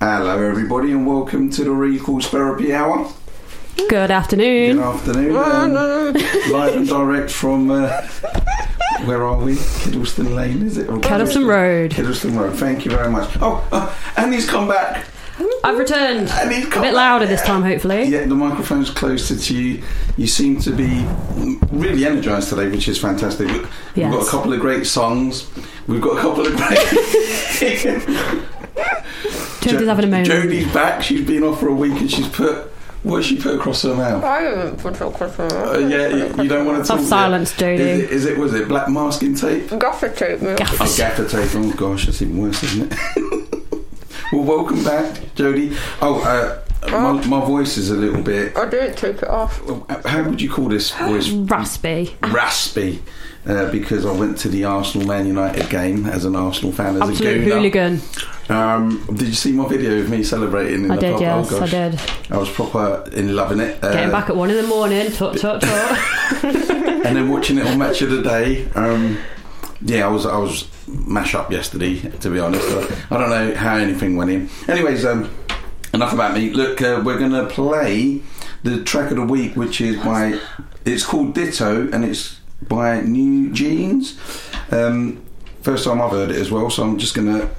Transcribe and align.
Hello, 0.00 0.40
everybody, 0.46 0.92
and 0.92 1.06
welcome 1.06 1.50
to 1.50 1.64
the 1.64 1.70
Recall's 1.72 2.28
Therapy 2.28 2.72
Hour. 2.72 3.10
Good 3.88 4.10
afternoon. 4.12 4.76
Good 4.76 4.84
afternoon. 4.84 5.36
Um, 5.36 6.52
live 6.52 6.76
and 6.76 6.86
direct 6.88 7.30
from 7.30 7.70
uh, 7.70 7.88
where 9.04 9.24
are 9.24 9.38
we? 9.38 9.54
Kedleston 9.54 10.34
Lane, 10.36 10.62
is 10.62 10.78
it? 10.78 10.88
Or 10.88 10.98
Kedleston 10.98 11.46
Road. 11.48 11.90
Kedleston 11.90 12.38
Road. 12.38 12.56
Thank 12.56 12.84
you 12.84 12.90
very 12.92 13.10
much. 13.10 13.36
Oh, 13.40 13.66
uh, 13.72 13.92
and 14.16 14.32
he's 14.32 14.48
come 14.48 14.68
back. 14.68 15.04
I've 15.64 15.78
returned. 15.78 16.28
And 16.30 16.52
he's 16.52 16.66
A 16.66 16.70
come 16.70 16.82
bit 16.82 16.88
back. 16.88 16.94
louder 16.94 17.26
this 17.26 17.42
time, 17.42 17.62
hopefully. 17.62 18.04
Yeah, 18.04 18.24
the 18.24 18.34
microphone's 18.36 18.90
closer 18.90 19.36
to 19.36 19.54
you. 19.54 19.82
You 20.16 20.26
seem 20.28 20.60
to 20.60 20.70
be 20.70 21.04
really 21.72 22.04
energised 22.06 22.50
today, 22.50 22.68
which 22.68 22.86
is 22.88 22.98
fantastic. 23.00 23.48
We've 23.48 24.10
got 24.12 24.26
a 24.26 24.30
couple 24.30 24.52
of 24.52 24.60
great 24.60 24.86
songs. 24.86 25.48
We've 25.88 26.00
got 26.00 26.18
a 26.18 26.20
couple 26.20 26.46
of 26.46 26.56
great. 26.56 28.44
Jodie's 29.60 29.86
having 29.88 30.04
a 30.04 30.08
moment. 30.08 30.28
Jodie's 30.28 30.72
back. 30.72 31.02
She's 31.02 31.26
been 31.26 31.42
off 31.42 31.60
for 31.60 31.68
a 31.68 31.74
week 31.74 32.00
and 32.00 32.10
she's 32.10 32.28
put. 32.28 32.72
What 33.04 33.18
has 33.18 33.26
she 33.26 33.36
put 33.40 33.54
across 33.54 33.82
her 33.82 33.94
mouth? 33.94 34.24
I 34.24 34.40
haven't 34.42 34.78
put 34.80 34.94
it 34.96 35.00
across 35.02 35.38
Uh, 35.38 35.78
yeah, 35.88 36.08
you, 36.08 36.42
you 36.42 36.48
don't 36.48 36.66
want 36.66 36.82
to 36.84 36.88
talk. 36.88 36.98
talk. 36.98 37.06
silence, 37.06 37.52
yet. 37.60 37.78
Jodie. 37.78 37.80
Is 37.80 38.00
it, 38.00 38.10
is 38.10 38.24
it? 38.26 38.38
Was 38.38 38.54
it 38.54 38.66
black 38.68 38.88
masking 38.88 39.34
tape? 39.36 39.68
Gaffer 39.78 40.08
tape, 40.08 40.42
man. 40.42 40.56
Gaff- 40.56 40.80
Oh, 40.80 40.94
gaffer 40.96 41.28
tape. 41.28 41.50
Oh 41.54 41.72
gosh, 41.74 42.06
that's 42.06 42.20
even 42.22 42.38
worse, 42.42 42.60
isn't 42.64 42.92
it? 42.92 42.98
well, 44.32 44.42
welcome 44.42 44.82
back, 44.82 45.14
Jodie. 45.36 45.76
Oh, 46.02 46.20
uh, 46.22 46.60
my, 46.82 47.12
my 47.26 47.40
voice 47.44 47.76
is 47.76 47.90
a 47.90 47.94
little 47.96 48.22
bit. 48.22 48.56
I 48.56 48.68
don't 48.68 48.96
take 48.96 49.16
it 49.16 49.28
off. 49.28 49.60
How 50.04 50.22
would 50.22 50.40
you 50.40 50.50
call 50.50 50.68
this 50.68 50.90
voice? 50.90 51.28
Raspy. 51.28 52.16
raspy 52.22 53.02
uh, 53.46 53.70
because 53.70 54.04
I 54.06 54.12
went 54.12 54.38
to 54.38 54.48
the 54.48 54.64
Arsenal 54.64 55.06
Man 55.06 55.26
United 55.26 55.68
game 55.70 56.06
as 56.06 56.24
an 56.24 56.36
Arsenal 56.36 56.72
fan 56.72 56.96
as 56.96 57.08
Absolute 57.08 57.36
a 57.38 57.40
gooner. 57.40 57.52
hooligan. 57.52 58.00
Um, 58.48 59.04
did 59.14 59.28
you 59.28 59.34
see 59.34 59.52
my 59.52 59.68
video 59.68 60.00
of 60.00 60.08
me 60.08 60.22
celebrating 60.22 60.84
in 60.84 60.90
I 60.90 60.96
the 60.96 61.00
did, 61.02 61.12
pub? 61.12 61.20
yes, 61.20 61.52
oh, 61.52 61.62
I 61.62 61.66
did. 61.66 62.00
I 62.30 62.36
was 62.38 62.50
proper 62.50 63.04
in 63.12 63.34
loving 63.36 63.60
it. 63.60 63.82
Uh, 63.82 63.92
Getting 63.92 64.10
back 64.10 64.30
at 64.30 64.36
one 64.36 64.50
in 64.50 64.56
the 64.56 64.66
morning, 64.66 65.10
tut 65.12 65.36
tut 65.38 65.60
tut. 65.60 65.98
and 66.44 67.16
then 67.16 67.28
watching 67.28 67.58
it 67.58 67.66
on 67.66 67.78
Match 67.78 68.02
of 68.02 68.10
the 68.10 68.22
Day. 68.22 68.68
Um, 68.72 69.18
yeah, 69.82 70.06
I 70.06 70.10
was 70.10 70.26
I 70.26 70.36
was 70.38 70.68
mash 70.88 71.34
up 71.34 71.50
yesterday. 71.52 71.98
To 72.00 72.30
be 72.30 72.40
honest, 72.40 72.66
I, 72.68 73.14
I 73.14 73.18
don't 73.18 73.30
know 73.30 73.54
how 73.54 73.76
anything 73.76 74.16
went 74.16 74.30
in. 74.30 74.48
Anyways, 74.66 75.04
um, 75.04 75.30
enough 75.94 76.12
about 76.12 76.34
me. 76.34 76.50
Look, 76.50 76.80
uh, 76.82 77.02
we're 77.04 77.18
gonna 77.18 77.46
play 77.46 78.20
the 78.62 78.82
track 78.84 79.10
of 79.10 79.16
the 79.16 79.24
week, 79.24 79.54
which 79.56 79.80
is 79.80 79.96
by 80.04 80.38
it's 80.84 81.04
called 81.04 81.34
Ditto, 81.34 81.88
and 81.92 82.04
it's 82.04 82.40
by 82.66 83.00
NewJeans. 83.00 84.16
Um, 84.72 85.22
first 85.62 85.84
time 85.84 86.00
I've 86.00 86.10
heard 86.10 86.30
it 86.30 86.36
as 86.36 86.50
well, 86.50 86.70
so 86.70 86.82
I'm 86.82 86.98
just 86.98 87.14
gonna 87.14 87.50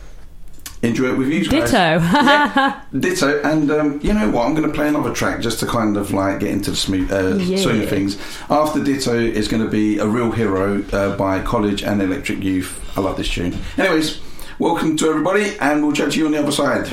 enjoy 0.82 1.10
it 1.12 1.18
with 1.18 1.28
you 1.28 1.42
guys. 1.48 1.72
Ditto. 1.72 1.78
Yeah, 2.00 2.82
ditto. 2.98 3.42
And 3.44 3.70
um, 3.72 4.00
you 4.02 4.14
know 4.14 4.30
what? 4.30 4.46
I'm 4.46 4.56
going 4.56 4.66
to 4.66 4.74
play 4.74 4.88
another 4.88 5.14
track 5.14 5.42
just 5.42 5.60
to 5.60 5.66
kind 5.66 5.98
of 5.98 6.14
like 6.14 6.40
get 6.40 6.52
into 6.52 6.72
the 6.72 6.78
smooth, 6.78 7.12
uh, 7.12 7.36
Yeah. 7.36 7.58
swing 7.58 7.84
of 7.84 7.90
things. 7.90 8.18
After 8.50 8.82
Ditto 8.82 9.14
is 9.14 9.50
going 9.50 9.62
to 9.62 9.68
be 9.70 9.98
A 9.98 10.06
Real 10.08 10.32
Hero 10.32 10.82
uh, 10.94 11.18
by 11.18 11.42
College 11.42 11.84
and 11.84 12.02
Electric 12.02 12.42
Youth. 12.42 12.80
I 12.98 13.02
love 13.02 13.18
this 13.18 13.28
tune. 13.28 13.58
Anyways, 13.78 14.22
welcome 14.60 14.96
to 14.98 15.10
everybody, 15.10 15.58
and 15.60 15.82
we'll 15.84 15.94
chat 15.94 16.12
to 16.12 16.20
you 16.20 16.26
on 16.26 16.32
the 16.34 16.40
other 16.40 16.52
side. 16.52 16.86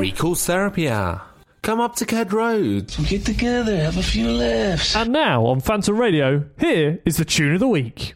recall 0.00 0.34
Therapy 0.34 0.88
Hour. 0.88 1.22
Come 1.62 1.80
up 1.80 1.96
to 1.96 2.06
Ked 2.06 2.32
Road. 2.32 2.94
Get 3.08 3.26
together, 3.26 3.76
have 3.76 3.98
a 3.98 4.02
few 4.02 4.30
laughs. 4.30 4.96
And 4.96 5.12
now 5.12 5.44
on 5.46 5.60
Phantom 5.60 5.96
Radio, 5.96 6.44
here 6.58 7.00
is 7.04 7.16
the 7.16 7.24
tune 7.24 7.54
of 7.54 7.60
the 7.60 7.68
week. 7.68 8.14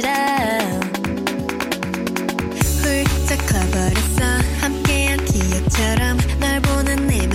It 0.00 0.06
out. 0.06 1.00
훌쩍 2.80 3.38
커버렸어, 3.46 4.40
함께한 4.60 5.24
기억처럼. 5.24 6.18
널 6.38 6.60
보는 6.60 7.06
내 7.06 7.26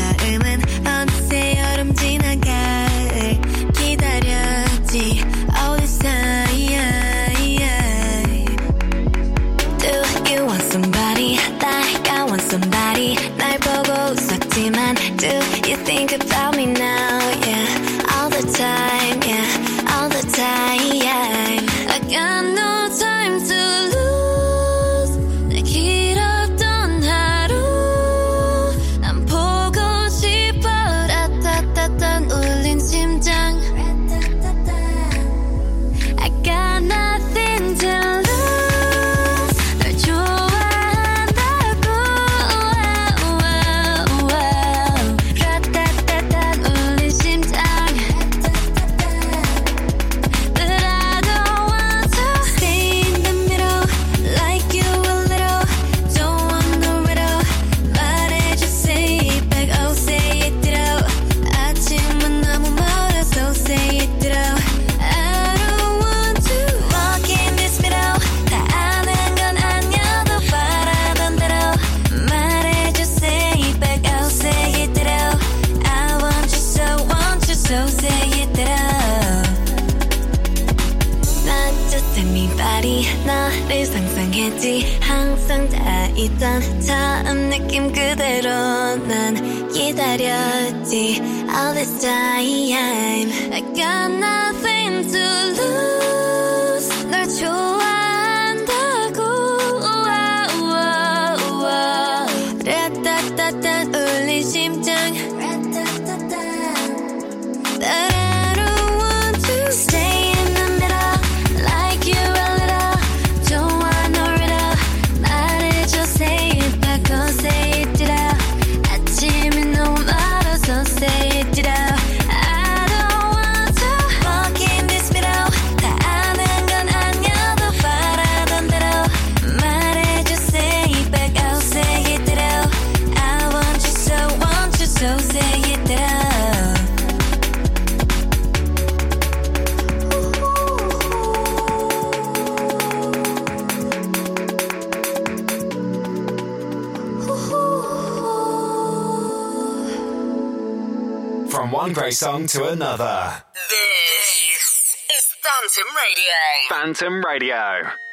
one 152.06 152.12
song 152.12 152.46
to 152.46 152.68
another. 152.68 153.34
This 153.54 154.96
is 155.10 155.26
Phantom 155.42 155.96
Radio. 155.96 156.34
Phantom 156.70 157.26
Radio. 157.26 158.05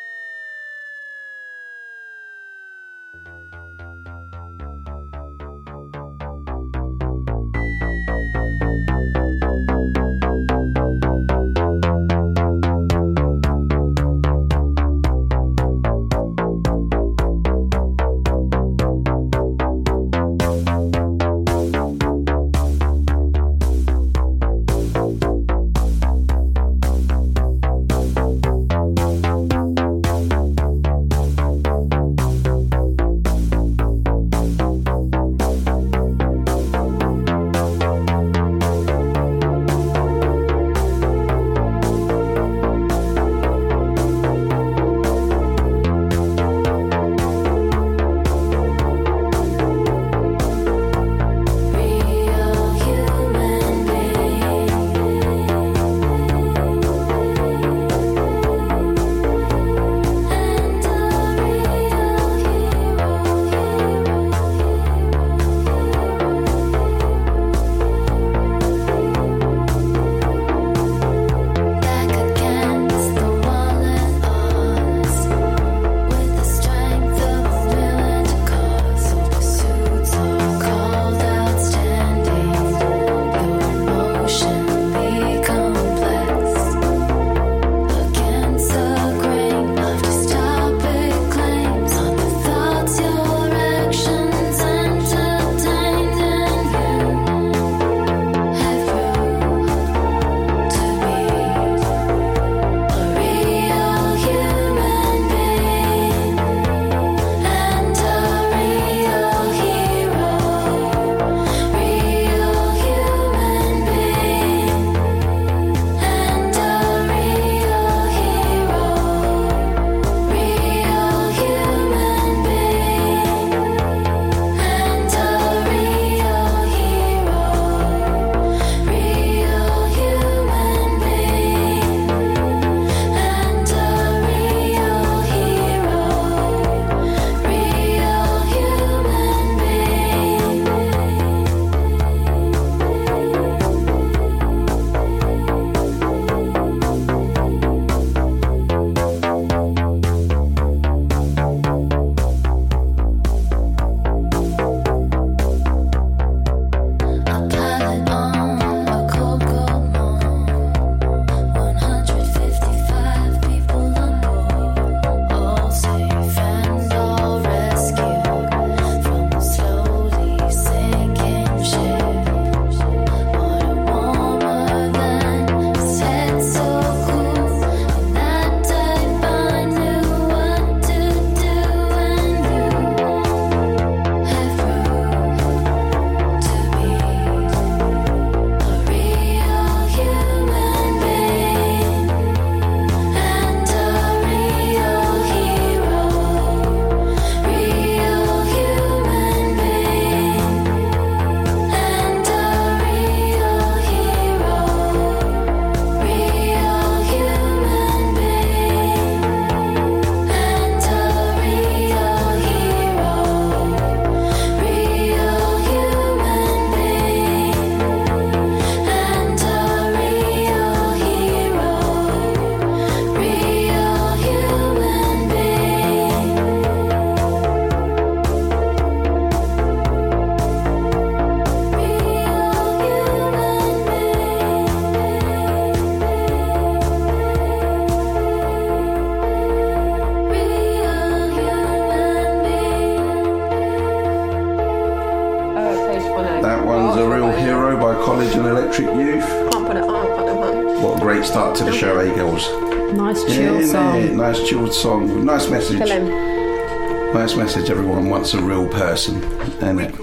Song. 254.82 255.24
Nice 255.24 255.48
message. 255.48 255.79
Kill. 255.79 257.15
Nice 257.15 257.36
message. 257.36 257.70
Everyone 257.70 258.10
wants 258.10 258.34
a 258.34 258.43
real 258.43 258.69
person, 258.69 259.22
isn't 259.62 259.79
it? 259.79 259.94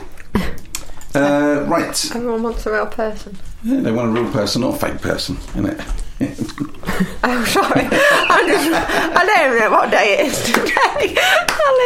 Uh, 1.13 1.65
right. 1.67 2.15
Everyone 2.15 2.43
wants 2.43 2.65
a 2.65 2.71
real 2.71 2.85
person. 2.85 3.37
Yeah, 3.61 3.81
they 3.81 3.91
want 3.91 4.17
a 4.17 4.21
real 4.21 4.31
person, 4.31 4.61
not 4.61 4.75
a 4.75 4.77
fake 4.77 5.01
person, 5.01 5.35
innit? 5.55 5.79
Oh, 7.23 7.45
sorry. 7.45 7.85
I'm 7.85 8.47
just, 8.47 8.69
I 8.71 9.25
don't 9.25 9.45
even 9.47 9.59
know 9.59 9.71
what 9.71 9.89
day 9.89 10.19
it 10.19 10.25
is 10.27 10.43
today. 10.43 11.15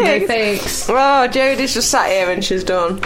No 0.01 0.27
thanks. 0.27 0.89
Oh, 0.89 1.27
Jodie's 1.29 1.73
just 1.75 1.91
sat 1.91 2.09
here 2.09 2.31
and 2.31 2.43
she's 2.43 2.63
done. 2.63 2.97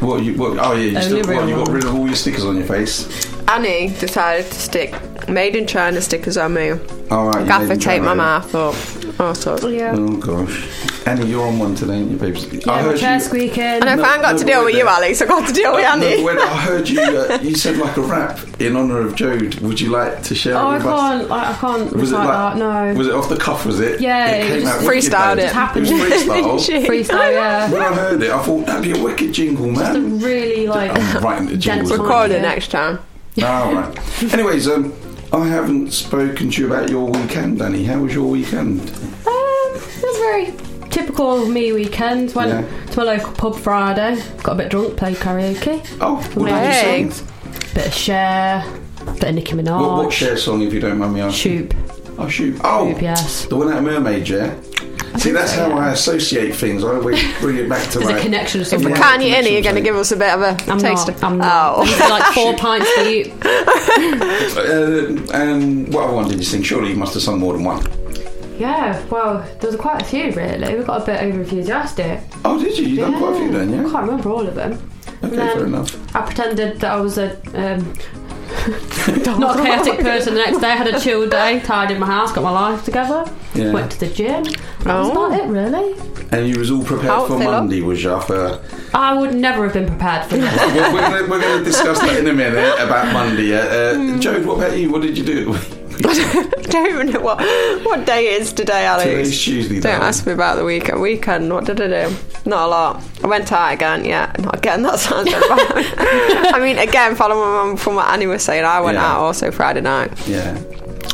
what 0.00 0.22
you? 0.22 0.34
What, 0.34 0.58
oh 0.58 0.74
yeah, 0.74 1.00
you, 1.00 1.02
still, 1.02 1.34
what, 1.34 1.48
you 1.48 1.56
got 1.56 1.68
rid 1.68 1.84
of 1.84 1.94
all 1.94 2.06
your 2.06 2.14
stickers 2.14 2.44
on 2.44 2.56
your 2.56 2.66
face. 2.66 3.26
Annie 3.48 3.88
decided 3.98 4.46
to 4.46 4.54
stick 4.54 4.94
made 5.28 5.56
in 5.56 5.66
China 5.66 6.00
stickers 6.00 6.36
on 6.36 6.54
me. 6.54 6.70
All 7.10 7.28
right. 7.28 7.46
Gaffer 7.46 7.66
them 7.66 7.78
taped 7.80 8.04
my 8.04 8.14
mouth 8.14 8.54
up. 8.54 8.74
Oh, 9.18 9.32
sorry. 9.32 9.78
Yeah. 9.78 9.94
Oh 9.96 10.16
gosh. 10.18 11.06
Annie, 11.06 11.26
you're 11.26 11.46
on 11.46 11.58
one 11.58 11.74
today, 11.74 11.94
ain't 11.94 12.10
you, 12.10 12.16
babes? 12.18 12.46
Yeah, 12.52 12.84
my 12.84 12.94
chair 12.96 13.18
squeaking. 13.20 13.62
I 13.62 13.78
know 13.78 13.92
if 13.92 13.98
No, 13.98 14.02
I 14.04 14.12
ain't 14.14 14.22
got 14.22 14.32
no, 14.32 14.38
to 14.38 14.44
deal 14.44 14.58
wait 14.58 14.64
with 14.66 14.74
you, 14.74 14.84
there. 14.84 14.92
Alex, 14.92 15.22
I've 15.22 15.28
got 15.28 15.46
to 15.48 15.52
deal 15.54 15.72
with 15.72 15.84
Annie. 15.86 16.16
no, 16.18 16.24
when 16.24 16.38
I 16.38 16.46
heard 16.60 16.88
you, 16.88 17.00
uh, 17.00 17.38
you 17.40 17.54
said 17.54 17.78
like 17.78 17.96
a 17.96 18.02
rap 18.02 18.38
in 18.60 18.76
honour 18.76 19.00
of 19.06 19.14
Jode. 19.14 19.60
Would 19.62 19.80
you 19.80 19.90
like 19.90 20.22
to 20.24 20.34
share 20.34 20.56
Oh, 20.56 20.58
it 20.58 20.62
I 20.64 20.76
with 20.78 20.86
us? 20.86 21.00
can't. 21.00 21.28
Like, 21.30 21.46
I 21.46 21.52
can't 21.58 21.92
Was 21.96 22.12
it 22.12 22.14
like 22.16 22.28
that. 22.28 22.56
No. 22.58 22.94
Was 22.98 23.06
it 23.06 23.14
off 23.14 23.28
the 23.28 23.36
cuff? 23.36 23.64
Was 23.64 23.80
it? 23.80 24.00
Yeah, 24.00 24.26
it 24.32 24.46
came 24.48 24.60
just 24.62 24.74
out 24.74 24.80
freestyled 24.82 25.36
though. 25.36 25.42
it. 25.44 25.52
happened. 25.52 25.86
It 25.86 25.92
was 25.92 26.22
freestyle. 26.26 26.86
Freestyle, 26.86 27.32
yeah. 27.32 27.70
when 27.72 27.82
I 27.82 27.94
heard 27.94 28.22
it, 28.22 28.30
I 28.30 28.42
thought 28.42 28.66
that'd 28.66 28.82
be 28.82 28.98
a 28.98 29.02
wicked 29.02 29.32
jingle, 29.32 29.66
man. 29.70 29.74
Just 29.76 29.96
a 29.96 30.26
really 30.26 30.66
like. 30.66 30.90
I'm 30.92 31.22
writing 31.24 31.46
the 31.46 31.52
dense 31.52 31.64
jingles. 31.64 31.92
Record 31.98 32.32
it 32.32 32.42
next 32.42 32.70
time. 32.70 32.98
Oh, 33.38 33.74
right. 33.74 34.32
Anyways, 34.34 34.66
um, 34.68 34.92
I 35.36 35.46
haven't 35.48 35.92
spoken 35.92 36.50
to 36.50 36.60
you 36.62 36.66
about 36.66 36.88
your 36.88 37.10
weekend, 37.10 37.58
Danny. 37.58 37.84
How 37.84 37.98
was 38.00 38.14
your 38.14 38.26
weekend? 38.28 38.80
Um, 38.80 39.72
it 39.74 40.02
was 40.02 40.16
very 40.18 40.54
typical 40.88 41.42
of 41.42 41.48
me 41.50 41.72
weekend. 41.72 42.34
Went 42.34 42.50
Yeah. 42.50 42.86
to 42.92 42.98
my 43.00 43.04
local 43.04 43.32
pub 43.32 43.56
Friday. 43.56 44.22
Got 44.42 44.52
a 44.52 44.54
bit 44.54 44.70
drunk, 44.70 44.96
played 44.96 45.16
karaoke. 45.16 45.86
Oh, 46.00 46.16
what 46.34 46.48
did 46.48 46.66
you 46.66 47.12
sing? 47.12 47.26
Bit 47.74 47.86
of 47.88 47.92
Cher. 47.92 48.64
Bit 49.14 49.24
of 49.24 49.34
Nicki 49.34 49.52
Minaj. 49.52 49.80
What, 49.80 50.04
what 50.06 50.12
Cher 50.12 50.36
song, 50.38 50.62
if 50.62 50.72
you 50.72 50.80
don't 50.80 50.98
mind 50.98 51.12
me 51.14 51.20
asking? 51.20 51.68
Shoop. 51.68 51.74
Oh, 52.18 52.28
shoot. 52.28 52.58
Oh, 52.64 52.88
Shoop, 52.92 53.02
yes. 53.02 53.44
the 53.44 53.56
one 53.56 53.68
out 53.70 53.78
of 53.78 53.84
Mermaid, 53.84 54.26
yeah? 54.28 54.54
See, 55.18 55.30
that's 55.30 55.52
how 55.54 55.72
I 55.72 55.92
associate 55.92 56.54
things. 56.54 56.84
I 56.84 56.94
always 56.94 57.20
bring 57.40 57.56
it 57.56 57.68
back 57.68 57.88
to 57.92 57.98
There's 57.98 58.10
like... 58.10 58.20
a 58.20 58.22
connection 58.22 58.60
If 58.60 58.68
somewhere. 58.68 58.92
we 58.92 58.98
Yeah, 58.98 59.02
can't 59.02 59.22
eat 59.22 59.26
any, 59.34 59.34
connection 59.48 59.52
you're 59.54 59.62
going 59.62 59.74
to 59.76 59.80
give 59.80 59.96
us 59.96 60.12
a 60.12 60.16
bit 60.16 60.28
of 60.34 60.40
a 60.42 60.70
I'm 60.70 60.78
taste. 60.78 61.08
not. 61.08 61.24
I'm 61.24 61.38
not. 61.38 61.74
Oh. 61.78 61.82
It's 61.86 61.98
like 62.10 62.34
four 62.34 62.54
pints 62.56 62.90
for 62.92 63.02
you. 63.02 63.32
Uh, 64.56 65.32
and 65.34 65.92
what 65.92 66.04
other 66.04 66.14
one 66.14 66.28
did 66.28 66.38
you 66.38 66.44
sing? 66.44 66.62
Surely 66.62 66.90
you 66.90 66.96
must 66.96 67.14
have 67.14 67.22
sung 67.22 67.38
more 67.38 67.52
than 67.54 67.64
one. 67.64 67.84
Yeah, 68.58 69.04
well, 69.08 69.40
there 69.60 69.70
was 69.70 69.78
quite 69.78 70.00
a 70.02 70.04
few 70.04 70.32
really. 70.32 70.78
We 70.78 70.84
got 70.84 71.02
a 71.02 71.06
bit 71.06 71.22
over 71.22 71.40
enthusiastic. 71.40 72.20
Oh, 72.44 72.58
did 72.62 72.78
you? 72.78 72.86
You 72.86 72.96
done 72.96 73.18
quite 73.18 73.34
a 73.34 73.38
few 73.38 73.50
then, 73.52 73.68
I 73.72 73.76
yeah? 73.82 73.90
can't 73.90 74.06
remember 74.08 74.30
all 74.30 74.46
of 74.46 74.54
them. 74.54 74.72
Okay, 75.22 75.36
then- 75.36 75.56
fair 75.56 75.66
enough. 75.66 76.16
I 76.16 76.22
pretended 76.22 76.80
that 76.80 76.90
I 76.92 76.96
was 77.00 77.18
a 77.18 77.36
um, 77.54 77.92
not 79.38 79.58
a 79.58 79.62
chaotic 79.62 80.00
person. 80.00 80.34
The 80.34 80.40
next 80.40 80.58
day, 80.58 80.68
I 80.68 80.76
had 80.76 80.86
a 80.88 81.00
chill 81.00 81.28
day, 81.28 81.60
tidied 81.60 81.98
my 81.98 82.06
house, 82.06 82.32
got 82.32 82.42
my 82.44 82.50
life 82.50 82.84
together, 82.84 83.24
Yeah. 83.54 83.72
went 83.72 83.90
to 83.92 84.00
the 84.00 84.06
gym. 84.08 84.44
That 84.84 84.98
was 84.98 85.08
Oh. 85.10 85.26
about 85.26 85.38
it, 85.40 85.44
really. 85.48 85.94
And 86.32 86.48
you 86.48 86.58
was 86.58 86.70
all 86.70 86.82
prepared 86.82 87.10
How 87.10 87.26
for 87.26 87.38
fill 87.38 87.48
up? 87.48 87.62
Monday, 87.62 87.82
was 87.82 88.02
you? 88.02 88.18
For, 88.20 88.60
I 88.94 89.14
would 89.14 89.34
never 89.34 89.64
have 89.64 89.72
been 89.74 89.86
prepared 89.86 90.24
for 90.24 90.36
this. 90.36 90.56
well, 90.56 90.92
we're 90.94 91.08
going 91.18 91.30
we're 91.30 91.40
gonna 91.40 91.64
discuss 91.64 92.00
that 92.00 92.18
in 92.18 92.26
a 92.26 92.32
minute 92.32 92.74
about 92.80 93.12
Monday. 93.12 93.54
Uh, 93.56 93.60
uh, 93.60 93.94
Hmm. 93.94 94.16
Jode, 94.18 94.44
what 94.44 94.58
about 94.58 94.76
you? 94.76 94.90
What 94.90 95.02
did 95.02 95.16
you 95.16 95.24
do? 95.24 95.56
don't 96.70 96.90
even 96.90 97.10
know 97.12 97.20
what, 97.20 97.38
what 97.84 98.04
day 98.06 98.34
it 98.34 98.42
is 98.42 98.52
today, 98.52 98.84
Alex. 98.86 99.08
Today's 99.08 99.42
Tuesday, 99.42 99.80
Don't 99.80 100.02
ask 100.02 100.26
me 100.26 100.32
about 100.32 100.56
the 100.56 100.64
weekend. 100.64 101.00
Weekend, 101.00 101.52
what 101.52 101.64
did 101.64 101.80
I 101.80 102.08
do? 102.08 102.16
Not 102.44 102.66
a 102.66 102.68
lot. 102.68 103.02
I 103.24 103.26
went 103.26 103.50
out 103.52 103.72
again, 103.72 104.04
yeah. 104.04 104.32
Not 104.38 104.56
again, 104.58 104.82
that 104.84 104.98
sounds 104.98 105.30
so 105.30 105.40
bad. 105.40 106.54
I 106.54 106.58
mean, 106.60 106.78
again, 106.78 107.14
following 107.14 107.76
from 107.76 107.94
what 107.96 108.08
Annie 108.08 108.26
was 108.26 108.42
saying, 108.42 108.64
I 108.64 108.80
went 108.80 108.96
Yeah. 108.96 109.06
out 109.12 109.20
also 109.20 109.50
Friday 109.50 109.80
night. 109.80 110.12
yeah. 110.28 110.58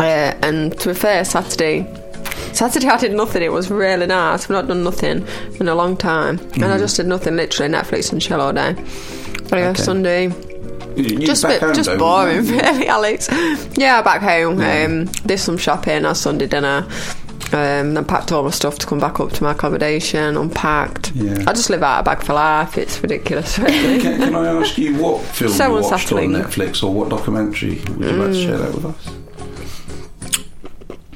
Uh, 0.01 0.35
and 0.43 0.79
to 0.81 0.89
be 0.89 0.95
fair, 0.95 1.25
Saturday. 1.25 1.87
Saturday 2.55 2.89
I 2.89 2.99
did 2.99 3.13
nothing. 3.13 3.43
It 3.43 3.53
was 3.53 3.71
really 3.71 4.07
nice. 4.07 4.45
I've 4.45 4.51
not 4.51 4.67
done 4.69 4.83
nothing 4.85 5.27
in 5.61 5.69
a 5.69 5.75
long 5.75 5.97
time, 5.97 6.39
and 6.55 6.65
I 6.65 6.79
just 6.79 6.97
did 6.97 7.07
nothing. 7.07 7.37
Literally 7.37 7.73
Netflix 7.73 8.11
and 8.13 8.21
chill 8.21 8.41
all 8.41 8.53
day. 8.53 8.75
But 9.49 9.59
yeah, 9.59 9.69
Okay. 9.71 9.83
Sunday, 9.83 10.29
just 10.97 11.43
back 11.43 11.53
bit, 11.53 11.63
home, 11.63 11.75
just 11.75 11.91
though, 11.91 11.99
boring, 11.99 12.47
really, 12.47 12.87
Alex. 12.89 13.29
Yeah, 13.77 14.03
back 14.03 14.23
home. 14.23 14.61
Yeah. 14.61 14.85
Um, 14.85 15.05
did 15.27 15.39
some 15.39 15.59
shopping. 15.59 16.05
Had 16.05 16.17
Sunday 16.17 16.47
dinner. 16.47 16.87
Um, 17.53 17.93
then 17.93 18.05
packed 18.07 18.33
all 18.33 18.43
my 18.43 18.51
stuff 18.51 18.79
to 18.79 18.87
come 18.87 18.99
back 18.99 19.21
up 19.21 19.31
to 19.33 19.43
my 19.43 19.53
accommodation. 19.53 20.39
Unpacked. 20.39 21.13
Yeah. 21.15 21.45
I 21.47 21.53
just 21.53 21.69
live 21.69 21.83
out 21.83 22.01
a 22.01 22.03
bag 22.03 22.23
for 22.23 22.33
life. 22.33 22.79
It's 22.79 23.03
ridiculous. 23.03 23.59
Really. 23.59 24.01
Can, 24.01 24.19
can 24.21 24.35
I 24.35 24.47
ask 24.47 24.79
you 24.79 24.97
what 24.97 25.21
film 25.23 25.53
So 25.53 25.77
you 25.77 25.83
watched 25.83 26.13
on 26.13 26.19
Netflix 26.29 26.83
or 26.83 26.95
what 26.95 27.11
documentary? 27.11 27.81
Would 27.81 28.01
you 28.01 28.13
like 28.13 28.33
to 28.33 28.43
share 28.43 28.59
that 28.59 28.75
with 28.75 28.87
us? 28.87 29.22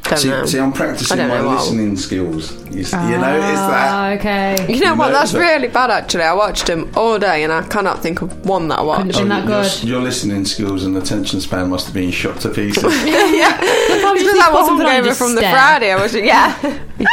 Don't 0.09 0.19
See, 0.19 0.29
know. 0.29 0.47
see, 0.47 0.59
I'm 0.61 0.73
practicing 0.73 1.19
my 1.19 1.27
know 1.27 1.47
what- 1.49 1.59
listening 1.59 1.97
skills. 1.97 2.53
You, 2.71 2.83
s- 2.83 2.93
you 2.93 2.99
know, 3.19 3.37
it's 3.51 3.59
Ah, 3.59 3.71
that. 3.71 4.19
okay. 4.21 4.73
You 4.73 4.81
know 4.81 4.93
You 4.93 4.99
what? 4.99 5.11
That's 5.13 5.33
that- 5.33 5.39
really 5.41 5.67
bad. 5.69 5.91
Actually, 5.91 6.23
I 6.25 6.33
watched 6.35 6.67
them 6.67 6.91
all 6.95 7.19
day, 7.19 7.43
and 7.43 7.53
I 7.53 7.63
cannot 7.63 8.03
think 8.03 8.23
of 8.23 8.45
one 8.47 8.69
that 8.69 8.79
I 8.79 8.83
watched. 8.83 9.13
Couldn't 9.15 9.29
been 9.29 9.47
that 9.47 9.49
your, 9.49 9.63
good. 9.63 9.85
your 9.85 10.01
listening 10.03 10.45
skills 10.45 10.85
and 10.85 10.97
attention 10.97 11.41
span 11.41 11.71
must 11.71 11.87
have 11.87 11.95
been 11.95 12.11
shot 12.13 12.39
to 12.41 12.51
pieces. 12.51 12.85
yeah, 13.07 13.57
Because 13.59 14.19
because 14.23 14.39
I 14.39 14.51
wasn't 14.53 14.81
over 14.83 15.15
from 15.15 15.35
the 15.35 15.41
Friday. 15.43 15.91
I 15.93 16.01
was 16.01 16.15
yeah, 16.15 16.55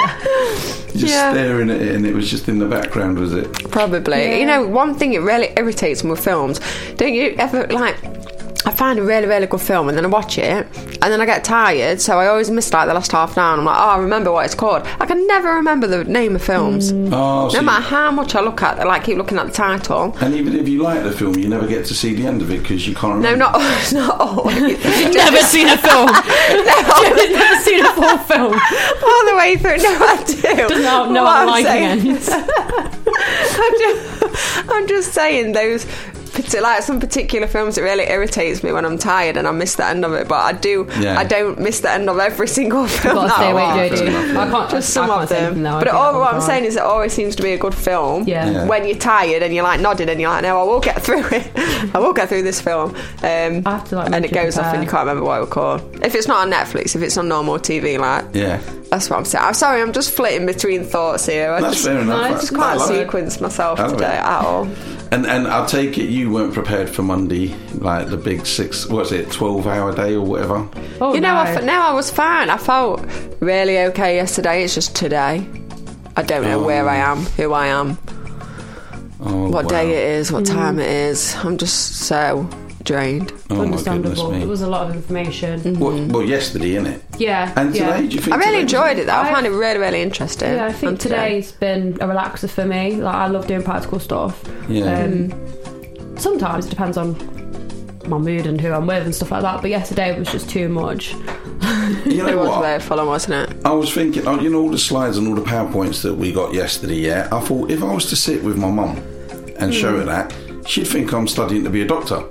Just 0.95 1.07
Yeah. 1.15 1.31
staring 1.33 1.69
at 1.71 1.81
it, 1.81 1.95
and 1.95 2.05
it 2.05 2.13
was 2.13 2.29
just 2.29 2.47
in 2.47 2.59
the 2.59 2.65
background, 2.67 3.17
was 3.17 3.33
it? 3.33 3.51
probably. 3.71 4.39
You 4.39 4.45
know, 4.45 4.67
one 4.67 4.93
thing 4.93 5.13
it 5.13 5.19
really 5.21 5.51
irritates 5.57 6.03
me 6.03 6.11
with 6.11 6.23
films. 6.23 6.59
Don't 6.97 7.13
you 7.13 7.33
ever 7.39 7.65
like? 7.67 7.97
I 8.65 8.71
find 8.71 8.97
a 8.97 9.03
really, 9.03 9.27
really 9.27 9.45
good 9.47 9.59
film 9.61 9.89
and 9.89 9.97
then 9.97 10.05
I 10.05 10.07
watch 10.07 10.37
it 10.37 10.65
and 10.75 11.01
then 11.11 11.19
I 11.19 11.25
get 11.25 11.43
tired, 11.43 11.99
so 11.99 12.17
I 12.17 12.27
always 12.27 12.49
miss 12.49 12.71
like 12.71 12.87
the 12.87 12.93
last 12.93 13.11
half 13.11 13.33
an 13.35 13.39
hour. 13.43 13.51
And 13.53 13.59
I'm 13.61 13.65
like, 13.65 13.77
oh, 13.77 13.89
I 13.89 13.97
remember 13.97 14.31
what 14.31 14.45
it's 14.45 14.55
called. 14.55 14.83
I 15.01 15.05
can 15.05 15.27
never 15.27 15.49
remember 15.55 15.85
the 15.85 16.05
name 16.05 16.35
of 16.35 16.41
films. 16.43 16.93
Mm. 16.93 17.09
Oh, 17.11 17.49
so 17.49 17.55
No 17.55 17.59
you- 17.59 17.65
matter 17.65 17.81
how 17.83 18.09
much 18.11 18.35
I 18.35 18.41
look 18.41 18.61
at, 18.63 18.79
it, 18.79 18.85
like 18.87 19.03
keep 19.03 19.17
looking 19.17 19.37
at 19.37 19.47
the 19.47 19.51
title. 19.51 20.15
and 20.21 20.33
even 20.33 20.55
if 20.55 20.69
you 20.69 20.81
like 20.81 21.03
the 21.03 21.11
film, 21.11 21.35
you 21.35 21.49
never 21.49 21.67
get 21.67 21.85
to 21.87 21.93
see 21.93 22.13
the 22.13 22.25
end 22.25 22.41
of 22.41 22.51
it 22.51 22.61
because 22.61 22.87
you 22.87 22.95
can't. 22.95 23.19
No, 23.19 23.31
Remember. 23.33 23.57
not 23.59 23.91
not 23.93 24.19
always. 24.21 24.55
Never 25.13 25.37
seen 25.39 25.67
a 25.67 25.77
film. 25.77 26.07
Never 26.07 27.61
seen 27.61 27.85
a 27.85 27.91
full 27.93 28.17
film. 28.19 28.53
all 28.53 29.25
the 29.25 29.35
way 29.37 29.57
through. 29.57 29.77
No, 29.77 29.89
I 29.99 30.23
do. 30.25 30.41
Doesn't 30.41 30.81
know, 30.83 31.11
know 31.11 31.23
What 31.23 31.47
what 31.47 31.65
I'm 31.65 31.65
liking 31.65 32.11
saying- 32.21 32.33
I'm 33.55 33.77
just, 33.79 34.69
I'm 34.69 34.87
just 34.87 35.13
saying 35.13 35.51
those. 35.51 35.85
Parti- 36.33 36.59
Like 36.59 36.83
some 36.83 36.99
particular 36.99 37.47
films, 37.47 37.77
it 37.77 37.81
really 37.81 38.09
irritates 38.09 38.63
me 38.63 38.71
when 38.71 38.85
I'm 38.85 38.97
tired 38.97 39.37
and 39.37 39.47
I 39.47 39.51
miss 39.51 39.75
the 39.75 39.85
end 39.85 40.03
of 40.03 40.13
it. 40.13 40.27
But 40.27 40.35
I 40.43 40.53
do, 40.53 40.87
Yeah. 40.99 41.17
I 41.19 41.23
don't 41.23 41.59
miss 41.59 41.79
the 41.81 41.91
end 41.91 42.09
of 42.09 42.19
every 42.19 42.47
single 42.59 42.87
film. 42.87 43.15
That 43.27 43.35
stay 43.35 43.45
I 43.45 43.51
awake, 43.51 43.65
watch. 43.91 43.99
don't 43.99 44.11
you? 44.11 44.17
enough, 44.17 44.33
yeah. 44.33 44.41
I 44.41 44.49
can't 44.51 44.69
Just 44.71 44.89
I 44.89 44.93
some 45.01 45.09
can't 45.09 45.23
of 45.23 45.29
them. 45.29 45.43
anything 45.45 45.63
now, 45.63 45.79
but 45.79 45.87
all 45.89 46.19
what 46.19 46.27
I'm 46.33 46.39
time. 46.39 46.47
saying 46.49 46.65
is, 46.65 46.75
it 46.75 46.81
always 46.81 47.13
seems 47.13 47.35
to 47.37 47.43
be 47.43 47.51
a 47.53 47.57
good 47.57 47.75
film. 47.75 48.23
Yeah. 48.27 48.49
Yeah. 48.49 48.65
When 48.65 48.85
you're 48.87 48.97
tired 48.97 49.43
and 49.43 49.53
you're 49.53 49.63
like 49.63 49.79
nodding 49.79 50.09
and 50.09 50.19
you're 50.19 50.29
like, 50.29 50.43
no, 50.43 50.59
I 50.59 50.63
will 50.63 50.79
get 50.79 51.01
through 51.01 51.23
it. 51.31 51.51
I 51.95 51.99
will 51.99 52.13
get 52.13 52.29
through 52.29 52.43
this 52.43 52.59
film. 52.61 52.95
Um, 53.21 53.61
I 53.65 53.77
have 53.77 53.87
to, 53.89 53.95
like, 53.97 54.11
and 54.11 54.25
it 54.25 54.33
goes 54.33 54.57
off 54.57 54.73
and 54.73 54.83
you 54.83 54.89
can't 54.89 55.07
remember 55.07 55.23
what 55.25 55.37
it 55.37 55.41
was 55.41 55.49
called. 55.49 55.99
If 56.03 56.15
it's 56.15 56.27
not 56.27 56.39
on 56.47 56.51
Netflix, 56.51 56.95
if 56.95 57.01
it's 57.01 57.17
on 57.17 57.27
normal 57.27 57.59
TV, 57.59 57.97
like 57.99 58.25
Yeah, 58.33 58.61
that's 58.89 59.09
what 59.09 59.17
I'm 59.17 59.25
saying. 59.25 59.43
I'm 59.45 59.53
sorry, 59.53 59.81
I'm 59.81 59.93
just 59.93 60.11
flitting 60.11 60.45
between 60.45 60.83
thoughts 60.83 61.25
here. 61.25 61.51
I 61.51 61.61
that's 61.61 61.75
just, 61.75 61.85
fair 61.85 61.99
enough. 61.99 62.07
no, 62.07 62.23
I- 62.23 62.31
just 62.31 62.49
can't 62.55 62.79
love 62.79 62.91
it. 62.91 63.05
sequence 63.05 63.39
myself 63.41 63.79
today 63.91 64.17
at 64.17 64.41
all. 64.43 64.65
And 65.13 65.27
and 65.27 65.47
I'll 65.47 65.67
take 65.67 65.99
it 65.99 66.09
you 66.09 66.31
weren't 66.31 66.55
prepared 66.55 66.89
for 66.89 67.03
Monday, 67.03 67.55
like 67.75 68.07
the 68.09 68.17
big 68.17 68.47
six. 68.47 68.87
What's 68.87 69.11
it, 69.11 69.29
twelve 69.29 69.67
hour 69.67 69.93
day 69.95 70.15
or 70.15 70.25
whatever? 70.25 70.67
Oh, 70.99 71.13
you 71.13 71.21
know, 71.21 71.35
no. 71.35 71.39
I, 71.39 71.49
f- 71.51 71.63
no, 71.63 71.79
I 71.79 71.93
was 71.93 72.09
fine. 72.09 72.49
I 72.49 72.57
felt 72.57 73.05
really 73.39 73.77
okay 73.77 74.15
yesterday. 74.15 74.63
It's 74.63 74.73
just 74.73 74.95
today. 74.95 75.47
I 76.17 76.23
don't 76.23 76.41
know 76.41 76.63
where 76.63 76.89
I 76.89 76.95
am, 76.95 77.19
who 77.37 77.53
I 77.53 77.67
am, 77.67 77.97
Oh, 79.19 79.49
what 79.49 79.65
wow. 79.65 79.69
day 79.69 79.91
it 79.91 80.17
is, 80.19 80.31
what 80.31 80.45
mm. 80.45 80.51
time 80.51 80.79
it 80.79 80.89
is. 80.89 81.35
I'm 81.35 81.57
just 81.59 82.07
so 82.07 82.49
drained. 82.83 83.31
Oh 83.49 83.55
my 83.55 83.63
Understandable. 83.65 84.31
me! 84.31 84.41
It 84.41 84.47
was 84.47 84.61
a 84.61 84.69
lot 84.69 84.89
of 84.89 84.95
information. 84.95 85.79
Well, 85.79 86.05
well, 86.07 86.23
yesterday, 86.23 86.71
innit? 86.71 87.01
Yeah. 87.17 87.53
And 87.55 87.73
yeah. 87.75 87.95
today, 87.95 88.07
do 88.07 88.15
you 88.15 88.21
think? 88.21 88.35
I 88.35 88.37
really 88.39 88.59
enjoyed 88.61 88.97
it 88.97 89.05
though. 89.07 89.13
I 89.13 89.29
I- 89.29 89.31
found 89.33 89.45
it 89.45 89.51
really, 89.51 89.79
really 89.79 90.01
interesting. 90.01 90.53
Yeah, 90.53 90.65
I 90.65 90.71
think 90.73 90.89
And 90.91 90.99
today- 90.99 91.41
today's 91.41 91.51
been 91.53 91.93
a 92.01 92.07
relaxer 92.07 92.49
for 92.49 92.65
me. 92.65 92.95
Like 92.95 93.15
I 93.15 93.27
love 93.27 93.47
doing 93.47 93.63
practical 93.63 93.99
stuff. 93.99 94.43
Yeah. 94.67 95.03
Um, 95.03 95.31
sometimes 96.17 96.65
it 96.65 96.69
depends 96.69 96.97
on 96.97 97.15
my 98.07 98.17
mood 98.17 98.45
and 98.47 98.59
who 98.59 98.71
I'm 98.73 98.85
with 98.85 99.03
and 99.05 99.15
stuff 99.15 99.31
like 99.31 99.43
that. 99.43 99.61
But 99.61 99.69
yesterday 99.71 100.17
was 100.19 100.29
just 100.31 100.49
too 100.49 100.67
much. 100.67 101.13
You 101.13 101.19
It 102.05 102.17
know 102.17 102.37
was 102.37 102.49
what? 102.49 102.61
very 102.61 102.79
full 102.81 102.99
on, 102.99 103.07
wasn't 103.07 103.49
it? 103.49 103.57
I 103.65 103.71
was 103.71 103.93
thinking, 103.93 104.27
oh, 104.27 104.39
you 104.41 104.49
know, 104.49 104.59
all 104.61 104.69
the 104.69 104.77
slides 104.77 105.17
and 105.17 105.27
all 105.27 105.35
the 105.35 105.41
powerpoints 105.41 106.01
that 106.03 106.13
we 106.13 106.33
got 106.33 106.53
yesterday. 106.53 106.95
Yeah, 106.95 107.29
I 107.31 107.39
thought 107.39 107.71
if 107.71 107.81
I 107.81 107.93
was 107.93 108.07
to 108.09 108.15
sit 108.17 108.43
with 108.43 108.57
my 108.57 108.69
mum 108.69 108.97
and 109.57 109.73
show 109.73 109.91
Hmm. 109.91 109.99
her 109.99 110.03
that, 110.05 110.33
she'd 110.67 110.85
think 110.87 111.13
I'm 111.13 111.27
studying 111.29 111.63
to 111.63 111.69
be 111.69 111.81
a 111.81 111.85
doctor. 111.87 112.23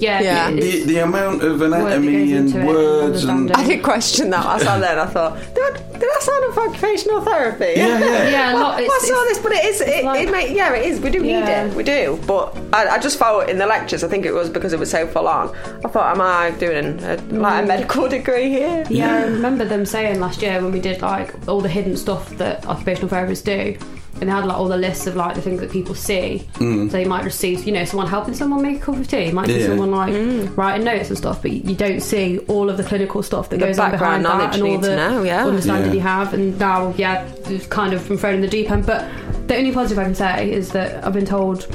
Yeah. 0.00 0.20
Yeah. 0.20 0.50
The, 0.50 0.84
the 0.84 0.98
amount 0.98 1.42
of 1.42 1.60
anatomy 1.60 2.12
goes 2.12 2.30
and 2.30 2.46
into 2.46 2.58
and 2.58 2.68
words 2.68 3.24
and. 3.24 3.52
I 3.52 3.66
did 3.66 3.82
question 3.82 4.30
that. 4.30 4.44
I 4.44 4.58
sat 4.58 4.78
there 4.78 4.92
and 4.92 5.00
I 5.00 5.06
thought, 5.06 5.38
did, 5.54 5.62
I, 5.62 5.70
did 5.92 6.02
that 6.02 6.18
sound 6.20 6.44
of 6.44 6.58
occupational 6.58 7.20
therapy? 7.22 7.72
yeah, 7.76 7.98
yeah. 7.98 8.28
yeah, 8.30 8.54
a 8.54 8.58
lot. 8.58 8.80
It's, 8.80 8.88
What's 8.88 9.10
all 9.10 9.22
it's- 9.24 9.36
this? 9.36 9.42
But 9.42 9.52
it 9.52 9.64
is. 9.64 9.80
It, 9.80 10.04
like- 10.04 10.26
it 10.26 10.30
may, 10.30 10.54
yeah, 10.54 10.74
it 10.74 10.86
is. 10.86 11.00
We 11.00 11.10
do 11.10 11.24
Yeah. 11.24 11.64
need 11.64 11.70
it. 11.70 11.76
We 11.76 11.82
do. 11.82 12.18
But 12.26 12.56
I, 12.72 12.88
I 12.88 12.98
just 12.98 13.18
felt 13.18 13.48
in 13.48 13.58
the 13.58 13.66
lectures. 13.66 14.04
I 14.04 14.08
think 14.08 14.24
it 14.26 14.32
was 14.32 14.48
because 14.48 14.72
it 14.72 14.78
was 14.78 14.90
so 14.90 15.06
full 15.06 15.28
on. 15.28 15.54
I 15.84 15.88
thought, 15.88 16.14
am 16.14 16.20
I 16.20 16.50
doing 16.52 17.02
a, 17.02 17.16
like 17.16 17.20
a 17.20 17.64
mm. 17.64 17.66
medical 17.66 18.08
degree 18.08 18.48
here? 18.48 18.84
Yeah, 18.88 19.16
I 19.16 19.22
remember 19.24 19.64
them 19.64 19.84
saying 19.84 20.20
last 20.20 20.42
year 20.42 20.62
when 20.62 20.72
we 20.72 20.80
did 20.80 21.02
like 21.02 21.48
all 21.48 21.60
the 21.60 21.68
hidden 21.68 21.96
stuff 21.96 22.30
that 22.38 22.66
occupational 22.66 23.08
therapists 23.08 23.44
do. 23.44 23.76
And 24.20 24.28
they 24.28 24.32
had 24.32 24.44
like 24.44 24.56
all 24.58 24.68
the 24.68 24.76
lists 24.76 25.06
of 25.06 25.16
like 25.16 25.34
the 25.34 25.40
things 25.42 25.60
that 25.60 25.70
people 25.70 25.94
see. 25.94 26.46
Mm. 26.54 26.90
So 26.90 26.98
you 26.98 27.06
might 27.06 27.24
just 27.24 27.38
see, 27.38 27.54
you 27.54 27.72
know, 27.72 27.84
someone 27.84 28.06
helping 28.08 28.34
someone 28.34 28.62
make 28.62 28.78
a 28.78 28.80
cup 28.80 28.96
of 28.96 29.08
tea. 29.08 29.26
You 29.26 29.32
might 29.32 29.46
see 29.46 29.60
Yeah. 29.60 29.66
someone 29.66 29.90
like 29.90 30.12
Mm. 30.12 30.56
writing 30.56 30.84
notes 30.84 31.08
and 31.08 31.16
stuff, 31.18 31.42
but 31.42 31.52
you 31.52 31.74
don't 31.74 32.00
see 32.00 32.38
all 32.48 32.68
of 32.70 32.76
the 32.76 32.84
clinical 32.84 33.22
stuff 33.22 33.48
that 33.50 33.58
The 33.60 33.66
goes 33.66 33.78
on 33.78 33.90
background 33.92 34.22
behind 34.24 34.40
that 34.40 34.54
and 34.54 34.62
all 34.64 34.78
the 34.78 34.96
know, 34.96 35.22
yeah. 35.22 35.44
understanding 35.46 35.90
Yeah. 35.90 35.94
you 35.94 36.00
have. 36.00 36.34
And 36.34 36.58
now, 36.58 36.92
yeah, 36.96 37.24
it's 37.48 37.66
kind 37.66 37.92
of 37.92 38.06
been 38.08 38.18
thrown 38.18 38.34
in 38.34 38.40
the 38.40 38.48
deep 38.48 38.70
end. 38.70 38.86
But 38.86 39.04
the 39.46 39.56
only 39.56 39.72
positive 39.72 39.98
I 39.98 40.04
can 40.04 40.14
say 40.14 40.50
is 40.50 40.70
that 40.70 41.04
I've 41.06 41.12
been 41.14 41.26
told 41.26 41.66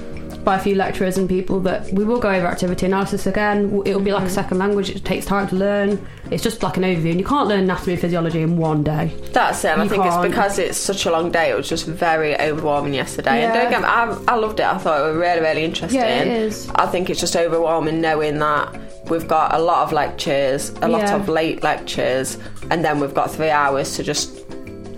by 0.43 0.55
a 0.55 0.59
few 0.59 0.75
lecturers 0.75 1.17
and 1.17 1.27
people 1.29 1.59
that 1.61 1.91
we 1.93 2.03
will 2.03 2.19
go 2.19 2.29
over 2.29 2.47
activity 2.47 2.85
analysis 2.85 3.25
again. 3.25 3.65
It 3.85 3.95
will 3.95 3.99
be 3.99 4.11
like 4.11 4.23
a 4.23 4.27
mm. 4.27 4.31
second 4.31 4.57
language. 4.57 4.89
It 4.89 5.05
takes 5.05 5.25
time 5.25 5.47
to 5.49 5.55
learn. 5.55 6.05
It's 6.31 6.43
just 6.43 6.63
like 6.63 6.77
an 6.77 6.83
overview, 6.83 7.11
and 7.11 7.19
you 7.19 7.25
can't 7.25 7.47
learn 7.47 7.61
anatomy 7.61 7.93
and 7.93 8.01
physiology 8.01 8.41
in 8.41 8.57
one 8.57 8.83
day. 8.83 9.15
That's 9.31 9.63
it. 9.63 9.69
and 9.69 9.81
I 9.81 9.87
think 9.87 10.05
it's 10.05 10.15
can't. 10.15 10.29
because 10.29 10.59
it's 10.59 10.77
such 10.77 11.05
a 11.05 11.11
long 11.11 11.31
day. 11.31 11.51
It 11.51 11.55
was 11.55 11.69
just 11.69 11.85
very 11.85 12.39
overwhelming 12.39 12.93
yesterday. 12.93 13.41
Yeah. 13.41 13.45
And 13.45 13.53
don't 13.53 13.69
get 13.69 13.81
me, 13.81 13.87
I, 13.87 14.33
I 14.33 14.35
loved 14.35 14.59
it. 14.59 14.65
I 14.65 14.77
thought 14.77 15.01
it 15.01 15.09
was 15.09 15.17
really, 15.17 15.41
really 15.41 15.63
interesting. 15.63 15.99
Yeah, 15.99 16.21
it 16.21 16.27
is. 16.27 16.69
I 16.75 16.87
think 16.87 17.09
it's 17.09 17.19
just 17.19 17.35
overwhelming 17.35 18.01
knowing 18.01 18.39
that 18.39 19.09
we've 19.09 19.27
got 19.27 19.53
a 19.53 19.59
lot 19.59 19.83
of 19.83 19.91
lectures, 19.91 20.69
a 20.81 20.87
lot 20.87 21.01
Yeah. 21.01 21.15
of 21.15 21.29
late 21.29 21.63
lectures, 21.63 22.37
and 22.71 22.83
then 22.83 22.99
we've 22.99 23.13
got 23.13 23.31
three 23.31 23.49
hours 23.49 23.95
to 23.97 24.03
just 24.03 24.39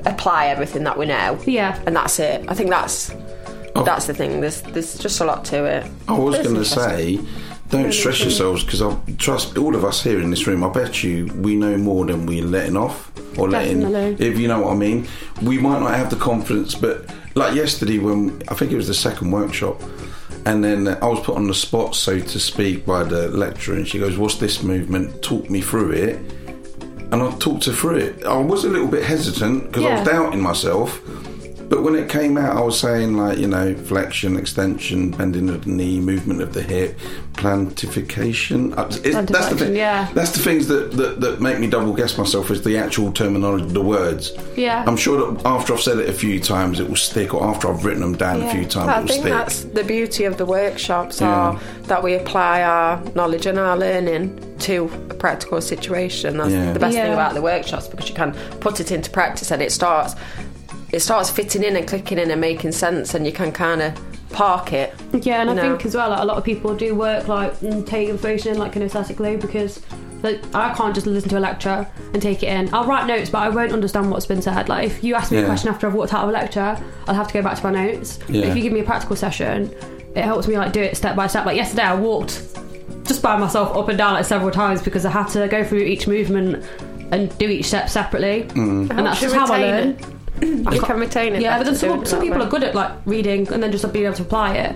apply 0.06 0.48
everything 0.48 0.84
that 0.84 0.98
we 0.98 1.06
know. 1.06 1.40
Yeah. 1.46 1.82
And 1.86 1.96
that's 1.96 2.20
it. 2.20 2.46
I 2.48 2.54
think 2.54 2.70
that's 2.70 3.12
Oh. 3.76 3.84
that's 3.84 4.08
the 4.08 4.14
thing. 4.14 4.42
There's 4.42 4.62
there's 4.62 4.98
just 4.98 5.20
a 5.20 5.26
lot 5.26 5.44
to 5.46 5.66
it. 5.66 5.92
I 6.08 6.18
was 6.18 6.38
going 6.38 6.56
to 6.56 6.66
say, 6.66 7.20
don't 7.70 7.94
stress 7.94 8.22
yourselves 8.22 8.64
because 8.64 8.82
I 8.82 8.98
trust 9.18 9.58
all 9.58 9.76
of 9.76 9.84
us 9.84 10.02
here 10.02 10.20
in 10.22 10.30
this 10.30 10.48
room. 10.48 10.64
I 10.64 10.70
bet 10.70 11.04
you 11.04 11.28
we 11.36 11.56
know 11.56 11.78
more 11.78 12.06
than 12.06 12.26
we're 12.26 12.46
letting 12.46 12.78
off 12.78 13.12
or 13.38 13.50
letting. 13.50 13.82
Definitely. 13.82 14.26
If 14.26 14.40
you 14.40 14.48
know 14.48 14.62
what 14.62 14.72
I 14.72 14.76
mean, 14.76 15.08
we 15.42 15.58
might 15.58 15.80
not 15.80 15.94
have 15.94 16.10
the 16.10 16.16
confidence, 16.16 16.74
but 16.74 17.14
like 17.36 17.54
yesterday 17.56 17.98
when 18.00 18.42
I 18.48 18.54
think 18.56 18.72
it 18.72 18.78
was 18.78 18.88
the 18.88 18.94
second 18.94 19.32
workshop. 19.32 19.82
And 20.48 20.64
then 20.64 20.88
I 20.88 21.08
was 21.08 21.20
put 21.22 21.36
on 21.38 21.48
the 21.48 21.56
spot, 21.56 21.96
so 21.96 22.20
to 22.20 22.40
speak, 22.40 22.86
by 22.86 23.04
the 23.04 23.30
lecturer, 23.30 23.76
and 23.76 23.88
she 23.88 23.98
goes, 23.98 24.16
"What's 24.16 24.36
this 24.36 24.62
movement? 24.62 25.24
Talk 25.24 25.50
me 25.50 25.60
through 25.60 25.92
it." 25.94 26.20
And 27.12 27.16
I 27.16 27.32
talked 27.40 27.66
her 27.66 27.74
through 27.74 27.96
it. 27.96 28.24
I 28.26 28.38
was 28.38 28.64
a 28.64 28.70
little 28.70 28.88
bit 28.88 29.04
hesitant 29.04 29.68
because 29.68 29.86
I 29.86 29.96
was 29.96 30.08
doubting 30.08 30.42
myself, 30.42 31.02
but 31.70 31.84
when 31.84 31.96
it 31.96 32.10
came 32.10 32.38
out, 32.38 32.56
I 32.58 32.62
was 32.62 32.80
saying 32.80 33.18
like 33.18 33.38
you 33.38 33.48
know 33.48 33.76
flexion, 33.76 34.38
extension, 34.38 35.12
bending 35.12 35.50
of 35.50 35.66
the 35.66 35.72
knee, 35.72 36.00
movement 36.00 36.42
of 36.42 36.54
the 36.54 36.62
hip, 36.62 36.98
plantification. 37.34 38.78
Uh, 38.78 38.88
it- 39.04 39.28
that's 39.28 39.50
the 39.50 39.58
thing. 39.58 39.76
yeah. 39.76 40.10
That's 40.14 40.32
the 40.32 40.40
things 40.40 40.68
that, 40.68 40.92
that 40.94 41.22
that 41.22 41.42
make 41.42 41.60
me 41.60 41.68
double 41.68 41.94
guess 41.94 42.18
myself 42.18 42.52
is 42.52 42.64
the 42.64 42.78
actual 42.78 43.12
terminology, 43.12 43.66
the 43.66 43.82
words. 43.82 44.32
Yeah. 44.56 44.84
I'm 44.88 44.98
sure 44.98 45.32
that 45.34 45.46
after 45.46 45.74
I've 45.74 45.82
said 45.82 45.98
it 46.00 46.10
a 46.10 46.14
few 46.14 46.40
times, 46.40 46.80
it 46.80 46.88
will 46.88 46.96
stick, 46.96 47.34
or 47.34 47.44
after 47.44 47.68
I've 47.72 47.84
written 47.86 48.02
them 48.02 48.16
down 48.16 48.42
a 48.42 48.52
few 48.52 48.66
times, 48.66 48.90
I 48.90 48.98
it 48.98 49.02
will 49.02 49.08
think 49.08 49.20
stick. 49.22 49.34
that's 49.34 49.64
the 49.64 49.84
beauty 49.84 50.24
of 50.26 50.38
the 50.38 50.46
workshops 50.46 51.22
Yeah. 51.22 51.28
are 51.30 51.60
that 51.84 52.04
we 52.04 52.16
apply 52.16 52.64
our 52.64 53.02
knowledge 53.16 53.46
and 53.46 53.60
our 53.60 53.78
learning 53.78 54.40
to 54.60 54.86
a 55.10 55.14
practical 55.14 55.62
situation. 55.62 56.38
That's 56.38 56.52
Yeah. 56.52 56.74
the 56.74 56.80
best 56.80 56.96
thing 56.96 57.14
about 57.14 57.34
the 57.34 57.42
workshops 57.42 57.88
because 57.88 58.08
you 58.10 58.16
can 58.16 58.34
put 58.60 58.80
it 58.80 58.92
into 58.92 59.10
practice 59.10 59.52
and 59.52 59.62
it 59.62 59.72
starts 59.72 60.16
it 60.96 61.02
starts 61.02 61.30
fitting 61.30 61.62
in 61.62 61.76
and 61.76 61.86
clicking 61.86 62.18
in 62.18 62.32
and 62.32 62.40
making 62.40 62.72
sense 62.72 63.14
and 63.14 63.26
you 63.26 63.34
can 63.34 63.52
kind 63.52 63.82
of 63.82 63.94
park 64.30 64.72
it. 64.72 64.94
Yeah, 65.12 65.42
and 65.42 65.50
I 65.50 65.54
know. 65.54 65.62
think 65.62 65.86
as 65.86 65.94
well, 65.94 66.10
like, 66.10 66.22
a 66.22 66.26
lot 66.26 66.38
of 66.38 66.44
people 66.46 66.74
do 66.74 66.96
work 66.96 67.28
like 67.28 67.62
and 67.62 67.86
take 67.86 68.08
information 68.08 68.54
in 68.54 68.58
like 68.58 68.74
kinesthetically 68.74 69.40
because 69.40 69.82
like 70.24 70.42
I 70.56 70.74
can't 70.74 70.96
just 70.96 71.06
listen 71.06 71.30
to 71.32 71.38
a 71.38 71.40
lecture 71.40 71.86
and 72.14 72.22
take 72.22 72.44
it 72.44 72.48
in. 72.48 72.74
I'll 72.74 72.86
write 72.86 73.08
notes, 73.08 73.30
but 73.30 73.40
I 73.40 73.50
won't 73.50 73.74
understand 73.74 74.10
what's 74.10 74.26
been 74.26 74.42
said. 74.42 74.70
Like 74.70 74.86
if 74.88 75.04
you 75.04 75.16
ask 75.16 75.32
me 75.32 75.38
Yeah. 75.40 75.44
a 75.44 75.48
question 75.48 75.70
after 75.70 75.86
I've 75.86 75.94
walked 75.94 76.14
out 76.14 76.24
of 76.24 76.30
a 76.30 76.32
lecture, 76.32 76.78
I'll 77.08 77.16
have 77.16 77.28
to 77.28 77.34
go 77.34 77.42
back 77.42 77.58
to 77.58 77.64
my 77.70 77.72
notes. 77.72 78.20
But 78.26 78.36
if 78.38 78.56
you 78.56 78.62
give 78.62 78.72
me 78.72 78.80
a 78.80 78.84
practical 78.86 79.18
session, 79.18 79.76
it 80.16 80.24
helps 80.24 80.48
me 80.48 80.58
like 80.58 80.72
do 80.72 80.82
it 80.82 80.96
step 80.96 81.18
by 81.18 81.28
step. 81.28 81.46
Like 81.46 81.58
yesterday, 81.58 81.84
I 81.84 81.96
walked 81.96 82.42
just 83.06 83.22
by 83.22 83.38
myself 83.38 83.76
up 83.76 83.90
and 83.90 83.98
down 83.98 84.14
like 84.14 84.26
several 84.26 84.52
times 84.52 84.82
because 84.82 85.04
I 85.06 85.12
had 85.12 85.28
to 85.28 85.48
go 85.50 85.64
through 85.66 85.80
each 85.80 86.08
movement 86.08 86.66
and 87.12 87.38
do 87.38 87.48
each 87.50 87.66
step 87.66 87.90
separately, 87.90 88.44
mm-hmm. 88.44 88.92
and 88.98 89.06
that's 89.06 89.20
just 89.20 89.36
how 89.36 89.46
I 89.52 89.60
learn. 89.60 89.90
it. 89.90 90.15
You 90.42 90.82
can 90.82 91.00
retain 91.00 91.36
it. 91.36 91.42
Yeah, 91.42 91.58
but 91.58 91.66
then 91.66 91.76
some, 91.76 92.06
some 92.06 92.22
people 92.22 92.40
way. 92.40 92.46
are 92.46 92.50
good 92.50 92.64
at 92.64 92.76
like 92.76 92.92
reading 93.06 93.48
and 93.52 93.62
then 93.64 93.72
just 93.72 93.92
being 93.94 94.06
able 94.06 94.16
to 94.16 94.24
apply 94.24 94.56
it. 94.56 94.76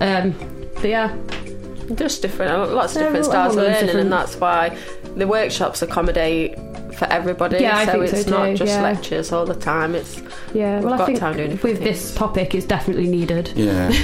Um, 0.00 0.32
but 0.74 0.84
yeah, 0.84 1.16
Just 1.94 2.22
different, 2.22 2.72
lots 2.72 2.96
of 2.96 3.02
Yeah, 3.02 3.08
different 3.08 3.26
everyone 3.26 3.30
styles 3.30 3.56
of 3.56 3.62
learning, 3.62 3.80
different- 3.86 4.00
and 4.00 4.12
that's 4.12 4.36
why 4.36 4.76
the 5.16 5.26
workshops 5.26 5.82
accommodate 5.82 6.56
for 6.94 7.06
everybody. 7.06 7.58
Yeah, 7.58 7.76
I 7.78 7.86
so 7.86 7.92
think 7.92 8.08
so 8.08 8.16
it's 8.16 8.26
not 8.28 8.46
too, 8.46 8.54
just 8.56 8.72
yeah. 8.72 8.82
lectures 8.82 9.32
all 9.32 9.44
the 9.46 9.54
time. 9.56 9.94
It's 9.96 10.22
yeah. 10.54 10.80
Well, 10.80 10.94
I 10.94 10.98
got 10.98 11.06
think 11.06 11.18
time 11.18 11.36
doing 11.36 11.50
with 11.50 11.60
things. 11.62 11.78
this 11.80 12.14
topic, 12.14 12.54
it's 12.54 12.66
definitely 12.66 13.08
needed. 13.08 13.52
Yeah. 13.56 13.92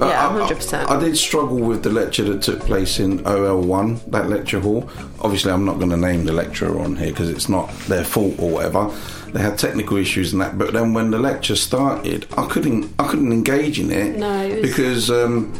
Yeah, 0.00 0.28
I- 0.30 0.34
I- 0.44 0.48
100%. 0.48 0.88
I, 0.88 0.98
did 0.98 1.14
struggle 1.18 1.58
with 1.58 1.82
the 1.82 1.90
lecture 1.90 2.24
that 2.24 2.40
took 2.40 2.60
place 2.60 2.98
in 3.00 3.18
OL1, 3.24 4.10
that 4.10 4.30
lecture 4.30 4.58
hall. 4.58 4.88
Obviously, 5.20 5.52
I'm 5.52 5.66
not 5.66 5.76
going 5.76 5.90
to 5.90 5.96
name 5.98 6.24
the 6.24 6.32
lecturer 6.32 6.78
on 6.80 6.96
here 6.96 7.10
because 7.10 7.28
it's 7.28 7.50
not 7.50 7.68
their 7.80 8.02
fault 8.04 8.34
or 8.38 8.48
whatever. 8.50 8.90
They 9.32 9.40
had 9.40 9.58
technical 9.58 9.96
issues 9.96 10.32
and 10.32 10.42
that, 10.42 10.58
but 10.58 10.72
then 10.72 10.92
when 10.92 11.10
the 11.10 11.18
lecture 11.18 11.56
started, 11.56 12.26
I 12.36 12.46
couldn't, 12.48 12.92
I 12.98 13.06
couldn't 13.08 13.32
engage 13.32 13.78
in 13.78 13.90
it, 13.92 14.16
No, 14.18 14.40
it 14.42 14.62
because 14.62 15.10
um, 15.10 15.52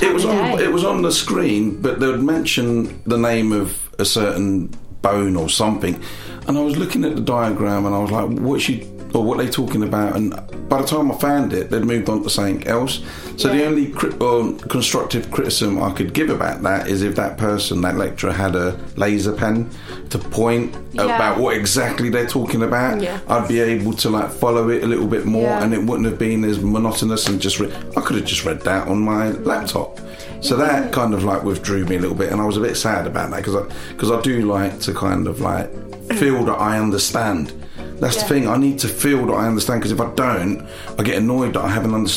it 0.00 0.12
was 0.12 0.24
on, 0.24 0.56
day. 0.56 0.64
it 0.64 0.72
was 0.72 0.84
on 0.84 1.02
the 1.02 1.10
screen, 1.10 1.80
but 1.82 1.98
they 2.00 2.06
would 2.06 2.22
mention 2.22 3.02
the 3.04 3.18
name 3.18 3.50
of 3.52 3.90
a 3.98 4.04
certain 4.04 4.68
bone 5.02 5.34
or 5.36 5.48
something, 5.48 6.00
and 6.46 6.56
I 6.56 6.60
was 6.60 6.76
looking 6.76 7.04
at 7.04 7.16
the 7.16 7.22
diagram 7.22 7.86
and 7.86 7.94
I 7.94 7.98
was 7.98 8.10
like, 8.12 8.28
"What's 8.38 8.62
she?" 8.64 8.88
Or 9.14 9.22
what 9.24 9.36
they 9.38 9.48
talking 9.48 9.82
about? 9.82 10.16
And 10.16 10.30
by 10.70 10.80
the 10.80 10.86
time 10.86 11.12
I 11.12 11.18
found 11.18 11.52
it, 11.52 11.68
they'd 11.70 11.84
moved 11.84 12.08
on 12.08 12.22
to 12.22 12.30
something 12.30 12.66
else. 12.66 13.02
So 13.42 13.48
the 13.48 13.64
only 13.66 13.86
cri- 13.88 14.12
um, 14.20 14.56
constructive 14.58 15.30
criticism 15.32 15.82
I 15.82 15.90
could 15.92 16.12
give 16.14 16.30
about 16.30 16.62
that 16.62 16.86
is 16.86 17.02
if 17.02 17.16
that 17.16 17.38
person, 17.38 17.80
that 17.80 17.96
lecturer, 17.96 18.30
had 18.32 18.54
a 18.54 18.78
laser 18.96 19.32
pen 19.32 19.68
to 20.10 20.18
point 20.18 20.76
Yeah. 20.92 21.16
about 21.16 21.38
what 21.38 21.56
exactly 21.56 22.08
they're 22.08 22.26
talking 22.26 22.62
about, 22.62 23.00
Yeah. 23.02 23.18
I'd 23.28 23.48
be 23.48 23.58
able 23.58 23.94
to 23.94 24.10
like 24.10 24.30
follow 24.30 24.68
it 24.68 24.84
a 24.84 24.86
little 24.86 25.08
bit 25.08 25.26
more, 25.26 25.42
Yeah. 25.42 25.62
and 25.64 25.74
it 25.74 25.82
wouldn't 25.82 26.06
have 26.06 26.18
been 26.18 26.44
as 26.44 26.60
monotonous 26.60 27.26
and 27.28 27.40
just. 27.40 27.58
Re- 27.58 27.72
I 27.96 28.00
could 28.00 28.16
have 28.16 28.26
just 28.26 28.44
read 28.44 28.60
that 28.62 28.86
on 28.86 29.00
my 29.00 29.30
laptop. 29.30 29.98
So 30.40 30.56
that 30.56 30.92
kind 30.92 31.12
of 31.12 31.24
like 31.24 31.42
withdrew 31.42 31.84
me 31.86 31.96
a 31.96 32.00
little 32.00 32.16
bit, 32.16 32.30
and 32.30 32.40
I 32.40 32.44
was 32.44 32.56
a 32.56 32.60
bit 32.60 32.76
sad 32.76 33.06
about 33.08 33.30
that 33.30 33.38
because 33.38 33.56
I 33.56 33.62
because 33.90 34.10
I 34.12 34.20
do 34.20 34.42
like 34.42 34.78
to 34.80 34.94
kind 34.94 35.26
of 35.26 35.40
like 35.40 35.68
feel 36.14 36.44
that 36.44 36.60
I 36.60 36.78
understand. 36.78 37.52
That's 38.00 38.16
the 38.20 38.28
thing. 38.28 38.48
I 38.48 38.56
need 38.56 38.80
to 38.80 38.88
feel 38.88 39.24
that 39.26 39.32
I 39.32 39.46
understand 39.46 39.80
because 39.80 39.92
if 39.92 40.00
I 40.00 40.10
don't, 40.16 40.66
I 40.98 41.04
get 41.04 41.16
annoyed 41.18 41.54
that 41.54 41.62
I 41.64 41.68
haven't 41.68 41.94
under- 41.94 42.10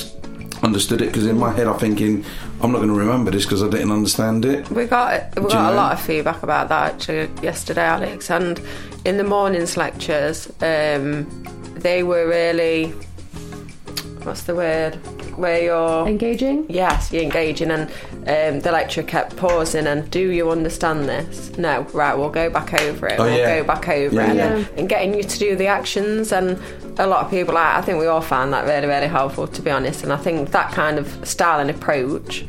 understood 0.65 1.01
it. 1.01 1.07
Because 1.07 1.25
in 1.27 1.37
my 1.37 1.51
head, 1.53 1.67
I'm 1.67 1.79
thinking 1.79 2.25
I'm 2.61 2.71
not 2.71 2.79
going 2.79 2.89
to 2.89 2.95
remember 2.95 3.31
this 3.31 3.45
because 3.45 3.63
I 3.63 3.69
didn't 3.69 3.91
understand 3.91 4.43
it. 4.45 4.69
We 4.69 4.85
got 4.85 5.35
we 5.35 5.43
got 5.43 5.71
a 5.71 5.75
know? 5.75 5.81
lot 5.81 5.93
of 5.93 6.01
feedback 6.01 6.43
about 6.43 6.69
that 6.69 6.93
actually 6.93 7.29
yesterday, 7.41 7.85
Alex. 7.85 8.29
And 8.29 8.59
in 9.05 9.17
the 9.17 9.23
mornings 9.23 9.77
lectures, 9.77 10.49
um, 10.61 11.27
they 11.75 12.03
were 12.03 12.27
really 12.27 12.93
what's 14.23 14.43
the 14.43 14.55
word? 14.55 14.99
Where 15.37 15.61
you're 15.63 16.07
Engaging. 16.07 16.65
yes, 16.69 17.11
you're 17.11 17.23
engaging, 17.23 17.71
and 17.71 17.89
um, 18.27 18.61
the 18.61 18.71
lecturer 18.71 19.03
kept 19.03 19.35
pausing. 19.35 19.87
And 19.87 20.09
do 20.11 20.31
you 20.31 20.49
understand 20.49 21.09
this? 21.09 21.57
No, 21.57 21.81
right. 21.93 22.17
We'll 22.17 22.29
go 22.29 22.49
back 22.49 22.73
over 22.81 23.07
it. 23.07 23.19
Oh, 23.19 23.23
we'll 23.25 23.37
yeah. 23.37 23.59
go 23.61 23.67
back 23.67 23.87
over 23.89 24.15
Yeah, 24.15 24.31
it, 24.31 24.35
yeah. 24.37 24.55
And, 24.55 24.69
and 24.79 24.89
getting 24.89 25.13
you 25.13 25.23
to 25.23 25.39
do 25.39 25.55
the 25.55 25.67
actions. 25.67 26.31
And 26.31 26.59
a 26.97 27.07
lot 27.07 27.25
of 27.25 27.29
people, 27.31 27.57
I, 27.57 27.77
I 27.77 27.81
think 27.81 27.99
we 27.99 28.07
all 28.07 28.21
found 28.21 28.53
that 28.53 28.65
really, 28.65 28.87
really 28.87 29.07
helpful, 29.07 29.47
to 29.47 29.61
be 29.61 29.69
honest. 29.71 30.03
And 30.03 30.13
I 30.13 30.17
think 30.17 30.51
that 30.51 30.71
kind 30.71 30.97
of 30.97 31.27
style 31.27 31.59
and 31.59 31.69
approach. 31.69 32.45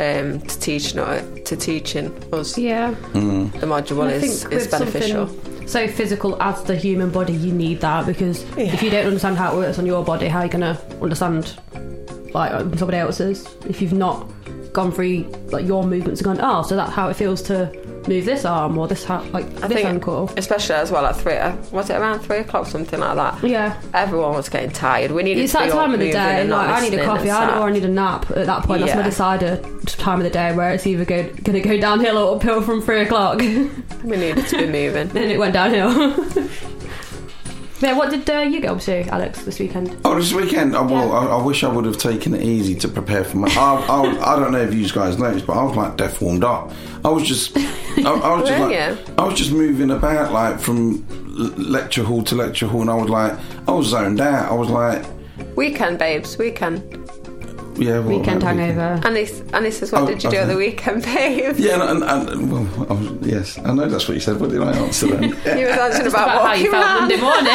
Um, 0.00 0.40
to 0.42 0.60
teaching 0.60 0.94
to 1.42 1.56
teaching 1.56 2.12
us 2.32 2.56
Yeah. 2.56 2.90
the 3.14 3.66
module 3.66 4.06
I 4.06 4.12
is, 4.12 4.44
is 4.44 4.68
beneficial. 4.68 5.26
so 5.66 5.88
physical 5.88 6.40
as 6.40 6.62
the 6.62 6.76
human 6.76 7.10
body, 7.10 7.32
you 7.32 7.52
need 7.52 7.80
that 7.80 8.06
because 8.06 8.44
if 8.56 8.80
you 8.80 8.90
don't 8.90 9.06
understand 9.06 9.38
how 9.38 9.54
it 9.54 9.56
works 9.56 9.76
on 9.76 9.86
your 9.86 10.04
body, 10.04 10.28
how 10.28 10.38
are 10.38 10.44
you 10.44 10.52
going 10.52 10.60
to 10.76 10.80
understand 11.02 11.58
like 12.34 12.50
somebody 12.78 12.98
else's? 12.98 13.46
If 13.68 13.80
you've 13.82 13.92
not 13.92 14.28
gone 14.72 14.92
through 14.92 15.24
like 15.50 15.66
your 15.66 15.82
movements 15.84 16.20
and 16.20 16.38
gone, 16.38 16.38
oh, 16.40 16.62
so 16.62 16.76
that's 16.76 16.92
how 16.92 17.08
it 17.08 17.14
feels 17.14 17.42
to 17.42 17.70
move 18.06 18.24
this 18.24 18.44
arm 18.46 18.78
or 18.78 18.88
this 18.88 19.04
ha- 19.04 19.22
like 19.32 19.44
I 19.62 19.68
this 19.68 19.84
ankle. 19.84 20.30
especially 20.38 20.76
as 20.76 20.90
well 20.90 21.04
at 21.04 21.16
three, 21.16 21.36
uh, 21.36 21.54
was 21.72 21.90
it 21.90 21.94
around 21.96 22.20
three 22.20 22.38
o'clock, 22.38 22.66
something 22.66 23.00
like 23.00 23.16
that? 23.16 23.42
Yeah. 23.46 23.78
Everyone 23.92 24.32
was 24.34 24.48
getting 24.48 24.70
tired. 24.70 25.10
We 25.10 25.22
needed 25.22 25.42
It's 25.44 25.52
to 25.52 25.58
be 25.58 25.64
that 25.66 25.72
time 25.72 25.92
of 25.92 26.00
the 26.00 26.10
day. 26.10 26.44
Like, 26.46 26.68
I 26.70 26.80
need 26.88 26.98
a 26.98 27.04
coffee, 27.04 27.30
I 27.30 27.46
sat. 27.48 27.58
or 27.58 27.68
I 27.68 27.70
need 27.72 27.84
a 27.84 27.88
nap. 27.88 28.30
At 28.30 28.46
that 28.46 28.62
point, 28.64 28.80
that's 28.80 28.94
my 28.94 29.00
Yeah. 29.00 29.04
decider 29.04 29.56
time 29.84 30.20
of 30.20 30.24
the 30.24 30.30
day 30.30 30.54
where 30.54 30.70
it's 30.72 30.86
either 30.86 31.04
go, 31.04 31.22
going 31.24 31.60
to 31.62 31.68
go 31.68 31.78
downhill 31.78 32.16
or 32.18 32.36
uphill 32.36 32.62
from 32.62 32.80
three 32.80 33.00
o'clock. 33.02 33.40
We 33.40 34.16
needed 34.16 34.46
to 34.46 34.56
be 34.58 34.66
moving. 34.70 35.08
Then 35.08 35.30
it 35.30 35.38
went 35.38 35.52
downhill. 35.54 36.14
yeah, 37.80 37.96
what 37.96 38.10
did 38.10 38.28
uh, 38.28 38.40
you 38.40 38.60
go 38.60 38.74
up 38.74 38.80
to, 38.82 39.02
Alex, 39.08 39.44
this 39.44 39.58
weekend? 39.58 39.96
Oh, 40.04 40.14
this 40.16 40.32
weekend. 40.32 40.74
Oh, 40.74 40.84
well, 40.84 41.12
I, 41.12 41.26
I 41.26 41.42
wish 41.42 41.62
I 41.62 41.68
would 41.68 41.84
have 41.84 41.98
taken 41.98 42.34
it 42.34 42.42
easy 42.42 42.74
to 42.76 42.88
prepare 42.88 43.24
for 43.24 43.36
my. 43.36 43.48
I, 43.48 43.74
I, 43.88 44.34
I 44.34 44.38
don't 44.38 44.52
know 44.52 44.60
if 44.60 44.74
you 44.74 44.88
guys 44.88 45.18
noticed, 45.18 45.46
but 45.46 45.56
I 45.56 45.62
was 45.62 45.76
like 45.76 45.96
deaf 45.96 46.20
warmed 46.20 46.44
up. 46.44 46.72
I 47.04 47.08
was 47.08 47.22
just, 47.22 47.56
I, 47.56 47.62
I 48.02 48.34
was 48.40 48.48
just 48.48 48.60
like, 48.60 48.72
you? 48.72 49.14
I 49.16 49.24
was 49.24 49.34
just 49.38 49.52
moving 49.52 49.90
about 49.90 50.32
like 50.32 50.58
from 50.60 51.06
lecture 51.56 52.02
hall 52.02 52.22
to 52.24 52.34
lecture 52.34 52.66
hall, 52.66 52.82
and 52.82 52.90
I 52.90 52.94
was 52.94 53.08
like, 53.08 53.38
I 53.68 53.72
was 53.72 53.86
zoned 53.88 54.20
out. 54.20 54.50
I 54.50 54.54
was 54.54 54.70
like, 54.70 55.04
Weekend, 55.56 55.98
babes. 55.98 56.36
Weekend. 56.38 57.07
Yeah, 57.78 58.00
well, 58.00 58.18
Weekend 58.18 58.42
that 58.42 58.56
hangover. 58.56 59.00
Anis, 59.06 59.40
Anis 59.52 59.78
says, 59.78 59.92
what 59.92 60.02
Oh, 60.02 60.06
did 60.06 60.22
you 60.24 60.30
do 60.30 60.36
at 60.36 60.42
okay. 60.44 60.52
the 60.52 60.58
weekend, 60.58 61.02
babe? 61.04 61.56
Yeah, 61.58 61.90
and, 61.90 62.02
and, 62.02 62.28
and 62.28 62.52
well, 62.52 62.86
I 62.90 62.92
was, 62.94 63.26
yes, 63.26 63.58
I 63.58 63.72
know 63.72 63.86
that's 63.88 64.08
what 64.08 64.14
you 64.14 64.20
said. 64.20 64.40
What 64.40 64.50
did 64.50 64.60
I 64.62 64.72
answer 64.76 65.06
then? 65.06 65.22
You 65.58 65.66
was 65.68 65.76
answering 65.78 66.06
About 66.08 66.28
about, 66.28 66.46
how 66.48 66.54
you 66.54 66.70
felt. 66.70 67.00
Monday 67.00 67.20
morning. 67.20 67.46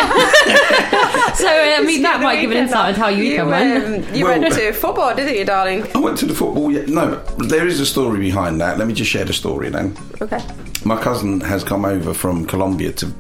so 1.36 1.47
I 1.49 1.83
mean 1.86 2.01
that 2.03 2.19
might 2.21 2.41
give 2.41 2.51
an 2.51 2.57
insight 2.57 2.89
into 2.89 3.01
how 3.01 3.09
you, 3.09 3.23
You, 3.23 3.38
come 3.38 3.53
in. 3.53 4.03
um, 4.05 4.15
you 4.15 4.25
Well- 4.25 4.39
went 4.39 4.53
to 4.53 4.71
football, 4.73 5.13
didn't 5.15 5.36
you, 5.36 5.45
darling? 5.45 5.86
I 5.95 5.99
went 5.99 6.17
to 6.19 6.25
the 6.25 6.33
football. 6.33 6.71
Yeah, 6.71 6.86
no, 6.88 7.15
there 7.39 7.67
is 7.67 7.79
a 7.79 7.86
story 7.86 8.19
behind 8.19 8.62
that. 8.62 8.77
Let 8.77 8.88
me 8.88 8.93
just 8.93 9.12
share 9.12 9.25
the 9.25 9.33
story 9.33 9.69
then. 9.69 9.95
Okay. 10.21 10.39
My 10.86 11.01
cousin 11.01 11.41
has 11.41 11.63
come 11.63 11.86
over 11.86 12.13
from 12.13 12.45
Colombia 12.45 12.91
to 12.93 13.12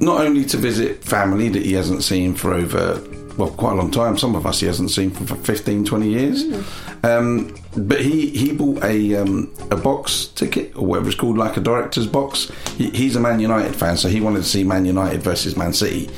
not 0.00 0.20
only 0.24 0.44
to 0.46 0.56
visit 0.56 1.02
family 1.04 1.48
that 1.50 1.64
he 1.64 1.72
hasn't 1.74 2.02
seen 2.02 2.34
for 2.34 2.54
over 2.54 3.00
well 3.36 3.50
quite 3.50 3.72
a 3.72 3.76
long 3.76 3.90
time. 3.90 4.18
Some 4.18 4.34
of 4.34 4.46
us 4.46 4.60
he 4.60 4.66
hasn't 4.66 4.90
seen 4.90 5.10
for 5.10 5.34
15, 5.36 5.84
20 5.84 6.08
years. 6.08 6.44
Um, 7.02 7.54
but 7.76 8.00
he 8.00 8.30
he 8.30 8.52
bought 8.52 8.82
a 8.84 9.16
um, 9.16 9.52
a 9.70 9.76
box 9.76 10.26
ticket 10.26 10.76
or 10.76 10.86
whatever 10.86 11.08
it's 11.08 11.18
called, 11.18 11.38
like 11.38 11.56
a 11.56 11.60
director's 11.60 12.06
box. 12.06 12.50
He, 12.76 12.90
he's 12.90 13.16
a 13.16 13.20
Man 13.20 13.40
United 13.40 13.74
fan, 13.76 13.96
so 13.96 14.08
he 14.08 14.20
wanted 14.20 14.38
to 14.38 14.48
see 14.48 14.64
Man 14.64 14.84
United 14.84 15.22
versus 15.22 15.56
Man 15.56 15.72
City. 15.72 16.10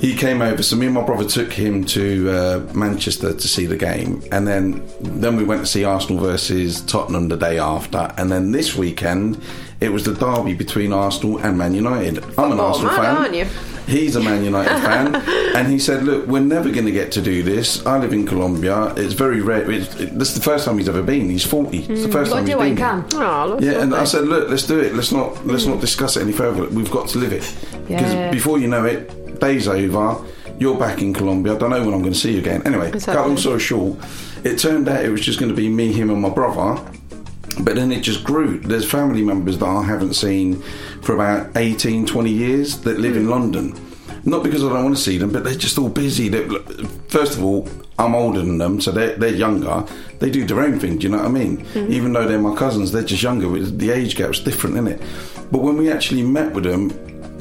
He 0.00 0.16
came 0.16 0.42
over, 0.42 0.64
so 0.64 0.74
me 0.74 0.86
and 0.86 0.96
my 0.96 1.04
brother 1.04 1.24
took 1.24 1.52
him 1.52 1.84
to 1.84 2.28
uh, 2.28 2.72
Manchester 2.74 3.32
to 3.32 3.48
see 3.48 3.66
the 3.66 3.76
game, 3.76 4.20
and 4.32 4.48
then 4.48 4.82
then 5.00 5.36
we 5.36 5.44
went 5.44 5.60
to 5.60 5.66
see 5.66 5.84
Arsenal 5.84 6.20
versus 6.20 6.80
Tottenham 6.80 7.28
the 7.28 7.36
day 7.36 7.58
after, 7.58 8.12
and 8.16 8.32
then 8.32 8.50
this 8.50 8.74
weekend 8.74 9.40
it 9.80 9.92
was 9.92 10.04
the 10.04 10.14
derby 10.14 10.54
between 10.54 10.92
Arsenal 10.92 11.38
and 11.38 11.58
Man 11.58 11.74
United. 11.74 12.18
I'm 12.18 12.24
an 12.24 12.32
Football 12.32 12.60
Arsenal 12.60 12.96
man, 12.96 13.46
fan. 13.46 13.71
He's 13.86 14.16
a 14.16 14.22
Man 14.22 14.44
United 14.44 14.78
fan, 14.80 15.14
and 15.56 15.68
he 15.68 15.78
said, 15.78 16.04
"Look, 16.04 16.26
we're 16.26 16.40
never 16.40 16.70
going 16.70 16.86
to 16.86 16.92
get 16.92 17.12
to 17.12 17.22
do 17.22 17.42
this. 17.42 17.84
I 17.84 17.98
live 17.98 18.12
in 18.12 18.26
Colombia. 18.26 18.94
It's 18.96 19.12
very 19.14 19.40
rare. 19.40 19.70
It's, 19.70 19.94
it, 20.00 20.18
this 20.18 20.28
is 20.30 20.34
the 20.36 20.40
first 20.42 20.64
time 20.64 20.78
he's 20.78 20.88
ever 20.88 21.02
been. 21.02 21.28
He's 21.28 21.44
40. 21.44 21.78
It's 21.78 22.02
the 22.04 22.08
first 22.08 22.30
You've 22.30 22.46
time 22.46 22.46
he's 22.46 22.76
been. 22.76 22.76
can. 22.76 23.04
Oh, 23.14 23.58
Yeah, 23.60 23.82
and 23.82 23.94
I 23.94 24.04
said, 24.04 24.24
look, 24.24 24.48
let's 24.48 24.66
do 24.66 24.78
it. 24.80 24.94
Let's 24.94 25.12
not 25.12 25.44
let's 25.46 25.66
not 25.66 25.80
discuss 25.80 26.16
it 26.16 26.22
any 26.22 26.32
further. 26.32 26.68
We've 26.68 26.90
got 26.90 27.08
to 27.10 27.18
live 27.18 27.32
it 27.32 27.42
because 27.86 28.14
Yeah. 28.14 28.30
before 28.30 28.58
you 28.58 28.68
know 28.68 28.84
it, 28.84 29.40
day's 29.40 29.68
over. 29.68 30.24
You're 30.58 30.78
back 30.78 31.02
in 31.02 31.12
Colombia. 31.12 31.54
I 31.54 31.58
don't 31.58 31.70
know 31.70 31.84
when 31.84 31.94
I'm 31.94 32.02
going 32.02 32.12
to 32.12 32.18
see 32.18 32.32
you 32.34 32.38
again. 32.38 32.62
Anyway, 32.64 32.92
cut 32.92 33.16
long 33.16 33.36
story 33.36 33.58
short, 33.58 33.96
it 34.44 34.58
turned 34.58 34.88
out 34.88 35.04
it 35.04 35.08
was 35.08 35.20
just 35.22 35.40
going 35.40 35.48
to 35.50 35.56
be 35.56 35.68
me, 35.68 35.92
him, 35.92 36.10
and 36.10 36.20
my 36.20 36.28
brother. 36.30 36.80
But 37.60 37.76
then 37.76 37.92
it 37.92 38.02
just 38.02 38.24
grew. 38.24 38.58
There's 38.58 38.90
family 38.90 39.22
members 39.22 39.58
that 39.58 39.66
I 39.66 39.82
haven't 39.82 40.14
seen 40.14 40.62
for 41.02 41.14
about 41.14 41.56
18, 41.56 42.06
20 42.06 42.30
years 42.30 42.78
that 42.80 42.98
live 42.98 43.16
in 43.16 43.24
hmm. 43.24 43.30
London. 43.30 43.88
Not 44.24 44.44
because 44.44 44.64
I 44.64 44.68
don't 44.68 44.84
want 44.84 44.96
to 44.96 45.02
see 45.02 45.18
them, 45.18 45.32
but 45.32 45.42
they're 45.42 45.54
just 45.54 45.78
all 45.78 45.88
busy. 45.88 46.28
They, 46.28 46.46
first 47.08 47.36
of 47.36 47.44
all, 47.44 47.68
I'm 47.98 48.14
older 48.14 48.38
than 48.38 48.58
them, 48.58 48.80
so 48.80 48.92
they're, 48.92 49.16
they're 49.16 49.34
younger. 49.34 49.84
They 50.20 50.30
do 50.30 50.44
their 50.44 50.60
own 50.60 50.78
thing, 50.78 50.98
do 50.98 51.04
you 51.04 51.08
know 51.08 51.18
what 51.18 51.26
I 51.26 51.30
mean? 51.30 51.64
Hmm. 51.64 51.92
Even 51.92 52.12
though 52.12 52.26
they're 52.26 52.38
my 52.38 52.54
cousins, 52.54 52.92
they're 52.92 53.02
just 53.02 53.22
younger. 53.22 53.48
The 53.48 53.90
age 53.90 54.16
gap's 54.16 54.38
different, 54.38 54.76
isn't 54.76 54.88
it? 54.88 55.02
But 55.50 55.62
when 55.62 55.76
we 55.76 55.90
actually 55.90 56.22
met 56.22 56.52
with 56.52 56.64
them, 56.64 56.90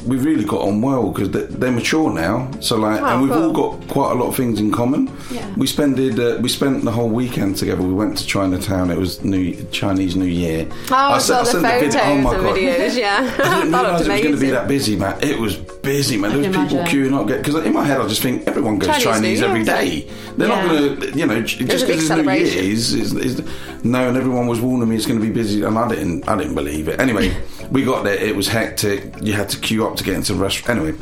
we 0.06 0.18
really 0.18 0.44
got 0.44 0.62
on 0.62 0.82
well 0.82 1.12
because 1.12 1.30
they're, 1.32 1.72
mature 1.72 2.12
now. 2.12 2.52
So 2.60 2.76
like, 2.78 3.02
and 3.02 3.22
we've 3.22 3.32
cool. 3.32 3.56
all 3.56 3.78
got 3.78 3.88
quite 3.88 4.12
a 4.12 4.16
lot 4.16 4.28
of 4.28 4.36
things 4.36 4.60
in 4.60 4.72
common. 4.72 5.10
Yeah. 5.32 5.54
We 5.56 5.68
spended 5.68 6.20
uh, 6.20 6.40
we 6.42 6.50
spent 6.50 6.84
the 6.84 6.92
whole 6.92 7.10
weekend 7.10 7.58
together. 7.58 7.82
We 7.82 7.94
went 7.94 8.18
to 8.18 8.26
Chinatown. 8.26 8.92
It 8.92 8.98
was 8.98 9.24
New 9.24 9.54
Chinese 9.72 10.16
New 10.16 10.26
Year. 10.26 10.68
Oh, 10.92 10.96
I, 10.96 11.18
saw 11.20 11.44
the 11.44 11.52
photos 11.62 11.94
vid- 11.94 12.04
oh 12.04 12.18
my 12.18 12.34
and 12.36 12.44
God. 12.44 12.58
videos, 12.58 12.98
yeah. 12.98 13.36
I 13.44 13.62
didn't 13.62 13.74
realise 13.74 14.02
it 14.02 14.10
was 14.10 14.22
going 14.22 14.36
to 14.36 14.42
be 14.42 14.50
that 14.52 14.68
busy, 14.68 14.96
man. 14.96 15.18
It 15.24 15.40
was 15.40 15.56
busy, 15.56 16.18
man. 16.18 16.32
There 16.32 16.40
was 16.40 16.48
people 16.48 16.78
imagine. 16.80 17.12
queuing 17.12 17.20
up 17.20 17.28
because 17.28 17.56
in 17.66 17.74
my 17.74 17.86
head 17.86 18.02
I 18.02 18.08
just 18.08 18.22
think 18.22 18.48
everyone 18.48 18.80
goes 18.80 18.98
Chinese 18.98 19.40
Chinese, 19.40 19.42
every. 19.42 19.64
They're 19.64 20.48
Yeah. 20.48 20.48
not 20.48 20.70
going 20.70 21.00
to, 21.00 21.18
you 21.18 21.26
know, 21.26 21.42
just 21.42 21.60
because 21.60 21.82
it's 21.82 21.84
New 21.84 21.96
Year 21.96 22.02
celebration. 22.08 22.64
is, 22.64 22.94
is, 22.94 23.14
is 23.14 23.42
no, 23.84 24.08
and 24.08 24.18
everyone 24.18 24.48
was 24.48 24.62
warning 24.62 24.90
me 24.90 24.96
it's 24.96 25.06
going 25.06 25.20
to 25.20 25.26
be 25.26 25.32
busy, 25.32 25.64
and 25.64 25.78
I 25.78 25.88
didn't, 25.88 26.28
I 26.28 26.38
didn't 26.38 26.56
believe 26.56 26.88
it. 26.88 27.00
Anyway, 27.00 27.36
we 27.72 27.84
got 27.84 28.04
there. 28.04 28.16
It 28.16 28.36
was 28.36 28.48
hectic. 28.48 29.14
You 29.22 29.34
had 29.34 29.50
to 29.50 29.60
queue 29.60 29.88
up 29.88 29.91
to 29.98 30.04
get 30.04 30.16
into 30.16 30.34
the 30.34 30.40
restaurant. 30.40 30.80
Anyway. 30.80 30.98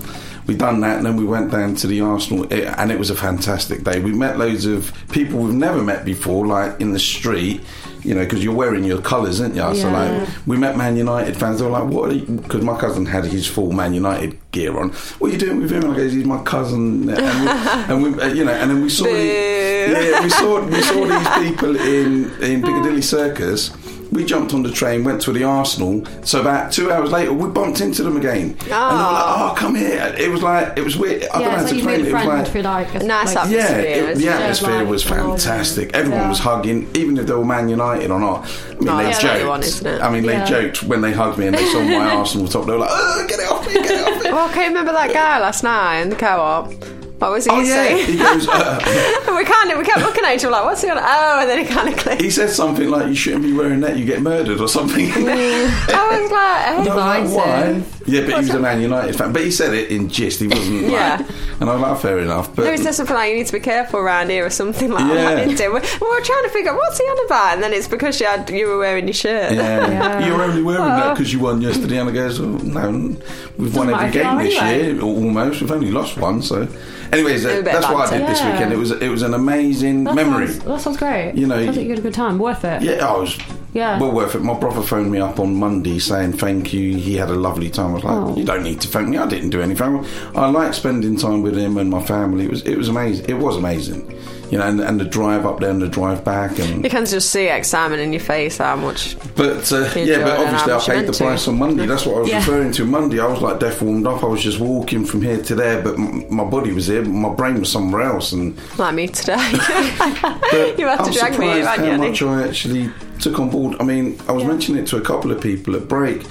We 0.48 0.56
done 0.56 0.80
that, 0.80 0.98
and 0.98 1.06
then 1.06 1.16
we 1.16 1.26
went 1.26 1.52
down 1.52 1.76
to 1.76 1.86
the 1.86 2.02
Arsenal, 2.02 2.48
and 2.52 2.92
it 2.92 2.98
was 2.98 3.12
a 3.12 3.16
fantastic 3.16 3.84
day. 3.84 4.00
We 4.00 4.14
met 4.14 4.40
loads 4.40 4.66
of 4.66 4.92
people 5.12 5.42
we've 5.42 5.54
never 5.54 5.84
met 5.84 6.04
before, 6.04 6.48
like 6.48 6.82
in 6.82 6.92
the 6.92 6.98
street, 6.98 7.62
you 8.02 8.16
know, 8.16 8.24
because 8.24 8.44
you're 8.44 8.56
wearing 8.56 8.84
your 8.84 9.00
colours, 9.00 9.42
aren't 9.42 9.54
you? 9.54 9.76
So 9.76 9.92
like, 9.92 10.28
we 10.48 10.58
met 10.58 10.76
Man 10.76 10.98
United 10.98 11.38
fans. 11.38 11.60
They 11.60 11.66
were 11.66 11.72
like, 11.72 11.84
"What?" 11.84 12.10
Because 12.42 12.64
my 12.64 12.76
cousin 12.80 13.06
had 13.06 13.26
his 13.26 13.46
full 13.46 13.72
Man 13.72 13.94
United 13.94 14.40
gear 14.52 14.76
on. 14.80 14.90
What 15.20 15.30
are 15.30 15.34
you 15.34 15.40
doing 15.40 15.62
with 15.62 15.72
him? 15.72 15.84
And 15.84 15.94
I 15.94 15.98
goes, 15.98 16.14
"He's 16.14 16.26
my 16.26 16.42
cousin." 16.42 17.10
And 17.10 18.02
we, 18.02 18.10
and 18.10 18.16
we 18.16 18.22
uh, 18.22 18.34
you 18.34 18.46
know, 18.46 18.52
and 18.52 18.72
then 18.72 18.82
we 18.82 18.90
saw, 18.90 19.04
the, 19.04 19.12
yeah, 19.12 20.24
we 20.24 20.30
saw, 20.30 20.66
we 20.66 20.82
saw 20.82 21.06
these 21.40 21.50
people 21.50 21.76
in 21.76 22.32
in 22.42 22.64
Piccadilly 22.64 23.04
Circus. 23.04 23.70
We 24.12 24.26
jumped 24.26 24.54
on 24.56 24.64
the 24.64 24.72
train, 24.72 25.04
went 25.04 25.22
to 25.24 25.32
the 25.32 25.44
Arsenal. 25.44 26.04
So 26.26 26.42
about 26.42 26.72
two 26.72 26.92
hours 26.92 27.12
later, 27.12 27.32
we 27.32 27.48
bumped 27.50 27.80
into 27.80 28.02
them 28.02 28.18
again, 28.18 28.50
and 28.50 28.60
they 28.60 28.70
were 28.70 28.76
like, 28.76 28.80
ah. 28.80 29.52
"Oh, 29.52 29.56
come 29.56 29.76
here!" 29.76 30.16
It 30.18 30.32
was 30.32 30.42
like 30.42 30.78
it 30.78 30.84
was 30.84 30.98
weird. 30.98 31.26
I 31.26 31.40
don't 31.40 31.44
know 31.44 31.50
how 31.52 31.62
it's 31.62 31.70
to 31.70 31.76
like 31.76 31.84
explain 31.84 32.00
it. 32.00 32.08
It 32.08 32.14
was 32.14 32.24
friend 32.24 32.28
like 32.44 32.48
for 32.52 32.62
like 32.64 32.96
a 32.96 33.00
Nice 33.06 33.36
like, 33.36 33.46
atmosphere. 33.46 33.80
yeah, 33.82 34.10
it, 34.10 34.16
the 34.18 34.30
atmosphere 34.30 34.76
like, 34.80 34.88
was 34.88 35.06
oh, 35.06 35.10
fantastic. 35.16 35.94
Everyone 35.94 36.22
yeah. 36.22 36.30
was 36.30 36.40
hugging, 36.40 36.90
even 36.96 37.18
if 37.20 37.28
they 37.28 37.34
were 37.34 37.46
Man 37.46 37.70
United 37.70 38.10
or 38.10 38.20
not. 38.20 38.46
I 38.46 38.74
mean, 38.80 38.90
Oh, 38.90 38.98
they 38.98 39.04
that's 39.04 39.22
joked. 39.22 39.34
everyone, 39.36 39.62
isn't 39.64 39.88
it? 39.88 40.02
I 40.02 40.10
mean, 40.12 40.26
they 40.26 40.34
Yeah. 40.34 40.46
joked 40.46 40.84
when 40.84 41.02
they 41.02 41.12
hugged 41.12 41.38
me 41.38 41.48
and 41.48 41.56
they 41.56 41.66
saw 41.66 41.82
my 41.82 42.10
Arsenal 42.16 42.48
top. 42.48 42.66
They 42.66 42.72
were 42.72 42.80
like, 42.80 42.90
"Oh, 42.92 43.26
get 43.30 43.40
it 43.40 43.52
off 43.52 43.68
me, 43.68 43.74
get 43.74 43.92
it 43.92 44.08
off 44.08 44.24
me." 44.24 44.32
Well, 44.32 44.50
can 44.50 44.62
you 44.64 44.68
remember 44.70 44.92
that 44.94 45.14
guy 45.14 45.40
last 45.40 45.64
night 45.64 46.02
in 46.02 46.10
the 46.10 46.16
co-op? 46.16 46.74
What 47.20 47.32
was 47.32 47.46
he 47.46 47.52
Oh 47.52 47.60
yeah, 47.60 47.98
he 47.98 48.18
goes. 48.18 48.48
Uh, 48.48 48.80
we 49.36 49.44
of 49.72 49.78
we 49.78 49.84
kept 49.84 50.00
looking 50.00 50.24
at 50.24 50.36
each 50.36 50.46
other 50.46 50.52
like, 50.52 50.64
what's 50.64 50.82
he 50.82 50.90
on? 50.90 50.98
Oh, 50.98 51.40
and 51.42 51.50
then 51.50 51.60
he 51.60 51.66
kind 51.66 51.90
of 51.90 51.98
clicked. 51.98 52.22
he 52.22 52.30
said 52.30 52.50
something 52.50 52.90
like, 52.90 53.08
"You 53.08 53.16
shouldn't 53.16 53.44
be 53.44 53.52
wearing 53.52 53.82
that. 53.82 53.98
You 53.98 54.06
get 54.06 54.22
murdered 54.22 54.62
or 54.62 54.70
something." 54.70 55.12
I 55.14 55.18
was 55.18 56.32
like, 56.32 56.68
I 56.68 56.80
was 56.80 56.88
like, 56.88 57.36
why? 57.36 57.84
Yeah, 58.10 58.22
but 58.22 58.30
he 58.32 58.36
was 58.36 58.50
a 58.50 58.60
Man 58.60 58.82
United 58.82 59.16
fan. 59.16 59.32
But 59.34 59.44
he 59.44 59.52
said 59.52 59.74
it 59.74 59.90
in 59.92 60.10
gist. 60.10 60.40
He 60.40 60.48
wasn't. 60.48 60.82
Like, 60.90 60.92
Yeah. 60.92 61.28
And 61.60 61.70
I 61.70 61.76
like, 61.76 62.00
fair 62.02 62.20
enough. 62.20 62.56
But 62.56 62.72
he 62.72 62.78
said 62.78 62.94
something 62.94 63.14
like, 63.16 63.30
you 63.32 63.38
need 63.38 63.46
to 63.48 63.54
be 63.54 63.60
careful 63.60 64.00
around 64.00 64.30
here 64.30 64.46
or 64.46 64.50
something 64.50 64.90
like 64.92 65.06
Yeah. 65.14 65.36
that. 65.36 65.48
He? 65.60 65.68
we're, 65.68 66.22
trying 66.24 66.44
to 66.44 66.50
figure 66.50 66.72
out 66.72 66.78
what's 66.78 66.98
he 66.98 67.04
on 67.04 67.26
about, 67.26 67.54
and 67.56 67.64
then 67.64 67.74
it's 67.74 67.88
because 67.88 68.20
you 68.20 68.26
had 68.28 68.50
you 68.50 68.68
were 68.68 68.78
wearing 68.78 69.06
your 69.08 69.14
shirt. 69.14 69.52
Yeah. 69.54 69.88
Yeah. 69.90 70.26
You're 70.28 70.42
only 70.42 70.62
wearing 70.64 70.84
that 70.86 71.08
Oh. 71.08 71.14
because 71.14 71.32
you 71.34 71.40
won 71.40 71.62
yesterday. 71.62 71.98
And 72.00 72.10
I 72.10 72.14
goes, 72.14 72.40
oh, 72.40 72.46
no, 72.46 73.16
we've 73.58 73.76
won 73.76 73.90
every 73.94 74.12
game 74.12 74.38
this 74.38 74.58
anyway. 74.58 74.94
year, 74.94 75.02
almost. 75.02 75.62
We've 75.62 75.72
only 75.72 75.92
lost 75.92 76.18
one. 76.18 76.42
So, 76.42 76.68
anyways, 77.12 77.46
uh, 77.46 77.62
that's 77.62 77.88
what 77.88 78.08
I 78.12 78.18
did 78.18 78.28
this 78.28 78.42
weekend. 78.42 78.72
It 78.74 78.78
was 78.78 78.92
it 78.92 79.10
was 79.10 79.22
an 79.22 79.34
amazing 79.34 80.06
That 80.06 80.16
memory. 80.16 80.48
Sounds, 80.48 80.64
that 80.66 80.82
sounds 80.82 80.98
great. 80.98 81.34
You 81.36 81.48
know, 81.48 81.64
sounds 81.66 81.78
like 81.78 81.86
you 81.86 81.92
had 81.92 82.00
a 82.00 82.04
good 82.04 82.14
time. 82.14 82.40
Worth 82.40 82.64
it. 82.64 82.82
Yeah, 82.82 83.06
I 83.08 83.18
was 83.18 83.38
Yeah. 83.74 84.00
well 84.00 84.12
worth 84.12 84.34
it. 84.36 84.42
My 84.42 84.56
brother 84.60 84.82
phoned 84.82 85.12
me 85.12 85.20
up 85.20 85.40
on 85.40 85.56
Monday 85.56 86.00
saying 86.00 86.34
thank 86.34 86.74
you. 86.74 86.96
He 86.98 87.16
had 87.18 87.30
a 87.30 87.36
lovely 87.36 87.70
time. 87.70 87.92
I 87.92 87.94
was 87.94 88.04
like, 88.04 88.16
Oh. 88.18 88.36
you 88.36 88.44
don't 88.44 88.64
need 88.64 88.82
to 88.82 88.88
thank 88.88 89.10
me. 89.10 89.18
I 89.18 89.28
didn't 89.28 89.52
do 89.52 89.62
anything. 89.62 90.06
I 90.36 90.50
like 90.50 90.74
spending 90.74 91.18
time 91.18 91.42
with 91.44 91.56
him 91.56 91.78
and 91.78 91.90
my 91.90 92.02
family. 92.04 92.46
It 92.46 92.50
was 92.52 92.62
it 92.64 92.76
was 92.78 92.88
amazing. 92.90 93.26
It 93.30 93.36
was 93.38 93.58
amazing. 93.58 94.16
You 94.50 94.58
know, 94.58 94.66
and, 94.68 94.82
and 94.82 95.00
the 95.00 95.06
drive 95.06 95.46
up 95.46 95.60
there 95.60 95.70
and 95.70 95.80
the 95.80 95.88
drive 95.88 96.26
back 96.26 96.58
and 96.58 96.84
You 96.84 96.90
can 96.90 97.06
just 97.06 97.30
see 97.30 97.48
excitement 97.50 98.02
in 98.02 98.12
your 98.12 98.20
face 98.20 98.58
how 98.58 98.76
much. 98.78 99.16
But 99.36 99.72
uh, 99.72 99.88
yeah, 99.96 100.24
but 100.24 100.40
obviously 100.40 100.74
I 100.74 100.80
paid 101.02 101.08
the 101.08 101.14
price 101.14 101.46
it. 101.46 101.52
on 101.52 101.60
Monday. 101.60 101.86
That's 101.86 102.04
what 102.08 102.16
I 102.18 102.20
was 102.22 102.30
Yeah. 102.32 102.38
referring 102.40 102.72
to. 102.72 102.86
Monday, 102.86 103.20
I 103.20 103.28
was 103.28 103.42
like 103.44 103.60
deaf 103.60 103.80
warmed 103.84 104.08
up. 104.08 104.24
I 104.24 104.26
was 104.26 104.42
just 104.42 104.60
walking 104.60 105.06
from 105.06 105.22
here 105.22 105.40
to 105.44 105.54
there, 105.54 105.84
but 105.84 105.94
m- 106.00 106.26
my 106.34 106.44
body 106.44 106.74
was 106.74 106.88
here, 106.88 107.04
but 107.04 107.12
my 107.12 107.30
brain 107.32 107.60
was 107.60 107.72
somewhere 107.72 108.02
else. 108.02 108.32
And 108.32 108.58
Like 108.80 108.96
me 108.96 109.08
today. 109.08 109.36
You 110.80 110.88
had 110.88 110.98
to 110.98 111.04
I'm 111.04 111.12
drag 111.12 111.32
me 111.32 111.36
surprised 111.36 111.56
here, 111.56 111.66
hadn't 111.66 112.00
how 112.02 112.08
much 112.08 112.22
I 112.24 112.48
actually 112.48 112.90
took 113.20 113.40
on 113.40 113.50
board. 113.50 113.78
I 113.80 113.84
mean, 113.84 114.20
I 114.28 114.32
was 114.32 114.44
mentioning 114.46 114.82
it 114.84 114.88
to 114.88 114.98
a 114.98 115.02
couple 115.02 115.32
of 115.32 115.42
people 115.42 115.76
at 115.76 115.88
break. 115.88 116.26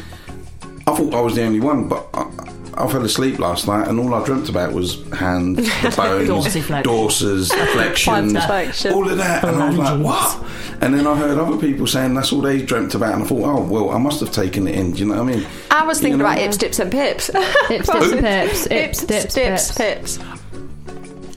I 0.87 0.95
thought 0.97 1.15
I 1.15 1.21
was 1.21 1.35
the 1.35 1.45
only 1.45 1.61
one, 1.61 1.87
but 1.89 2.07
I, 2.15 2.23
I 2.75 2.87
fell 2.91 3.05
asleep 3.05 3.39
last 3.39 3.67
night, 3.67 3.89
and 3.89 3.99
all 4.01 4.15
I 4.15 4.25
dreamt 4.25 4.49
about 4.49 4.73
was 4.73 5.03
hands, 5.13 5.57
bones, 5.97 6.29
Dorsiflex. 6.29 6.83
dorsers, 6.85 7.51
flexions, 7.51 8.93
all 8.95 9.09
of 9.11 9.17
that. 9.19 9.45
And 9.45 9.57
I 9.63 9.69
was 9.69 9.77
like, 9.77 10.01
what? 10.01 10.45
And 10.81 10.95
then 10.95 11.07
I 11.09 11.17
heard 11.17 11.37
other 11.39 11.59
people 11.59 11.87
saying 11.89 12.15
that's 12.15 12.33
all 12.33 12.41
they 12.41 12.63
dreamt 12.63 12.95
about, 12.95 13.15
and 13.15 13.25
I 13.25 13.27
thought, 13.27 13.43
oh 13.45 13.63
well, 13.65 13.91
I 13.91 13.99
must 13.99 14.21
have 14.21 14.31
taken 14.33 14.67
it 14.69 14.77
in. 14.77 14.93
Do 14.93 15.01
you 15.01 15.07
know 15.07 15.23
what 15.23 15.33
I 15.35 15.37
mean? 15.37 15.47
I 15.71 15.85
was 15.85 15.99
thinking 16.01 16.19
You 16.21 16.25
know? 16.25 16.31
about 16.33 16.39
ips, 16.41 16.57
dips, 16.57 16.79
and 16.79 16.91
pips. 16.91 17.29
Ips, 17.31 17.69
dips, 17.69 18.13
and 18.13 18.21
pips. 18.25 18.67
Ips, 18.71 19.05
dips, 19.05 19.35
dips, 19.35 19.77
pips. 19.77 20.19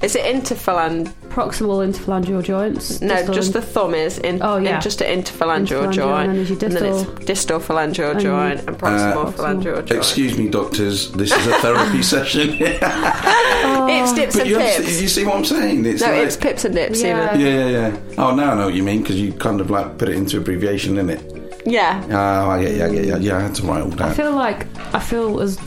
Pips. 0.01 0.15
Is 0.15 0.15
it 0.15 0.25
interphalangeal? 0.35 1.13
Proximal 1.31 1.87
interphalangeal 1.87 2.43
joints. 2.43 2.99
No, 2.99 3.15
distal 3.15 3.33
just 3.33 3.47
in- 3.47 3.53
the 3.53 3.61
thumb 3.65 3.93
is 3.95 4.17
in, 4.19 4.41
Oh, 4.43 4.57
yeah. 4.57 4.75
in 4.75 4.81
just 4.81 4.99
an 5.01 5.21
interphalangeal 5.21 5.87
Interphalangeal, 5.87 5.93
joint, 5.93 6.29
and 6.29 6.29
then 6.29 6.35
there's 6.35 6.49
your 6.49 6.59
and 6.65 6.71
then 6.75 6.83
distal- 6.83 7.15
it's 7.17 7.25
distal 7.25 7.59
phalangeal 7.59 8.11
and- 8.11 8.19
joint 8.19 8.59
and 8.67 8.77
proximal 8.77 9.25
Uh, 9.27 9.31
phalangeal 9.31 9.75
joint. 9.85 9.91
Excuse 9.91 10.37
me, 10.37 10.49
doctors. 10.49 11.11
This 11.13 11.31
is 11.31 11.47
a 11.47 11.53
therapy 11.59 12.01
session. 12.15 12.49
Ips, 12.61 14.13
dips, 14.13 14.35
but 14.35 14.41
and 14.41 14.49
you, 14.49 14.57
pips. 14.57 14.77
understand- 14.77 15.01
you 15.01 15.07
see 15.07 15.25
what 15.25 15.35
I'm 15.37 15.45
saying? 15.45 15.85
It's 15.85 16.01
no, 16.01 16.07
like, 16.11 16.23
ips, 16.27 16.35
pips, 16.37 16.65
and 16.65 16.75
dips. 16.75 17.01
Yeah. 17.01 17.33
even. 17.35 17.39
Yeah, 17.39 17.67
yeah, 17.69 17.87
yeah. 17.89 17.97
Oh, 18.17 18.35
now 18.35 18.51
I 18.51 18.55
know 18.55 18.65
what 18.65 18.73
you 18.73 18.83
mean 18.83 19.01
because 19.01 19.19
you 19.19 19.31
kind 19.33 19.61
of 19.61 19.69
like 19.69 19.97
put 19.97 20.09
it 20.09 20.15
into 20.15 20.37
abbreviation, 20.37 20.95
innit? 20.95 21.21
Yeah. 21.65 22.03
Oh, 22.09 22.49
I 22.51 22.63
get 22.63 22.75
you, 22.75 22.83
I 22.85 22.89
get 22.89 23.05
you. 23.05 23.17
Yeah, 23.19 23.37
I 23.37 23.41
had 23.41 23.55
to 23.55 23.63
write 23.63 23.81
all 23.83 23.89
down. 23.89 24.09
I 24.09 24.13
feel 24.13 24.31
like 24.33 24.65
I 24.95 24.99
feel 24.99 25.39
as 25.41 25.57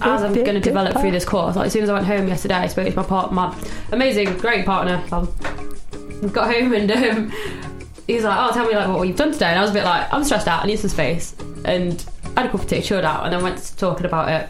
as 0.00 0.22
I'm 0.22 0.32
going 0.34 0.54
to 0.54 0.60
develop 0.60 0.98
through 1.00 1.12
this 1.12 1.24
course. 1.24 1.56
Like 1.56 1.66
as 1.66 1.72
soon 1.72 1.82
as 1.82 1.88
I 1.90 1.94
went 1.94 2.06
home 2.06 2.28
yesterday, 2.28 2.54
I 2.54 2.66
spoke 2.66 2.88
to 2.88 2.96
my 2.96 3.02
part, 3.02 3.32
my 3.32 3.56
amazing, 3.92 4.36
great 4.38 4.66
partner. 4.66 5.02
Um, 5.12 5.32
got 6.32 6.52
home 6.54 6.72
and 6.72 6.90
um, 6.90 7.32
he 8.06 8.14
was 8.14 8.24
like, 8.24 8.36
"Oh, 8.38 8.52
tell 8.52 8.66
me 8.66 8.74
like 8.74 8.88
what 8.88 9.06
you've 9.08 9.16
done 9.16 9.32
today." 9.32 9.46
And 9.46 9.58
I 9.58 9.62
was 9.62 9.70
a 9.70 9.74
bit 9.74 9.84
like, 9.84 10.12
"I'm 10.12 10.24
stressed 10.24 10.48
out. 10.48 10.62
I 10.62 10.66
need 10.66 10.78
some 10.78 10.90
space." 10.90 11.34
And 11.64 12.04
I 12.36 12.40
had 12.40 12.48
a 12.48 12.52
cup 12.52 12.60
of 12.60 12.68
tea, 12.68 12.82
chilled 12.82 13.04
out, 13.04 13.24
and 13.24 13.32
then 13.32 13.42
went 13.42 13.58
to 13.58 13.76
talking 13.76 14.06
about 14.06 14.28
it. 14.28 14.48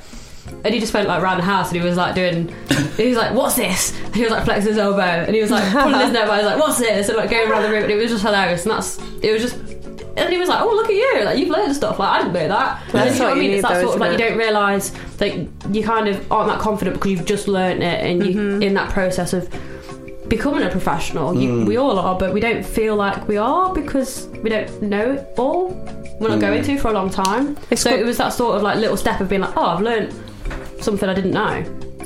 And 0.64 0.74
he 0.74 0.80
just 0.80 0.92
went 0.92 1.08
like 1.08 1.22
around 1.22 1.38
the 1.38 1.44
house, 1.44 1.70
and 1.70 1.80
he 1.80 1.86
was 1.86 1.96
like 1.96 2.14
doing. 2.14 2.54
He 2.94 3.08
was 3.08 3.16
like, 3.18 3.34
"What's 3.34 3.56
this?" 3.56 3.92
And 4.04 4.14
he 4.14 4.22
was 4.22 4.30
like 4.30 4.44
flexing 4.44 4.68
his 4.68 4.78
elbow, 4.78 5.00
and 5.00 5.34
he 5.34 5.42
was 5.42 5.50
like 5.50 5.68
pulling 5.72 5.98
his 5.98 6.12
nose. 6.12 6.28
I 6.28 6.36
was 6.36 6.46
like, 6.46 6.60
"What's 6.60 6.78
this?" 6.78 7.08
And 7.08 7.18
like 7.18 7.28
going 7.28 7.50
around 7.50 7.62
the 7.64 7.70
room, 7.70 7.82
and 7.82 7.90
it 7.90 7.96
was 7.96 8.10
just 8.10 8.22
hilarious. 8.22 8.64
And 8.64 8.72
that's 8.72 8.98
it 9.20 9.32
was 9.32 9.42
just. 9.42 9.83
And 10.16 10.32
he 10.32 10.38
was 10.38 10.48
like, 10.48 10.60
"Oh, 10.62 10.68
look 10.74 10.86
at 10.86 10.94
you! 10.94 11.22
Like 11.24 11.38
you've 11.38 11.48
learned 11.50 11.74
stuff. 11.74 11.98
Like 11.98 12.08
I 12.08 12.18
didn't 12.22 12.34
know 12.34 12.48
that." 12.48 12.82
And 12.84 12.92
That's 12.92 13.14
you 13.14 13.20
know 13.20 13.24
what 13.26 13.30
what 13.30 13.36
I 13.36 13.40
mean? 13.40 13.50
you 13.50 13.56
It's 13.58 13.68
that 13.68 13.74
need, 13.74 13.80
sort 13.82 13.94
of 13.94 13.98
though, 14.00 14.06
like 14.06 14.18
you 14.18 14.24
don't 14.28 14.38
realise 14.38 14.90
that 15.18 15.74
you 15.74 15.82
kind 15.82 16.08
of 16.08 16.32
aren't 16.32 16.48
that 16.50 16.60
confident 16.60 16.94
because 16.96 17.10
you've 17.10 17.24
just 17.24 17.48
learnt 17.48 17.82
it, 17.82 18.00
and 18.04 18.24
you 18.24 18.34
Mm-hmm. 18.34 18.62
in 18.62 18.74
that 18.74 18.90
process 18.92 19.32
of 19.32 19.48
becoming 20.28 20.62
a 20.62 20.70
professional. 20.70 21.34
You, 21.34 21.64
we 21.66 21.76
all 21.76 21.98
are, 21.98 22.18
but 22.18 22.32
we 22.32 22.40
don't 22.40 22.64
feel 22.64 22.96
like 22.96 23.26
we 23.28 23.36
are 23.36 23.74
because 23.74 24.26
we 24.42 24.48
don't 24.50 24.82
know 24.82 25.12
it 25.12 25.26
all. 25.36 25.68
We're 26.20 26.28
not 26.28 26.40
going 26.40 26.62
to 26.62 26.78
for 26.78 26.88
a 26.88 26.92
long 26.92 27.10
time. 27.10 27.56
It's 27.70 27.82
so 27.82 27.90
good- 27.90 28.00
it 28.00 28.06
was 28.06 28.16
that 28.18 28.28
sort 28.32 28.56
of 28.56 28.62
like 28.62 28.76
little 28.78 28.96
step 28.96 29.20
of 29.20 29.28
being 29.28 29.42
like, 29.42 29.56
oh, 29.56 29.66
I've 29.66 29.80
learnt 29.82 30.14
something 30.80 31.08
I 31.08 31.14
didn't 31.14 31.32
know. 31.32 31.64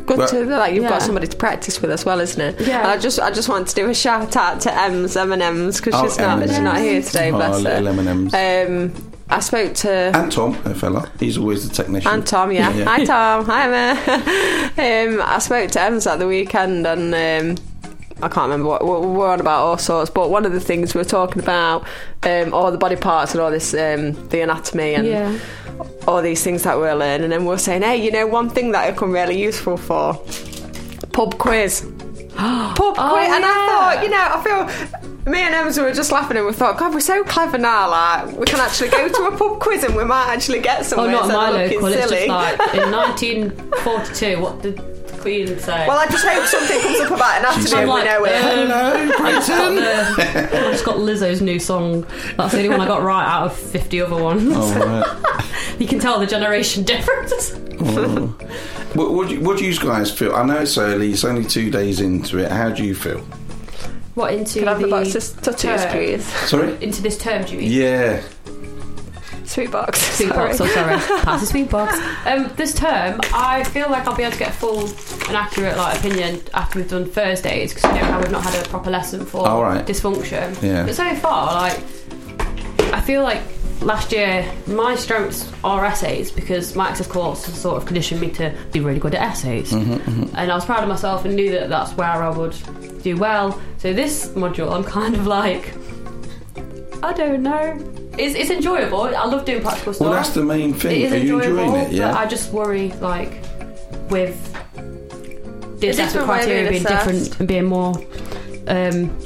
Good 0.09 0.19
Well- 0.19 0.29
to 0.29 0.45
like 0.47 0.75
you've 0.75 0.89
got 0.89 1.03
somebody 1.03 1.27
to 1.29 1.37
practice 1.37 1.81
with 1.81 1.91
as 1.91 2.05
well, 2.05 2.19
isn't 2.21 2.41
it? 2.41 2.67
Yeah. 2.67 2.79
And 2.81 2.89
I 2.89 2.97
just 2.99 3.21
I 3.21 3.31
just 3.31 3.49
wanted 3.49 3.69
to 3.69 3.75
do 3.75 3.89
a 3.91 3.95
shout 3.95 4.37
out 4.37 4.61
to 4.63 4.75
Ems 4.75 5.17
M 5.17 5.33
and 5.33 5.43
M's 5.43 5.77
because 5.81 5.95
Oh, 5.95 6.05
she's 6.05 6.19
not 6.19 6.43
she's 6.49 6.59
not 6.59 6.79
here 6.79 7.03
today. 7.03 7.31
Oh, 7.31 7.37
bless 7.37 7.63
her. 7.63 7.71
M&Ms. 7.71 8.35
Um, 8.35 9.11
I 9.31 9.41
spoke 9.41 9.75
to 9.75 9.91
And 9.91 10.33
Tom, 10.33 10.55
a 10.65 10.75
fella. 10.75 11.11
He's 11.21 11.37
always 11.37 11.69
the 11.69 11.75
technician. 11.75 12.11
and 12.11 12.27
Tom, 12.27 12.51
yeah. 12.51 12.73
Yeah. 12.73 12.85
Hi 12.87 13.05
Tom, 13.05 13.45
hi 13.45 13.65
Emma. 13.67 15.13
um, 15.15 15.23
I 15.23 15.39
spoke 15.39 15.71
to 15.73 15.81
Ems 15.83 16.07
at 16.07 16.19
the 16.19 16.27
weekend 16.27 16.87
and 16.87 17.15
um, 17.15 17.65
I 18.23 18.29
can't 18.29 18.51
remember 18.51 18.69
what 18.71 18.83
we 18.85 19.07
were 19.07 19.29
on 19.29 19.39
about 19.41 19.63
all 19.65 19.79
sorts, 19.79 20.11
but 20.11 20.31
one 20.31 20.45
of 20.47 20.53
the 20.53 20.61
things 20.61 20.95
we 20.95 20.99
were 20.99 21.05
talking 21.05 21.41
about, 21.43 21.87
um, 22.23 22.53
all 22.55 22.73
the 22.73 22.79
body 22.79 22.97
parts 22.97 23.33
and 23.33 23.41
all 23.43 23.51
this, 23.51 23.75
um, 23.75 24.13
the 24.31 24.41
anatomy 24.41 24.95
and 24.95 25.07
Yeah. 25.07 25.39
All 26.07 26.23
these 26.23 26.43
things 26.43 26.63
that 26.65 26.77
we're 26.79 26.95
learning, 26.95 27.33
and 27.33 27.47
we're 27.47 27.59
saying, 27.59 27.83
hey, 27.83 27.97
you 28.03 28.11
know, 28.11 28.27
one 28.27 28.49
thing 28.51 28.73
that 28.73 28.89
it 28.89 28.97
can 28.97 29.11
really 29.13 29.41
useful 29.41 29.77
for 29.77 30.15
pub 31.13 31.39
quiz. 31.39 31.81
pub 32.37 32.95
oh, 32.97 33.11
quiz, 33.13 33.29
and 33.29 33.45
I 33.45 33.67
thought, 33.69 34.01
you 34.03 34.11
know, 34.11 34.17
I 34.19 34.43
feel. 34.43 34.99
Me 35.29 35.41
and 35.43 35.55
Ems 35.55 35.79
were 35.79 35.93
just 35.93 36.11
laughing 36.11 36.39
and 36.39 36.47
we 36.47 36.55
thought, 36.55 36.79
God, 36.79 36.95
we're 36.95 37.01
so 37.01 37.23
clever 37.23 37.59
now. 37.59 37.91
Like, 37.91 38.35
we 38.35 38.47
can 38.47 38.61
actually 38.61 38.89
go 38.89 39.11
to 39.11 39.23
a 39.27 39.37
pub 39.37 39.61
quiz 39.61 39.85
and 39.85 39.95
we 39.95 40.03
might 40.05 40.29
actually 40.29 40.61
get 40.61 40.81
Oh, 40.81 40.83
somewhere. 40.85 41.11
not 41.11 41.25
instead 41.25 41.37
of 41.37 41.43
my 41.43 41.51
local. 41.51 41.87
It's 41.87 42.11
just 42.11 42.29
like 42.29 42.75
in 42.75 42.91
1942. 43.71 44.41
What 44.41 44.63
did 44.63 44.79
the 44.79 44.83
Queen 45.29 45.59
say? 45.59 45.87
Well, 45.87 45.99
I 45.99 46.07
just 46.07 46.27
hope 46.27 46.45
something 46.47 46.81
comes 46.81 47.01
up 47.01 47.11
about 47.13 47.39
anatomy 47.41 47.63
She's 47.63 47.73
and 47.75 47.83
we 47.83 47.89
like, 47.89 48.05
know 48.05 48.25
it. 48.25 48.33
um, 48.35 48.69
Hello, 48.69 49.27
I 49.27 49.33
just 49.33 49.49
got 49.49 49.75
Britain. 49.75 50.51
the- 50.53 50.67
I 50.69 50.73
just 50.73 50.85
got 50.85 50.97
Lizzo's 50.97 51.43
new 51.43 51.59
song. 51.59 52.07
That's 52.37 52.53
the 52.53 52.59
only 52.59 52.69
one 52.71 52.81
I 52.81 52.87
got 52.87 53.03
right 53.03 53.27
out 53.27 53.47
of 53.47 53.57
50 53.57 54.01
other 54.01 54.23
ones. 54.23 54.53
Oh, 54.57 54.79
right. 54.79 55.45
You 55.79 55.87
can 55.87 56.01
tell 56.01 56.19
the 56.19 56.27
generation 56.27 56.83
difference. 56.83 57.53
What, 58.95 59.13
what, 59.13 59.29
do 59.29 59.35
you, 59.35 59.41
what 59.41 59.59
do 59.59 59.65
you 59.65 59.79
guys 59.79 60.11
feel? 60.11 60.35
I 60.35 60.43
know 60.45 60.59
it's 60.59 60.77
early. 60.77 61.13
It's 61.13 61.23
only 61.25 61.45
two 61.45 61.71
days 61.71 62.01
into 62.01 62.39
it. 62.39 62.51
How 62.51 62.71
do 62.71 62.85
you 62.85 62.97
feel? 62.97 63.21
What 64.15 64.35
into 64.35 64.59
Can 64.59 64.67
I 64.69 64.73
have 64.73 64.81
the 64.81 64.87
the 64.87 64.91
boxes 64.91 65.33
tattoos, 65.35 65.83
term? 65.85 65.93
please? 65.93 66.25
Sorry. 66.49 66.77
Into 66.83 67.01
this 67.03 67.17
term, 67.17 67.45
do 67.45 67.53
you 67.53 67.59
mean? 67.61 67.71
Yeah. 67.71 68.23
Sweet 69.49 69.71
box. 69.71 69.99
Sweet 70.17 70.29
box, 70.29 70.61
oh 70.61 70.67
sorry. 70.67 70.97
Pass 71.23 71.41
the 71.41 71.47
sweet 71.47 71.71
box. 71.71 71.99
Um, 72.29 72.53
this 72.57 72.75
term, 72.75 73.19
I 73.33 73.65
feel 73.65 73.89
like 73.91 74.07
I'll 74.07 74.15
be 74.15 74.23
able 74.23 74.33
to 74.33 74.39
get 74.39 74.51
a 74.51 74.53
full 74.53 74.81
and 74.81 75.37
accurate 75.37 75.77
like 75.79 75.99
opinion 75.99 76.43
after 76.53 76.79
we've 76.79 76.89
done 76.89 77.07
Thursdays 77.07 77.73
because 77.73 77.91
you 77.91 77.99
know 77.99 78.05
how 78.07 78.21
we've 78.21 78.31
not 78.31 78.43
had 78.45 78.67
a 78.67 78.69
proper 78.69 78.91
lesson 78.91 79.25
for 79.25 79.49
All 79.49 79.63
right. 79.63 79.87
dysfunction. 79.87 80.61
Yeah. 80.63 80.85
But 80.85 80.95
so 80.95 81.15
far, 81.17 81.55
like, 81.55 81.79
I 82.93 83.01
feel 83.01 83.23
like 83.23 83.41
last 83.81 84.13
year 84.13 84.45
my 84.67 84.95
strengths 84.95 85.51
are 85.65 85.85
essays 85.87 86.31
because 86.31 86.77
my 86.77 86.89
access 86.91 87.07
course 87.07 87.45
sort 87.47 87.79
of 87.79 87.87
conditioned 87.87 88.21
me 88.21 88.31
to 88.33 88.55
be 88.73 88.81
really 88.81 89.01
good 89.01 89.15
at 89.15 89.23
essays, 89.23 89.73
Mm-hmm, 89.73 90.37
and 90.37 90.53
I 90.53 90.55
was 90.55 90.67
proud 90.67 90.83
of 90.83 90.89
myself 90.91 91.25
and 91.25 91.35
knew 91.35 91.51
that 91.53 91.71
that's 91.71 91.93
where 91.97 92.09
I 92.09 92.29
would 92.29 92.55
do 93.03 93.17
well. 93.17 93.59
So 93.79 93.95
this 93.95 94.29
module, 94.31 94.71
I'm 94.73 94.85
kind 94.85 95.15
of 95.15 95.27
like. 95.27 95.73
I 97.03 97.13
don't 97.13 97.43
know. 97.45 97.79
It's, 98.19 98.35
it's 98.35 98.51
enjoyable. 98.51 99.03
I 99.03 99.25
love 99.25 99.45
doing 99.45 99.63
practical 99.63 99.93
stuff. 99.95 100.05
Well, 100.07 100.15
that's 100.15 100.31
the 100.31 100.43
main 100.45 100.75
thing. 100.75 101.01
is 101.03 101.13
Are 101.13 101.17
you 101.17 101.41
enjoyable, 101.41 101.59
enjoying 101.65 101.87
it? 101.87 101.93
Yeah. 101.93 102.13
but 102.13 102.19
I 102.19 102.27
just 102.27 102.53
worry 102.53 102.91
like 103.01 103.31
with 104.11 104.37
the 105.81 105.89
assessment 105.89 106.27
different 106.27 106.29
way 106.29 106.39
of 106.39 106.45
criteria 106.45 106.71
being 106.71 106.83
being 106.83 106.97
different 106.97 107.39
and 107.41 107.49
being 107.49 107.65
more. 107.65 107.95
Um, 108.67 109.19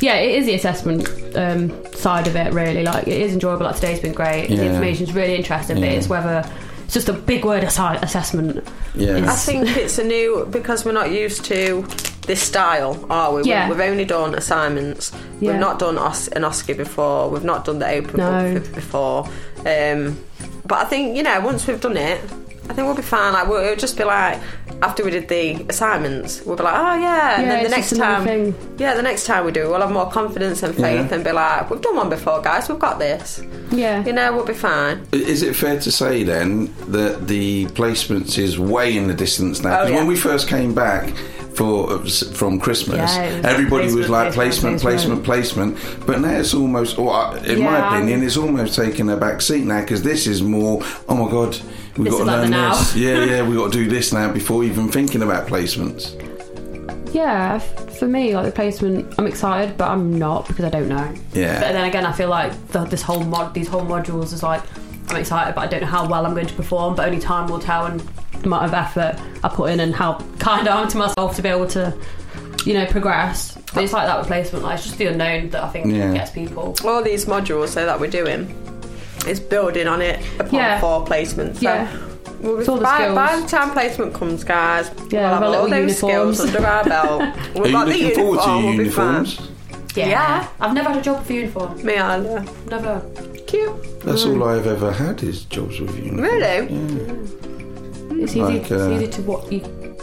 yeah, 0.00 0.14
it 0.16 0.34
is 0.36 0.46
the 0.46 0.54
assessment 0.54 1.08
um, 1.36 1.86
side 1.94 2.26
of 2.26 2.34
it. 2.36 2.52
Really, 2.52 2.82
like 2.82 3.06
it 3.06 3.20
is 3.20 3.32
enjoyable. 3.32 3.66
Like 3.66 3.76
today's 3.76 4.00
been 4.00 4.12
great. 4.14 4.48
The 4.48 4.56
Yeah. 4.56 4.62
information's 4.62 5.12
really 5.12 5.36
interesting, 5.36 5.76
but 5.76 5.84
it's 5.88 6.08
whether 6.08 6.44
it's 6.84 6.94
just 6.94 7.08
a 7.08 7.12
big 7.12 7.44
word 7.44 7.62
aside 7.62 8.02
assessment. 8.02 8.66
yeah. 8.94 9.30
I 9.30 9.36
think 9.36 9.76
it's 9.76 9.98
a 9.98 10.04
new 10.04 10.46
because 10.50 10.84
we're 10.84 10.92
not 10.92 11.10
used 11.12 11.44
to 11.46 11.86
this 12.30 12.40
style, 12.40 13.04
are 13.10 13.34
we? 13.34 13.42
Yeah. 13.42 13.68
We've, 13.68 13.76
we've 13.76 13.88
only 13.90 14.04
done 14.04 14.36
assignments. 14.36 15.10
Yeah. 15.40 15.50
We've 15.50 15.60
not 15.60 15.80
done 15.80 15.98
os- 15.98 16.28
an 16.28 16.42
OSCE 16.42 16.76
before. 16.76 17.28
We've 17.28 17.42
not 17.42 17.64
done 17.64 17.80
the 17.80 17.88
open 17.90 18.18
No. 18.18 18.54
book 18.54 18.72
before. 18.72 19.28
Um, 19.66 20.16
but 20.64 20.78
I 20.78 20.84
think 20.84 21.16
you 21.16 21.24
know 21.24 21.40
once 21.40 21.66
we've 21.66 21.80
done 21.80 21.96
it, 21.96 22.20
I 22.68 22.72
think 22.72 22.86
we'll 22.86 22.94
be 22.94 23.02
fine. 23.02 23.32
Like 23.32 23.48
we'll, 23.48 23.60
it'll 23.64 23.74
just 23.74 23.98
be 23.98 24.04
like 24.04 24.38
after 24.82 25.04
we 25.04 25.10
did 25.10 25.28
the 25.28 25.64
assignments, 25.68 26.42
we'll 26.44 26.56
be 26.56 26.62
like, 26.62 26.74
oh 26.74 26.94
yeah, 27.00 27.34
and 27.40 27.42
Yeah, 27.46 27.48
then 27.48 27.58
the 27.64 27.68
it's 27.76 27.76
next 27.92 27.96
time, 27.98 28.24
thing. 28.24 28.54
yeah, 28.78 28.94
the 28.94 29.02
next 29.02 29.26
time 29.26 29.44
we 29.44 29.52
do, 29.52 29.68
we'll 29.68 29.80
have 29.80 29.92
more 29.92 30.10
confidence 30.10 30.62
and 30.62 30.74
faith 30.74 31.08
Yeah. 31.10 31.14
and 31.14 31.22
be 31.24 31.32
like, 31.32 31.68
we've 31.70 31.80
done 31.82 31.96
one 31.96 32.08
before, 32.08 32.40
guys. 32.40 32.68
We've 32.68 32.78
got 32.78 32.98
this. 32.98 33.42
Yeah, 33.70 34.04
You 34.04 34.12
know, 34.12 34.32
we'll 34.34 34.46
be 34.46 34.54
fine. 34.54 35.06
Is 35.12 35.42
it 35.42 35.54
fair 35.54 35.78
to 35.80 35.92
say 35.92 36.22
then 36.24 36.72
that 36.88 37.28
the 37.28 37.66
placements 37.66 38.38
is 38.38 38.58
way 38.58 38.96
in 38.96 39.06
the 39.06 39.14
distance 39.14 39.62
now? 39.62 39.80
Oh, 39.80 39.82
'Cause 39.82 39.90
yeah. 39.90 39.96
when 39.96 40.06
we 40.06 40.16
first 40.16 40.48
came 40.48 40.74
back 40.74 41.12
for 41.54 41.98
from 42.32 42.58
Christmas, 42.58 43.14
Yeah, 43.16 43.22
it 43.24 43.36
was 43.38 43.44
everybody 43.46 43.92
was 43.92 44.08
like 44.08 44.32
placement, 44.32 44.80
placement, 44.80 45.24
placement, 45.24 45.76
placement. 45.76 46.06
But 46.06 46.20
now 46.20 46.30
it's 46.38 46.54
almost, 46.54 46.98
or 46.98 47.12
uh, 47.14 47.34
in 47.42 47.58
Yeah, 47.58 47.64
my 47.70 47.78
opinion, 47.96 48.22
it's 48.22 48.36
almost 48.36 48.74
taken 48.76 49.10
a 49.10 49.16
back 49.16 49.42
seat 49.42 49.64
now 49.64 49.80
because 49.80 50.02
this 50.02 50.26
is 50.26 50.42
more. 50.42 50.80
Oh 51.08 51.14
my 51.16 51.30
god, 51.30 51.58
we've 51.96 52.06
This 52.06 52.14
got 52.14 52.18
to 52.18 52.22
is 52.22 52.26
like 52.26 52.36
the 52.36 52.42
learn 52.42 52.50
now. 52.50 52.74
this. 52.76 52.96
Yeah, 52.96 53.24
yeah, 53.24 53.42
we've 53.48 53.56
got 53.58 53.72
to 53.72 53.78
do 53.78 53.88
this 53.88 54.12
now 54.12 54.32
before 54.32 54.64
even 54.64 54.88
thinking 54.88 55.22
about 55.22 55.46
placements. 55.48 56.14
yeah. 57.14 57.58
For 57.58 58.06
me, 58.08 58.34
like 58.34 58.46
the 58.46 58.52
placement, 58.52 59.14
I'm 59.18 59.26
excited, 59.26 59.76
but 59.76 59.88
I'm 59.90 60.18
not 60.18 60.48
because 60.48 60.64
I 60.64 60.70
don't 60.70 60.88
know. 60.88 61.12
Yeah. 61.34 61.60
But 61.60 61.72
then 61.72 61.84
again, 61.84 62.06
I 62.06 62.12
feel 62.12 62.28
like 62.30 62.52
the, 62.68 62.84
this 62.84 63.02
whole 63.02 63.22
mod, 63.24 63.52
these 63.52 63.68
whole 63.68 63.82
modules 63.84 64.32
is 64.32 64.42
like 64.42 64.62
I'm 65.10 65.16
excited, 65.16 65.54
but 65.54 65.60
I 65.62 65.66
don't 65.66 65.80
know 65.82 65.86
how 65.86 66.08
well 66.08 66.24
I'm 66.24 66.32
going 66.32 66.46
to 66.46 66.54
perform. 66.54 66.94
But 66.94 67.06
only 67.06 67.20
time 67.20 67.46
will 67.48 67.58
tell, 67.58 67.84
and 67.86 68.00
the 68.00 68.46
amount 68.46 68.64
of 68.64 68.72
effort 68.72 69.20
I 69.44 69.48
put 69.50 69.70
in, 69.70 69.80
and 69.80 69.94
how 69.94 70.14
kind 70.38 70.66
I 70.66 70.80
am 70.80 70.88
to 70.88 70.96
myself 70.96 71.36
to 71.36 71.42
be 71.42 71.50
able 71.50 71.66
to, 71.68 71.94
you 72.64 72.72
know, 72.72 72.86
progress. 72.86 73.54
But 73.74 73.84
it's 73.84 73.92
like 73.92 74.06
that 74.06 74.18
with 74.18 74.26
placement. 74.28 74.64
Like 74.64 74.76
it's 74.78 74.84
just 74.86 74.96
the 74.96 75.06
unknown 75.08 75.50
that 75.50 75.62
I 75.62 75.68
think 75.68 75.92
Yeah. 75.92 76.14
gets 76.14 76.30
people. 76.30 76.74
all 76.84 77.02
these 77.02 77.26
modules 77.26 77.68
so 77.68 77.84
that 77.84 78.00
we're 78.00 78.10
doing 78.10 78.46
is 79.26 79.40
building 79.40 79.86
on 79.86 80.00
it 80.02 80.20
upon 80.38 80.54
Yeah. 80.54 80.80
four 80.80 81.04
placements. 81.04 81.56
So 81.56 81.62
Yeah. 81.62 81.88
we'll 82.40 82.54
be- 82.56 82.60
It's 82.60 82.68
all 82.68 82.76
the 82.76 82.82
by, 82.84 83.14
by 83.14 83.36
the 83.40 83.46
time 83.46 83.70
placement 83.72 84.14
comes, 84.14 84.44
guys, 84.44 84.90
Yeah, 85.10 85.20
we'll 85.20 85.34
have 85.34 85.42
all 85.42 85.68
those 85.68 85.80
uniforms. 86.02 86.38
skills 86.38 86.40
under 86.54 86.66
our 86.68 86.84
belt. 86.94 87.22
We've 87.54 87.64
Are 87.64 87.66
you 87.66 87.72
got 87.72 87.84
the 87.86 87.92
looking 87.92 88.14
forward 88.14 88.40
to 88.42 88.50
uniform, 88.50 88.64
your 88.64 88.74
we'll 88.74 88.84
be 88.84 88.90
fine. 88.90 89.14
uniforms? 89.14 89.48
Yeah. 89.96 90.46
I've 90.60 90.72
never 90.74 90.88
had 90.90 90.98
a 90.98 91.02
job 91.02 91.24
for 91.24 91.32
uniform. 91.32 91.84
Me 91.84 91.96
either. 91.96 92.44
Never. 92.70 93.02
Cute. 93.46 94.00
That's 94.04 94.22
mm. 94.24 94.40
all 94.40 94.48
I've 94.48 94.66
ever 94.66 94.92
had 94.92 95.22
is 95.22 95.44
jobs 95.44 95.80
with 95.80 95.96
uniforms. 95.96 96.20
Really? 96.22 96.68
Mm. 96.68 98.22
It's 98.22 98.32
easy. 98.32 98.40
Like, 98.40 98.70
uh, 98.70 98.74
it's 98.76 99.02
easy 99.02 99.06
uh, 99.06 99.10
to 99.10 99.22
what 99.22 99.52
you 99.52 99.60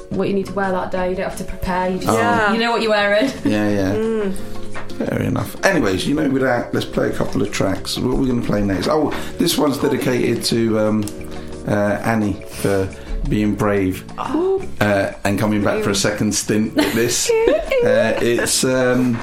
what 0.10 0.28
you 0.28 0.34
need 0.34 0.46
to 0.48 0.54
wear 0.54 0.72
that 0.72 0.92
day. 0.92 1.10
You 1.12 1.16
don't 1.16 1.30
have 1.30 1.38
to 1.38 1.44
prepare. 1.46 1.90
You 1.90 1.98
just 2.00 2.10
oh. 2.10 2.18
Yeah. 2.18 2.52
you 2.54 2.60
know 2.60 2.72
what 2.72 2.82
you're 2.82 2.92
wearing. 2.92 3.26
Yeah, 3.46 3.70
yeah. 3.70 3.94
Mm. 3.96 4.34
Fair 4.98 5.22
enough. 5.22 5.64
Anyways, 5.64 6.08
you 6.08 6.16
know, 6.16 6.28
with 6.30 6.42
that, 6.42 6.74
let's 6.74 6.86
play 6.86 7.10
a 7.10 7.14
couple 7.14 7.42
of 7.42 7.52
tracks. 7.52 7.98
What 7.98 8.14
are 8.14 8.16
we 8.16 8.28
going 8.28 8.42
to 8.42 8.48
play 8.48 8.64
next? 8.64 8.88
Oh, 8.88 9.12
this 9.38 9.58
one's 9.58 9.78
dedicated 9.78 10.44
to 10.46 10.80
um, 10.80 11.06
uh, 11.68 12.02
Annie 12.04 12.34
for 12.34 12.90
being 13.30 13.56
brave 13.56 14.06
uh, 14.18 15.14
and 15.24 15.38
coming 15.38 15.64
back 15.64 15.84
for 15.84 15.92
a 15.92 15.96
second 15.96 16.34
stint 16.34 16.76
with 16.76 16.94
this. 16.94 17.30
uh, 17.84 18.18
it's 18.22 18.64
um, 18.64 19.16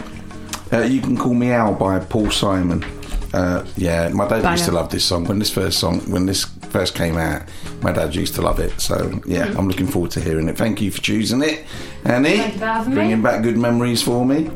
uh, 0.73 0.83
You 0.83 1.01
Can 1.01 1.17
Call 1.17 1.35
Me 1.35 1.51
Al 1.51 1.75
by 1.75 1.99
Paul 1.99 2.31
Simon. 2.31 2.85
Uh, 3.33 3.67
yeah, 3.77 4.09
my 4.11 4.29
dad 4.29 4.49
used 4.49 4.67
to 4.67 4.71
love 4.71 4.91
this 4.91 5.05
song 5.05 5.25
when 5.25 5.41
this 5.41 5.51
first 5.51 5.81
song 5.81 5.99
when 6.11 6.25
this 6.27 6.45
first 6.71 6.95
came 6.95 7.17
out. 7.17 7.43
My 7.83 7.91
dad 7.91 8.15
used 8.15 8.37
to 8.37 8.43
love 8.43 8.61
it, 8.61 8.81
so 8.81 9.21
yeah, 9.27 9.53
I'm 9.59 9.67
looking 9.67 9.89
forward 9.89 10.13
to 10.13 10.21
hearing 10.21 10.49
it. 10.49 10.57
Thank 10.57 10.81
you 10.81 10.93
for 10.93 11.01
choosing 11.01 11.43
it, 11.43 11.65
Annie. 12.05 12.37
Thank 12.37 12.53
you 12.53 12.59
for 12.61 12.67
having 12.67 12.91
me. 12.91 12.95
bringing 12.95 13.23
back 13.23 13.43
good 13.43 13.59
memories 13.59 14.03
for 14.03 14.25
me. 14.25 14.51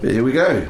But 0.00 0.12
here 0.12 0.24
we 0.24 0.32
go. 0.32 0.68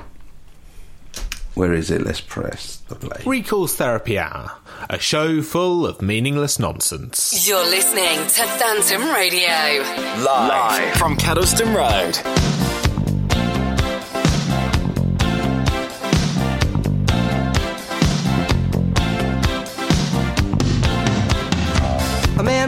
Where 1.54 1.72
is 1.74 1.90
it? 1.90 2.02
Let's 2.02 2.20
press 2.20 2.76
the 2.88 2.94
play. 2.94 3.22
Recall's 3.26 3.74
Therapy 3.76 4.18
Hour, 4.18 4.52
a 4.88 4.98
show 4.98 5.42
full 5.42 5.86
of 5.86 6.00
meaningless 6.00 6.58
nonsense. 6.58 7.46
You're 7.48 7.64
listening 7.64 8.18
to 8.18 8.42
Phantom 8.58 9.02
Radio. 9.12 9.82
Live, 10.22 10.24
Live. 10.24 10.94
from 10.96 11.16
Kedleston 11.16 11.74
Road. 11.74 12.59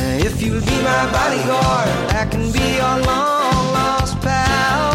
If 0.00 0.40
you'll 0.42 0.60
be 0.60 0.82
my 0.82 1.10
bodyguard, 1.10 1.88
I 2.14 2.26
can 2.30 2.52
be 2.52 2.76
your 2.76 2.96
long 3.04 3.72
lost 3.72 4.20
pal. 4.20 4.94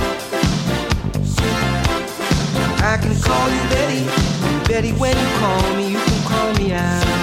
I 2.81 2.97
can 3.01 3.13
call 3.21 3.49
you 3.49 3.61
Betty, 3.69 4.03
Betty, 4.67 4.91
when 4.93 5.17
you 5.17 5.27
call 5.39 5.75
me, 5.75 5.91
you 5.91 5.99
can 5.99 6.23
call 6.27 6.53
me 6.53 6.73
out. 6.73 7.22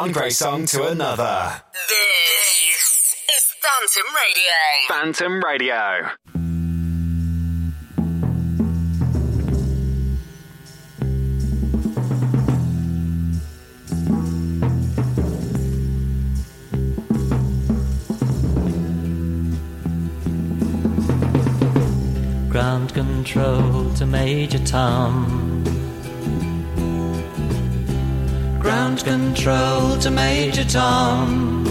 one 0.00 0.12
great 0.12 0.32
song 0.32 0.64
to 0.64 0.86
another. 0.86 1.60
This 1.90 3.16
is 3.28 3.44
Phantom 3.60 4.08
Radio. 4.16 4.54
Phantom 4.88 5.44
Radio. 5.44 6.08
Ground 22.48 22.94
control 22.94 23.92
to 23.96 24.06
Major 24.06 24.64
Tom. 24.64 25.49
Ground 28.60 29.02
control 29.04 29.96
to 30.00 30.10
Major 30.10 30.64
Tom. 30.64 31.64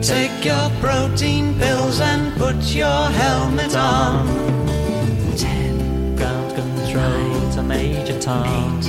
Take 0.00 0.44
your 0.44 0.70
protein 0.80 1.58
pills 1.58 2.00
and 2.00 2.32
put 2.36 2.56
your 2.72 3.10
helmet 3.10 3.74
on. 3.74 4.24
Ten. 5.36 6.14
Ground 6.14 6.54
control 6.54 7.50
to 7.54 7.62
Major 7.64 8.20
Tom. 8.20 8.80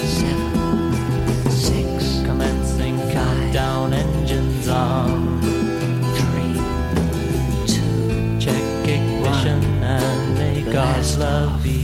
seven, 0.00 1.50
six. 1.50 2.22
Commencing 2.24 2.96
countdown, 3.12 3.92
engines 3.92 4.68
on. 4.68 5.38
Three, 6.16 6.56
two. 7.66 8.40
Check 8.40 8.88
ignition 8.88 9.62
and 9.84 10.34
may 10.38 10.72
God's 10.72 11.18
love 11.18 11.62
be 11.62 11.83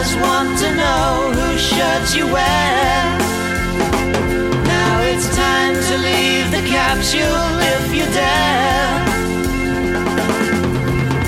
papers 0.00 0.16
want 0.16 0.58
to 0.58 0.74
know 0.76 1.32
whose 1.34 1.60
shirts 1.60 2.14
you 2.14 2.24
wear. 2.26 3.18
Now 4.64 5.00
it's 5.02 5.28
time 5.36 5.74
to 5.74 5.94
leave 5.98 6.50
the 6.50 6.64
capsule 6.68 7.52
if 7.74 7.94
you 7.94 8.04
dare. 8.12 9.04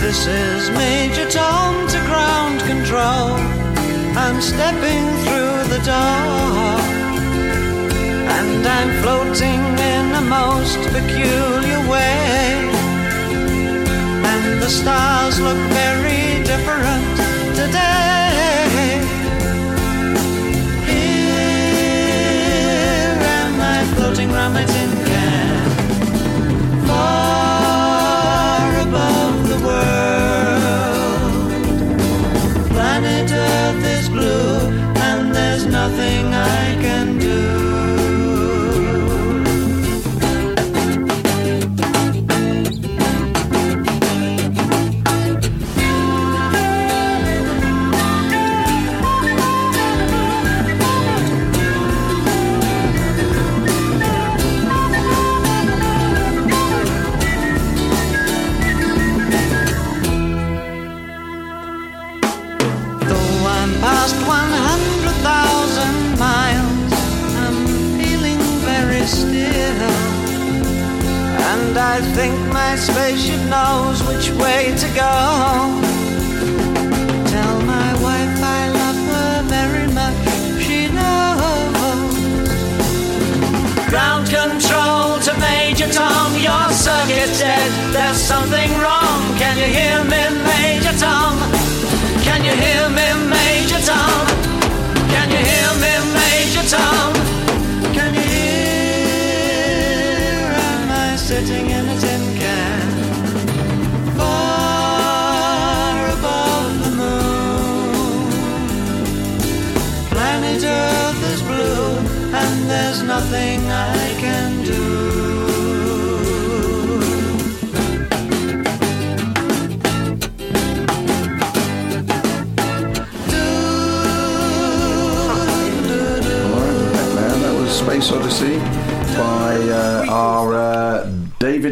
This 0.01 0.27
is 0.27 0.71
Major 0.71 1.29
Tom 1.31 1.87
to 1.89 1.99
ground 2.11 2.61
control. 2.61 3.37
I'm 4.17 4.41
stepping 4.41 5.05
through 5.25 5.57
the 5.75 5.81
door. 5.85 6.79
And 8.39 8.67
I'm 8.67 8.91
floating 9.03 9.63
in 9.95 10.15
a 10.15 10.25
most 10.39 10.81
peculiar 10.97 11.81
way. 11.91 12.71
And 14.33 14.63
the 14.63 14.69
stars 14.69 15.41
look 15.41 15.59
very 15.73 16.43
different 16.45 17.32
nothing 35.83 36.42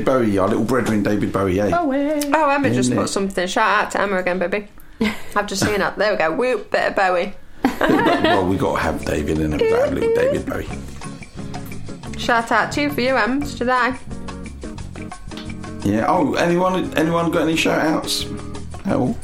David 0.04 0.06
Bowie, 0.26 0.38
our 0.38 0.48
little 0.48 0.64
brethren, 0.64 1.02
David 1.02 1.32
Bowie. 1.32 1.56
Hey. 1.58 1.70
Oh, 1.74 1.90
Emma 2.50 2.68
just 2.68 2.78
Isn't 2.80 2.96
put 2.96 3.04
it? 3.04 3.08
something. 3.08 3.46
Shout 3.46 3.84
out 3.84 3.90
to 3.92 4.00
Emma 4.00 4.16
again, 4.18 4.38
baby. 4.38 4.68
I've 5.36 5.46
just 5.46 5.64
seen 5.64 5.80
it. 5.80 5.96
There 5.96 6.12
we 6.12 6.18
go. 6.18 6.34
Whoop, 6.34 6.70
bit 6.70 6.88
of 6.90 6.96
Bowie. 6.96 7.34
well, 7.80 8.46
we 8.46 8.56
got 8.56 8.76
to 8.76 8.80
have 8.82 9.04
David 9.04 9.38
in 9.40 9.52
it. 9.52 9.58
That 9.58 9.92
little 9.92 10.14
David 10.14 10.46
Bowie. 10.46 10.68
Shout 12.18 12.50
out 12.52 12.72
to 12.72 12.82
you 12.82 12.90
for 12.92 13.00
you, 13.00 13.16
Ems, 13.16 13.54
today. 13.54 13.94
Yeah. 15.84 16.06
Oh, 16.08 16.34
anyone? 16.34 16.96
Anyone 16.96 17.30
got 17.30 17.42
any 17.42 17.56
shout 17.56 17.78
outs? 17.86 18.24
Oh. 18.86 19.16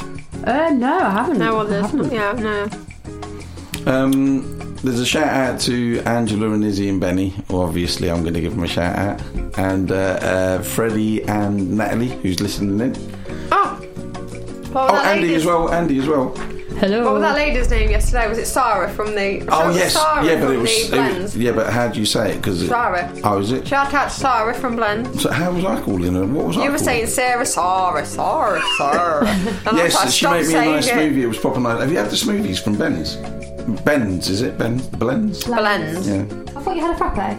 Uh, 0.45 0.71
no, 0.71 0.99
I 0.99 1.11
haven't. 1.11 1.39
No 1.39 1.57
I 1.57 1.61
others. 1.61 1.91
haven't. 1.91 2.13
Yeah, 2.13 2.33
no. 2.33 3.91
Um, 3.93 4.56
there's 4.87 5.01
a 5.01 5.07
shout 5.07 5.29
out 5.29 5.61
to 5.61 6.01
Angela 6.07 6.51
and 6.53 6.65
Izzy 6.65 6.89
and 6.89 7.01
Benny. 7.01 7.35
Well, 7.51 7.63
obviously, 7.63 8.11
I'm 8.11 8.23
going 8.23 8.35
to 8.35 8.41
give 8.41 8.55
them 8.55 8.65
a 8.65 8.69
shout 8.69 8.97
out. 8.97 9.21
And 9.59 9.91
uh, 9.93 9.95
uh, 9.95 10.63
Freddie 10.63 11.23
and 11.25 11.77
Natalie, 11.77 12.09
who's 12.09 12.41
listening 12.41 12.81
in. 12.81 12.97
Oh, 13.53 13.83
Oh, 14.75 14.95
Andy 15.05 15.23
lady's- 15.29 15.43
as 15.43 15.47
well. 15.47 15.71
Andy 15.73 15.99
as 15.99 16.07
well. 16.07 16.35
Hello. 16.79 17.05
What 17.05 17.13
was 17.15 17.23
that 17.23 17.35
lady's 17.37 17.71
name 17.71 17.91
yesterday? 17.91 18.29
Was 18.29 18.37
it 18.37 18.45
Sarah 18.47 18.91
from 18.91 19.15
the? 19.15 19.47
Oh 19.51 19.75
yes, 19.75 19.95
Sarah 19.95 20.23
yeah, 20.25 20.35
but 20.35 20.41
from 20.49 20.53
it 20.53 20.57
was, 20.59 20.71
the 20.71 20.77
it 20.77 20.83
was- 20.83 20.91
Blends. 20.91 21.37
yeah, 21.37 21.53
but 21.53 21.73
how 21.73 21.89
do 21.89 21.99
you 21.99 22.05
say 22.07 22.33
it? 22.33 22.37
Because 22.37 22.67
Sarah. 22.69 23.11
Oh, 23.25 23.39
is 23.39 23.51
it? 23.53 23.67
Shout 23.67 23.95
out 23.95 24.11
to 24.11 24.15
Sarah 24.15 24.53
from 24.55 24.77
Blend. 24.77 25.19
So 25.21 25.31
how 25.33 25.53
was 25.53 25.65
I 25.65 25.81
calling 25.81 26.15
her? 26.15 26.27
What 26.27 26.49
was 26.49 26.57
I? 26.59 26.65
You 26.65 26.71
were 26.71 26.77
calling 26.77 26.85
saying? 26.85 27.07
Sarah, 27.07 27.47
Sarah, 27.47 28.05
Sarah, 28.05 28.63
Sarah. 28.77 29.27
And 29.27 29.69
I 29.69 29.71
like, 29.71 29.77
Yes, 29.93 30.15
she 30.15 30.27
made 30.29 30.47
me 30.47 30.55
a 30.55 30.65
nice 30.67 30.87
it. 30.89 30.93
smoothie. 30.95 31.23
It 31.23 31.27
was 31.29 31.39
proper 31.39 31.61
nice. 31.61 31.81
Have 31.81 31.91
you 31.91 31.97
had 31.99 32.11
the 32.11 32.17
smoothies 32.17 32.63
from 32.63 32.77
Ben's? 32.77 33.17
Ben's, 33.83 34.29
is 34.29 34.43
it? 34.43 34.59
Ben's? 34.59 34.89
The 34.91 34.97
Blends? 34.99 35.45
Blends. 35.45 36.09
Yeah. 36.09 36.23
I 36.57 36.63
thought 36.63 36.77
you 36.77 36.83
had 36.83 36.95
a 36.95 36.99
frappe 36.99 37.37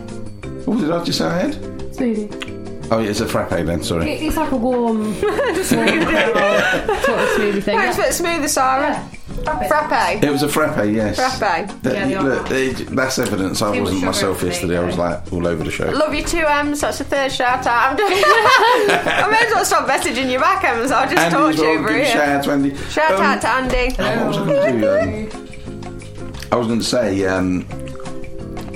What 0.68 0.80
did 0.80 0.92
I 0.92 1.04
just 1.04 1.20
say 1.20 1.26
I 1.26 1.38
had? 1.38 1.54
smoothie. 1.94 2.90
Oh, 2.92 3.00
yeah, 3.00 3.10
it's 3.10 3.20
a 3.20 3.28
frappe 3.28 3.50
then, 3.50 3.84
sorry. 3.84 4.10
It, 4.12 4.24
it's 4.24 4.38
like 4.38 4.52
a 4.52 4.56
warm, 4.58 5.14
sort 5.20 5.34
of 5.34 5.56
smoothie 5.58 7.54
thing. 7.54 7.62
Thanks 7.62 7.98
Yeah. 7.98 8.06
for 8.06 8.12
smoother, 8.12 8.48
Sarah. 8.48 9.10
Frappe. 9.44 10.24
It 10.24 10.30
was 10.32 10.44
a 10.44 10.50
frappe, 10.50 10.86
yes. 10.90 11.16
Frappe. 11.38 11.70
That- 11.84 12.10
Yeah, 12.10 12.22
look, 12.22 12.48
they- 12.50 12.70
that's 12.70 13.18
evidence 13.20 13.62
I 13.62 13.74
Too 13.74 13.82
wasn't 13.82 14.00
sugar 14.00 14.06
myself 14.08 14.40
for 14.40 14.46
me, 14.46 14.52
yesterday. 14.52 14.78
I 14.78 14.84
was 14.84 14.98
like 14.98 15.32
all 15.34 15.48
over 15.48 15.64
the 15.64 15.72
show. 15.72 15.86
Love 15.92 16.14
you 16.14 16.24
too, 16.24 16.46
Ems. 16.46 16.82
That's 16.82 16.98
the 16.98 17.04
third 17.04 17.32
shout 17.32 17.66
out. 17.68 17.92
I'm 17.92 17.96
doing. 17.98 18.12
I 18.14 19.28
may 19.32 19.46
as 19.48 19.54
well 19.54 19.66
stop 19.66 19.88
messaging 19.88 20.30
you 20.32 20.40
back, 20.40 20.64
Ems. 20.64 20.92
I'll 20.92 21.10
just 21.10 21.18
Andy 21.22 21.36
talk 21.36 21.56
to 21.56 21.62
you 21.62 21.80
over 21.80 21.94
here. 21.94 22.06
shout 22.06 22.30
out 22.30 22.44
to 22.46 22.52
Andy. 22.52 22.76
Shout 22.90 23.12
Um, 23.14 23.22
out 23.22 23.42
to 23.42 23.48
Andy. 23.50 23.94
What 23.96 24.28
was 24.28 24.38
I 24.38 24.46
going 24.46 24.82
to 24.82 25.30
do? 25.30 25.38
Um, 25.38 26.34
I 26.52 26.56
was 26.56 26.68
going 26.68 26.80
to 26.80 26.86
say, 26.86 27.26
um, 27.26 27.66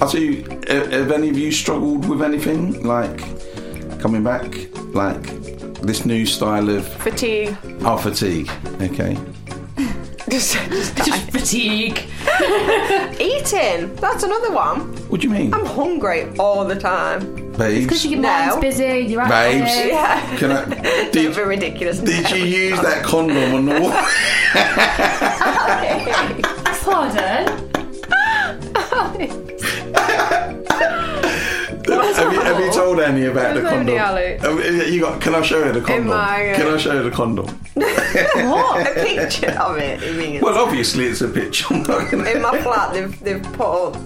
I'll 0.01 0.09
tell 0.09 0.21
you, 0.21 0.43
have, 0.67 0.91
have 0.91 1.11
any 1.11 1.29
of 1.29 1.37
you 1.37 1.51
struggled 1.51 2.07
with 2.07 2.21
anything 2.21 2.83
like 2.83 3.19
coming 3.99 4.23
back, 4.23 4.43
like 4.93 5.21
this 5.81 6.05
new 6.05 6.25
style 6.25 6.69
of 6.69 6.87
Fatigue. 6.87 7.55
oh 7.81 7.97
fatigue? 7.97 8.49
Okay. 8.81 9.17
Just, 10.31 10.53
just. 10.69 10.95
Just 10.97 11.31
fatigue. 11.31 11.97
Eating. 13.19 13.95
That's 13.95 14.23
another 14.23 14.51
one. 14.51 14.79
What 15.09 15.21
do 15.21 15.27
you 15.27 15.33
mean, 15.33 15.53
I'm 15.53 15.65
hungry 15.65 16.27
all 16.39 16.63
the 16.65 16.75
time. 16.79 17.35
babes? 17.57 17.85
Because 17.85 18.05
your 18.05 18.19
No. 18.21 18.29
mind's 18.29 18.55
busy, 18.57 18.99
you're 19.11 19.21
active. 19.21 19.65
Babes, 19.65 19.75
Yeah. 19.87 20.37
can 20.37 20.51
I? 20.51 20.65
Don't 20.65 21.11
Did, 21.11 21.37
ridiculous. 21.37 21.99
did 21.99 22.29
you 22.31 22.43
use 22.45 22.79
that 22.81 23.03
condom 23.03 23.53
on 23.55 23.65
the 23.65 23.79
wall? 23.81 23.91
Pardon? 26.83 27.47
Have, 32.17 32.33
you, 32.33 32.39
have 32.41 32.59
you 32.59 32.71
told 32.71 32.99
Annie 32.99 33.25
about 33.25 33.55
the 33.55 33.61
There's 33.61 33.73
condom? 33.73 33.95
nobody, 33.95 34.37
Have 34.77 34.93
you 34.93 35.01
got? 35.01 35.21
Can 35.21 35.35
I 35.35 35.41
show 35.41 35.63
her 35.63 35.71
the 35.71 35.81
condom? 35.81 36.07
my, 36.07 36.51
uh, 36.51 36.55
Can 36.55 36.67
I 36.67 36.77
show 36.77 36.91
her 36.91 37.03
the 37.03 37.11
condom? 37.11 37.45
what? 37.75 38.87
A 38.87 38.93
picture 39.03 39.51
of 39.51 39.77
it. 39.77 40.01
You 40.03 40.13
mean? 40.13 40.41
Well, 40.41 40.57
obviously 40.57 41.05
it's 41.05 41.21
a 41.21 41.27
picture. 41.29 41.65
I'm 41.73 41.83
not 41.83 42.09
gonna- 42.11 42.29
in 42.29 42.41
my 42.41 42.61
flat, 42.63 42.93
they've, 42.93 43.19
they've 43.21 43.43
put 43.53 43.87
up. 43.87 43.97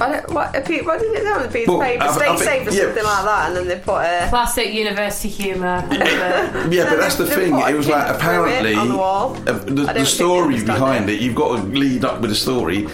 I 0.00 0.12
don't, 0.12 0.30
what, 0.32 0.56
a 0.56 0.62
pe- 0.62 0.80
what 0.80 0.98
did 0.98 1.12
it 1.12 1.22
say? 1.24 1.44
A 1.44 1.48
piece 1.52 1.68
of 1.68 1.78
paper, 1.78 2.02
I- 2.04 2.08
I 2.08 2.12
stay 2.36 2.36
safe 2.44 2.68
or 2.68 2.70
yeah. 2.70 2.82
something 2.84 3.04
like 3.04 3.24
that, 3.24 3.48
and 3.48 3.56
then 3.56 3.68
they 3.68 3.78
put 3.84 4.00
a. 4.00 4.26
Classic 4.30 4.72
university 4.72 5.28
humour. 5.28 5.86
Yeah, 6.70 6.88
but 6.88 6.98
that's 6.98 7.16
the 7.16 7.26
thing. 7.26 7.54
It 7.58 7.74
was 7.76 7.86
like 7.88 8.06
picture 8.06 8.20
through 8.20 8.46
it 8.46 8.50
apparently 8.56 8.74
on 8.74 8.88
the 8.88 8.96
wall. 8.96 9.36
uh, 9.46 9.52
the, 9.52 9.92
the 9.92 10.06
story 10.06 10.56
they 10.58 10.64
behind 10.64 11.10
it. 11.10 11.14
it. 11.16 11.20
You've 11.20 11.34
got 11.34 11.56
to 11.56 11.62
lead 11.64 12.04
up 12.06 12.20
with 12.22 12.30
the 12.30 12.36
story. 12.36 12.86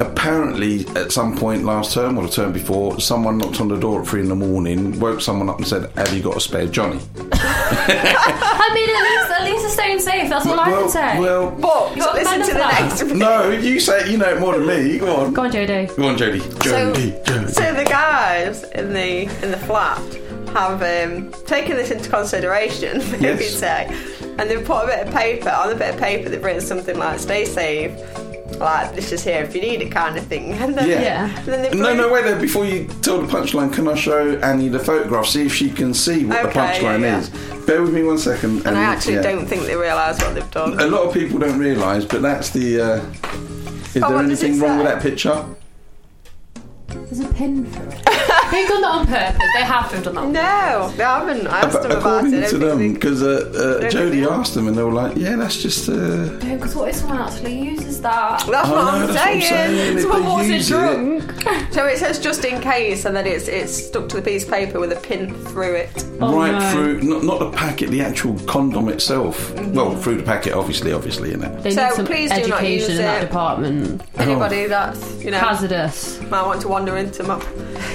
Apparently, 0.00 0.86
at 0.96 1.10
some 1.12 1.36
point 1.36 1.64
last 1.64 1.92
term 1.94 2.18
or 2.18 2.24
the 2.26 2.30
term 2.32 2.52
before, 2.52 3.00
someone 3.00 3.38
knocked 3.38 3.60
on 3.60 3.68
the 3.68 3.76
door 3.78 4.00
at 4.02 4.06
three 4.08 4.20
in 4.20 4.28
the 4.28 4.34
morning, 4.34 4.98
woke 5.00 5.20
someone 5.20 5.48
up 5.48 5.58
and 5.58 5.66
said, 5.66 5.90
"Have 5.96 6.12
you 6.12 6.22
got 6.22 6.36
a 6.36 6.40
spare 6.40 6.66
Johnny?" 6.66 7.00
I 7.20 8.70
mean, 8.74 8.90
at 8.90 9.02
least, 9.02 9.40
at 9.40 9.44
least 9.44 9.64
it's 9.64 9.74
staying 9.74 9.98
safe. 10.00 10.28
That's 10.30 10.46
all 10.46 10.58
I 10.58 10.70
can 10.70 10.88
say. 10.88 11.18
well, 11.20 11.50
But 11.50 11.96
You 11.96 12.04
listen 12.12 12.40
to 12.42 12.46
the 12.52 12.58
benefit. 12.58 13.06
next 13.08 13.14
no, 13.14 13.50
you 13.50 13.80
say 13.80 14.10
you 14.10 14.18
know 14.18 14.28
it 14.34 14.40
more 14.40 14.58
than 14.58 14.66
me. 14.66 14.98
Go 14.98 15.16
on, 15.16 15.32
Go 15.32 15.42
on, 15.44 15.50
Jodie. 15.50 15.96
go 15.96 16.08
on, 16.08 16.16
Jodie. 16.16 16.40
So, 16.64 16.92
Jodie, 16.92 17.24
Jodie. 17.24 17.50
so 17.50 17.74
the 17.74 17.84
guys 17.84 18.64
in 18.64 18.92
the 18.92 19.22
in 19.44 19.50
the 19.50 19.58
flat 19.58 20.00
have 20.54 20.82
um, 20.82 21.30
taken 21.46 21.76
this 21.76 21.90
into 21.90 22.08
consideration, 22.08 22.98
maybe 23.12 23.44
Yes. 23.44 23.54
say, 23.58 23.86
and 24.38 24.48
they've 24.50 24.64
put 24.64 24.84
a 24.84 24.86
bit 24.86 25.06
of 25.06 25.14
paper 25.14 25.50
on 25.50 25.70
a 25.70 25.74
bit 25.74 25.94
of 25.94 26.00
paper. 26.00 26.28
They've 26.28 26.42
written 26.42 26.60
something 26.62 26.98
like 26.98 27.18
"Stay 27.18 27.44
safe," 27.44 27.92
like 28.58 28.94
"This 28.94 29.12
is 29.12 29.22
here 29.22 29.42
if 29.42 29.54
you 29.54 29.60
need 29.60 29.82
it," 29.82 29.90
kind 29.90 30.16
of 30.16 30.24
thing. 30.26 30.52
And 30.62 30.74
then, 30.74 30.88
Yeah. 30.88 31.00
Yeah. 31.00 31.38
and 31.38 31.46
then 31.64 31.78
No, 31.80 31.94
no, 31.94 32.12
wait 32.12 32.24
there. 32.24 32.38
Before 32.40 32.64
you 32.64 32.86
tell 33.02 33.20
the 33.20 33.26
punchline, 33.26 33.72
can 33.72 33.86
I 33.88 33.94
show 33.94 34.36
Annie 34.38 34.68
the 34.68 34.78
photograph? 34.78 35.26
See 35.26 35.46
if 35.46 35.54
she 35.54 35.70
can 35.70 35.94
see 35.94 36.24
what 36.24 36.42
the 36.42 36.48
punchline 36.48 37.00
yeah, 37.00 37.18
yeah. 37.18 37.18
is. 37.20 37.28
Bear 37.66 37.82
with 37.82 37.92
me 37.94 38.02
one 38.02 38.18
second. 38.18 38.66
And 38.66 38.76
I 38.76 38.82
actually 38.82 39.16
don't 39.22 39.46
think 39.46 39.62
they 39.66 39.76
realise 39.76 40.18
what 40.20 40.34
they've 40.34 40.50
done. 40.50 40.80
A 40.80 40.86
lot 40.86 41.02
of 41.06 41.12
people 41.14 41.38
don't 41.38 41.58
realise, 41.58 42.04
but 42.04 42.22
that's 42.22 42.50
the. 42.50 42.80
Uh, 42.80 43.00
is 43.94 44.02
Oh, 44.02 44.08
there 44.10 44.18
anything 44.18 44.58
wrong 44.60 44.78
with 44.78 44.86
that 44.86 45.02
picture? 45.02 45.44
There's 46.88 47.20
a 47.20 47.28
pin 47.34 47.64
for 47.66 47.82
it. 47.84 47.94
They've 48.50 48.66
done 48.68 48.80
that 48.80 48.90
on 48.94 49.06
purpose. 49.06 49.46
They 49.54 49.62
have 49.62 49.90
to 49.90 49.96
have 49.96 50.04
done 50.04 50.14
that. 50.14 50.20
on 50.24 50.32
No, 50.32 50.92
they 50.96 51.02
haven't. 51.04 51.46
I 51.46 51.60
asked 51.60 51.82
them 51.82 51.90
about 51.92 51.98
According 51.98 52.34
it. 52.34 52.48
To 52.50 52.58
them, 52.58 52.92
because 52.94 53.22
uh, 53.22 53.26
uh, 53.54 53.80
don't 53.80 53.92
Jodie 53.92 54.10
they 54.22 54.26
asked 54.28 54.54
them, 54.54 54.68
and 54.68 54.76
they 54.76 54.82
were 54.82 54.92
like, 54.92 55.16
"Yeah, 55.16 55.36
that's 55.36 55.56
just." 55.62 55.88
Uh, 55.88 55.92
No, 55.94 56.38
because 56.56 56.74
what 56.74 56.88
if 56.88 56.96
someone 56.96 57.18
actually 57.18 57.58
uses 57.60 58.00
that? 58.02 58.44
That's 58.46 58.48
I 58.48 58.48
what 58.48 58.62
know, 58.62 58.88
I'm 58.88 59.06
that's 59.06 59.12
what 59.12 59.20
I'm 59.26 59.40
saying. 59.40 59.42
saying. 59.42 59.96
If 59.96 60.02
Someone 60.02 60.22
they 60.22 60.28
walks 60.28 60.44
in 60.46 60.52
use 60.52 60.70
it- 60.70 60.74
drunk. 60.74 61.72
So 61.72 61.84
it 61.86 61.98
says 61.98 62.18
just 62.18 62.44
in 62.44 62.60
case, 62.60 63.04
and 63.04 63.14
then 63.14 63.26
it's 63.26 63.48
it's 63.48 63.72
stuck 63.88 64.08
to 64.10 64.16
the 64.16 64.22
piece 64.22 64.44
of 64.44 64.50
paper 64.50 64.80
with 64.80 64.92
a 64.92 64.96
pin 64.96 65.34
through 65.46 65.74
it. 65.74 66.04
Oh, 66.20 66.34
right 66.36 66.52
no. 66.52 66.70
through, 66.72 67.02
not, 67.02 67.22
not 67.24 67.38
the 67.38 67.50
packet, 67.50 67.90
the 67.90 68.00
actual 68.00 68.38
condom 68.46 68.88
itself. 68.88 69.54
Well, 69.68 69.94
through 69.96 70.16
the 70.16 70.22
packet, 70.24 70.54
obviously, 70.54 70.92
obviously, 70.92 71.32
in 71.32 71.42
it. 71.44 71.62
They 71.62 71.70
So 71.72 71.84
need 71.86 71.94
some 71.94 72.06
please 72.06 72.30
do 72.30 72.48
not 72.48 72.60
education 72.62 72.72
use 72.72 72.88
in 72.88 72.96
that 72.98 73.22
it. 73.22 73.26
department. 73.26 74.02
Anybody 74.16 74.66
that's 74.66 75.22
you 75.22 75.30
know 75.30 75.38
Hazardous. 75.38 76.20
might 76.22 76.42
want 76.46 76.60
to 76.62 76.68
wander 76.78 76.96
into 76.96 77.22
my 77.24 77.36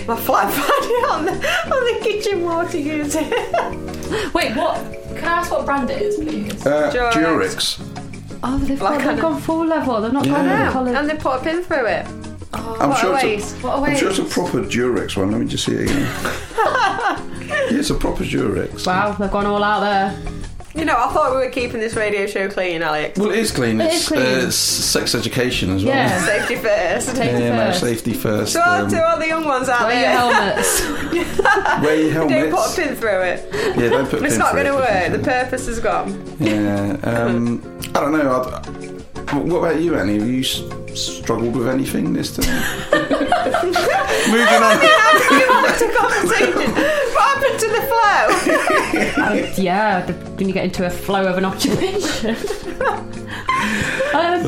my 0.08 0.16
flat 0.16 0.54
paddy 0.54 0.94
on 1.12 1.26
the 1.26 1.32
on 1.32 1.84
the 1.94 2.00
kitchen 2.04 2.44
wall 2.44 2.68
to 2.68 2.78
use 2.80 3.16
it. 3.16 3.32
Wait, 4.34 4.56
what? 4.56 4.76
Can 5.16 5.26
I 5.26 5.40
ask 5.40 5.52
what 5.52 5.66
brand 5.66 5.90
it 5.90 6.02
is, 6.02 6.16
please? 6.16 6.66
Uh, 6.66 6.92
Durex. 6.92 7.14
Durex. 7.14 8.40
Oh, 8.46 8.58
they've, 8.58 8.82
Like 8.82 9.00
got, 9.00 9.14
they've 9.14 9.22
gone 9.22 9.40
full 9.42 9.66
level. 9.66 10.02
They've 10.02 10.12
not 10.12 10.26
Yeah. 10.26 10.34
gone 10.34 10.46
Yeah. 10.86 10.92
yeah. 10.92 11.00
and 11.00 11.10
they 11.10 11.16
put 11.16 11.40
a 11.40 11.44
pin 11.44 11.64
through 11.64 11.86
it. 11.86 12.06
I'm 12.54 12.90
what 12.90 12.98
sure 13.00 13.14
a 13.14 13.16
it's 13.16 13.24
waste. 13.54 13.64
What 13.64 13.80
a 13.80 13.82
I'm 13.92 13.96
sure 13.98 14.10
it's 14.10 14.20
a 14.20 14.26
proper 14.26 14.60
Durex 14.62 15.16
one. 15.16 15.32
Let 15.32 15.40
me 15.40 15.48
just 15.48 15.64
see 15.66 15.74
it 15.76 15.82
again. 15.90 16.02
yeah, 17.48 17.80
it's 17.80 17.90
a 17.90 17.96
proper 17.96 18.24
Durex. 18.26 18.86
Wow, 18.86 19.14
they've 19.14 19.32
gone 19.32 19.46
all 19.46 19.64
out 19.64 19.80
there. 19.80 20.20
You 20.76 20.86
know, 20.86 20.96
I 20.98 21.14
thought 21.14 21.32
we 21.32 21.38
were 21.38 21.52
keeping 21.52 21.80
this 21.80 21.94
radio 21.96 22.26
show 22.26 22.50
clean, 22.50 22.82
Alex. 22.82 23.20
Well, 23.20 23.30
it 23.30 23.38
is 23.38 23.52
clean. 23.52 23.80
It 23.80 23.94
it's 23.94 24.08
clean. 24.08 24.22
Uh, 24.22 24.48
s- 24.48 24.56
sex 24.56 25.14
education 25.14 25.70
as 25.76 25.86
well. 25.86 25.94
Yeah. 25.96 26.20
Safety 26.26 26.56
first. 26.56 27.16
Take 27.16 27.32
Yeah, 27.32 27.38
it 27.38 27.56
no, 27.68 27.72
safety 27.74 28.14
first. 28.14 28.54
To 28.54 28.66
all, 28.68 28.82
um, 28.86 28.90
to 28.90 29.08
all 29.08 29.20
the 29.20 29.28
young 29.28 29.46
ones 29.46 29.70
out 29.70 29.86
Wear 29.86 29.94
your 29.94 30.02
there, 30.02 30.34
helmets. 30.34 30.82
wear 31.84 31.96
your 32.02 32.12
helmets. 32.12 32.34
don't 32.34 32.50
helmets. 32.50 32.76
put 32.76 32.84
a 32.84 32.88
pin 32.88 32.96
through 32.96 33.22
it. 33.22 33.50
Yeah, 33.78 33.90
don't 33.90 34.10
put 34.10 34.22
a 34.22 34.26
It's 34.26 34.38
not 34.38 34.52
through 34.52 34.64
going 34.64 34.74
to 34.74 34.80
work. 34.80 35.12
The 35.12 35.24
purpose 35.24 35.68
is 35.68 35.80
gone. 35.80 36.38
Yeah. 36.40 36.98
Um, 37.04 37.62
I 37.94 38.00
don't 38.00 38.12
know. 38.14 38.42
I'd, 38.42 39.34
what 39.34 39.58
about 39.60 39.80
you, 39.82 39.96
Annie? 39.96 40.18
Have 40.20 40.28
you 40.28 40.40
s- 40.42 40.64
struggled 41.00 41.56
with 41.56 41.68
anything 41.68 42.14
this 42.14 42.36
time? 42.36 42.46
Moving 44.34 44.64
on. 44.64 44.80
To 44.80 45.88
conversation. 45.98 46.72
What 47.14 47.24
happened 47.30 47.60
to 47.60 47.68
the 47.70 47.82
flow? 47.92 48.22
Oh, 49.26 49.54
yeah, 49.62 50.06
the, 50.06 50.14
when 50.14 50.48
you 50.48 50.54
get 50.54 50.66
into 50.66 50.86
a 50.86 50.90
flow 50.90 51.26
of 51.26 51.38
an 51.38 51.46
occupation. 51.46 52.36
um, 54.14 54.44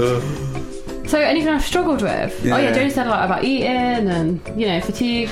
so 1.08 1.20
anything 1.20 1.50
I've 1.50 1.64
struggled 1.66 2.02
with? 2.02 2.34
Oh 2.44 2.48
Yeah. 2.48 2.58
yeah, 2.60 2.74
Jodie 2.78 2.92
said 2.92 3.08
a 3.08 3.10
lot 3.10 3.26
about 3.26 3.44
eating 3.44 3.68
and 4.10 4.40
you 4.60 4.68
know 4.68 4.82
fatigue. 4.82 5.30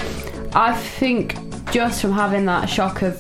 I 0.53 0.73
think 0.73 1.35
just 1.71 2.01
from 2.01 2.11
having 2.13 2.45
that 2.45 2.69
shock 2.69 3.01
of 3.01 3.19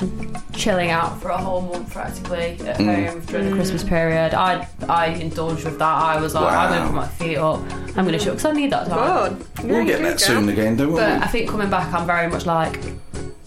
chilling 0.53 0.91
out 0.91 1.19
for 1.21 1.29
a 1.29 1.37
whole 1.37 1.61
month 1.61 1.91
practically 1.91 2.57
at 2.67 2.77
Mm. 2.77 3.07
home 3.09 3.19
during 3.21 3.49
the 3.49 3.55
Christmas 3.55 3.83
period, 3.83 4.33
I 4.33 4.67
I 4.87 5.07
indulged 5.07 5.65
with 5.65 5.79
that. 5.79 5.95
I 6.13 6.19
was 6.21 6.33
like, 6.35 6.53
I'm 6.53 6.69
gonna 6.69 6.85
put 6.87 6.95
my 6.95 7.07
feet 7.07 7.37
up. 7.37 7.59
I'm 7.97 8.05
gonna 8.05 8.19
chill 8.19 8.33
because 8.33 8.45
I 8.45 8.51
need 8.53 8.71
that 8.71 8.87
time. 8.87 9.37
Good. 9.61 9.69
We'll 9.69 9.85
get 9.85 10.01
that 10.03 10.19
soon 10.19 10.47
again, 10.49 10.75
don't 10.77 10.89
we? 10.93 10.99
But 10.99 11.21
I 11.23 11.27
think 11.27 11.49
coming 11.49 11.69
back, 11.69 11.93
I'm 11.93 12.05
very 12.05 12.27
much 12.29 12.45
like 12.45 12.79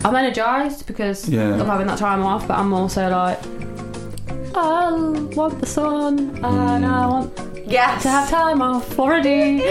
I'm 0.04 0.14
energised 0.14 0.86
because 0.86 1.28
Yeah. 1.28 1.60
of 1.60 1.66
having 1.66 1.86
that 1.88 1.98
time 1.98 2.22
off. 2.24 2.46
But 2.48 2.58
I'm 2.58 2.72
also 2.72 3.08
like 3.08 3.38
I 4.54 4.90
want 5.36 5.60
the 5.60 5.66
sun 5.66 6.38
and 6.42 6.86
I 6.86 7.06
want 7.06 7.30
Yes. 7.66 8.02
to 8.02 8.08
have 8.08 8.30
time 8.30 8.62
off 8.62 8.98
already. 8.98 9.62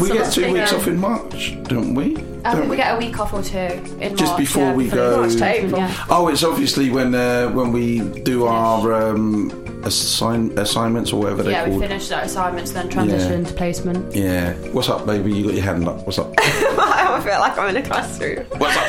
we 0.00 0.08
get 0.10 0.32
two 0.32 0.52
weeks 0.52 0.72
off 0.72 0.86
in 0.88 0.98
March, 0.98 1.56
don't 1.64 1.94
we? 1.94 2.16
I 2.46 2.54
think 2.54 2.70
we 2.70 2.76
get 2.76 2.94
a 2.94 2.98
week 2.98 3.18
off 3.18 3.32
or 3.32 3.42
two 3.42 3.56
in 3.58 4.16
Just 4.16 4.32
March, 4.32 4.38
before 4.38 4.62
yeah, 4.64 4.74
we 4.74 4.88
go- 4.88 5.20
March 5.22 5.36
to 5.36 5.44
April. 5.44 5.80
Yeah. 5.80 6.04
Oh, 6.10 6.28
it's 6.28 6.42
obviously 6.44 6.90
when 6.90 7.14
uh, 7.14 7.48
when 7.50 7.72
we 7.72 8.00
do 8.00 8.46
our 8.46 8.92
um, 8.92 9.50
assign 9.84 10.56
assignments 10.58 11.12
or 11.12 11.20
whatever 11.20 11.42
they're 11.42 11.52
Yeah, 11.52 11.64
we 11.64 11.70
called. 11.70 11.82
finished 11.82 12.12
our 12.12 12.22
assignments, 12.22 12.72
then 12.72 12.88
transition 12.88 13.44
to 13.44 13.54
placement. 13.54 14.14
Yeah. 14.14 14.54
What's 14.72 14.88
up, 14.88 15.06
baby? 15.06 15.32
You 15.34 15.44
got 15.46 15.54
your 15.54 15.64
hand 15.64 15.88
up. 15.88 16.04
What's 16.06 16.18
up? 16.18 16.32
I 16.38 17.20
feel 17.24 17.38
like 17.40 17.56
I'm 17.58 17.74
in 17.74 17.82
a 17.82 17.86
classroom. 17.86 18.44
What's 18.58 18.76
up? 18.76 18.84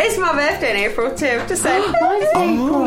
It's 0.00 0.18
my 0.18 0.32
birthday 0.32 0.70
in 0.70 0.90
April 0.90 1.10
too. 1.10 1.42
Just 1.48 1.62
say. 1.62 1.78
Mine's 2.00 2.24
April. 2.34 2.86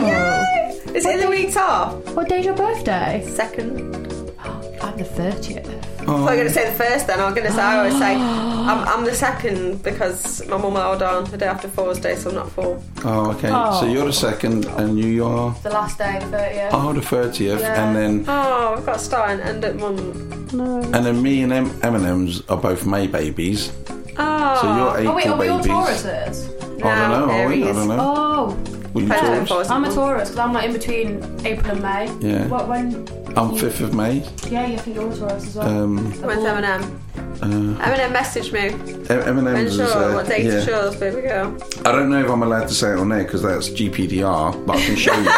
Is 0.96 1.06
it 1.06 1.16
in 1.16 1.20
the 1.22 1.30
weeks 1.30 1.56
off? 1.56 1.94
What 2.16 2.28
day's 2.30 2.46
your 2.46 2.56
birthday? 2.56 3.24
Second. 3.28 3.96
I'm 4.82 4.98
the 4.98 5.04
30th. 5.04 5.86
I 6.10 6.12
thought 6.12 6.20
you 6.20 6.24
were 6.26 6.36
going 6.36 6.48
to 6.48 6.54
say 6.54 6.70
the 6.70 6.76
first 6.76 7.08
then. 7.08 7.20
I'm 7.20 7.34
going 7.34 7.48
to 7.48 7.54
say, 7.54 7.62
I 7.62 7.78
always 7.78 7.98
say, 7.98 8.16
I'm, 8.70 8.88
I'm 8.88 9.06
the 9.06 9.14
second 9.14 9.84
because 9.84 10.46
my 10.48 10.58
mum 10.58 10.74
held 10.76 11.02
on 11.04 11.24
the 11.26 11.38
day 11.38 11.48
after 11.48 11.68
Four's 11.68 12.00
Day, 12.00 12.16
so 12.16 12.30
I'm 12.30 12.36
not 12.36 12.52
four. 12.52 12.82
Oh, 13.06 13.32
okay. 13.32 13.50
Oh. 13.52 13.80
So 13.80 13.86
you're 13.88 14.06
the 14.06 14.14
second, 14.14 14.66
and 14.66 14.98
you 15.00 15.26
are 15.26 15.56
The 15.64 15.70
last 15.70 15.98
day, 15.98 16.18
the 16.20 16.38
30th. 16.38 16.70
oh 16.74 16.94
the 16.94 17.02
thirtieth, 17.02 17.60
Yeah. 17.62 17.88
and 17.88 17.96
then 17.96 18.26
Oh, 18.28 18.74
we've 18.76 18.86
got 18.86 18.94
to 18.94 19.00
start 19.00 19.30
and 19.32 19.42
end 19.42 19.66
at 19.66 19.76
month. 19.78 20.54
and 20.54 20.94
then 21.06 21.22
me 21.22 21.42
and 21.44 21.54
M 21.54 21.72
and 21.84 22.06
M's 22.06 22.42
are 22.50 22.58
both 22.58 22.86
May 22.86 23.08
babies. 23.08 23.72
Oh. 24.18 24.58
So 24.62 24.76
you're 24.76 24.98
April 24.98 25.12
Oh 25.12 25.16
wait, 25.16 25.28
are 25.28 25.38
we 25.38 25.48
all 25.48 25.58
babies. 25.60 25.72
Tauruses? 26.04 26.56
I 26.84 26.96
don't 27.10 27.28
know. 27.28 27.34
Are 27.34 27.48
we? 27.48 27.64
I 27.64 27.72
don't 27.74 27.88
know. 27.88 27.98
Oh, 28.00 28.46
Will 28.94 29.04
you 29.04 29.08
Depends 29.10 29.28
Taurus? 29.50 29.50
Taurus. 29.50 29.70
I'm 29.70 29.86
a 29.86 29.94
Taurus 29.94 30.30
because 30.30 30.40
I'm 30.40 30.54
like 30.54 30.66
in 30.66 30.74
between 30.74 31.46
April 31.46 31.72
and 31.74 31.82
May. 31.82 32.06
Yeah. 32.28 32.48
What 32.48 32.68
when? 32.68 33.06
I'm 33.38 33.56
fifth 33.56 33.82
of 33.82 33.94
May. 33.94 34.24
Yeah, 34.50 34.66
you 34.68 34.78
think 34.78 34.96
you're 34.98 35.12
a 35.12 35.16
Taurus 35.16 35.48
as 35.48 35.56
well. 35.56 35.68
Um, 35.84 35.98
When's 36.22 36.44
Eminem? 36.44 37.00
uh, 37.42 37.86
Eminem 37.86 38.12
messaged 38.14 38.52
me. 38.52 38.70
M 39.10 39.38
and 39.38 39.46
When 39.46 39.56
M's 39.56 39.72
is. 39.80 39.92
sure, 39.92 40.04
Uh, 40.12 40.14
what 40.16 40.28
date 40.28 40.46
yeah. 40.46 40.52
it 40.54 40.66
shows, 40.66 40.96
baby 40.98 41.22
girl. 41.22 41.56
I 41.86 41.92
don't 41.92 42.10
know 42.10 42.24
if 42.24 42.30
I'm 42.30 42.44
allowed 42.44 42.68
to 42.68 42.74
say 42.74 42.92
it 42.92 43.00
on 43.00 43.10
there 43.10 43.24
because 43.24 43.42
that's 43.44 43.70
GPDR, 43.70 44.66
but 44.66 44.78
I 44.78 44.82
can 44.82 44.96
show 44.96 45.14
you. 45.20 45.30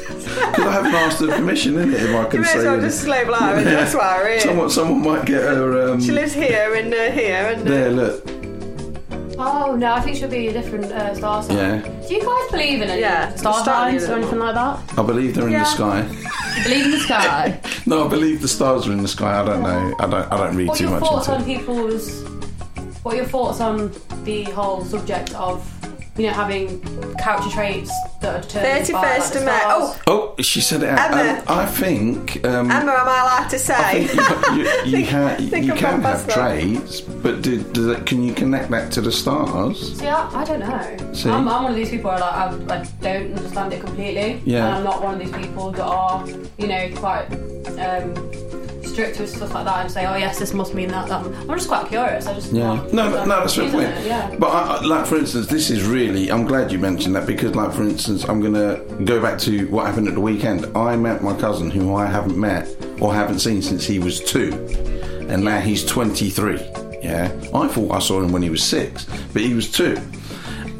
Because 0.34 0.66
I 0.66 0.72
haven't 0.72 0.94
asked 0.94 1.20
her 1.20 1.28
permission, 1.28 1.78
in 1.78 1.92
it, 1.94 2.00
if 2.02 2.14
I 2.14 2.22
You 2.22 2.28
can 2.28 2.40
may 2.42 2.46
say 2.46 2.58
as 2.58 2.64
well 2.64 2.80
just 2.80 3.06
label 3.06 3.34
her 3.34 3.56
in 3.58 3.64
that's 3.64 3.94
why 3.94 4.34
I 4.34 4.38
Someone, 4.38 4.70
someone 4.70 5.02
might 5.02 5.26
get 5.26 5.42
her. 5.42 5.90
Um, 5.92 6.00
She 6.00 6.12
lives 6.12 6.32
here 6.32 6.74
and 6.74 6.92
uh, 6.92 7.10
here 7.12 7.46
and 7.54 7.62
uh, 7.62 7.70
there, 7.70 7.90
look. 7.90 8.43
Oh 9.38 9.74
no, 9.76 9.92
I 9.92 10.00
think 10.00 10.16
she'll 10.16 10.28
be 10.28 10.48
a 10.48 10.52
different 10.52 10.84
uh, 10.86 11.14
star 11.14 11.42
sign. 11.42 11.56
Yeah. 11.56 11.80
Do 12.08 12.14
you 12.14 12.20
guys 12.24 12.50
believe 12.50 12.82
in 12.82 12.90
any 12.90 13.00
Yeah, 13.00 13.34
star 13.34 13.62
star 13.62 13.90
signs 13.90 14.04
or 14.04 14.14
anything 14.14 14.38
like 14.38 14.54
that? 14.54 14.98
I 14.98 15.02
believe 15.02 15.34
they're 15.34 15.46
in 15.46 15.52
Yeah. 15.52 15.64
the 15.64 15.70
sky. 15.70 16.06
You 16.56 16.62
believe 16.64 16.84
in 16.86 16.90
the 16.92 16.98
sky? 17.00 17.60
No, 17.86 18.06
I 18.06 18.08
believe 18.08 18.40
the 18.40 18.48
stars 18.48 18.86
are 18.88 18.92
in 18.92 19.02
the 19.02 19.08
sky. 19.08 19.42
I 19.42 19.44
don't 19.44 19.62
know. 19.62 19.94
I 19.98 20.06
don't. 20.06 20.32
I 20.32 20.36
don't 20.38 20.56
read 20.56 20.68
what 20.68 20.76
are 20.76 20.78
too 20.78 20.84
your 20.84 20.92
much 21.00 21.02
thoughts 21.08 21.28
into 21.28 21.38
on 21.42 21.50
it. 21.50 21.58
people's? 21.58 22.22
What 23.02 23.12
are 23.14 23.16
your 23.18 23.26
thoughts 23.26 23.60
on 23.60 23.92
the 24.24 24.44
whole 24.44 24.82
subject 24.84 25.34
of 25.34 25.60
you 26.16 26.26
know 26.28 26.32
having 26.32 26.80
character 27.16 27.50
traits 27.50 27.90
that 28.20 28.36
are 28.36 28.40
determined 28.42 28.92
by 28.92 29.00
like, 29.18 29.22
31st 29.22 29.32
the 29.32 29.38
of 29.40 29.44
May. 29.44 29.58
stars? 29.58 29.98
Oh, 30.06 30.34
Oh, 30.36 30.42
she 30.42 30.60
said 30.60 30.82
it. 30.82 30.88
Out. 30.88 31.12
Emma. 31.12 31.38
Um, 31.46 31.58
I 31.60 31.66
think. 31.66 32.44
Um, 32.44 32.68
Emma, 32.70 32.92
am 32.92 33.08
I 33.08 33.20
allowed 33.20 33.48
to 33.50 33.58
say? 33.58 33.74
I 33.76 34.04
think 34.04 34.56
you, 34.84 34.90
you, 34.92 34.98
you, 34.98 35.06
ha- 35.06 35.36
think 35.36 35.66
you 35.66 35.72
I've 35.72 35.78
can 35.78 35.90
gone 36.00 36.02
have 36.02 36.02
past 36.02 36.26
that. 36.26 36.34
traits, 36.34 37.00
but 37.00 37.42
do, 37.42 37.62
do 37.62 37.86
that, 37.86 38.04
can 38.06 38.22
you 38.24 38.34
connect 38.34 38.70
that 38.70 38.90
to 38.92 39.00
the 39.00 39.12
stars? 39.12 39.96
See, 39.98 40.06
I, 40.08 40.28
I 40.40 40.44
don't 40.44 40.60
know. 40.60 41.12
See? 41.12 41.28
I'm, 41.30 41.46
I'm 41.48 41.62
one 41.62 41.70
of 41.72 41.76
these 41.76 41.90
people 41.90 42.10
where 42.10 42.18
like, 42.20 42.32
I, 42.34 42.80
I 42.80 42.84
don't 43.00 43.34
understand 43.34 43.72
it 43.74 43.80
completely. 43.80 44.42
Yeah. 44.44 44.66
And 44.66 44.74
I'm 44.76 44.84
not 44.84 45.02
one 45.04 45.14
of 45.14 45.20
these 45.20 45.36
people 45.46 45.70
that 45.72 45.84
are, 45.84 46.26
you 46.58 46.66
know, 46.66 46.90
quite 46.96 47.26
um, 47.78 48.14
strict 48.94 49.18
with 49.18 49.28
stuff 49.34 49.52
like 49.52 49.64
that 49.64 49.80
and 49.80 49.90
say, 49.90 50.06
oh 50.06 50.16
yes, 50.16 50.38
this 50.38 50.54
must 50.54 50.72
mean 50.72 50.88
that. 50.88 51.08
that. 51.08 51.24
I'm 51.26 51.48
just 51.48 51.68
quite 51.68 51.88
curious. 51.88 52.26
I 52.26 52.34
just 52.34 52.52
Yeah. 52.52 52.76
can't 52.76 52.92
No, 52.92 53.10
no, 53.10 53.24
no, 53.24 53.40
that's 53.40 53.54
fair 53.56 53.68
point. 53.70 53.88
it, 53.88 54.06
Yeah. 54.06 54.34
But 54.38 54.46
I, 54.48 54.76
I- 54.76 54.84
like, 54.84 55.06
for 55.06 55.16
instance, 55.16 55.48
this 55.48 55.68
is 55.70 55.82
really. 55.84 56.30
I'm 56.30 56.46
glad 56.46 56.70
you 56.70 56.78
mentioned 56.78 57.16
that 57.16 57.26
because, 57.26 57.54
like, 57.56 57.72
for 57.72 57.82
instance, 57.82 58.24
I'm 58.24 58.40
gonna 58.40 58.76
go 59.04 59.20
back 59.20 59.38
to 59.40 59.66
what 59.68 59.86
happened 59.86 60.08
at 60.08 60.14
the 60.14 60.20
weekend. 60.20 60.66
I 60.76 60.94
met 60.96 61.22
my 61.22 61.34
cousin, 61.36 61.70
who 61.70 61.94
I 61.96 62.06
haven't 62.06 62.36
met 62.38 62.68
or 63.00 63.12
haven't 63.12 63.40
seen 63.40 63.60
since 63.62 63.84
he 63.84 63.98
was 63.98 64.20
two, 64.20 64.52
and 65.28 65.44
now 65.44 65.58
he's 65.60 65.84
23. 65.84 66.60
Yeah, 67.02 67.30
I 67.52 67.66
thought 67.68 67.90
I 67.90 67.98
saw 67.98 68.22
him 68.22 68.32
when 68.32 68.42
he 68.42 68.48
was 68.50 68.62
six, 68.62 69.06
but 69.32 69.42
he 69.42 69.52
was 69.54 69.70
two. 69.70 69.98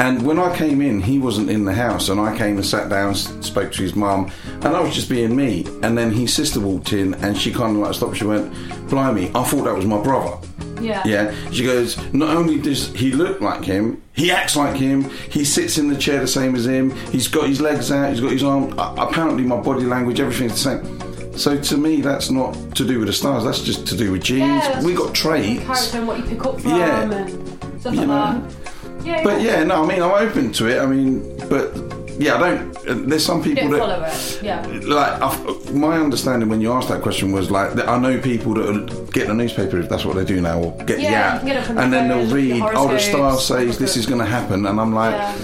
And 0.01 0.23
when 0.27 0.39
I 0.39 0.55
came 0.57 0.81
in, 0.81 1.01
he 1.01 1.19
wasn't 1.19 1.51
in 1.51 1.65
the 1.65 1.73
house, 1.73 2.09
and 2.09 2.21
I 2.21 2.37
came 2.37 2.57
and 2.57 2.67
sat 2.67 2.89
down, 2.89 3.15
spoke 3.15 3.71
to 3.73 3.83
his 3.83 3.95
mum, 3.95 4.31
and 4.47 4.67
I 4.67 4.81
was 4.81 4.95
just 4.95 5.09
being 5.09 5.35
me. 5.37 5.65
And 5.83 5.97
then 5.97 6.11
his 6.11 6.33
sister 6.35 6.59
walked 6.61 6.93
in, 6.93 7.15
and 7.15 7.37
she 7.39 7.53
kind 7.53 7.77
of 7.77 7.83
like 7.83 7.95
stopped. 7.95 8.17
She 8.17 8.25
went, 8.25 8.53
"Blimey, 8.89 9.31
I 9.35 9.45
thought 9.45 9.65
that 9.65 9.75
was 9.75 9.87
my 9.87 10.03
brother." 10.03 10.37
Yeah. 10.81 11.03
Yeah. 11.07 11.33
She 11.51 11.65
goes, 11.65 11.97
not 12.13 12.37
only 12.37 12.59
does 12.61 12.93
he 12.95 13.13
look 13.13 13.41
like 13.41 13.65
him, 13.65 14.03
he 14.13 14.31
acts 14.31 14.55
like 14.55 14.77
him, 14.77 15.09
he 15.31 15.43
sits 15.45 15.79
in 15.79 15.89
the 15.89 15.97
chair 15.97 16.21
the 16.21 16.27
same 16.27 16.55
as 16.55 16.67
him, 16.67 16.91
he's 17.11 17.27
got 17.27 17.49
his 17.49 17.59
legs 17.61 17.91
out, 17.91 18.11
he's 18.11 18.21
got 18.21 18.33
his 18.33 18.43
arm. 18.43 18.79
Uh, 18.79 18.95
apparently, 18.99 19.45
my 19.45 19.57
body 19.59 19.85
language, 19.85 20.21
everything's 20.21 20.53
the 20.63 20.83
same. 20.83 21.39
So 21.39 21.57
to 21.59 21.77
me, 21.79 22.03
that's 22.03 22.31
not 22.31 22.53
to 22.77 22.85
do 22.87 22.99
with 22.99 23.07
the 23.07 23.15
stars, 23.15 23.45
that's 23.45 23.63
just 23.63 23.87
to 23.87 23.97
do 23.97 24.13
with 24.13 24.25
genes. 24.25 24.43
Yeah, 24.65 24.83
we 24.85 24.93
got 24.95 25.15
traits. 25.15 25.65
Character 25.65 25.99
and 25.99 26.07
what 26.09 26.19
you 26.19 26.25
pick 26.25 26.45
up 26.45 26.61
from 26.61 26.73
Yeah. 26.73 27.11
and 27.13 27.81
stuff 27.81 27.95
You 27.95 28.01
like 28.01 28.09
know. 28.09 28.49
that. 28.49 28.64
Yeah, 29.05 29.23
But 29.23 29.43
yeah, 29.43 29.63
no, 29.65 29.85
I 29.85 29.87
mean, 29.87 30.03
I'm 30.03 30.29
open 30.29 30.53
to 30.53 30.67
it. 30.69 30.81
I 30.81 30.87
mean, 30.87 31.37
but 31.49 31.75
yeah, 32.19 32.37
I 32.37 32.39
don't. 32.39 33.09
There's 33.09 33.25
some 33.25 33.43
people 33.43 33.65
don't 33.65 33.73
that. 33.73 33.79
follow 33.79 34.05
it. 34.05 34.43
Yeah. 34.43 34.67
Like 34.87 35.21
i 35.21 35.71
my 35.73 35.99
understanding 35.99 36.49
when 36.49 36.61
you 36.61 36.73
asked 36.73 36.89
that 36.89 37.03
question 37.03 37.33
was 37.33 37.51
like 37.51 37.73
that 37.75 37.89
I 37.89 37.99
know 37.99 38.21
people 38.21 38.55
that 38.55 39.11
get 39.13 39.27
the 39.27 39.35
newspaper 39.35 39.79
if 39.79 39.89
that's 39.89 40.05
what 40.05 40.17
they 40.17 40.25
do 40.25 40.41
now 40.41 40.61
or 40.61 40.85
get 40.85 41.01
Yeah, 41.01 41.39
the 41.39 41.55
app 41.55 41.69
and 41.71 41.79
your 41.79 41.91
then 41.91 42.09
they'll 42.09 42.33
read 42.33 42.63
oh 42.63 42.89
the 42.89 42.99
star 42.99 43.37
says 43.39 43.79
this 43.79 43.97
is 43.97 44.07
going 44.07 44.21
to 44.21 44.27
happen 44.27 44.67
and 44.67 44.81
I'm 44.81 44.95
like 44.95 45.15
yeah. 45.15 45.35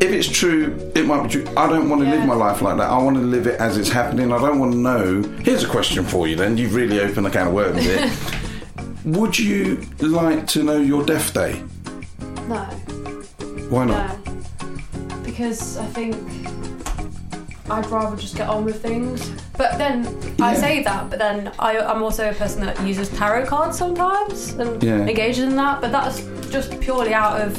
if 0.00 0.12
it's 0.12 0.28
true 0.28 0.78
it 0.94 1.06
might 1.06 1.24
be 1.24 1.28
true 1.30 1.46
I 1.56 1.68
don't 1.68 1.88
want 1.88 2.02
to 2.02 2.10
live 2.10 2.26
my 2.26 2.34
life 2.34 2.62
like 2.62 2.76
that 2.76 2.90
I 2.90 2.98
want 3.02 3.16
to 3.16 3.22
live 3.22 3.46
it 3.46 3.60
as 3.60 3.76
it's 3.76 3.90
happening 3.90 4.32
I 4.32 4.38
don't 4.38 4.58
want 4.58 4.72
to 4.72 4.78
know 4.78 5.22
here's 5.42 5.64
a 5.64 5.68
question 5.68 6.04
for 6.04 6.28
you 6.28 6.36
then 6.36 6.56
you've 6.56 6.74
really 6.74 7.00
opened 7.00 7.26
a 7.26 7.30
can 7.30 7.48
of 7.48 7.54
worms 7.54 7.82
here 7.82 8.10
would 9.04 9.38
you 9.38 9.84
like 10.00 10.46
to 10.48 10.62
know 10.62 10.78
your 10.78 11.04
death 11.04 11.34
day 11.34 11.62
No. 12.48 12.64
why 13.70 13.84
not 13.86 14.24
No. 14.26 14.32
Because 15.22 15.76
I 15.78 15.86
think 15.86 16.14
I'd 17.70 17.86
rather 17.86 18.14
just 18.16 18.36
get 18.36 18.48
on 18.48 18.64
with 18.64 18.82
things. 18.82 19.30
But 19.56 19.78
then 19.78 20.06
I 20.40 20.52
Yeah. 20.52 20.60
say 20.60 20.82
that, 20.82 21.08
but 21.10 21.18
then 21.18 21.50
I, 21.58 21.78
I'm 21.78 22.02
also 22.02 22.28
a 22.30 22.34
person 22.34 22.60
that 22.66 22.78
uses 22.86 23.08
tarot 23.08 23.46
cards 23.46 23.78
sometimes 23.78 24.52
and 24.54 24.82
Yeah. 24.82 24.98
engages 24.98 25.44
in 25.44 25.56
that. 25.56 25.80
But 25.80 25.90
that's 25.92 26.20
just 26.50 26.78
purely 26.80 27.14
out 27.14 27.40
of 27.40 27.56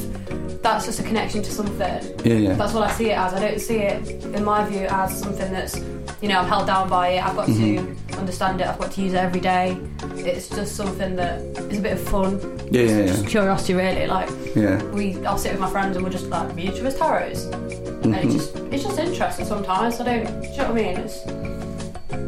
that's 0.61 0.85
just 0.85 0.99
a 0.99 1.03
connection 1.03 1.43
to 1.43 1.51
something. 1.51 2.01
yeah 2.23 2.33
yeah 2.45 2.53
That's 2.53 2.73
what 2.73 2.83
I 2.89 2.91
see 2.91 3.11
it 3.11 3.17
as. 3.17 3.33
I 3.33 3.39
don't 3.39 3.59
see 3.61 3.77
it, 3.79 4.07
in 4.35 4.43
my 4.43 4.67
view, 4.67 4.87
as 4.89 5.19
something 5.19 5.51
that's, 5.51 5.75
you 6.21 6.27
know, 6.29 6.39
I'm 6.39 6.47
held 6.47 6.67
down 6.67 6.89
by 6.89 7.09
it. 7.09 7.25
I've 7.25 7.35
got 7.35 7.47
Mm-hmm. 7.47 8.07
to 8.13 8.17
understand 8.17 8.61
it. 8.61 8.67
I've 8.67 8.79
got 8.79 8.91
to 8.93 9.01
use 9.01 9.13
it 9.13 9.17
every 9.17 9.39
day. 9.41 9.77
It's 10.15 10.49
just 10.49 10.75
something 10.75 11.15
that 11.17 11.41
is 11.71 11.79
a 11.79 11.81
bit 11.81 11.93
of 11.93 12.01
fun. 12.01 12.39
yeah 12.71 12.81
yeah 12.83 13.05
Just 13.07 13.27
curiosity, 13.27 13.73
really. 13.73 14.07
Like, 14.07 14.29
yeah. 14.55 14.81
we 14.91 15.23
I'll 15.25 15.37
sit 15.37 15.51
with 15.51 15.61
my 15.61 15.69
friends 15.69 15.95
and 15.97 16.03
we'll 16.03 16.11
just 16.13 16.27
like 16.27 16.47
read 16.55 16.69
each 16.73 16.79
other's 16.79 16.95
tarots. 16.95 17.51
And 18.03 18.13
Mm-hmm. 18.13 18.29
it's 18.29 18.33
just 18.35 18.55
it's 18.73 18.83
just 18.83 18.99
interesting 18.99 19.45
sometimes. 19.45 19.99
I 19.99 20.03
don't 20.05 20.41
do 20.41 20.47
you 20.47 20.57
know 20.57 20.63
what 20.63 20.69
I 20.69 20.73
mean? 20.73 20.97
It's 20.97 21.17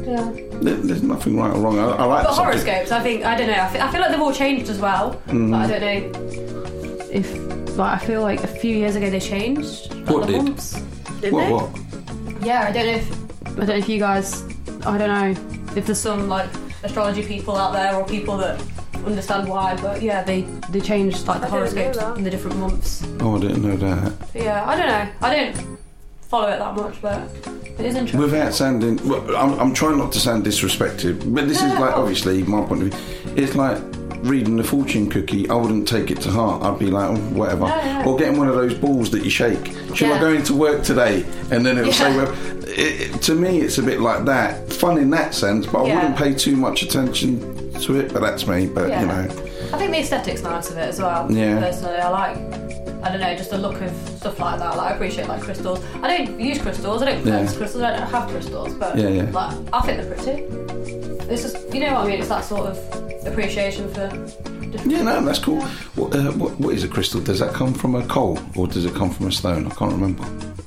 yeah. 0.08 0.32
There's 0.62 1.04
nothing 1.04 1.38
right 1.38 1.54
or 1.54 1.60
wrong 1.60 1.78
I, 1.80 1.84
I 1.84 2.04
like 2.06 2.24
But 2.24 2.36
the 2.36 2.42
horoscopes, 2.42 2.92
I 2.92 3.00
think 3.02 3.24
I 3.26 3.36
don't 3.38 3.48
know. 3.48 3.54
I 3.62 3.68
feel, 3.70 3.82
I 3.82 3.92
feel 3.92 4.02
like 4.02 4.12
they've 4.12 4.20
all 4.22 4.34
changed 4.34 4.70
as 4.70 4.80
well. 4.80 5.14
Mm-hmm. 5.28 5.52
But 5.52 5.72
I 5.72 5.80
don't 5.80 5.82
know 6.14 7.08
if 7.12 7.78
like 7.78 8.02
I 8.02 8.06
feel 8.06 8.22
like 8.22 8.44
a 8.44 8.48
few 8.48 8.76
years 8.76 8.96
ago 8.96 9.10
they 9.10 9.20
changed. 9.20 9.94
Like 9.94 10.10
What 10.10 10.26
the 10.28 10.34
did? 10.34 10.44
months. 10.44 10.74
Didn't 11.22 11.34
what 11.34 11.46
they? 11.46 11.54
what 11.54 12.46
Yeah, 12.46 12.62
I 12.68 12.72
don't 12.72 12.86
know 12.86 12.94
if 12.94 13.27
I 13.58 13.66
don't 13.66 13.68
know 13.70 13.76
if 13.76 13.90
you 13.90 14.00
guys 14.00 14.44
I 14.86 14.98
don't 14.98 15.10
know 15.10 15.74
if 15.76 15.86
there's 15.86 16.00
some 16.00 16.28
like 16.30 16.50
astrology 16.84 17.24
people 17.24 17.56
out 17.56 17.74
there 17.74 17.96
or 17.96 18.06
people 18.06 18.38
that 18.38 18.62
understand 19.06 19.48
why, 19.50 19.76
but 19.82 20.02
yeah, 20.02 20.24
they 20.24 20.42
they 20.70 20.80
changed 20.82 21.28
like 21.28 21.42
the 21.42 21.48
I 21.48 21.50
horoscopes 21.50 21.98
in 22.18 22.24
the 22.24 22.30
different 22.30 22.58
months. 22.58 23.04
oh 23.22 23.38
I 23.38 23.40
didn't 23.40 23.62
know 23.64 23.76
that 23.78 24.14
Yeah, 24.36 24.64
I 24.70 24.76
don't 24.78 24.88
know. 24.88 25.08
I 25.28 25.36
don't 25.36 25.78
follow 26.22 26.50
it 26.50 26.60
that 26.60 26.76
much, 26.76 27.02
but 27.02 27.22
it 27.80 27.86
is 27.86 27.96
interesting. 27.96 28.20
Without 28.20 28.54
sounding, 28.54 28.98
well, 29.08 29.24
I'm, 29.36 29.58
I'm 29.60 29.74
trying 29.74 29.98
not 29.98 30.12
to 30.14 30.20
sound 30.20 30.44
disrespectful, 30.44 31.14
but 31.14 31.48
this 31.48 31.62
No, 31.62 31.68
is 31.74 31.80
like 31.80 31.92
no. 31.96 32.02
obviously 32.02 32.44
my 32.44 32.62
point 32.66 32.84
of 32.84 32.88
view. 32.94 33.34
It's 33.44 33.56
like 33.56 33.78
reading 34.24 34.56
the 34.58 34.64
fortune 34.64 35.10
cookie. 35.10 35.50
I 35.50 35.56
wouldn't 35.56 35.88
take 35.88 36.12
it 36.12 36.22
to 36.22 36.32
heart. 36.32 36.64
I'd 36.64 36.80
be 36.80 36.88
like, 36.92 37.10
oh, 37.10 37.16
whatever. 37.34 37.68
No, 37.68 38.02
no. 38.04 38.12
Or 38.12 38.18
getting 38.18 38.38
one 38.38 38.48
of 38.50 38.56
those 38.56 38.74
balls 38.74 39.12
that 39.12 39.24
you 39.24 39.30
shake. 39.30 39.74
Shall 39.96 40.14
I 40.14 40.20
go 40.20 40.32
into 40.32 40.54
work 40.54 40.84
today? 40.84 41.24
And 41.52 41.66
then 41.66 41.78
it'll 41.78 41.94
say, 41.94 42.12
Yeah. 42.12 42.24
well, 42.24 42.36
it, 42.68 43.22
to 43.24 43.34
me, 43.36 43.62
it's 43.62 43.78
a 43.78 43.84
bit 43.84 44.00
like 44.02 44.26
that. 44.26 44.72
Fun 44.74 44.98
in 44.98 45.10
that 45.12 45.34
sense, 45.34 45.66
but 45.66 45.84
I 45.84 45.88
Yeah. 45.88 45.96
wouldn't 45.96 46.18
pay 46.18 46.34
too 46.34 46.56
much 46.56 46.84
attention 46.84 47.72
to 47.82 48.00
it. 48.00 48.12
But 48.14 48.22
that's 48.22 48.46
me. 48.48 48.68
But 48.68 48.90
Yeah. 48.90 49.02
you 49.02 49.08
know, 49.08 49.28
I 49.74 49.78
think 49.78 49.92
the 49.92 50.00
aesthetic's 50.00 50.44
nice 50.44 50.70
of 50.70 50.78
it 50.78 50.82
as 50.90 51.00
well. 51.00 51.32
Yeah. 51.32 51.60
Personally, 51.60 51.98
I 51.98 52.10
like. 52.10 52.38
I 53.04 53.12
don't 53.12 53.22
know, 53.22 53.36
just 53.36 53.52
the 53.52 53.58
look 53.60 53.80
of 53.80 53.92
stuff 54.18 54.40
like 54.40 54.60
that. 54.60 54.76
Like 54.76 54.92
I 54.92 54.96
appreciate 54.96 55.28
like 55.30 55.42
crystals. 55.42 55.80
I 56.02 56.18
don't 56.18 56.40
use 56.42 56.58
crystals. 56.60 57.02
I 57.04 57.06
don't 57.12 57.26
Yeah. 57.26 57.46
crystals. 57.54 57.84
I 57.84 57.96
don't 57.98 58.10
have 58.10 58.28
crystals, 58.30 58.74
but 58.74 58.98
Yeah, 58.98 59.08
yeah. 59.10 59.30
like 59.32 59.56
I 59.72 59.82
think 59.82 60.02
they're 60.02 60.14
pretty. 60.14 60.44
It's 61.32 61.44
just 61.44 61.74
you 61.74 61.80
know 61.82 61.94
what 61.94 62.06
I 62.06 62.08
mean. 62.08 62.20
It's 62.20 62.28
that 62.30 62.44
sort 62.44 62.68
of 62.68 63.07
appreciation 63.28 63.92
for. 63.94 64.10
Yeah, 64.86 65.02
no, 65.04 65.24
that's 65.24 65.40
cool. 65.40 65.62
What, 65.96 66.16
uh, 66.16 66.32
what, 66.34 66.60
what 66.60 66.74
is 66.76 66.84
a 66.84 66.88
crystal? 66.88 67.22
Does 67.22 67.40
that 67.40 67.54
come 67.54 67.74
from 67.74 67.96
a 67.96 68.06
coal 68.08 68.40
or 68.56 68.68
does 68.68 68.86
it 68.86 68.94
come 68.94 69.10
from 69.10 69.28
a 69.28 69.32
stone? 69.32 69.66
I 69.66 69.70
can't 69.70 69.92
remember. 69.92 70.24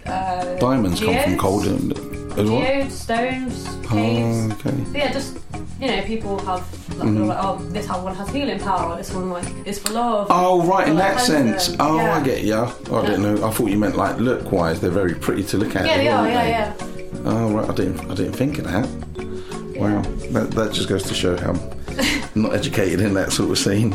Uh, 0.07 0.57
Diamonds 0.59 1.01
come 1.01 1.15
from 1.15 1.37
geodes? 1.37 1.41
coal. 1.41 1.63
don't 1.63 1.89
they? 1.89 2.43
As? 2.43 2.49
Geodes, 2.49 2.95
stones, 2.95 3.65
caves. 3.87 4.53
Oh, 4.53 4.57
okay. 4.69 4.85
But 4.85 4.97
yeah, 4.97 5.13
just 5.13 5.39
you 5.81 5.87
know, 5.89 6.03
people 6.03 6.39
have 6.41 6.61
like, 6.99 7.09
feel 7.09 7.25
like, 7.27 7.39
oh, 7.41 7.57
this 7.71 7.89
one 7.89 8.15
has 8.15 8.29
healing 8.31 8.59
power, 8.59 8.97
this 8.97 9.13
one 9.13 9.31
like 9.31 9.47
is 9.67 9.79
for 9.79 9.93
love. 9.93 10.27
Oh, 10.31 10.63
right, 10.67 10.87
in 10.87 10.95
Or, 10.95 10.99
that 10.99 11.21
sense. 11.21 11.75
Oh, 11.81 11.97
Yeah. 11.97 12.17
I 12.17 12.23
get 12.23 12.45
ya. 12.45 12.73
Oh, 12.91 13.03
I 13.03 13.07
didn't 13.07 13.23
know. 13.23 13.47
I 13.47 13.51
thought 13.51 13.71
you 13.71 13.79
meant 13.79 13.97
like 13.97 14.19
look 14.19 14.53
wise. 14.53 14.81
They're 14.81 14.91
very 14.91 15.15
pretty 15.15 15.43
to 15.45 15.57
look 15.59 15.77
at. 15.77 15.87
Yeah, 15.87 15.97
they 15.97 16.09
are. 16.09 16.19
aren't 16.19 16.33
Yeah, 16.33 16.47
yeah. 16.47 17.21
Oh, 17.25 17.51
right. 17.53 17.69
I 17.69 17.75
didn't. 17.75 18.11
I 18.11 18.15
didn't 18.15 18.35
think 18.35 18.59
of 18.59 18.65
that. 18.65 18.87
Wow. 19.79 20.03
That, 20.33 20.51
that 20.53 20.73
just 20.73 20.89
goes 20.89 21.03
to 21.05 21.15
show 21.15 21.37
how 21.37 21.55
I'm 22.35 22.43
not 22.43 22.55
educated 22.55 23.01
in 23.01 23.15
that 23.15 23.33
sort 23.33 23.51
of 23.51 23.59
scene. 23.59 23.95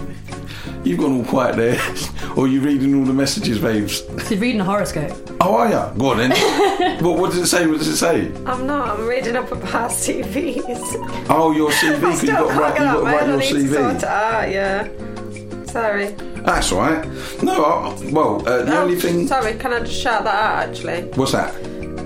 You've 0.83 0.99
gone 0.99 1.17
all 1.17 1.25
quiet 1.25 1.55
there, 1.55 1.79
or 2.37 2.47
you 2.47 2.61
reading 2.61 2.93
all 2.95 3.05
the 3.05 3.13
messages, 3.13 3.57
babes? 3.59 3.99
So 4.27 4.35
reading 4.35 4.61
a 4.61 4.63
horoscope. 4.63 5.13
Oh, 5.41 5.55
are 5.55 5.69
ya? 5.69 5.91
Go 5.93 6.11
on 6.11 6.17
then. 6.17 6.31
what, 7.03 7.17
what 7.19 7.31
does 7.31 7.39
it 7.39 7.47
say? 7.47 7.65
What 7.65 7.79
does 7.79 7.87
it 7.87 7.97
say? 7.97 8.27
I'm 8.45 8.67
not. 8.67 8.99
I'm 8.99 9.07
reading 9.07 9.35
up 9.35 9.51
about 9.51 9.89
CVs. 9.91 11.25
Oh, 11.29 11.51
your 11.51 11.71
CV. 11.71 11.93
I 11.95 11.99
Because 11.99 12.23
you've 12.23 12.31
got 12.33 12.53
to 12.53 12.59
write, 12.59 12.75
can't 12.77 12.97
you've 12.97 13.05
get 13.05 13.11
got 13.19 13.27
to 13.27 13.27
write 13.27 13.27
your 13.27 13.39
head. 13.39 13.63
I 13.63 13.91
sort 13.91 13.95
it 13.95 14.01
CV. 14.01 14.03
out. 14.03 14.51
Yeah. 14.51 15.65
Sorry. 15.65 16.05
That's 16.43 16.71
all 16.71 16.79
right. 16.79 17.43
No, 17.43 17.63
I, 17.65 18.11
well, 18.11 18.47
uh, 18.47 18.63
the 18.63 18.77
Oh, 18.77 18.83
only 18.83 18.95
thing. 18.95 19.27
Sorry. 19.27 19.55
Can 19.55 19.73
I 19.73 19.79
just 19.79 19.99
shout 19.99 20.23
that 20.25 20.35
out 20.35 20.69
actually? 20.69 21.03
What's 21.15 21.31
that? 21.31 21.53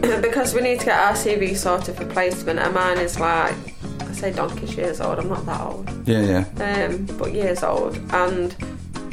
because 0.22 0.54
we 0.54 0.62
need 0.62 0.80
to 0.80 0.86
get 0.86 0.98
our 1.00 1.12
CV 1.14 1.56
sorted 1.56 1.96
for 1.98 2.06
placement, 2.06 2.60
and 2.60 2.74
mine 2.74 2.98
is 2.98 3.20
like 3.20 3.54
I 3.54 3.79
say 4.20 4.32
donkey's 4.32 4.76
years 4.76 5.00
old. 5.02 5.20
I'm 5.20 5.30
not 5.30 5.46
that 5.46 5.62
old, 5.62 5.90
Yeah, 6.08 6.44
yeah. 6.58 6.86
um, 6.88 7.06
but 7.18 7.34
years 7.34 7.64
old. 7.64 7.98
And 8.12 8.56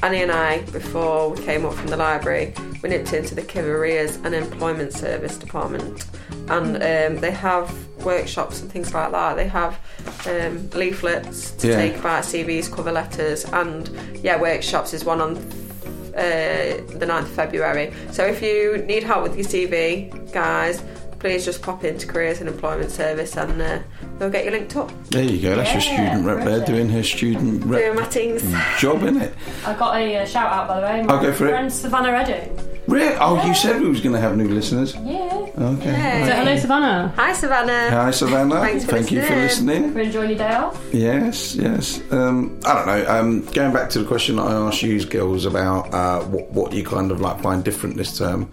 Annie 0.03 0.23
and 0.23 0.33
I, 0.33 0.61
before 0.73 1.31
we 1.31 1.43
came 1.45 1.65
up 1.65 1.75
from 1.75 1.89
the 1.89 1.97
library, 1.97 2.53
we 2.83 2.89
nipped 2.91 3.13
into 3.13 3.35
the 3.35 3.43
Careers 3.43 4.17
and 4.17 4.35
Employment 4.35 4.93
Service 4.93 5.37
Department, 5.39 6.07
and 6.49 6.77
um, 6.77 7.21
they 7.21 7.31
have 7.31 7.73
workshops 8.05 8.61
and 8.61 8.71
things 8.71 8.93
like 8.93 9.11
that. 9.13 9.37
They 9.37 9.49
have 9.49 9.79
um, 10.27 10.69
leaflets 10.71 11.53
to 11.53 11.69
Yeah. 11.69 11.77
take 11.77 11.97
about 11.99 12.25
CVs, 12.25 12.71
cover 12.71 12.93
letters, 12.93 13.45
and 13.47 13.89
yeah, 14.23 14.41
workshops 14.41 14.93
is 14.93 15.05
one 15.05 15.21
on 15.21 15.37
uh, 15.37 16.81
the 16.99 17.07
9th 17.07 17.23
of 17.23 17.31
February. 17.31 17.93
So 18.13 18.25
if 18.25 18.43
you 18.43 18.79
need 18.87 19.03
help 19.03 19.23
with 19.23 19.37
your 19.37 19.45
CV, 19.47 20.11
guys, 20.33 20.83
please 21.19 21.45
just 21.45 21.63
pop 21.63 21.85
into 21.85 22.07
Careers 22.07 22.41
and 22.41 22.49
Employment 22.49 22.91
Service 22.91 23.37
and 23.37 23.61
uh, 23.61 23.81
they'll 24.19 24.31
get 24.31 24.45
you 24.45 24.51
linked 24.51 24.77
up. 24.77 24.91
There 25.11 25.25
you 25.25 25.41
go. 25.41 25.57
That's 25.57 25.73
your 25.73 25.81
student 25.81 26.25
rep 26.27 26.39
there 26.39 26.45
brilliant. 26.45 26.67
doing 26.67 26.89
her 26.91 27.03
student 27.03 27.65
rep 27.65 27.81
Doing 27.81 27.97
rep 27.97 28.05
my 28.05 28.11
things. 28.11 28.43
job, 28.79 29.01
innit? 29.01 29.33
I 29.65 29.75
got 29.75 29.97
a 29.97 30.17
uh, 30.19 30.27
shout 30.27 30.53
out 30.53 30.69
by 30.69 30.81
the 30.81 30.87
way. 30.87 31.01
I'll 31.09 31.23
go 31.23 31.33
for 31.33 31.47
it. 31.47 31.51
friend 31.51 31.73
Savannah 31.73 32.13
Redding. 32.13 32.77
Really? 32.87 33.17
Oh, 33.21 33.45
you 33.45 33.53
said 33.53 33.81
we 33.81 33.89
was 33.89 34.01
going 34.01 34.15
to 34.15 34.21
have 34.21 34.37
new 34.37 34.49
listeners. 34.49 34.95
Yeah. 34.95 35.47
Okay. 35.59 36.21
Yay. 36.21 36.27
So 36.29 36.35
hello 36.35 36.57
Savannah. 36.57 37.13
Hi, 37.17 37.33
Savannah. 37.33 37.91
Hi, 37.91 38.11
Savannah. 38.13 38.61
Thanks 38.61 38.85
for 38.85 38.93
Thank 38.93 39.11
you 39.11 39.23
for 39.23 39.35
listening. 39.35 39.93
We're 39.93 40.03
enjoying 40.03 40.31
your 40.31 40.39
day 40.39 40.55
off. 40.55 40.81
Yes, 40.93 41.57
yes. 41.57 42.01
Um, 42.13 42.61
I 42.65 42.75
don't 42.75 42.87
know. 42.87 43.11
Um, 43.11 43.45
going 43.47 43.73
back 43.73 43.91
to 43.91 43.99
the 43.99 44.05
question 44.05 44.39
I 44.39 44.53
asked 44.53 44.83
you 44.83 45.05
girls 45.05 45.47
about 45.47 45.93
uh, 45.93 46.23
what, 46.27 46.51
what 46.53 46.73
you 46.73 46.85
kind 46.85 47.11
of 47.11 47.21
like 47.21 47.41
find 47.41 47.65
different 47.65 47.97
this 47.97 48.17
term. 48.17 48.53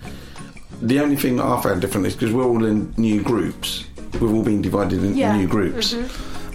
The 0.88 1.00
only 1.00 1.16
thing 1.16 1.38
that 1.38 1.46
I 1.46 1.62
found 1.62 1.82
different 1.82 2.08
is 2.08 2.14
because 2.14 2.34
we're 2.34 2.44
all 2.44 2.64
in 2.66 2.94
new 2.98 3.22
groups. 3.22 3.86
We've 4.20 4.34
all 4.34 4.44
been 4.44 4.62
divided 4.62 5.04
into 5.04 5.18
Yeah. 5.18 5.36
new 5.38 5.48
groups. 5.48 5.96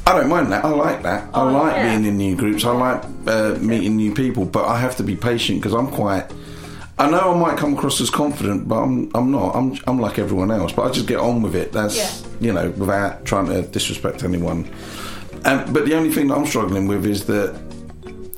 I 0.07 0.13
don't 0.19 0.29
mind 0.29 0.53
that. 0.53 0.65
I 0.65 0.69
like 0.69 1.03
that. 1.03 1.29
I 1.35 1.43
like 1.51 1.77
yeah. 1.77 1.89
being 1.91 2.05
in 2.07 2.17
new 2.17 2.37
groups. 2.37 2.65
I 2.65 2.71
like 2.73 3.03
uh, 3.27 3.57
meeting 3.61 3.97
new 3.97 4.15
people, 4.15 4.45
but 4.45 4.65
I 4.67 4.79
have 4.79 4.97
to 4.97 5.03
be 5.03 5.17
patient 5.17 5.61
because 5.61 5.75
I'm 5.75 5.89
quite. 5.89 6.25
I 6.99 7.09
know 7.11 7.33
I 7.35 7.39
might 7.39 7.57
come 7.59 7.75
across 7.75 8.01
as 8.01 8.11
confident, 8.11 8.69
but 8.69 8.77
I'm 8.77 9.11
I'm 9.15 9.31
not. 9.31 9.55
I'm 9.55 9.77
I'm 9.87 9.99
like 10.01 10.19
everyone 10.19 10.51
else, 10.51 10.73
but 10.73 10.83
I 10.87 10.91
just 10.91 11.07
get 11.07 11.19
on 11.21 11.43
with 11.43 11.55
it. 11.55 11.73
That's 11.73 11.97
Yeah. 11.97 12.11
you 12.41 12.53
know 12.53 12.71
without 12.71 13.25
trying 13.25 13.47
to 13.47 13.63
disrespect 13.63 14.25
anyone. 14.25 14.69
Um, 15.45 15.73
but 15.73 15.85
the 15.87 15.95
only 15.95 16.11
thing 16.11 16.29
that 16.29 16.37
I'm 16.37 16.47
struggling 16.47 16.87
with 16.89 17.07
is 17.07 17.25
that 17.27 17.55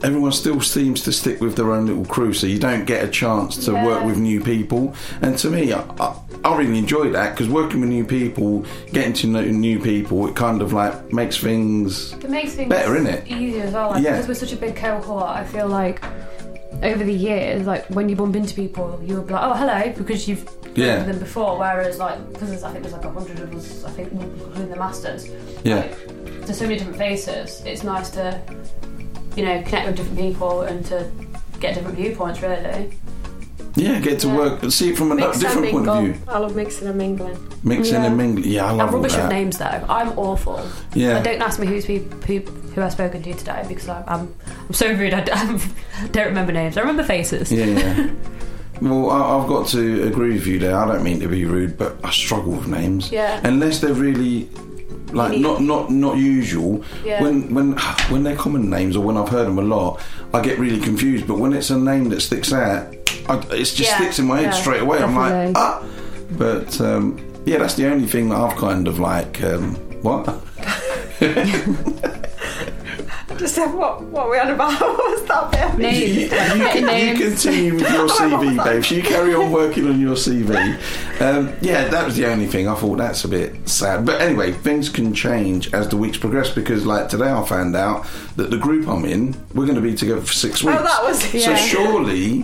everyone 0.02 0.32
still 0.32 0.60
seems 0.60 1.02
to 1.02 1.12
stick 1.12 1.40
with 1.40 1.56
their 1.56 1.72
own 1.72 1.86
little 1.86 2.04
crew, 2.06 2.32
so 2.32 2.46
you 2.46 2.58
don't 2.58 2.84
get 2.84 3.04
a 3.04 3.08
chance 3.08 3.56
to 3.66 3.72
Yeah. 3.72 3.84
work 3.86 4.04
with 4.04 4.18
new 4.18 4.40
people. 4.40 4.94
And 5.22 5.36
to 5.38 5.50
me, 5.50 5.72
I, 5.72 5.80
I, 6.00 6.14
I 6.44 6.56
really 6.56 6.78
enjoy 6.78 7.10
that 7.10 7.32
because 7.34 7.48
working 7.48 7.80
with 7.80 7.90
new 7.90 8.04
people, 8.04 8.64
getting 8.92 9.12
to 9.14 9.26
know 9.26 9.42
new 9.44 9.78
people, 9.78 10.26
it 10.28 10.34
kind 10.36 10.62
of 10.62 10.72
like 10.72 11.12
makes 11.12 11.36
things. 11.38 12.12
It 12.14 12.30
makes 12.30 12.54
things 12.54 12.68
Better, 12.70 12.92
innit? 12.92 13.26
Easier 13.26 13.64
as 13.64 13.72
well. 13.74 13.90
Like, 13.90 14.02
Yeah. 14.02 14.12
Because 14.12 14.28
we're 14.28 14.34
such 14.34 14.52
a 14.52 14.56
big 14.56 14.74
cohort, 14.76 15.24
I 15.24 15.44
feel 15.44 15.68
like 15.68 16.02
over 16.82 17.04
the 17.04 17.12
years, 17.12 17.66
like 17.66 17.84
when 17.88 18.08
you 18.08 18.16
bump 18.16 18.36
into 18.36 18.54
people, 18.54 18.98
you'll 19.04 19.22
be 19.22 19.34
like, 19.34 19.42
"Oh, 19.44 19.52
hello," 19.54 19.92
because 19.98 20.26
you've 20.26 20.48
Yeah. 20.76 21.02
them 21.02 21.18
before. 21.18 21.58
Whereas, 21.58 21.98
like, 21.98 22.32
because 22.32 22.62
I 22.62 22.70
think 22.70 22.84
there's 22.84 22.94
like 22.94 23.04
a 23.04 23.10
hundred 23.10 23.40
of 23.40 23.54
us, 23.54 23.84
I 23.84 23.90
think, 23.90 24.12
including 24.12 24.70
the 24.70 24.76
masters. 24.76 25.28
Yeah. 25.62 25.76
Like, 25.76 26.46
there's 26.46 26.58
so 26.58 26.64
many 26.64 26.78
different 26.78 26.96
faces. 26.96 27.60
It's 27.66 27.82
nice 27.82 28.08
to, 28.10 28.40
you 29.36 29.44
know, 29.44 29.62
connect 29.62 29.86
with 29.86 29.96
different 29.96 30.18
people 30.18 30.62
and 30.62 30.84
to 30.86 31.10
get 31.60 31.74
different 31.74 31.96
viewpoints. 31.96 32.40
Really. 32.42 32.92
Yeah, 33.76 34.00
get 34.00 34.18
to 34.20 34.26
Yeah. 34.26 34.36
work 34.36 34.62
and 34.64 34.72
see 34.72 34.90
it 34.90 34.98
from 34.98 35.12
a 35.12 35.14
Mix 35.14 35.38
different 35.38 35.70
point 35.70 35.88
of 35.88 36.02
view. 36.04 36.14
I 36.26 36.38
love 36.38 36.56
mixing 36.56 36.88
and 36.88 36.98
mingling. 36.98 37.38
Mixing 37.62 37.94
Yeah. 37.94 38.06
and 38.06 38.16
mingling. 38.16 38.44
Yeah, 38.50 38.66
I 38.66 38.70
love 38.72 38.88
I'm 38.88 38.94
rubbish 38.96 39.12
that. 39.14 39.22
with 39.22 39.30
names 39.32 39.58
though. 39.58 39.84
I'm 39.88 40.18
awful. 40.18 40.60
Yeah. 40.92 41.14
Like, 41.14 41.24
don't 41.24 41.40
ask 41.42 41.60
me 41.60 41.68
who's 41.68 41.84
who, 41.84 41.98
who, 42.26 42.40
who 42.40 42.82
I've 42.82 42.90
spoken 42.92 43.22
to 43.22 43.32
today 43.32 43.64
because 43.68 43.88
I'm, 43.88 44.02
I'm, 44.08 44.34
I'm 44.66 44.74
so 44.74 44.92
rude. 44.92 45.14
I 45.14 45.20
don't, 45.20 45.38
I 46.02 46.06
don't 46.08 46.26
remember 46.26 46.50
names. 46.52 46.76
I 46.76 46.80
remember 46.80 47.04
faces. 47.04 47.50
Yeah, 47.52 47.66
yeah. 47.66 48.10
Well, 48.82 49.10
I, 49.10 49.36
I've 49.38 49.46
got 49.46 49.68
to 49.68 50.04
agree 50.06 50.32
with 50.32 50.46
you 50.46 50.58
there. 50.58 50.74
I 50.74 50.86
don't 50.86 51.04
mean 51.04 51.20
to 51.20 51.28
be 51.28 51.44
rude, 51.44 51.76
but 51.76 51.96
I 52.02 52.10
struggle 52.10 52.52
with 52.52 52.66
names. 52.66 53.12
Yeah. 53.12 53.38
Unless 53.44 53.80
they're 53.80 53.92
really 53.92 54.48
like 55.12 55.38
not 55.38 55.60
not 55.62 55.90
not 55.90 56.16
usual. 56.16 56.84
Yeah. 57.04 57.22
When 57.22 57.52
when 57.54 57.72
when 58.10 58.22
they're 58.22 58.36
common 58.36 58.68
names 58.70 58.96
or 58.96 59.04
when 59.04 59.16
I've 59.16 59.28
heard 59.28 59.46
them 59.46 59.58
a 59.58 59.62
lot, 59.62 60.00
I 60.34 60.40
get 60.40 60.58
really 60.58 60.80
confused. 60.80 61.26
But 61.26 61.38
when 61.38 61.52
it's 61.52 61.70
a 61.70 61.78
name 61.78 62.08
that 62.10 62.20
sticks 62.20 62.52
out, 62.52 62.94
I, 63.28 63.38
it 63.38 63.64
just 63.64 63.78
Yeah, 63.78 63.96
sticks 63.96 64.18
in 64.18 64.26
my 64.26 64.36
head 64.36 64.44
yeah, 64.46 64.50
straight 64.60 64.82
away. 64.82 64.98
I'm 64.98 65.14
like 65.16 65.52
ah. 65.56 65.84
But 66.32 66.80
um, 66.80 67.18
yeah, 67.44 67.58
that's 67.58 67.74
the 67.74 67.86
only 67.86 68.06
thing 68.06 68.28
that 68.30 68.36
I've 68.38 68.56
kind 68.56 68.88
of 68.88 68.98
like. 68.98 69.42
Um, 69.42 69.74
what? 70.02 70.26
Just 73.40 73.54
said, 73.54 73.72
what, 73.72 74.02
what 74.02 74.26
are 74.26 74.30
we 74.30 74.38
on 74.38 74.50
about? 74.50 74.78
What's 74.98 75.22
that 75.22 75.50
bit? 75.50 75.78
Names. 75.78 75.98
you, 75.98 76.06
you, 76.24 76.30
written 76.30 76.86
can, 76.86 77.16
you 77.18 77.24
continue 77.30 77.74
with 77.76 77.90
your 77.90 78.06
CV, 78.08 78.62
babes. 78.62 78.90
You 78.90 79.02
carry 79.02 79.34
on 79.34 79.50
working 79.50 79.88
on 79.88 79.98
your 79.98 80.14
CV. 80.14 80.78
Um, 81.20 81.52
yeah, 81.60 81.86
that 81.88 82.06
was 82.06 82.16
the 82.16 82.24
only 82.24 82.46
thing. 82.46 82.66
I 82.66 82.74
thought 82.74 82.96
that's 82.96 83.24
a 83.24 83.28
bit 83.28 83.68
sad. 83.68 84.06
But 84.06 84.22
anyway, 84.22 84.52
things 84.52 84.88
can 84.88 85.12
change 85.12 85.70
as 85.74 85.86
the 85.86 85.98
weeks 85.98 86.16
progress 86.16 86.48
because, 86.48 86.86
like 86.86 87.10
today, 87.10 87.30
I 87.30 87.44
found 87.44 87.76
out 87.76 88.06
that 88.36 88.50
the 88.50 88.56
group 88.56 88.88
I'm 88.88 89.04
in, 89.04 89.34
we're 89.54 89.66
going 89.66 89.76
to 89.76 89.82
be 89.82 89.94
together 89.94 90.22
for 90.22 90.32
six 90.32 90.62
weeks. 90.64 90.78
Oh, 90.80 90.82
that 90.82 91.02
was 91.02 91.34
yeah. 91.34 91.40
so 91.44 91.50
Yeah. 91.50 91.56
surely, 91.56 92.40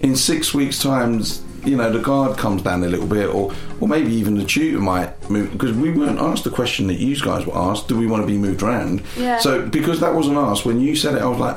in 0.00 0.16
six 0.16 0.54
weeks' 0.54 0.80
times. 0.82 1.42
You 1.64 1.76
know, 1.76 1.90
the 1.90 1.98
guard 1.98 2.36
comes 2.36 2.62
down 2.62 2.84
a 2.84 2.88
little 2.88 3.06
bit, 3.06 3.28
or 3.28 3.52
or 3.80 3.88
maybe 3.88 4.12
even 4.12 4.36
the 4.36 4.44
tutor 4.44 4.78
might 4.80 5.30
move 5.30 5.52
because 5.52 5.72
we 5.72 5.90
weren't 5.90 6.18
asked 6.18 6.44
the 6.44 6.50
question 6.50 6.86
that 6.88 6.94
you 6.94 7.18
guys 7.20 7.46
were 7.46 7.56
asked. 7.56 7.88
Do 7.88 7.98
we 7.98 8.06
want 8.06 8.22
to 8.22 8.26
be 8.26 8.36
moved 8.36 8.62
around? 8.62 9.02
Yeah. 9.16 9.38
So 9.38 9.66
because 9.66 10.00
that 10.00 10.14
wasn't 10.14 10.36
asked 10.36 10.64
when 10.66 10.80
you 10.80 10.94
said 10.94 11.14
it, 11.14 11.22
I 11.22 11.26
was 11.26 11.38
like, 11.38 11.56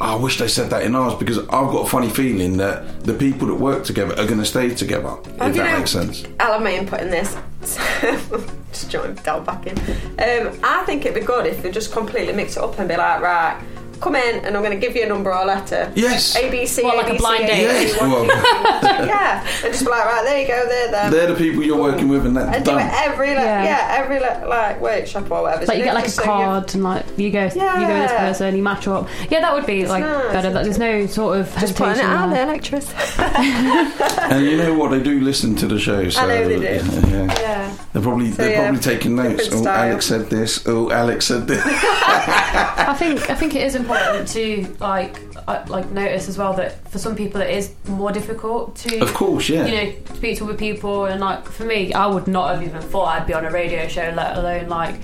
I 0.00 0.16
wish 0.16 0.38
they 0.38 0.48
said 0.48 0.70
that 0.70 0.82
in 0.82 0.96
ours 0.96 1.14
because 1.14 1.38
I've 1.38 1.48
got 1.48 1.86
a 1.86 1.88
funny 1.88 2.08
feeling 2.08 2.56
that 2.56 3.04
the 3.04 3.14
people 3.14 3.46
that 3.48 3.54
work 3.54 3.84
together 3.84 4.12
are 4.14 4.26
going 4.26 4.40
to 4.40 4.44
stay 4.44 4.74
together. 4.74 5.08
Oh, 5.08 5.22
if 5.22 5.36
that 5.38 5.54
know- 5.54 5.78
makes 5.78 5.92
sense. 5.92 6.24
I'll 6.40 6.54
have 6.54 6.62
my 6.62 6.74
input 6.74 7.00
in 7.00 7.10
this. 7.10 7.36
just 8.72 8.90
join 8.90 9.14
back 9.14 9.66
in. 9.66 9.78
Um, 9.78 10.58
I 10.64 10.82
think 10.86 11.04
it'd 11.04 11.14
be 11.14 11.24
good 11.24 11.46
if 11.46 11.62
they 11.62 11.70
just 11.70 11.92
completely 11.92 12.32
mix 12.32 12.56
it 12.56 12.62
up 12.64 12.76
and 12.80 12.88
be 12.88 12.96
like, 12.96 13.20
right, 13.20 13.62
come 14.02 14.16
in 14.16 14.44
and 14.44 14.56
I'm 14.56 14.62
going 14.62 14.78
to 14.78 14.84
give 14.86 14.96
you 14.96 15.04
a 15.04 15.08
number 15.08 15.30
or 15.32 15.42
a 15.42 15.44
letter. 15.46 15.92
Yes. 15.94 16.36
A 16.36 16.50
B 16.50 16.66
C 16.66 16.82
What, 16.82 16.94
A 16.94 16.96
like 16.98 17.06
a 17.06 17.10
B 17.12 17.16
C 17.18 17.22
blind 17.22 17.46
date? 17.46 17.62
Yes, 17.62 18.00
well- 18.00 18.26
yeah, 19.06 19.46
and 19.64 19.72
just 19.72 19.84
be 19.84 19.90
like, 19.90 20.04
right, 20.04 20.22
there 20.24 20.40
you 20.42 20.46
go, 20.48 20.66
there, 20.66 20.90
there. 20.90 21.10
They're 21.10 21.26
the 21.28 21.34
people 21.34 21.62
you're 21.62 21.80
working 21.80 22.08
with, 22.08 22.26
and 22.26 22.36
that's 22.36 22.56
and 22.56 22.64
do 22.64 22.76
it 22.78 22.86
every 22.92 23.28
like, 23.28 23.36
Yeah. 23.44 23.64
yeah. 23.64 24.02
every 24.02 24.20
like, 24.20 24.46
like 24.46 24.80
workshop 24.80 25.30
or 25.30 25.42
whatever. 25.42 25.66
Like 25.66 25.78
you 25.78 25.84
get 25.84 25.94
like 25.94 26.04
a 26.04 26.06
just 26.08 26.16
so 26.16 26.22
you- 26.22 26.28
card 26.28 26.74
and 26.74 26.84
like 26.84 27.04
you 27.18 27.30
go 27.30 27.50
yeah. 27.54 27.80
you 27.80 27.86
go 27.86 27.92
with 27.94 28.02
this 28.02 28.12
Yeah. 28.12 28.18
person 28.28 28.56
you 28.56 28.62
match 28.62 28.86
up 28.88 29.08
yeah 29.30 29.40
that 29.40 29.54
would 29.54 29.66
be 29.66 29.86
like 29.86 30.02
nice. 30.02 30.32
better 30.32 30.50
that 30.50 30.64
there's 30.64 30.78
no 30.78 31.06
sort 31.06 31.38
of 31.38 31.46
Just 31.58 31.76
putting 31.76 31.94
it 31.94 32.04
hesitation 32.04 32.10
out 32.10 32.30
there. 32.30 32.46
there, 32.46 32.54
lecturers. 32.54 32.92
And 34.32 34.44
you 34.46 34.56
know 34.56 34.74
what? 34.74 34.90
They 34.92 35.02
do 35.02 35.20
listen 35.20 35.54
to 35.56 35.66
the 35.66 35.78
show. 35.78 36.08
So, 36.08 36.26
know 36.26 36.48
they 36.48 36.56
do. 36.56 36.62
Yeah. 36.62 37.24
yeah. 37.40 37.76
They're 37.92 38.02
probably 38.02 38.30
they're 38.30 38.50
yeah, 38.50 38.62
probably 38.62 38.80
taking 38.80 39.16
notes. 39.16 39.48
Oh, 39.52 39.60
style. 39.62 39.90
Alex 39.90 40.06
said 40.06 40.30
this. 40.30 40.66
Oh, 40.66 40.90
Alex 40.90 41.26
said 41.26 41.46
this. 41.46 41.62
I 41.64 42.94
think 42.98 43.28
I 43.30 43.34
think 43.34 43.54
it 43.54 43.62
is 43.62 43.74
important 43.74 43.91
to 44.26 44.76
like 44.80 45.18
uh, 45.48 45.64
like 45.68 45.90
notice 45.90 46.28
as 46.28 46.38
well 46.38 46.52
that 46.54 46.86
for 46.90 46.98
some 46.98 47.14
people 47.16 47.40
it 47.40 47.50
is 47.50 47.74
more 47.88 48.12
difficult 48.12 48.76
to 48.76 49.00
of 49.00 49.12
course, 49.14 49.48
yeah. 49.48 49.66
you 49.66 49.74
know 49.74 49.92
speak 50.14 50.38
to 50.38 50.44
other 50.44 50.54
people 50.54 51.06
and 51.06 51.20
like 51.20 51.44
for 51.46 51.64
me 51.64 51.92
I 51.92 52.06
would 52.06 52.26
not 52.28 52.54
have 52.54 52.62
even 52.62 52.80
thought 52.82 53.06
I'd 53.20 53.26
be 53.26 53.34
on 53.34 53.44
a 53.44 53.50
radio 53.50 53.88
show 53.88 54.12
let 54.16 54.36
alone 54.36 54.68
like 54.68 54.96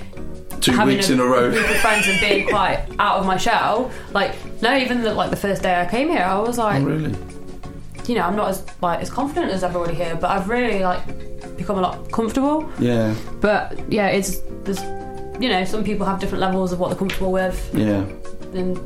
Two 0.61 0.85
weeks 0.85 1.09
in 1.09 1.21
a 1.21 1.25
row. 1.25 1.47
of 1.47 1.65
friends 1.81 2.09
and 2.09 2.19
being 2.21 2.49
quite 2.57 2.85
out 2.99 3.19
of 3.21 3.27
my 3.27 3.37
shell 3.37 3.91
like 4.13 4.35
no 4.63 4.77
even 4.77 5.03
the, 5.03 5.15
like 5.15 5.31
the 5.31 5.37
first 5.37 5.63
day 5.63 5.81
I 5.81 5.87
came 5.87 6.09
here 6.09 6.23
I 6.23 6.39
was 6.39 6.59
like 6.59 6.83
Oh, 6.83 6.87
really? 6.87 7.15
you 8.07 8.15
know 8.17 8.23
I'm 8.23 8.37
not 8.37 8.49
as 8.51 8.67
like 8.83 9.01
as 9.01 9.11
confident 9.11 9.53
as 9.53 9.63
everybody 9.63 9.95
here 9.95 10.17
but 10.17 10.31
I've 10.31 10.49
really 10.49 10.81
like 10.81 11.03
become 11.57 11.79
a 11.79 11.81
lot 11.81 12.11
comfortable 12.13 12.71
Yeah, 12.79 13.15
but 13.41 13.79
yeah 13.93 14.09
it's 14.09 14.41
there's 14.65 14.81
you 15.41 15.49
know 15.49 15.65
some 15.65 15.85
people 15.85 16.05
have 16.07 16.19
different 16.19 16.41
levels 16.41 16.73
of 16.73 16.81
what 16.81 16.89
they're 16.89 16.99
comfortable 16.99 17.31
with 17.33 17.71
yeah. 17.73 18.05
And 18.55 18.79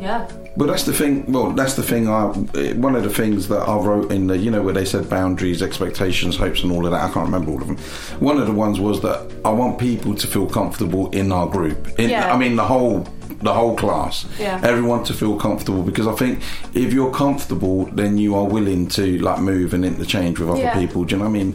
yeah 0.00 0.28
But 0.58 0.66
that's 0.66 0.84
the 0.84 0.92
thing. 0.92 1.30
Well, 1.32 1.50
that's 1.52 1.74
the 1.74 1.82
thing. 1.82 2.08
I 2.08 2.30
eh, 2.54 2.74
one 2.74 2.94
of 2.96 3.02
the 3.02 3.10
things 3.10 3.48
that 3.48 3.62
I 3.68 3.76
wrote 3.76 4.10
in 4.12 4.26
the, 4.26 4.36
you 4.36 4.50
know, 4.50 4.62
where 4.62 4.74
they 4.74 4.84
said 4.84 5.08
boundaries, 5.08 5.62
expectations, 5.62 6.36
hopes, 6.36 6.62
and 6.62 6.72
all 6.72 6.84
of 6.84 6.92
that. 6.92 7.02
I 7.02 7.12
can't 7.12 7.26
remember 7.26 7.50
all 7.52 7.60
of 7.62 7.66
them. 7.68 7.78
One 8.20 8.38
of 8.38 8.46
the 8.46 8.52
ones 8.52 8.78
was 8.80 9.00
that 9.02 9.18
I 9.44 9.50
want 9.50 9.78
people 9.78 10.14
to 10.14 10.26
feel 10.26 10.46
comfortable 10.46 11.10
in 11.10 11.32
our 11.32 11.46
group. 11.48 11.98
In, 11.98 12.10
Yeah. 12.10 12.32
I 12.32 12.36
mean, 12.38 12.56
the 12.56 12.64
whole 12.64 13.06
the 13.42 13.52
whole 13.52 13.76
class. 13.76 14.24
Yeah. 14.38 14.60
Everyone 14.64 15.04
to 15.04 15.12
feel 15.12 15.36
comfortable 15.38 15.82
because 15.82 16.06
I 16.06 16.14
think 16.14 16.40
if 16.74 16.92
you're 16.94 17.12
comfortable, 17.12 17.84
then 17.92 18.16
you 18.16 18.34
are 18.34 18.44
willing 18.44 18.88
to 18.98 19.18
like 19.18 19.40
move 19.40 19.74
and 19.74 19.84
interchange 19.84 20.38
with 20.38 20.48
other 20.50 20.60
Yeah. 20.60 20.78
people. 20.80 21.04
Do 21.04 21.14
you 21.14 21.18
know 21.18 21.28
what 21.28 21.36
I 21.36 21.42
mean? 21.44 21.54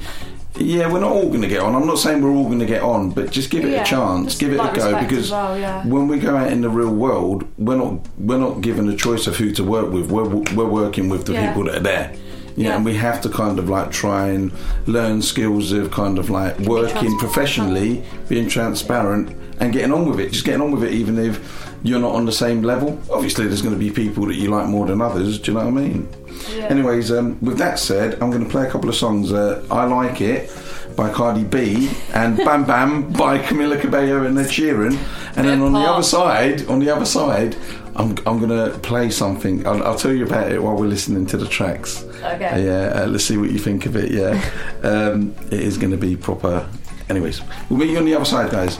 Yeah, 0.57 0.91
we're 0.91 0.99
not 0.99 1.11
all 1.13 1.29
going 1.29 1.41
to 1.41 1.47
get 1.47 1.61
on. 1.61 1.75
I'm 1.75 1.87
not 1.87 1.97
saying 1.97 2.21
we're 2.21 2.29
all 2.31 2.45
going 2.45 2.59
to 2.59 2.65
get 2.65 2.81
on, 2.81 3.11
but 3.11 3.31
just 3.31 3.49
give 3.49 3.63
it 3.63 3.71
Yeah, 3.71 3.83
a 3.83 3.85
chance, 3.85 4.37
give 4.37 4.51
it 4.51 4.59
a 4.59 4.71
go 4.75 4.99
because 4.99 5.31
well, 5.31 5.57
yeah. 5.57 5.85
when 5.87 6.07
we 6.07 6.19
go 6.19 6.35
out 6.35 6.51
in 6.51 6.61
the 6.61 6.69
real 6.69 6.93
world, 6.93 7.45
we're 7.57 7.77
not 7.77 7.99
we're 8.17 8.37
not 8.37 8.61
given 8.61 8.89
a 8.89 8.95
choice 8.95 9.27
of 9.27 9.37
who 9.37 9.51
to 9.53 9.63
work 9.63 9.91
with. 9.91 10.11
We're 10.11 10.25
we're 10.53 10.67
working 10.67 11.07
with 11.09 11.25
the 11.25 11.33
Yeah. 11.33 11.47
people 11.47 11.63
that 11.65 11.75
are 11.75 11.79
there. 11.79 12.11
Yeah, 12.57 12.67
Yeah. 12.69 12.75
and 12.75 12.85
we 12.85 12.95
have 12.95 13.21
to 13.21 13.29
kind 13.29 13.59
of 13.59 13.69
like 13.69 13.91
try 13.91 14.27
and 14.27 14.51
learn 14.87 15.21
skills 15.21 15.71
of 15.71 15.89
kind 15.91 16.19
of 16.19 16.29
like 16.29 16.59
working 16.59 17.17
professionally, 17.17 18.03
being 18.27 18.49
transparent, 18.49 19.33
and 19.61 19.71
getting 19.71 19.93
on 19.93 20.05
with 20.05 20.19
it. 20.19 20.33
Just 20.33 20.43
getting 20.43 20.61
on 20.61 20.71
with 20.71 20.83
it, 20.83 20.91
even 20.91 21.17
if 21.17 21.39
you're 21.83 21.99
not 21.99 22.13
on 22.13 22.25
the 22.25 22.31
same 22.31 22.61
level. 22.61 22.99
Obviously, 23.11 23.47
there's 23.47 23.61
going 23.61 23.73
to 23.73 23.79
be 23.79 23.91
people 23.91 24.25
that 24.27 24.35
you 24.35 24.49
like 24.49 24.67
more 24.67 24.85
than 24.85 25.01
others. 25.01 25.39
Do 25.39 25.51
you 25.51 25.57
know 25.57 25.65
what 25.65 25.81
I 25.81 25.87
mean? 25.87 26.09
Yeah. 26.55 26.65
Anyways, 26.65 27.11
um, 27.11 27.39
with 27.41 27.57
that 27.57 27.79
said, 27.79 28.13
I'm 28.21 28.29
going 28.31 28.43
to 28.43 28.49
play 28.49 28.67
a 28.67 28.69
couple 28.69 28.89
of 28.89 28.95
songs. 28.95 29.31
Uh, 29.31 29.65
I 29.71 29.85
like 29.85 30.21
it 30.21 30.51
by 30.95 31.11
Cardi 31.11 31.43
B 31.43 31.89
and 32.13 32.37
Bam 32.45 32.65
Bam 32.65 33.11
by 33.13 33.39
Camila 33.39 33.79
Cabello 33.79 34.25
and 34.25 34.37
Ed 34.37 34.47
Sheeran. 34.47 34.97
And 35.37 35.47
then 35.47 35.61
on 35.61 35.73
the 35.73 35.79
other 35.79 36.03
side, 36.03 36.67
on 36.67 36.79
the 36.79 36.89
other 36.89 37.05
side, 37.05 37.55
I'm, 37.95 38.17
I'm 38.25 38.39
gonna 38.39 38.77
play 38.79 39.09
something. 39.09 39.65
I'll, 39.65 39.83
I'll 39.83 39.97
tell 39.97 40.13
you 40.13 40.25
about 40.25 40.51
it 40.51 40.61
while 40.61 40.75
we're 40.75 40.87
listening 40.87 41.25
to 41.27 41.37
the 41.37 41.47
tracks. 41.47 42.03
Okay. 42.03 42.65
Yeah. 42.65 43.01
Uh, 43.01 43.07
let's 43.07 43.25
see 43.25 43.37
what 43.37 43.51
you 43.51 43.59
think 43.59 43.85
of 43.85 43.95
it. 43.95 44.11
Yeah. 44.11 44.41
um, 44.83 45.35
it 45.45 45.61
is 45.61 45.77
going 45.77 45.91
to 45.91 45.97
be 45.97 46.15
proper. 46.15 46.69
Anyways, 47.09 47.41
we'll 47.69 47.79
meet 47.79 47.89
you 47.89 47.97
on 47.97 48.05
the 48.05 48.15
other 48.15 48.25
side, 48.25 48.51
guys. 48.51 48.79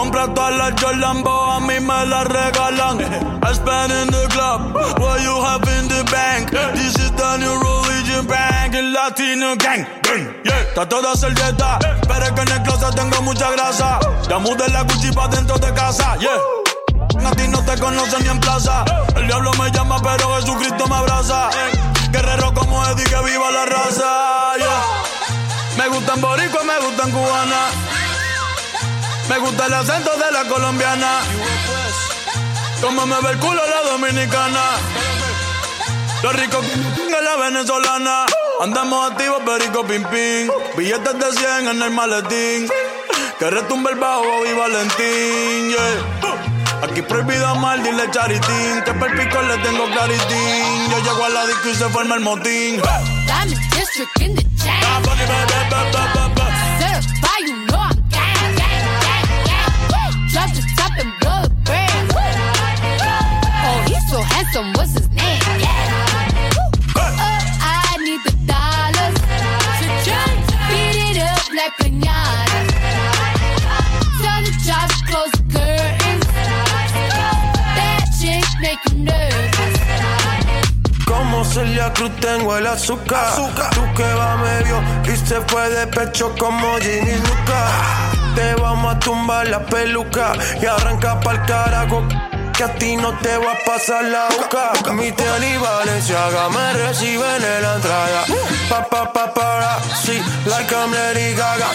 Tú 0.00 0.04
compras 0.04 0.34
todas 0.34 0.56
las 0.56 0.80
Jordan, 0.80 1.22
a 1.26 1.60
mí 1.60 1.78
me 1.78 2.06
las 2.06 2.24
regalan. 2.24 3.00
I 3.44 3.52
spend 3.52 3.92
in 3.92 4.06
the 4.08 4.26
club, 4.30 4.72
what 4.98 5.20
you 5.20 5.44
have 5.44 5.62
in 5.76 5.88
the 5.88 6.02
bank. 6.10 6.50
This 6.72 6.96
is 6.96 7.10
the 7.12 7.36
new 7.36 7.52
religion 7.60 8.26
bank, 8.26 8.74
el 8.74 8.94
latino 8.94 9.56
gang. 9.56 9.86
Yeah, 10.42 10.72
trato 10.72 11.02
de 11.02 11.08
hacer 11.08 11.34
dieta, 11.34 11.78
pero 12.08 12.24
es 12.24 12.32
que 12.32 12.40
en 12.40 12.48
el 12.48 12.62
closet 12.62 12.94
tengo 12.94 13.20
mucha 13.20 13.50
grasa. 13.50 14.00
Ya 14.26 14.38
mudé 14.38 14.70
la 14.70 14.84
Gucci 14.84 15.12
pa' 15.12 15.28
dentro 15.28 15.58
de 15.58 15.70
casa, 15.74 16.16
yeah. 16.16 16.30
A 17.20 17.48
no 17.48 17.62
te 17.62 17.78
conocen 17.78 18.22
ni 18.22 18.30
en 18.30 18.40
plaza. 18.40 18.86
El 19.16 19.26
diablo 19.26 19.50
me 19.58 19.70
llama, 19.70 20.00
pero 20.02 20.34
Jesucristo 20.36 20.86
me 20.88 20.96
abraza. 20.96 21.50
Guerrero 22.10 22.54
como 22.54 22.82
Eddie, 22.86 23.04
que 23.04 23.20
viva 23.22 23.50
la 23.50 23.66
raza, 23.66 24.56
yeah. 24.56 25.76
Me 25.76 25.88
gustan 25.88 26.22
boricua, 26.22 26.62
me 26.64 26.86
gustan 26.86 27.10
cubana. 27.10 27.89
Me 29.30 29.38
gusta 29.38 29.66
el 29.66 29.74
acento 29.74 30.10
de 30.16 30.32
la 30.32 30.42
colombiana. 30.48 31.20
Como 32.80 33.06
me 33.06 33.14
ve 33.20 33.30
el 33.30 33.38
culo 33.38 33.62
la 33.64 33.88
dominicana. 33.88 34.60
Lo 36.24 36.32
rico 36.32 36.60
que 36.60 37.22
la 37.22 37.36
venezolana. 37.36 38.26
Andamos 38.60 39.12
activos, 39.12 39.40
perico 39.46 39.84
pim 39.84 40.02
pim. 40.06 40.50
Billetes 40.76 41.16
de 41.16 41.32
100 41.32 41.68
en 41.68 41.80
el 41.80 41.90
maletín. 41.92 42.68
Que 43.38 43.50
retumbe 43.50 43.92
el 43.92 43.98
bajo 44.00 44.44
y 44.44 44.52
Valentín. 44.52 45.70
yeah. 45.70 46.82
Aquí 46.82 47.00
prohibido 47.02 47.46
amar, 47.46 47.80
dile 47.84 48.10
charitín. 48.10 48.82
Que 48.84 48.92
per 48.94 49.16
pico 49.16 49.42
le 49.42 49.58
tengo 49.58 49.84
claritín. 49.92 50.90
Yo 50.90 50.98
llego 51.04 51.24
a 51.24 51.28
la 51.28 51.46
disco 51.46 51.68
y 51.68 51.74
se 51.76 51.88
forma 51.90 52.16
el 52.16 52.20
motín. 52.22 52.82
In 53.42 53.48
district 53.70 54.20
in 54.22 54.34
the 54.34 54.42
chain. 54.60 54.80
Certified, 55.04 55.50
Celia 81.52 81.92
Cruz 81.92 82.12
tengo 82.20 82.56
el 82.56 82.66
azúcar. 82.66 83.34
Tú 83.34 83.82
que 83.96 84.14
va 84.14 84.36
medio 84.36 84.80
y 85.12 85.16
se 85.16 85.40
fue 85.48 85.68
de 85.68 85.86
pecho 85.88 86.32
como 86.38 86.76
Ginny 86.78 87.16
Luca. 87.16 87.66
Te 88.36 88.54
vamos 88.54 88.94
a 88.94 88.98
tumbar 89.00 89.48
la 89.48 89.58
peluca 89.66 90.32
y 90.62 90.66
arranca 90.66 91.18
pa'l 91.18 91.44
carajo. 91.46 92.06
Que 92.56 92.64
a 92.64 92.74
ti 92.74 92.96
no 92.96 93.18
te 93.18 93.36
va 93.36 93.52
a 93.52 93.64
pasar 93.66 94.04
la 94.04 94.28
boca. 94.28 94.92
Mi 94.92 95.10
tele 95.10 95.54
y 95.54 95.56
Valenciaga 95.56 96.48
me 96.50 96.72
reciben 96.74 97.42
en 97.42 97.62
la 97.62 97.74
entrada. 97.74 98.24
Pa, 98.68 98.84
pa, 98.88 99.12
pa, 99.12 99.34
para, 99.34 99.78
sí, 100.04 100.22
like 100.46 100.72
I'm 100.72 100.92
Lady 100.92 101.34
Gaga. 101.34 101.66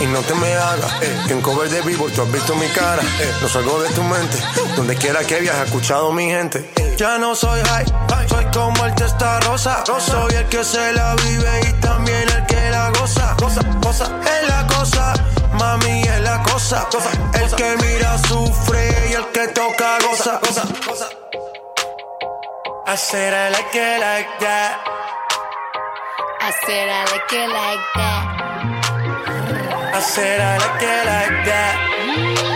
Y 0.00 0.06
no 0.06 0.20
te 0.20 0.34
me 0.34 0.54
hagas, 0.54 0.92
eh, 1.02 1.22
que 1.26 1.32
en 1.34 1.42
cover 1.42 1.68
de 1.68 1.82
vivo 1.82 2.08
tú 2.14 2.22
has 2.22 2.32
visto 2.32 2.54
mi 2.54 2.68
cara. 2.68 3.02
Eh, 3.02 3.34
no 3.42 3.48
salgo 3.48 3.82
de 3.82 3.90
tu 3.90 4.02
mente, 4.02 4.38
donde 4.74 4.94
quiera 4.96 5.22
que 5.24 5.40
viajes, 5.40 5.66
escuchado 5.66 6.12
mi 6.12 6.26
gente. 6.26 6.85
Ya 6.96 7.18
no 7.18 7.34
soy 7.34 7.60
high, 7.60 7.84
soy 8.26 8.44
como 8.54 8.86
el 8.86 8.94
testa 8.94 9.38
rosa. 9.40 9.84
Soy 9.84 10.34
el 10.34 10.48
que 10.48 10.64
se 10.64 10.94
la 10.94 11.14
vive 11.16 11.60
y 11.68 11.72
también 11.74 12.26
el 12.26 12.46
que 12.46 12.70
la 12.70 12.88
goza. 12.98 13.36
Cosa, 13.38 13.60
cosa, 13.82 14.06
es 14.24 14.48
la 14.48 14.66
cosa, 14.66 15.12
mami 15.58 16.00
es 16.00 16.20
la 16.20 16.42
cosa. 16.42 16.88
El 17.34 17.54
que 17.54 17.76
mira 17.82 18.16
sufre 18.26 19.08
y 19.10 19.12
el 19.12 19.26
que 19.26 19.48
toca 19.48 19.98
goza. 20.08 20.40
goza, 20.42 20.62
goza. 20.86 21.08
I 22.86 22.96
said 22.96 23.34
I 23.34 23.50
like 23.50 23.74
it 23.74 24.00
like 24.00 24.38
that. 24.40 24.80
I 26.40 26.52
said 26.64 26.88
I 26.88 27.04
like 27.12 27.32
it 27.32 27.48
like 27.50 27.86
that. 27.96 28.24
I 29.92 30.00
said 30.00 30.40
I 30.40 30.56
like 30.56 30.82
it 30.82 31.04
like 31.04 31.44
that. 31.44 32.55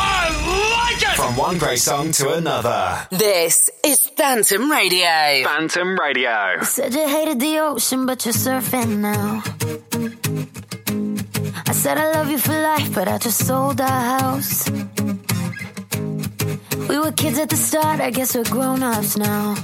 I 1.21 1.25
like 1.25 1.33
it! 1.33 1.35
From 1.35 1.35
one 1.37 1.57
great 1.57 1.79
song 1.79 2.11
to 2.13 2.33
another. 2.33 3.07
This 3.11 3.69
is 3.83 4.09
Phantom 4.09 4.71
Radio. 4.71 5.43
Phantom 5.43 5.97
Radio. 5.97 6.63
Said 6.63 6.93
you 6.93 7.07
hated 7.07 7.39
the 7.39 7.59
ocean, 7.59 8.05
but 8.05 8.25
you're 8.25 8.33
surfing 8.33 8.99
now. 8.99 9.43
I 11.67 11.73
said 11.73 11.97
I 11.97 12.11
love 12.11 12.29
you 12.31 12.37
for 12.37 12.53
life, 12.53 12.93
but 12.93 13.07
I 13.07 13.17
just 13.17 13.45
sold 13.45 13.81
our 13.81 14.19
house. 14.19 14.69
We 16.89 16.99
were 16.99 17.11
kids 17.11 17.37
at 17.39 17.49
the 17.49 17.55
start, 17.55 17.99
I 18.01 18.11
guess 18.11 18.35
we're 18.35 18.43
grown 18.43 18.83
ups 18.83 19.17
now. 19.17 19.55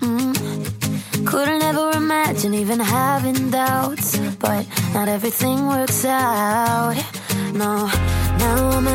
Mm. 0.00 1.26
Couldn't 1.26 1.62
ever 1.62 1.90
imagine 1.96 2.54
even 2.54 2.80
having 2.80 3.50
doubts, 3.50 4.18
but 4.38 4.66
not 4.92 5.08
everything 5.08 5.66
works 5.66 6.04
out. 6.04 6.96
No, 7.54 7.86
now 8.38 8.70
I'm 8.76 8.87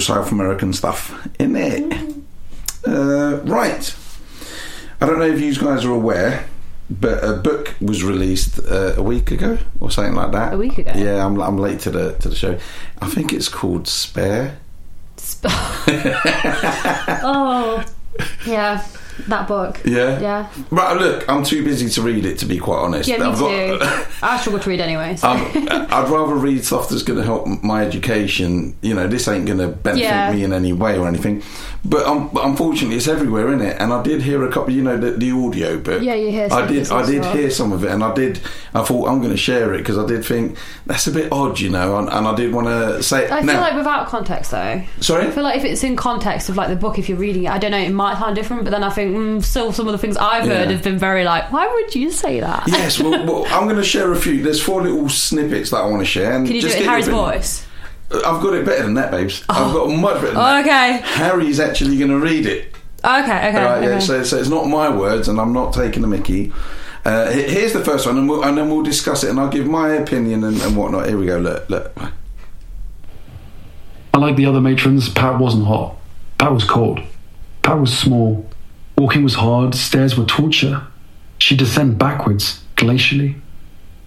little 0.00 0.22
South 0.22 0.32
American 0.32 0.72
stuff 0.72 1.28
in 1.38 1.56
it. 1.56 2.14
Uh, 2.86 3.40
right. 3.44 3.94
I 5.00 5.06
don't 5.06 5.18
know 5.18 5.26
if 5.26 5.40
you 5.40 5.54
guys 5.54 5.84
are 5.84 5.92
aware, 5.92 6.46
but 6.88 7.22
a 7.24 7.34
book 7.34 7.74
was 7.80 8.02
released 8.04 8.58
uh, 8.60 8.94
a 8.96 9.02
week 9.02 9.30
ago 9.30 9.58
or 9.80 9.90
something 9.90 10.14
like 10.14 10.32
that. 10.32 10.54
A 10.54 10.56
week 10.56 10.78
ago? 10.78 10.92
Yeah, 10.94 11.24
I'm, 11.24 11.40
I'm 11.40 11.58
late 11.58 11.80
to 11.80 11.90
the 11.90 12.12
to 12.14 12.28
the 12.28 12.34
show. 12.36 12.58
I 13.00 13.08
think 13.08 13.32
it's 13.32 13.48
called 13.48 13.88
Spare. 13.88 14.58
Spare. 15.16 15.52
Oh, 17.22 17.84
yeah, 18.46 18.84
that 19.28 19.46
book. 19.48 19.80
Yeah. 19.84 20.18
Yeah. 20.20 20.52
Right, 20.70 20.96
look, 20.96 21.28
I'm 21.28 21.44
too 21.44 21.62
busy 21.64 21.88
to 21.90 22.02
read 22.02 22.24
it, 22.24 22.38
to 22.38 22.46
be 22.46 22.58
quite 22.58 22.78
honest. 22.78 23.08
Yeah, 23.08 23.18
me 23.18 23.24
I've 23.24 23.38
too. 23.38 23.78
got- 23.78 24.06
I 24.22 24.38
struggle 24.38 24.60
to 24.60 24.68
read 24.70 24.80
anyway. 24.80 25.16
So. 25.16 25.28
Um, 25.30 25.50
I'd 25.90 26.08
rather 26.08 26.34
read 26.34 26.64
stuff 26.64 26.88
that's 26.88 27.02
going 27.02 27.18
to 27.18 27.24
help 27.24 27.46
my 27.62 27.82
education. 27.84 28.76
You 28.82 28.94
know, 28.94 29.06
this 29.08 29.28
ain't 29.28 29.46
going 29.46 29.58
to 29.58 29.68
benefit 29.68 30.04
Yeah. 30.04 30.32
me 30.32 30.44
in 30.44 30.52
any 30.52 30.72
way 30.72 30.98
or 30.98 31.06
anything. 31.08 31.42
But 31.82 32.04
um, 32.06 32.28
but 32.32 32.44
unfortunately, 32.44 32.96
it's 32.98 33.08
everywhere, 33.08 33.48
isn't 33.48 33.62
it? 33.66 33.80
And 33.80 33.90
I 33.92 34.02
did 34.02 34.20
hear 34.20 34.46
a 34.46 34.52
couple. 34.52 34.70
You 34.74 34.82
know, 34.82 34.98
the, 34.98 35.12
the 35.12 35.30
audio 35.32 35.78
book. 35.78 36.02
Yeah, 36.02 36.14
you 36.14 36.30
hear 36.30 36.46
I 36.50 36.66
did. 36.66 36.90
I 36.90 37.06
did 37.06 37.22
well. 37.22 37.32
hear 37.34 37.50
some 37.50 37.72
of 37.72 37.84
it, 37.84 37.90
and 37.90 38.04
I 38.04 38.12
did. 38.12 38.38
I 38.74 38.82
thought 38.82 39.08
I'm 39.08 39.18
going 39.20 39.30
to 39.30 39.36
share 39.38 39.72
it 39.72 39.78
because 39.78 39.96
I 39.96 40.06
did 40.06 40.22
think 40.22 40.58
that's 40.84 41.06
a 41.06 41.10
bit 41.10 41.32
odd, 41.32 41.58
you 41.58 41.70
know. 41.70 41.96
And, 41.96 42.10
and 42.10 42.28
I 42.28 42.34
did 42.34 42.52
want 42.52 42.66
to 42.66 43.02
say. 43.02 43.30
I 43.30 43.40
feel 43.42 43.54
like 43.60 43.74
without 43.74 44.08
context, 44.08 44.50
though. 44.50 44.82
Sorry? 45.00 45.26
I 45.26 45.30
feel 45.30 45.42
like 45.42 45.56
if 45.56 45.64
it's 45.64 45.82
in 45.82 45.96
context 45.96 46.50
of 46.50 46.56
like 46.58 46.68
the 46.68 46.76
book, 46.76 46.98
if 46.98 47.08
you're 47.08 47.16
reading 47.16 47.44
it, 47.44 47.50
I 47.50 47.56
don't 47.56 47.70
know, 47.70 47.78
it 47.78 47.92
might 47.94 48.18
sound 48.18 48.36
different. 48.36 48.64
But 48.64 48.70
then 48.72 48.84
I 48.84 48.90
think 49.04 49.16
mm, 49.16 49.42
still 49.44 49.72
some 49.72 49.86
of 49.88 49.92
the 49.92 49.98
things 49.98 50.16
I've 50.16 50.44
heard 50.46 50.68
Yeah. 50.68 50.74
have 50.76 50.82
been 50.84 50.98
very 50.98 51.24
like, 51.24 51.50
why 51.52 51.66
would 51.66 51.94
you 51.94 52.10
say 52.10 52.40
that? 52.40 52.64
yes, 52.68 53.00
well, 53.00 53.10
well, 53.26 53.46
I'm 53.48 53.64
going 53.64 53.76
to 53.76 53.84
share 53.84 54.10
a 54.12 54.16
few. 54.16 54.42
There's 54.42 54.62
four 54.62 54.82
little 54.82 55.08
snippets 55.08 55.70
that 55.70 55.78
I 55.78 55.86
want 55.86 56.00
to 56.00 56.06
share. 56.06 56.32
And 56.32 56.46
Can 56.46 56.56
you 56.56 56.62
do 56.62 56.68
just 56.68 56.76
it 56.76 56.80
in 56.80 56.84
get 56.86 56.90
Harry's 56.90 57.06
your 57.06 57.16
opinion. 57.16 57.40
voice? 57.40 57.66
I've 58.12 58.42
got 58.42 58.54
it 58.54 58.64
better 58.64 58.82
than 58.82 58.94
that, 58.94 59.10
babes. 59.12 59.44
I've 59.48 59.72
got 59.72 59.88
much 59.88 60.14
better 60.16 60.26
than 60.28 60.36
Oh, 60.36 60.40
that. 60.40 60.60
okay. 60.64 61.06
Harry's 61.06 61.60
actually 61.60 61.96
going 61.98 62.10
to 62.10 62.18
read 62.18 62.44
it. 62.46 62.74
Okay, 63.04 63.20
okay. 63.22 63.64
Right, 63.64 63.82
yeah, 63.82 63.88
okay. 63.90 64.00
so, 64.00 64.22
so 64.24 64.36
it's 64.38 64.48
not 64.48 64.66
my 64.66 64.94
words, 64.94 65.28
and 65.28 65.40
I'm 65.40 65.52
not 65.52 65.72
taking 65.72 66.02
the 66.02 66.08
Mickey. 66.08 66.52
Uh, 67.04 67.30
he- 67.30 67.44
here's 67.44 67.72
the 67.72 67.82
first 67.84 68.06
one, 68.06 68.18
and, 68.18 68.28
we'll, 68.28 68.44
and 68.44 68.58
then 68.58 68.68
we'll 68.68 68.82
discuss 68.82 69.22
it, 69.24 69.30
and 69.30 69.38
I'll 69.40 69.48
give 69.48 69.66
my 69.66 69.90
opinion 69.90 70.44
and, 70.44 70.60
and 70.60 70.76
whatnot. 70.76 71.06
Here 71.08 71.16
we 71.16 71.24
go. 71.26 71.38
Look, 71.38 71.70
look. 71.70 71.96
Unlike 74.12 74.36
the 74.36 74.46
other 74.46 74.60
matrons, 74.60 75.08
Pat 75.08 75.38
wasn't 75.38 75.66
hot. 75.66 75.96
Pat 76.38 76.52
was 76.52 76.64
cold. 76.64 77.00
Pat 77.62 77.78
was 77.78 77.96
small. 77.96 78.49
Walking 79.00 79.22
was 79.22 79.36
hard, 79.36 79.74
stairs 79.74 80.18
were 80.18 80.26
torture. 80.26 80.86
She'd 81.38 81.58
descend 81.58 81.98
backwards, 81.98 82.62
glacially. 82.76 83.40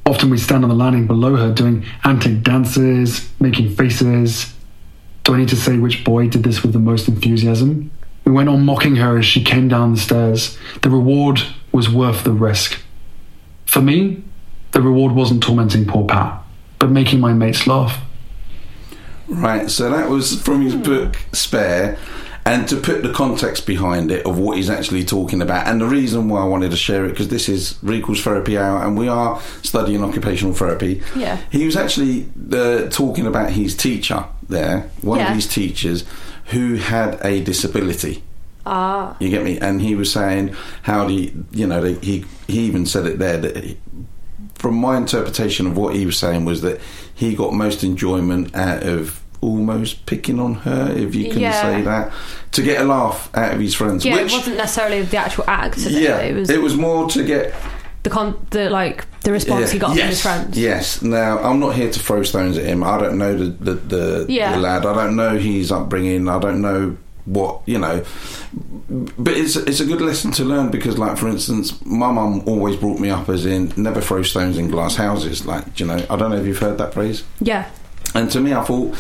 Often 0.06 0.30
we'd 0.30 0.38
stand 0.38 0.64
on 0.64 0.70
the 0.70 0.76
landing 0.76 1.08
below 1.08 1.36
her 1.36 1.52
doing 1.52 1.84
antic 2.04 2.44
dances, 2.44 3.28
making 3.39 3.76
faces. 3.76 4.54
Do 5.24 5.34
I 5.34 5.38
need 5.38 5.50
to 5.50 5.56
say 5.56 5.80
which 5.80 6.04
boy 6.04 6.28
did 6.28 6.44
this 6.44 6.62
with 6.62 6.74
the 6.74 6.80
most 6.80 7.08
enthusiasm? 7.08 7.89
We 8.24 8.34
went 8.34 8.50
on 8.50 8.66
mocking 8.66 8.98
her 8.98 9.18
as 9.18 9.26
she 9.26 9.44
came 9.44 9.68
down 9.68 9.96
the 9.96 10.00
stairs. 10.00 10.60
The 10.84 10.91
reward 10.91 11.41
was 11.72 11.89
worth 11.89 12.24
the 12.24 12.32
risk. 12.32 12.80
For 13.66 13.82
me, 13.82 14.24
the 14.74 14.82
reward 14.84 15.14
wasn't 15.14 15.41
tormenting 15.41 15.88
poor 15.88 16.06
Pat, 16.06 16.39
but 16.78 16.91
making 16.91 17.20
my 17.20 17.34
mates 17.34 17.66
laugh. 17.66 18.00
Right, 19.28 19.72
so 19.72 19.89
that 19.89 20.12
was 20.12 20.39
from 20.39 20.62
his 20.62 20.76
hmm. 20.76 20.84
book 20.84 21.18
Spare, 21.32 21.98
and 22.46 22.68
to 22.68 22.76
put 22.78 23.04
the 23.04 23.12
context 23.14 23.66
behind 23.66 24.12
it 24.12 24.26
of 24.26 24.38
what 24.38 24.58
he's 24.58 24.70
actually 24.70 25.04
talking 25.06 25.41
about, 25.41 25.68
and 25.68 25.80
the 25.80 25.86
reason 25.88 26.28
why 26.30 26.41
I 26.41 26.46
wanted 26.46 26.72
to 26.72 26.78
share 26.78 27.06
it 27.06 27.10
because 27.10 27.30
this 27.30 27.48
is 27.48 27.78
Recall's 27.82 28.22
Therapy 28.22 28.58
Hour, 28.58 28.84
and 28.86 28.98
we 28.98 29.08
are 29.08 29.39
studying 29.62 30.04
occupational 30.04 30.54
therapy. 30.54 31.02
Yeah. 31.16 31.38
He 31.52 31.66
was 31.66 31.76
actually 31.76 32.28
uh, 32.52 32.89
talking 32.89 33.26
about 33.28 33.52
his 33.52 33.76
teacher 33.76 34.26
there, 34.50 34.89
one 35.02 35.20
Yeah. 35.20 35.30
of 35.30 35.36
his 35.36 35.48
teachers, 35.48 36.04
who 36.48 36.76
had 36.76 37.20
a 37.26 37.41
disability. 37.44 38.24
Ah. 38.66 39.16
You 39.20 39.30
get 39.30 39.44
me? 39.44 39.58
And 39.60 39.82
he 39.82 39.96
was 39.96 40.12
saying 40.12 40.56
how 40.84 41.08
do 41.08 41.14
you, 41.14 41.46
you 41.52 41.68
know, 41.68 41.84
he 41.84 42.26
he 42.48 42.60
even 42.62 42.86
said 42.86 43.06
it 43.06 43.20
there 43.20 43.38
that 43.38 43.58
he, 43.64 43.78
from 44.56 44.76
my 44.76 44.96
interpretation 44.98 45.68
of 45.68 45.78
what 45.78 45.96
he 45.96 46.06
was 46.06 46.18
saying 46.18 46.46
was 46.46 46.62
that 46.62 46.80
he 47.14 47.36
got 47.36 47.54
most 47.54 47.84
enjoyment 47.84 48.54
out 48.56 48.84
of 48.84 49.22
almost 49.44 50.06
picking 50.06 50.39
on 50.39 50.56
her, 50.56 50.91
if 50.96 51.14
you 51.16 51.30
can 51.32 51.41
Yeah. 51.41 51.62
say 51.62 51.82
that, 51.82 52.12
to 52.52 52.62
get 52.62 52.82
a 52.82 52.84
laugh 52.84 53.30
out 53.36 53.54
of 53.54 53.60
his 53.60 53.76
friends. 53.76 54.06
Yeah, 54.06 54.16
which, 54.16 54.32
it 54.32 54.36
wasn't 54.36 54.58
necessarily 54.58 55.02
the 55.04 55.18
actual 55.18 55.44
act. 55.48 55.78
Of 55.78 55.91
yeah, 55.91 56.18
it, 56.20 56.50
it 56.50 56.62
was 56.62 56.76
more 56.76 57.10
to 57.10 57.24
get 57.24 57.54
the 58.04 58.10
con, 58.10 58.46
the 58.52 58.70
like 58.70 59.06
the 59.22 59.32
response 59.32 59.72
he 59.72 59.78
yeah, 59.78 59.82
got 59.82 59.98
from 59.98 60.08
his 60.08 60.22
friends. 60.22 60.58
Yes. 60.58 61.02
Now, 61.02 61.39
I'm 61.39 61.60
not 61.60 61.76
here 61.76 61.91
to 61.91 62.00
throw 62.00 62.24
stones 62.24 62.58
at 62.58 62.66
him. 62.66 62.84
I 62.84 62.98
don't 63.00 63.18
know 63.18 63.36
the 63.38 63.46
the, 63.46 63.74
the, 63.74 64.26
Yeah. 64.30 64.54
the 64.54 64.60
lad. 64.60 64.86
I 64.86 64.94
don't 64.94 65.16
know 65.16 65.38
his 65.38 65.72
upbringing. 65.72 66.28
I 66.28 66.39
don't 66.39 66.62
know 66.62 66.98
what 67.26 67.62
you 67.66 67.80
know. 67.80 68.04
But 68.89 69.34
it's 69.38 69.56
it's 69.56 69.80
a 69.80 69.86
good 69.86 70.02
lesson 70.02 70.32
to 70.34 70.44
learn 70.44 70.70
because, 70.70 70.98
like 70.98 71.18
for 71.18 71.28
instance, 71.30 71.74
my 71.86 72.12
mum 72.12 72.44
always 72.46 72.76
brought 72.76 73.00
me 73.00 73.10
up 73.10 73.30
as 73.30 73.46
in 73.46 73.72
never 73.78 74.02
throw 74.02 74.22
stones 74.24 74.58
in 74.58 74.70
glass 74.70 74.96
houses. 74.96 75.46
Like 75.46 75.80
you 75.80 75.86
know, 75.86 76.06
I 76.10 76.16
don't 76.18 76.30
know 76.32 76.38
if 76.38 76.46
you've 76.46 76.60
heard 76.60 76.78
that 76.78 76.94
phrase. 76.94 77.24
Yeah. 77.39 77.70
And 78.14 78.30
to 78.32 78.39
me, 78.41 78.54
I 78.54 78.64
thought 78.64 78.96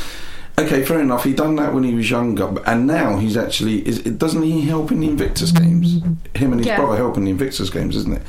Okay, 0.57 0.85
fair 0.85 0.99
enough. 0.99 1.23
He 1.23 1.33
done 1.33 1.55
that 1.55 1.73
when 1.73 1.83
he 1.83 1.95
was 1.95 2.11
younger, 2.11 2.53
and 2.67 2.85
now 2.85 3.17
he's 3.17 3.35
actually 3.35 3.87
is 3.87 3.99
doesn't 4.01 4.43
he 4.43 4.61
help 4.61 4.91
in 4.91 4.99
the 4.99 5.07
Invictus 5.07 5.51
games? 5.51 5.95
Him 6.35 6.51
and 6.51 6.59
his 6.59 6.67
Yeah. 6.67 6.77
brother 6.77 6.95
help 6.95 7.17
in 7.17 7.25
the 7.25 7.31
Invictus 7.31 7.71
games, 7.71 7.95
isn't 7.95 8.13
it? 8.13 8.21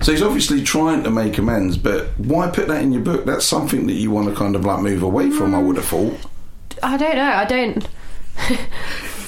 So 0.00 0.12
he's 0.12 0.22
obviously 0.22 0.62
trying 0.62 1.02
to 1.02 1.10
make 1.10 1.38
amends. 1.38 1.76
But 1.76 2.10
why 2.18 2.48
put 2.48 2.68
that 2.68 2.82
in 2.82 2.92
your 2.92 3.02
book? 3.02 3.24
That's 3.24 3.44
something 3.44 3.88
that 3.88 3.94
you 3.94 4.12
want 4.12 4.28
to 4.28 4.34
kind 4.34 4.54
of 4.54 4.64
like 4.64 4.80
move 4.80 5.02
away 5.02 5.30
from. 5.30 5.54
I 5.54 5.58
mm. 5.58 5.66
would 5.66 5.76
have 5.76 5.86
thought. 5.86 6.16
I 6.82 6.96
don't 6.96 7.16
know. 7.16 7.32
I 7.32 7.44
don't. 7.44 7.88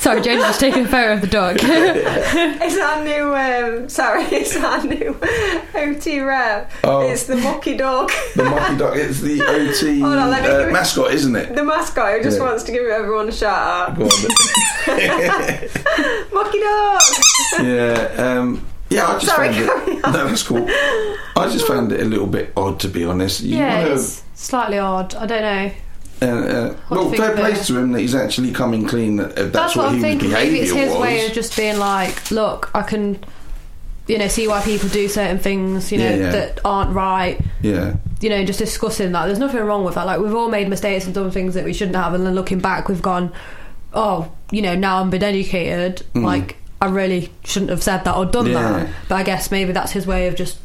Sorry, 0.04 0.20
James 0.20 0.42
just 0.42 0.60
taking 0.60 0.84
a 0.84 0.88
photo 0.88 1.14
of 1.14 1.22
the 1.22 1.26
dog. 1.26 1.56
It's 1.62 2.78
our 2.78 3.02
new, 3.02 3.34
um, 3.34 3.88
sorry, 3.88 4.22
it's 4.32 4.54
our 4.56 4.84
new 4.84 5.18
OT 5.74 6.20
rep. 6.20 6.70
Oh. 6.84 7.08
It's 7.08 7.24
the 7.24 7.36
Mucky 7.36 7.74
Dog. 7.78 8.10
The 8.36 8.44
Monkey 8.44 8.76
Dog. 8.76 8.96
It's 8.98 9.20
the 9.20 9.40
OT 9.46 10.00
Hold 10.00 10.16
on, 10.16 10.30
let 10.30 10.42
me 10.42 10.48
uh, 10.50 10.58
it- 10.68 10.72
mascot, 10.72 11.10
isn't 11.14 11.34
it? 11.34 11.54
The 11.54 11.64
mascot 11.64 12.18
who 12.18 12.22
just 12.22 12.36
Yeah. 12.38 12.44
wants 12.44 12.64
to 12.64 12.72
give 12.72 12.84
everyone 12.84 13.28
a 13.30 13.32
shout 13.32 13.56
out. 13.90 13.96
Go 13.96 14.04
on. 14.04 14.10
Mucky 16.34 16.60
Dog! 16.60 17.00
yeah. 17.62 18.14
Um, 18.18 18.66
yeah, 18.90 19.06
I 19.08 19.12
just 19.14 19.26
Sorry, 19.26 19.48
found 19.54 19.68
carry 19.70 19.92
it. 19.96 20.02
No, 20.02 20.28
that's 20.28 20.42
cool. 20.42 20.66
I 20.68 21.48
just 21.50 21.66
found 21.66 21.92
it 21.92 22.00
a 22.00 22.04
little 22.04 22.26
bit 22.26 22.52
odd, 22.58 22.78
to 22.80 22.88
be 22.88 23.06
honest. 23.06 23.40
You 23.40 23.56
yeah, 23.56 23.82
wanna- 23.84 23.94
it's 23.94 24.22
slightly 24.34 24.78
odd. 24.78 25.14
I 25.14 25.24
don't 25.24 25.40
know. 25.42 25.70
Uh, 26.22 26.26
uh, 26.26 26.76
well, 26.90 27.10
fair 27.12 27.34
play 27.36 27.54
to 27.54 27.78
him 27.78 27.92
that 27.92 28.00
he's 28.00 28.14
actually 28.14 28.52
coming 28.52 28.86
clean. 28.86 29.20
Uh, 29.20 29.26
that's, 29.28 29.50
That's, 29.52 29.76
what, 29.76 29.86
what, 29.86 29.94
I'm 29.94 30.00
thinking. 30.00 30.30
Maybe 30.30 30.60
it's 30.60 30.72
his 30.72 30.90
was. 30.90 31.00
way 31.00 31.26
of 31.26 31.32
just 31.32 31.56
being 31.56 31.78
like, 31.78 32.30
look, 32.30 32.70
I 32.74 32.82
can, 32.82 33.22
you 34.06 34.18
know, 34.18 34.28
see 34.28 34.48
why 34.48 34.62
people 34.62 34.88
do 34.88 35.08
certain 35.08 35.38
things, 35.38 35.90
you 35.92 35.98
know, 35.98 36.08
Yeah, 36.10 36.16
yeah. 36.16 36.30
that 36.30 36.60
aren't 36.64 36.94
right. 36.94 37.40
yeah, 37.62 37.96
You 38.20 38.30
know, 38.30 38.44
just 38.44 38.58
discussing 38.58 39.12
that. 39.12 39.26
There's 39.26 39.38
nothing 39.38 39.60
wrong 39.60 39.84
with 39.84 39.94
that. 39.96 40.06
Like 40.06 40.20
we've 40.20 40.34
all 40.34 40.48
made 40.48 40.68
mistakes 40.68 41.04
and 41.04 41.14
done 41.14 41.30
things 41.30 41.54
that 41.54 41.64
we 41.64 41.72
shouldn't 41.72 41.96
have, 41.96 42.14
and 42.14 42.24
then 42.26 42.34
looking 42.34 42.58
back, 42.60 42.88
we've 42.88 43.02
gone, 43.02 43.32
oh, 43.92 44.30
you 44.50 44.62
know, 44.62 44.74
now 44.74 45.00
I'm 45.00 45.10
been 45.10 45.22
educated. 45.22 46.06
Mm. 46.14 46.24
Like 46.24 46.56
I 46.80 46.86
really 46.86 47.30
shouldn't 47.44 47.70
have 47.70 47.82
said 47.82 48.04
that 48.04 48.14
or 48.16 48.24
done 48.26 48.46
Yeah. 48.46 48.54
that. 48.84 48.88
But 49.08 49.14
I 49.16 49.22
guess 49.24 49.50
maybe 49.50 49.72
that's 49.72 49.92
his 49.92 50.06
way 50.06 50.28
of 50.28 50.36
just. 50.36 50.58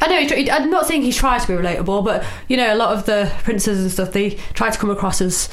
I 0.00 0.06
know. 0.06 0.36
he 0.36 0.50
I'm 0.50 0.70
not 0.70 0.86
saying 0.86 1.02
he's 1.02 1.16
tried 1.16 1.40
to 1.40 1.48
be 1.48 1.54
relatable, 1.54 2.04
but 2.04 2.24
you 2.48 2.56
know, 2.56 2.72
a 2.72 2.76
lot 2.76 2.96
of 2.96 3.06
the 3.06 3.30
princes 3.42 3.80
and 3.80 3.90
stuff, 3.90 4.12
they 4.12 4.30
try 4.54 4.70
to 4.70 4.78
come 4.78 4.90
across 4.90 5.20
as 5.20 5.48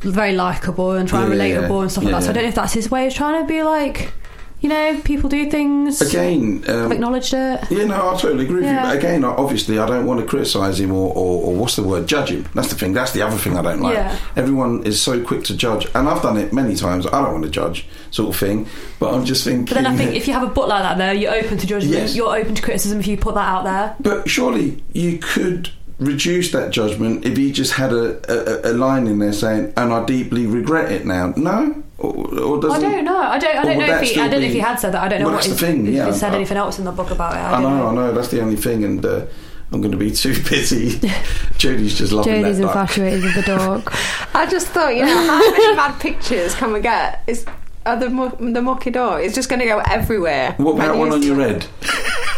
very 0.00 0.34
likable 0.34 0.92
and 0.92 1.08
try 1.08 1.24
and 1.24 1.34
Yeah, 1.34 1.44
yeah, 1.44 1.56
relatable 1.62 1.82
and 1.82 1.90
stuff 1.90 2.04
like 2.04 2.12
yeah, 2.12 2.18
that. 2.20 2.24
So 2.24 2.28
I 2.28 2.30
yeah. 2.30 2.34
don't 2.34 2.42
know 2.44 2.48
if 2.50 2.54
that's 2.54 2.72
his 2.74 2.90
way 2.90 3.06
of 3.06 3.14
trying 3.14 3.42
to 3.42 3.48
be 3.48 3.62
like, 3.62 4.12
you 4.60 4.68
know, 4.70 5.00
people 5.04 5.28
do 5.28 5.50
things. 5.50 6.00
again. 6.00 6.64
Um, 6.68 6.90
acknowledged 6.90 7.34
it. 7.34 7.64
yeah, 7.70 7.84
no, 7.84 8.10
I 8.10 8.16
totally 8.16 8.44
agree 8.46 8.60
with 8.62 8.70
you. 8.70 8.76
But 8.76 8.96
again, 8.96 9.22
obviously, 9.24 9.78
I 9.78 9.86
don't 9.86 10.06
want 10.06 10.20
to 10.20 10.26
criticise 10.26 10.80
him 10.80 10.92
or, 10.92 11.10
or, 11.10 11.44
or 11.44 11.54
what's 11.54 11.76
the 11.76 11.82
word, 11.82 12.06
judge 12.06 12.30
him. 12.30 12.48
That's 12.54 12.68
the 12.68 12.74
thing. 12.74 12.92
That's 12.92 13.12
the 13.12 13.22
other 13.22 13.36
thing 13.36 13.56
I 13.56 13.62
don't 13.62 13.80
like. 13.80 13.94
Yeah. 13.94 14.18
Everyone 14.34 14.82
is 14.84 15.00
so 15.00 15.22
quick 15.22 15.44
to 15.44 15.56
judge, 15.56 15.86
and 15.94 16.08
I've 16.08 16.22
done 16.22 16.36
it 16.36 16.52
many 16.52 16.74
times. 16.74 17.06
I 17.06 17.22
don't 17.22 17.32
want 17.32 17.44
to 17.44 17.50
judge, 17.50 17.86
sort 18.10 18.34
of 18.34 18.40
thing. 18.40 18.66
But 18.98 19.14
I'm 19.14 19.24
just 19.24 19.44
thinking. 19.44 19.66
But 19.66 19.74
then 19.74 19.86
I 19.86 19.94
think 19.96 20.14
if 20.14 20.26
you 20.26 20.32
have 20.32 20.42
a 20.42 20.52
book 20.52 20.68
like 20.68 20.82
that, 20.82 20.96
there, 20.98 21.14
you're 21.14 21.34
open 21.34 21.58
to 21.58 21.66
judgment. 21.66 21.94
Yes. 21.94 22.16
You're 22.16 22.34
open 22.34 22.54
to 22.54 22.62
criticism 22.62 22.98
if 22.98 23.06
you 23.06 23.16
put 23.16 23.34
that 23.34 23.46
out 23.48 23.64
there. 23.64 23.94
But 24.00 24.28
surely 24.28 24.82
you 24.92 25.18
could 25.18 25.70
reduce 25.98 26.52
that 26.52 26.70
judgment 26.72 27.24
if 27.24 27.36
he 27.38 27.50
just 27.50 27.72
had 27.72 27.90
a, 27.92 28.68
a, 28.68 28.72
a 28.72 28.74
line 28.74 29.06
in 29.06 29.18
there 29.18 29.32
saying, 29.32 29.72
"And 29.76 29.92
I 29.92 30.04
deeply 30.04 30.46
regret 30.46 30.90
it 30.90 31.04
now." 31.06 31.32
No, 31.36 31.82
or, 31.98 32.12
or 32.40 32.60
does 32.60 32.72
I 32.74 32.78
don't 32.80 33.04
know. 33.04 33.16
I 33.18 33.38
don't. 33.38 33.56
I 33.56 33.62
don't 33.64 33.78
know 33.78 33.96
if 33.96 34.02
he. 34.02 34.20
I 34.20 34.28
don't 34.28 34.40
know 34.40 34.46
if 34.46 34.52
he 34.52 34.58
had 34.58 34.76
said 34.78 34.92
that. 34.92 35.02
I 35.02 35.08
don't 35.08 35.20
know 35.20 35.26
Well, 35.26 35.34
what 35.36 35.44
that's 35.44 35.46
he, 35.46 35.66
the 35.66 35.72
thing, 35.72 35.86
if 35.86 35.94
yeah. 35.94 36.06
he 36.06 36.12
said 36.12 36.32
I- 36.32 36.36
anything 36.36 36.56
else 36.58 36.78
in 36.78 36.84
the 36.84 36.92
book 36.92 37.10
about 37.10 37.32
it. 37.32 37.38
I, 37.38 37.58
I 37.58 37.60
don't 37.62 37.76
know, 37.78 37.86
I 37.88 37.94
know. 37.94 38.12
That's 38.12 38.28
the 38.28 38.40
only 38.42 38.56
thing, 38.56 38.84
and 38.84 39.04
uh, 39.04 39.24
I'm 39.72 39.80
going 39.80 39.92
to 39.92 39.96
be 39.96 40.10
too 40.22 40.34
busy. 40.48 40.90
Jodie's 41.58 41.96
just 41.96 42.12
loving 42.12 42.34
Jodie's 42.34 42.58
that. 42.58 42.64
duck. 42.64 42.76
infatuated 42.90 43.22
with 43.24 43.34
the 43.34 43.42
dog. 43.42 43.82
I 44.34 44.46
just 44.46 44.66
thought, 44.68 44.94
you 44.94 45.06
know, 45.06 45.16
how 45.26 45.38
many 45.50 45.74
mad 45.76 45.98
pictures 46.00 46.54
can 46.54 46.72
we 46.72 46.80
get? 46.80 47.22
Is 47.26 47.46
of 47.86 48.00
the 48.00 48.10
mu- 48.10 48.52
the 48.52 48.60
mucky 48.60 48.90
dog? 48.90 49.22
It's 49.22 49.34
just 49.34 49.48
going 49.48 49.60
to 49.60 49.66
go 49.66 49.78
everywhere. 49.78 50.54
What 50.58 50.74
about 50.74 50.98
one 50.98 51.12
on 51.12 51.22
your 51.22 51.36
head? 51.36 51.66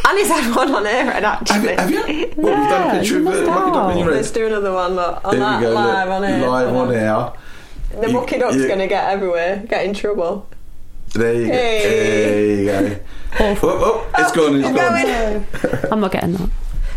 And 0.06 0.16
he's 0.18 0.28
had 0.28 0.54
one 0.54 0.72
on 0.74 0.84
here, 0.86 1.11
and 1.11 1.24
actually. 1.26 1.74
Have 1.74 1.90
you? 1.90 2.00
What, 2.36 2.36
we've 2.36 2.44
done 2.68 2.96
a 2.96 3.00
picture 3.00 3.18
of 3.18 3.24
the 3.24 3.30
mucky 3.30 3.46
duck 3.72 3.74
on 3.76 3.98
your 3.98 4.11
Let's 4.12 4.30
do 4.30 4.46
another 4.46 4.72
one. 4.72 4.94
Look, 4.94 5.24
on 5.24 5.30
There 5.32 5.40
that 5.40 5.59
we 5.61 5.66
go. 5.66 5.72
live 5.72 6.09
look, 6.09 6.14
on 6.22 6.28
here. 6.28 6.48
live 6.48 6.74
on 6.76 6.94
air. 6.94 7.32
The 7.91 8.07
You- 8.09 8.12
mucky 8.12 8.39
dog's 8.39 8.57
going 8.66 8.78
to 8.78 8.86
get 8.86 9.09
everywhere, 9.11 9.64
get 9.68 9.84
in 9.84 9.95
trouble. 9.95 10.47
There 11.14 11.32
you 11.34 11.47
go. 11.47 11.53
There 11.53 12.55
you 12.55 12.64
go. 12.66 13.01
Oh, 13.41 13.57
oh, 13.62 14.11
it's 14.18 14.32
gone. 14.32 14.57
It's 14.57 14.66
I'm 14.68 14.74
gone. 14.74 15.93
I'm 15.93 16.01
not 16.01 16.12
getting 16.12 16.32
that. 16.32 16.51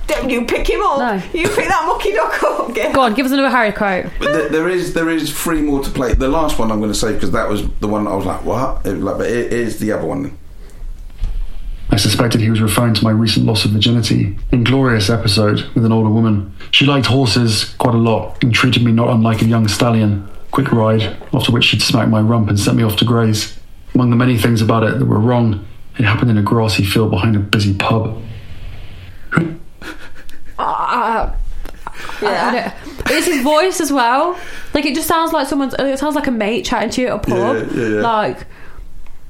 Don't 0.07 0.29
you 0.29 0.45
pick 0.45 0.67
him 0.69 0.81
up. 0.81 0.97
No. 0.99 1.13
You 1.39 1.47
pick 1.47 1.67
that 1.67 1.83
mucky 1.85 2.13
dog 2.13 2.33
up. 2.43 2.73
Get 2.73 2.93
Go 2.95 3.01
on, 3.01 3.13
give 3.13 3.25
us 3.25 3.31
another 3.33 3.49
Harry 3.49 3.71
quote. 3.73 4.05
But 4.19 4.31
th- 4.33 4.51
there 4.51 4.67
is 4.69 4.93
there 4.93 5.09
is 5.09 5.31
three 5.31 5.61
more 5.61 5.83
to 5.83 5.89
play. 5.89 6.13
The 6.13 6.29
last 6.29 6.57
one 6.57 6.71
I'm 6.71 6.79
going 6.79 6.91
to 6.91 6.97
say 6.97 7.13
because 7.13 7.31
that 7.31 7.49
was 7.49 7.69
the 7.79 7.87
one 7.87 8.07
I 8.07 8.15
was 8.15 8.25
like, 8.25 8.43
what? 8.45 8.85
It 8.85 8.93
was 8.93 9.03
like, 9.03 9.17
but 9.19 9.29
it 9.29 9.51
is 9.53 9.79
the 9.79 9.91
other 9.91 10.05
one. 10.07 10.37
I 11.89 11.97
suspected 11.97 12.39
he 12.39 12.49
was 12.49 12.61
referring 12.61 12.93
to 12.95 13.03
my 13.03 13.11
recent 13.11 13.45
loss 13.45 13.65
of 13.65 13.71
virginity. 13.71 14.37
Inglorious 14.53 15.09
episode 15.09 15.65
with 15.75 15.83
an 15.85 15.91
older 15.91 16.09
woman. 16.09 16.53
She 16.71 16.85
liked 16.85 17.07
horses 17.07 17.75
quite 17.77 17.93
a 17.95 17.97
lot 17.99 18.41
and 18.41 18.53
treated 18.53 18.83
me 18.83 18.93
not 18.93 19.09
unlike 19.09 19.41
a 19.41 19.45
young 19.45 19.67
stallion. 19.67 20.27
Quick 20.51 20.71
ride, 20.71 21.17
after 21.33 21.51
which 21.51 21.65
she'd 21.65 21.81
smack 21.81 22.09
my 22.09 22.19
rump 22.19 22.49
and 22.49 22.59
sent 22.59 22.77
me 22.77 22.83
off 22.83 22.97
to 22.97 23.05
graze. 23.05 23.57
Among 23.95 24.09
the 24.09 24.15
many 24.15 24.37
things 24.37 24.61
about 24.61 24.83
it 24.83 24.99
that 24.99 25.05
were 25.05 25.19
wrong, 25.19 25.65
it 25.97 26.03
happened 26.03 26.31
in 26.31 26.37
a 26.37 26.41
grassy 26.41 26.83
field 26.83 27.11
behind 27.11 27.35
a 27.35 27.39
busy 27.39 27.73
pub. 27.73 28.21
Uh, 30.59 31.33
yeah. 32.21 32.77
It's 33.07 33.25
his 33.25 33.41
voice 33.41 33.81
as 33.81 33.91
well. 33.91 34.39
Like 34.75 34.85
it 34.85 34.93
just 34.93 35.07
sounds 35.07 35.33
like 35.33 35.47
someone's. 35.47 35.73
It 35.79 35.97
sounds 35.97 36.15
like 36.15 36.27
a 36.27 36.31
mate 36.31 36.65
chatting 36.65 36.91
to 36.91 37.01
you 37.01 37.07
at 37.07 37.13
a 37.15 37.19
pub. 37.19 37.55
Yeah, 37.71 37.81
yeah, 37.81 37.87
yeah. 37.95 38.01
Like 38.01 38.45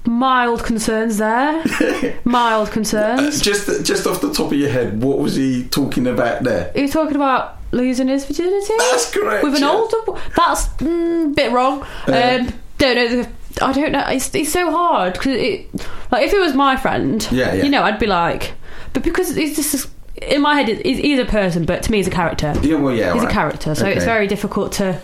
mild 0.05 0.63
concerns 0.63 1.17
there. 1.17 1.63
mild 2.25 2.71
concerns. 2.71 3.41
Just 3.41 3.85
just 3.85 4.05
off 4.05 4.19
the 4.21 4.33
top 4.33 4.51
of 4.51 4.57
your 4.57 4.69
head, 4.69 5.01
what 5.01 5.19
was 5.19 5.35
he 5.35 5.65
talking 5.69 6.05
about 6.07 6.43
there? 6.43 6.71
Are 6.75 6.79
you 6.79 6.89
talking 6.89 7.15
about 7.15 7.57
losing 7.71 8.07
his 8.07 8.25
virginity? 8.25 8.73
That's 8.77 9.11
correct, 9.11 9.43
With 9.43 9.55
an 9.55 9.61
yeah. 9.61 9.71
older. 9.71 10.21
That's 10.35 10.67
mm, 10.77 11.35
bit 11.35 11.51
wrong. 11.51 11.85
Yeah. 12.07 12.45
Um, 12.47 12.53
don't 12.77 12.95
know. 12.95 13.27
I 13.61 13.73
don't 13.73 13.91
know. 13.91 14.05
It's, 14.07 14.33
it's 14.33 14.51
so 14.51 14.71
hard 14.71 15.13
because 15.13 15.35
it. 15.37 15.67
Like 16.11 16.25
if 16.25 16.33
it 16.33 16.39
was 16.39 16.53
my 16.53 16.75
friend, 16.77 17.27
Yeah, 17.31 17.53
yeah. 17.53 17.63
you 17.63 17.69
know, 17.69 17.83
I'd 17.83 17.99
be 17.99 18.07
like, 18.07 18.53
but 18.93 19.03
because 19.03 19.35
it's 19.37 19.55
just 19.55 19.89
in 20.21 20.41
my 20.41 20.55
head, 20.61 20.81
he's, 20.85 20.97
he's 20.97 21.19
a 21.19 21.25
person, 21.25 21.65
but 21.65 21.83
to 21.83 21.91
me, 21.91 21.97
he's 21.97 22.07
a 22.07 22.11
character. 22.11 22.53
Yeah, 22.61 22.75
well, 22.75 22.93
yeah, 22.95 23.13
he's 23.13 23.23
right. 23.23 23.31
a 23.31 23.33
character, 23.33 23.75
so 23.75 23.87
it's 23.87 24.05
very 24.05 24.27
difficult 24.27 24.71
to 24.73 24.99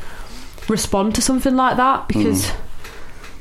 respond 0.67 1.15
to 1.15 1.21
something 1.21 1.55
like 1.55 1.77
that 1.77 2.07
because. 2.07 2.45
Mm. 2.45 2.55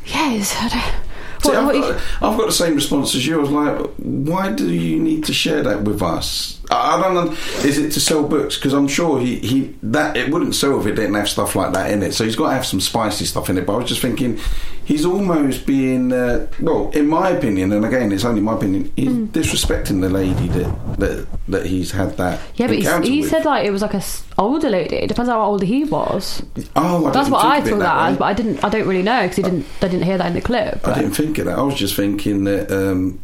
Yeah, 0.06 0.32
it's, 0.34 0.54
I 0.56 0.68
don't, 0.68 1.42
See, 1.42 1.48
what- 1.48 1.56
I've, 1.58 1.64
what 1.66 1.74
you- 1.74 1.80
got, 1.82 1.94
I've 2.22 2.38
got 2.38 2.46
the 2.46 2.52
same 2.52 2.74
response 2.76 3.14
as 3.16 3.26
you. 3.26 3.38
I 3.38 3.40
was 3.40 3.50
like, 3.50 3.86
why 3.96 4.52
do 4.52 4.72
you 4.72 5.00
need 5.00 5.24
to 5.24 5.32
share 5.34 5.62
that 5.64 5.82
with 5.82 6.00
us? 6.02 6.55
I 6.70 7.00
don't 7.00 7.14
know. 7.14 7.32
Is 7.64 7.78
it 7.78 7.92
to 7.92 8.00
sell 8.00 8.26
books? 8.26 8.56
Because 8.56 8.72
I'm 8.72 8.88
sure 8.88 9.20
he, 9.20 9.38
he 9.38 9.76
that 9.82 10.16
it 10.16 10.30
wouldn't 10.30 10.54
sell 10.54 10.80
if 10.80 10.86
it 10.86 10.94
didn't 10.94 11.14
have 11.14 11.28
stuff 11.28 11.54
like 11.54 11.72
that 11.74 11.90
in 11.90 12.02
it. 12.02 12.12
So 12.12 12.24
he's 12.24 12.36
got 12.36 12.48
to 12.48 12.54
have 12.54 12.66
some 12.66 12.80
spicy 12.80 13.24
stuff 13.24 13.48
in 13.48 13.58
it. 13.58 13.66
But 13.66 13.74
I 13.74 13.76
was 13.78 13.88
just 13.88 14.02
thinking, 14.02 14.38
he's 14.84 15.04
almost 15.04 15.66
being 15.66 16.12
uh, 16.12 16.46
well, 16.60 16.90
in 16.90 17.06
my 17.06 17.30
opinion, 17.30 17.72
and 17.72 17.84
again, 17.84 18.10
it's 18.12 18.24
only 18.24 18.40
my 18.40 18.54
opinion. 18.54 18.92
He's 18.96 19.08
disrespecting 19.08 20.00
the 20.00 20.08
lady 20.08 20.48
that 20.48 20.98
that, 20.98 21.28
that 21.48 21.66
he's 21.66 21.90
had 21.90 22.16
that 22.16 22.40
yeah, 22.54 22.66
but 22.66 23.04
he 23.04 23.20
with. 23.20 23.30
said 23.30 23.44
like 23.44 23.66
it 23.66 23.70
was 23.70 23.82
like 23.82 23.94
a 23.94 24.02
older 24.38 24.70
lady. 24.70 24.96
It 24.96 25.08
depends 25.08 25.30
how 25.30 25.42
old 25.42 25.62
he 25.62 25.84
was. 25.84 26.42
oh, 26.74 27.06
I 27.06 27.10
That's 27.10 27.30
what 27.30 27.44
I 27.44 27.60
thought 27.60 27.78
that 27.80 28.10
as, 28.10 28.16
but 28.16 28.24
I 28.24 28.32
didn't. 28.32 28.64
I 28.64 28.68
don't 28.68 28.86
really 28.86 29.02
know 29.02 29.22
because 29.22 29.36
he 29.36 29.42
didn't. 29.42 29.66
I 29.82 29.88
didn't 29.88 30.04
hear 30.04 30.18
that 30.18 30.26
in 30.26 30.34
the 30.34 30.40
clip. 30.40 30.86
I 30.86 30.94
didn't 30.94 31.12
think 31.12 31.38
of 31.38 31.46
that. 31.46 31.58
I 31.58 31.62
was 31.62 31.74
just 31.74 31.94
thinking 31.94 32.44
that. 32.44 32.70
Um, 32.70 33.20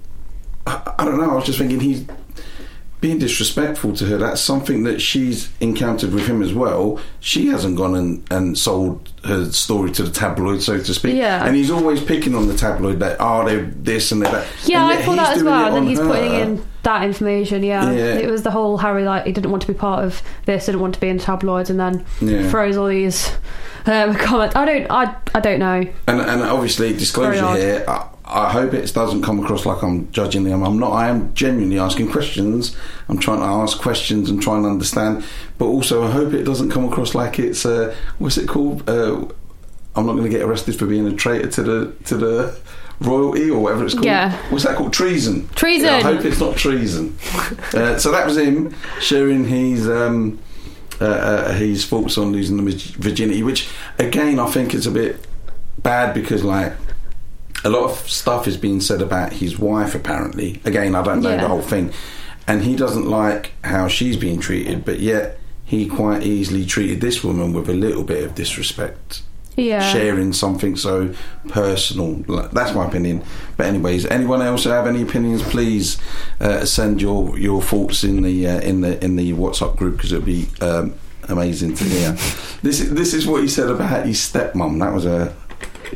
I, 0.66 0.94
I 1.01 1.05
don't 1.05 1.19
know. 1.19 1.31
I 1.31 1.35
was 1.35 1.44
just 1.44 1.59
thinking 1.59 1.81
he's 1.81 2.05
being 3.02 3.18
disrespectful 3.18 3.92
to 3.96 4.06
her. 4.06 4.16
That's 4.16 4.40
something 4.40 4.84
that 4.84 5.02
she's 5.02 5.50
encountered 5.60 6.14
with 6.14 6.26
him 6.28 6.40
as 6.40 6.54
well. 6.54 7.00
She 7.20 7.48
hasn't 7.48 7.76
gone 7.76 7.94
and, 7.96 8.24
and 8.30 8.56
sold 8.56 9.12
her 9.24 9.50
story 9.52 9.90
to 9.92 10.04
the 10.04 10.10
tabloid, 10.12 10.62
so 10.62 10.78
to 10.78 10.94
speak. 10.94 11.16
Yeah. 11.16 11.44
And 11.44 11.54
he's 11.56 11.70
always 11.70 12.00
picking 12.02 12.34
on 12.36 12.46
the 12.48 12.56
tabloid 12.56 13.00
that, 13.00 13.16
oh, 13.20 13.44
they're 13.44 13.66
this 13.66 14.12
and 14.12 14.22
they're 14.22 14.32
that. 14.32 14.46
yeah, 14.66 14.88
And 14.88 14.98
I 14.98 15.02
thought 15.02 15.16
that 15.16 15.36
as 15.36 15.42
well. 15.42 15.66
And 15.66 15.76
then 15.76 15.86
he's 15.86 15.98
her. 15.98 16.06
putting 16.06 16.32
in 16.32 16.64
that 16.84 17.02
information. 17.04 17.62
Yeah. 17.64 17.90
Yeah. 17.90 18.14
it 18.14 18.30
was 18.30 18.42
the 18.44 18.50
whole 18.52 18.78
Harry 18.78 19.04
like 19.04 19.26
he 19.26 19.32
didn't 19.32 19.50
want 19.50 19.62
to 19.62 19.68
be 19.68 19.74
part 19.74 20.04
of 20.04 20.22
this, 20.46 20.66
didn't 20.66 20.80
want 20.80 20.94
to 20.94 21.00
be 21.00 21.08
in 21.08 21.18
tabloids, 21.18 21.70
and 21.70 21.78
then 21.80 22.06
Yeah. 22.20 22.48
throws 22.50 22.76
all 22.76 22.86
these 22.86 23.30
um, 23.86 24.14
comments. 24.26 24.54
I 24.54 24.64
don't. 24.64 24.86
I. 24.90 25.16
I 25.34 25.40
don't 25.40 25.58
know. 25.58 25.84
And, 26.06 26.20
and 26.20 26.42
obviously, 26.42 26.92
disclosure 26.92 27.54
here. 27.56 27.84
I, 27.88 28.08
I 28.32 28.50
hope 28.50 28.72
it 28.74 28.92
doesn't 28.92 29.22
come 29.22 29.42
across 29.42 29.66
like 29.66 29.82
I'm 29.82 30.10
judging 30.10 30.44
them. 30.44 30.62
I'm 30.62 30.78
not. 30.78 30.92
I 30.92 31.09
am 31.09 31.32
genuinely 31.34 31.78
asking 31.78 32.10
questions. 32.10 32.76
I'm 33.09 33.18
trying 33.18 33.40
to 33.40 33.44
ask 33.44 33.78
questions 33.80 34.30
and 34.30 34.42
trying 34.42 34.62
to 34.62 34.68
understand. 34.68 35.24
But 35.59 35.66
also, 35.66 36.02
I 36.02 36.10
hope 36.10 36.32
it 36.32 36.44
doesn't 36.44 36.70
come 36.70 36.84
across 36.84 37.14
like 37.14 37.38
it's 37.38 37.66
uh, 37.66 37.94
what's 38.18 38.38
it 38.38 38.48
called? 38.48 38.88
Uh, 38.88 39.26
I'm 39.94 40.06
not 40.06 40.12
going 40.12 40.24
to 40.24 40.30
get 40.30 40.42
arrested 40.42 40.76
for 40.76 40.86
being 40.86 41.06
a 41.06 41.14
traitor 41.14 41.48
to 41.48 41.62
the 41.62 41.92
to 42.04 42.16
the 42.16 42.59
royalty 43.00 43.50
or 43.50 43.62
whatever 43.62 43.84
it's 43.84 43.94
called. 43.94 44.06
Yeah. 44.06 44.36
What's 44.50 44.64
that 44.64 44.76
called? 44.76 44.92
Treason. 44.92 45.48
Treason. 45.50 45.88
Yeah, 45.88 45.96
I 45.96 46.02
hope 46.02 46.24
it's 46.24 46.40
not 46.40 46.56
treason. 46.56 47.16
uh, 47.74 47.98
so 47.98 48.10
that 48.12 48.26
was 48.26 48.38
him 48.38 48.74
sharing 49.00 49.44
his. 49.44 49.88
Um, 49.88 50.38
uh, 51.00 51.04
uh, 51.04 51.52
his 51.54 51.84
thoughts 51.84 52.16
on 52.16 52.30
losing 52.30 52.64
the 52.64 52.94
virginity, 52.98 53.42
which 53.42 53.68
again 53.98 54.38
I 54.38 54.46
think 54.46 54.72
is 54.72 54.86
a 54.86 54.90
bit 54.90 55.26
bad 55.82 56.14
because 56.14 56.44
like 56.44 56.74
a 57.64 57.68
lot 57.70 57.84
of 57.90 57.97
stuff 58.10 58.47
is 58.48 58.56
being 58.56 58.80
said 58.80 59.01
about 59.02 59.34
his 59.34 59.59
wife. 59.59 59.94
Apparently, 59.94 60.60
again 60.64 60.94
I 60.94 61.02
don't 61.02 61.22
know 61.22 61.30
Yeah. 61.30 61.43
the 61.43 61.48
whole 61.48 61.62
thing, 61.62 61.90
and 62.47 62.62
he 62.62 62.74
doesn't 62.76 63.06
like 63.09 63.52
how 63.64 63.89
she's 63.89 64.16
being 64.16 64.40
treated, 64.40 64.84
but 64.84 65.01
yet 65.01 65.39
he 65.64 65.86
quite 65.86 66.22
easily 66.22 66.66
treated 66.66 67.01
this 67.01 67.22
woman 67.24 67.52
with 67.52 67.68
a 67.68 67.72
little 67.72 68.02
bit 68.05 68.22
of 68.24 68.34
disrespect 68.34 69.22
Yeah. 69.56 69.80
sharing 69.80 70.32
something 70.32 70.76
so 70.76 71.10
personal. 71.48 72.24
That's 72.52 72.74
my 72.74 72.84
opinion. 72.86 73.22
But 73.56 73.66
anyways, 73.66 74.06
anyone 74.06 74.43
else 74.43 74.64
have 74.64 74.86
any 74.86 75.02
opinions? 75.02 75.43
Please 75.43 75.98
uh, 76.40 76.64
send 76.64 77.01
your 77.01 77.39
your 77.39 77.62
thoughts 77.62 78.02
in 78.05 78.22
the 78.22 78.47
uh, 78.47 78.60
in 78.60 78.80
the 78.80 79.02
in 79.05 79.16
the 79.16 79.32
WhatsApp 79.34 79.76
group 79.76 79.97
because 79.97 80.12
it'd 80.12 80.24
be 80.24 80.48
um, 80.60 80.94
amazing 81.28 81.74
to 81.76 81.84
hear. 81.84 82.12
this 82.62 82.80
is 82.80 82.90
this 82.94 83.14
is 83.14 83.26
what 83.26 83.43
he 83.43 83.48
said 83.48 83.70
about 83.70 84.06
his 84.06 84.18
stepmom. 84.18 84.78
That 84.80 84.93
was 84.93 85.05
a, 85.06 85.32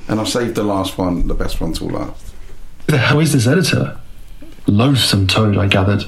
and 0.08 0.20
I've 0.20 0.28
saved 0.28 0.54
the 0.54 0.64
last 0.64 0.98
one, 0.98 1.26
the 1.28 1.34
best 1.34 1.60
one 1.60 1.72
till 1.72 1.88
last. 1.88 2.34
Hell 2.88 3.20
is 3.20 3.32
this 3.32 3.46
editor? 3.46 3.98
Loathsome 4.66 5.26
toad, 5.26 5.56
I 5.56 5.66
gathered. 5.66 6.04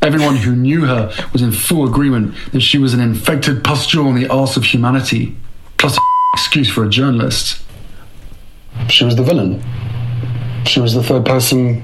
Everyone 0.00 0.36
who 0.36 0.54
knew 0.54 0.86
her 0.86 1.12
was 1.32 1.42
in 1.42 1.52
full 1.52 1.86
agreement 1.86 2.34
that 2.52 2.60
she 2.60 2.78
was 2.78 2.94
an 2.94 3.00
infected 3.00 3.64
pustule 3.64 4.06
on 4.06 4.14
the 4.14 4.28
arse 4.28 4.56
of 4.56 4.64
humanity, 4.64 5.36
plus 5.76 5.96
a 5.96 6.00
excuse 6.34 6.70
for 6.70 6.84
a 6.84 6.88
journalist. 6.88 7.62
She 8.88 9.04
was 9.04 9.16
the 9.16 9.24
villain. 9.24 9.62
She 10.64 10.80
was 10.80 10.94
the 10.94 11.02
third 11.02 11.24
person 11.24 11.82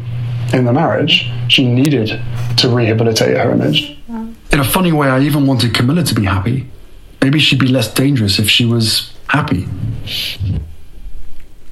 in 0.53 0.65
the 0.65 0.73
marriage. 0.73 1.29
She 1.49 1.67
needed 1.67 2.21
to 2.59 2.69
rehabilitate 2.69 3.37
her 3.37 3.51
image. 3.51 3.99
In 4.09 4.61
a 4.61 4.65
funny 4.65 4.93
way, 4.93 5.09
I 5.09 5.21
even 5.21 5.47
wanted 5.47 5.75
Camilla 5.75 6.05
to 6.05 6.15
be 6.15 6.25
happy. 6.25 6.69
Maybe 7.21 7.41
she'd 7.41 7.59
be 7.59 7.67
less 7.67 7.93
dangerous 7.93 8.39
if 8.39 8.49
she 8.49 8.65
was 8.65 9.13
happy. 9.29 9.67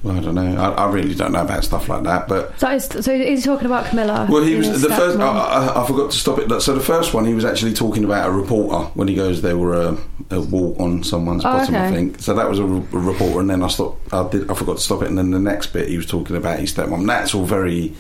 Well, 0.03 0.17
I 0.17 0.21
don't 0.21 0.35
know. 0.35 0.57
I, 0.61 0.71
I 0.71 0.91
really 0.91 1.15
don't 1.15 1.31
know 1.31 1.43
about 1.43 1.63
stuff 1.63 1.89
like 1.89 2.03
that, 2.03 2.27
but 2.27 2.59
So, 2.59 2.69
is, 2.71 2.87
so 2.87 3.13
is 3.13 3.45
he 3.45 3.49
talking 3.49 3.67
about 3.67 3.87
Camilla? 3.87 4.27
Well, 4.29 4.43
he 4.43 4.57
was 4.57 4.83
the 4.83 4.89
first. 4.89 5.17
I. 5.19 5.29
I, 5.29 5.83
I 5.83 5.87
forgot 5.87 6.11
to 6.11 6.17
stop 6.19 6.39
it. 6.41 6.61
So 6.61 6.75
the 6.75 6.81
first 6.81 7.15
one, 7.15 7.25
he 7.25 7.35
was 7.35 7.45
actually 7.45 7.73
talking 7.73 8.03
about 8.05 8.29
a 8.29 8.33
reporter 8.33 8.87
when 8.95 9.07
he 9.07 9.15
goes, 9.15 9.43
"There 9.43 9.57
were 9.57 9.75
a, 9.75 9.97
a 10.31 10.41
wart 10.41 10.81
on 10.81 11.05
someone's 11.05 11.45
Oh, 11.45 11.53
bottom." 11.53 11.77
I 11.77 11.93
think 11.93 12.21
so. 12.21 12.35
That 12.35 12.49
was 12.49 12.59
a, 12.59 12.65
re- 12.65 12.87
a 12.93 12.99
reporter, 12.99 13.39
and 13.41 13.49
then 13.49 13.63
I 13.63 13.69
stopped. 13.69 14.13
I 14.13 14.29
did. 14.29 14.51
I 14.51 14.55
forgot 14.55 14.79
to 14.79 14.83
stop 14.83 15.03
it, 15.03 15.09
and 15.09 15.17
then 15.17 15.31
the 15.31 15.39
next 15.39 15.69
bit, 15.69 15.89
he 15.89 15.97
was 15.97 16.07
talking 16.07 16.35
about 16.35 16.59
his 16.59 16.75
stepmom. 16.75 17.07
That's 17.07 17.33
all 17.33 17.45
very 17.45 17.95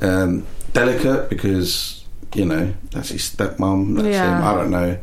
um, 0.00 0.46
delicate 0.72 1.28
because 1.28 2.06
you 2.34 2.46
know 2.46 2.72
that's 2.90 3.10
his 3.10 3.20
stepmom. 3.22 3.96
That's 3.96 4.08
Yeah. 4.08 4.38
him. 4.38 4.44
I 4.46 4.54
don't 4.54 4.70
know. 4.70 4.98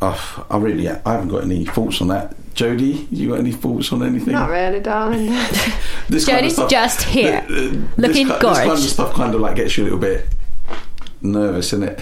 I 0.00 0.56
really, 0.58 0.88
I 0.88 1.00
haven't 1.04 1.28
got 1.28 1.42
any 1.42 1.64
thoughts 1.64 2.00
on 2.00 2.08
that. 2.08 2.36
Jodie, 2.58 3.06
you 3.12 3.28
got 3.28 3.38
any 3.38 3.52
thoughts 3.52 3.92
on 3.92 4.02
anything? 4.02 4.32
Not 4.32 4.50
really, 4.50 4.80
darling. 4.80 5.28
This 6.08 6.26
kind 6.26 6.44
of 6.46 6.50
stuff- 6.52 6.70
just 6.70 7.02
here, 7.02 7.44
th- 7.46 7.70
th- 7.70 7.72
looking 7.98 8.26
this, 8.28 8.40
ki- 8.40 8.48
This 8.48 8.58
kind 8.58 8.70
of 8.70 8.78
stuff 8.80 9.14
kind 9.14 9.34
of 9.34 9.40
like 9.42 9.56
gets 9.56 9.76
you 9.76 9.84
a 9.84 9.86
little 9.86 9.98
bit 9.98 10.26
nervous, 11.20 11.72
isn't 11.74 11.86
it? 11.88 12.00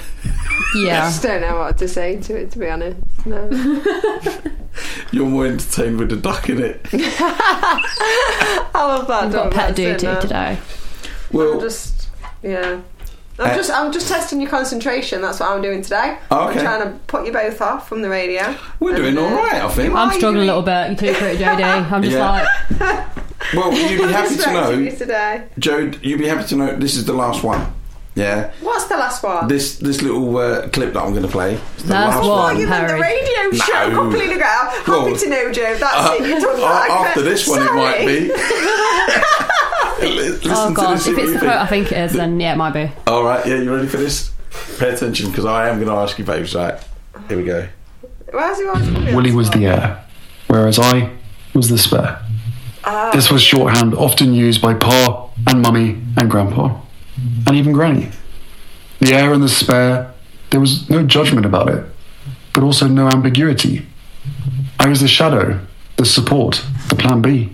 Yeah. 0.76 1.02
I 1.04 1.10
just 1.10 1.22
don't 1.24 1.40
know 1.42 1.58
what 1.58 1.76
to 1.78 1.88
say 1.88 2.18
to 2.20 2.36
it, 2.36 2.52
to 2.52 2.58
be 2.58 2.68
honest. 2.68 2.96
No. 3.26 3.48
You're 5.10 5.26
more 5.26 5.46
entertained 5.46 5.98
with 5.98 6.08
the 6.10 6.16
duck 6.16 6.48
in 6.48 6.62
it. 6.62 6.80
I 6.92 8.70
love 8.74 9.06
that. 9.08 9.24
We've 9.24 9.32
got 9.32 9.42
dog, 9.44 9.52
pet 9.52 9.68
that's 9.76 9.78
it 9.80 9.98
duty 9.98 10.20
today. 10.20 10.58
Well, 11.32 11.54
I'm 11.54 11.60
just, 11.60 12.08
yeah. 12.42 12.80
I'm 13.38 13.50
Uh, 13.50 13.54
just, 13.54 13.70
I'm 13.70 13.92
just 13.92 14.08
testing 14.08 14.40
your 14.40 14.48
concentration. 14.50 15.20
That's 15.20 15.40
what 15.40 15.50
I'm 15.50 15.60
doing 15.62 15.82
today. 15.82 16.16
Oh, 16.30 16.48
okay. 16.48 16.60
I'm 16.60 16.64
trying 16.64 16.82
to 16.92 16.98
put 17.06 17.26
you 17.26 17.32
both 17.32 17.60
off 17.60 17.88
from 17.88 18.00
the 18.02 18.08
radio. 18.08 18.54
we're 18.80 18.94
And, 18.94 18.98
doing 19.14 19.18
uh, 19.18 19.22
all 19.22 19.36
right, 19.36 19.62
I 19.62 19.68
think. 19.68 19.94
I'm 19.94 20.10
struggling 20.12 20.44
a 20.44 20.46
little 20.46 20.62
bit. 20.62 20.90
You 20.90 20.96
too 20.96 21.12
pretty, 21.14 21.44
Jodie. 21.44 21.62
I'm 21.92 22.02
just 22.02 22.16
Yeah. 22.16 22.46
like, 22.80 23.06
Well, 23.54 23.72
you'd 23.72 23.98
be 23.98 24.04
I'm 24.04 24.10
happy 24.10 24.28
to 24.30 24.34
distracting 24.36 24.78
you 24.84 24.90
know, 24.90 24.96
today. 24.96 25.44
Jode. 25.60 26.02
You'd 26.02 26.18
be 26.18 26.26
happy 26.26 26.44
to 26.48 26.56
know 26.56 26.76
this 26.76 26.96
is 26.96 27.04
the 27.04 27.12
last 27.12 27.42
one. 27.44 27.72
Yeah. 28.14 28.50
What's 28.62 28.84
the 28.86 28.96
last 28.96 29.22
one? 29.22 29.46
This 29.46 29.76
this 29.76 30.00
little 30.00 30.34
uh, 30.38 30.68
clip 30.70 30.94
that 30.94 31.02
I'm 31.02 31.10
going 31.10 31.22
to 31.26 31.28
play. 31.30 31.54
is 31.76 31.82
the 31.84 31.92
Last 31.92 32.16
last 32.16 32.26
one. 32.26 32.56
Oh, 32.56 32.58
you 32.58 32.66
meant 32.66 32.88
the 32.88 32.96
Harry. 32.96 33.00
radio 33.02 33.50
show 33.52 33.88
No. 33.90 34.00
completely 34.00 34.36
ago. 34.36 34.44
Happy 34.44 34.90
Well, 34.90 35.16
to 35.16 35.28
know, 35.28 35.52
Joe. 35.52 35.76
That's 35.76 35.94
Uh, 35.94 36.16
it. 36.18 36.26
You're 36.28 36.40
talking 36.40 36.64
uh, 36.64 36.66
about 36.66 36.90
after 36.90 37.20
this 37.22 37.46
one, 37.46 37.60
it 37.62 37.74
might 37.74 38.06
be. 38.06 38.32
Listen 40.00 40.50
oh 40.52 40.68
to 40.68 40.74
god, 40.74 40.94
if 40.94 41.06
it's 41.06 41.16
the 41.16 41.26
think. 41.26 41.40
quote 41.40 41.52
I 41.52 41.66
think 41.66 41.92
it 41.92 41.98
is, 41.98 42.12
then 42.12 42.38
yeah, 42.38 42.52
it 42.52 42.56
might 42.56 42.72
be. 42.72 42.90
All 43.06 43.24
right, 43.24 43.46
yeah, 43.46 43.56
you 43.56 43.74
ready 43.74 43.88
for 43.88 43.96
this? 43.96 44.30
Pay 44.78 44.90
attention 44.90 45.30
because 45.30 45.44
I 45.44 45.68
am 45.68 45.76
going 45.76 45.88
to 45.88 45.94
ask 45.94 46.18
you 46.18 46.24
both. 46.24 46.54
Right, 46.54 46.78
here 47.28 47.36
we 47.36 47.44
go. 47.44 47.68
Where's 48.30 48.58
he 48.58 48.66
on? 48.66 49.14
Willie 49.14 49.32
was 49.32 49.50
the 49.50 49.66
heir, 49.66 50.04
whereas 50.48 50.78
I 50.78 51.12
was 51.54 51.68
the 51.68 51.78
spare. 51.78 52.20
This 53.12 53.30
was 53.30 53.42
shorthand 53.42 53.94
often 53.94 54.34
used 54.34 54.60
by 54.60 54.74
Pa 54.74 55.30
and 55.46 55.62
Mummy 55.62 56.00
and 56.16 56.30
Grandpa, 56.30 56.78
and 57.46 57.56
even 57.56 57.72
Granny. 57.72 58.10
The 59.00 59.14
heir 59.14 59.32
and 59.32 59.42
the 59.42 59.48
spare, 59.48 60.12
there 60.50 60.60
was 60.60 60.88
no 60.88 61.02
judgment 61.04 61.46
about 61.46 61.70
it, 61.70 61.84
but 62.52 62.62
also 62.62 62.86
no 62.86 63.08
ambiguity. 63.08 63.86
I 64.78 64.88
was 64.88 65.00
the 65.00 65.08
shadow, 65.08 65.58
the 65.96 66.04
support, 66.04 66.64
the 66.88 66.96
plan 66.96 67.22
B. 67.22 67.52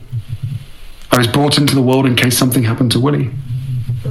I 1.13 1.19
was 1.19 1.27
brought 1.27 1.59
into 1.59 1.75
the 1.75 1.83
world 1.83 2.07
in 2.07 2.17
case 2.17 2.39
something 2.39 2.63
happened 2.63 2.91
to 2.93 3.01
Willie. 3.01 3.31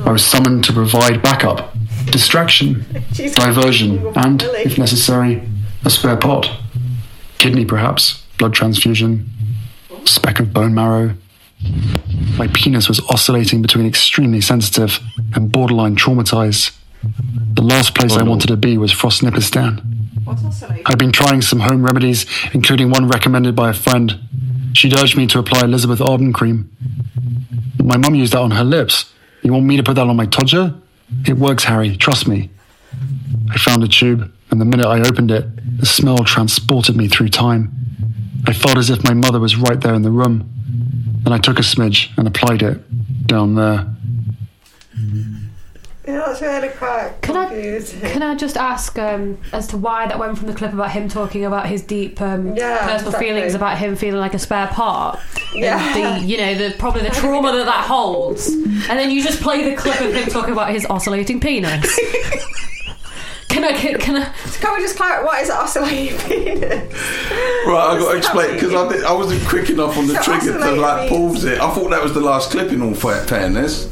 I 0.06 0.12
was 0.12 0.24
summoned 0.24 0.64
to 0.66 0.74
provide 0.74 1.24
backup, 1.24 1.74
distraction, 2.06 2.76
Jeez. 3.12 3.36
diversion, 3.36 4.06
and, 4.16 4.44
if 4.44 4.78
necessary, 4.78 5.42
a 5.84 5.90
spare 5.90 6.16
pot. 6.16 6.50
Kidney, 7.40 7.66
perhaps, 7.66 8.24
blood 8.38 8.54
transfusion, 8.54 9.30
speck 10.06 10.40
of 10.40 10.54
bone 10.54 10.76
marrow. 10.76 11.16
My 12.38 12.48
penis 12.54 12.88
was 12.88 13.00
oscillating 13.10 13.62
between 13.62 13.86
extremely 13.86 14.42
sensitive 14.42 15.00
and 15.34 15.52
borderline 15.52 15.96
traumatized. 15.96 16.78
The 17.54 17.64
last 17.64 17.96
place 17.96 18.14
I 18.14 18.22
oh, 18.22 18.26
wanted 18.26 18.48
to 18.48 18.58
be 18.58 18.78
was 18.78 18.94
Frostnipistan. 18.94 19.82
What's 20.24 20.44
oscillating? 20.44 20.84
I'd 20.86 21.00
been 21.00 21.12
trying 21.12 21.42
some 21.42 21.62
home 21.62 21.84
remedies, 21.84 22.26
including 22.54 22.92
one 22.92 23.08
recommended 23.08 23.56
by 23.56 23.72
a 23.72 23.74
friend. 23.74 24.20
She'd 24.74 24.98
urged 24.98 25.18
me 25.18 25.28
to 25.28 25.40
apply 25.40 25.62
Elizabeth 25.62 26.02
Arden 26.02 26.34
cream. 26.34 26.70
My 27.84 27.98
mum 27.98 28.16
used 28.16 28.34
that 28.34 28.40
on 28.40 28.52
her 28.52 28.64
lips. 28.64 29.14
You 29.42 29.54
want 29.54 29.66
me 29.66 29.78
to 29.78 29.84
put 29.84 29.96
that 29.96 30.08
on 30.08 30.16
my 30.16 30.28
todger? 30.28 30.80
It 31.28 31.38
works, 31.38 31.66
Harry. 31.66 31.98
Trust 31.98 32.28
me. 32.28 32.50
I 33.50 33.58
found 33.58 33.84
a 33.84 33.88
tube, 33.88 34.32
and 34.50 34.62
the 34.62 34.66
minute 34.66 34.86
I 34.86 35.00
opened 35.02 35.32
it, 35.32 35.80
the 35.80 35.86
smell 35.86 36.20
transported 36.20 36.96
me 36.96 37.08
through 37.08 37.30
time. 37.30 37.74
I 38.48 38.54
felt 38.54 38.78
as 38.78 38.90
if 38.90 39.04
my 39.04 39.14
mother 39.14 39.40
was 39.40 39.56
right 39.56 39.80
there 39.80 39.94
in 39.94 40.02
the 40.04 40.12
room. 40.12 40.50
Then 41.24 41.34
I 41.34 41.38
took 41.38 41.60
a 41.60 41.64
smidge 41.64 42.10
and 42.18 42.28
applied 42.28 42.62
it 42.64 43.28
down 43.28 43.56
there. 43.56 43.88
Yeah, 46.42 46.60
that's 46.60 46.64
really 46.64 46.78
quite 46.78 47.22
Can 47.22 47.38
I 47.38 47.82
can 48.12 48.24
I 48.24 48.36
just 48.36 48.58
ask 48.58 48.98
um, 48.98 49.38
as 49.54 49.68
to 49.68 49.78
why 49.78 50.08
that 50.08 50.18
went 50.20 50.38
from 50.38 50.48
the 50.48 50.54
clip 50.54 50.74
about 50.74 50.92
him 50.92 51.08
talking 51.08 51.46
about 51.46 51.68
his 51.68 51.82
deep 51.82 52.20
um, 52.22 52.56
Yeah, 52.56 52.80
personal 52.80 53.08
exactly. 53.10 53.28
feelings 53.28 53.54
about 53.56 53.78
him 53.78 53.96
feeling 53.96 54.20
like 54.20 54.34
a 54.34 54.40
spare 54.40 54.68
part? 54.68 55.20
Yeah. 55.54 56.20
The 56.20 56.26
you 56.26 56.38
know 56.38 56.56
the 56.56 56.76
probably 56.78 57.02
the 57.04 57.10
trauma 57.10 57.52
that 57.52 57.66
that 57.66 57.86
holds, 57.86 58.48
and 58.48 58.74
then 58.98 59.12
you 59.12 59.22
just 59.24 59.42
play 59.42 59.70
the 59.70 59.76
clip 59.76 60.00
of 60.02 60.14
him 60.14 60.30
talking 60.30 60.54
about 60.54 60.72
his 60.72 60.86
oscillating 60.88 61.40
penis. 61.40 62.00
Can 63.50 63.66
I 63.66 63.74
can, 63.74 64.00
can 64.00 64.16
I? 64.16 64.24
Can 64.62 64.74
we 64.76 64.80
just 64.82 64.96
clarify 64.96 65.26
what 65.26 65.42
is 65.42 65.50
oscillating 65.50 66.18
penis? 66.20 66.94
Right, 67.68 67.90
I've 67.92 68.00
got 68.00 68.12
to 68.14 68.18
explain 68.18 68.54
because 68.54 68.74
I, 68.74 68.88
did- 68.90 69.04
I 69.04 69.12
wasn't 69.12 69.46
quick 69.46 69.70
enough 69.70 69.98
on 69.98 70.08
the 70.08 70.14
So 70.16 70.22
trigger 70.24 70.54
to 70.54 70.60
oscillating 70.60 70.82
like 70.82 71.10
pause 71.10 71.44
it. 71.44 71.60
I 71.60 71.70
thought 71.76 71.90
that 71.90 72.02
was 72.02 72.14
the 72.14 72.22
last 72.22 72.52
clip 72.52 72.72
in 72.72 72.82
all 72.82 72.94
fa- 72.94 73.26
fairness. 73.28 73.92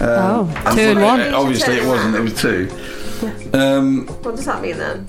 Um, 0.00 0.08
Oh, 0.08 0.62
and 0.66 0.76
two 0.78 1.00
one. 1.00 1.20
Obviously, 1.34 1.74
it 1.76 1.86
wasn't. 1.86 2.14
It 2.16 2.20
was 2.20 2.40
two. 2.40 2.68
Um, 3.52 4.06
What 4.22 4.36
does 4.36 4.44
that 4.44 4.62
mean 4.62 4.78
then? 4.78 5.04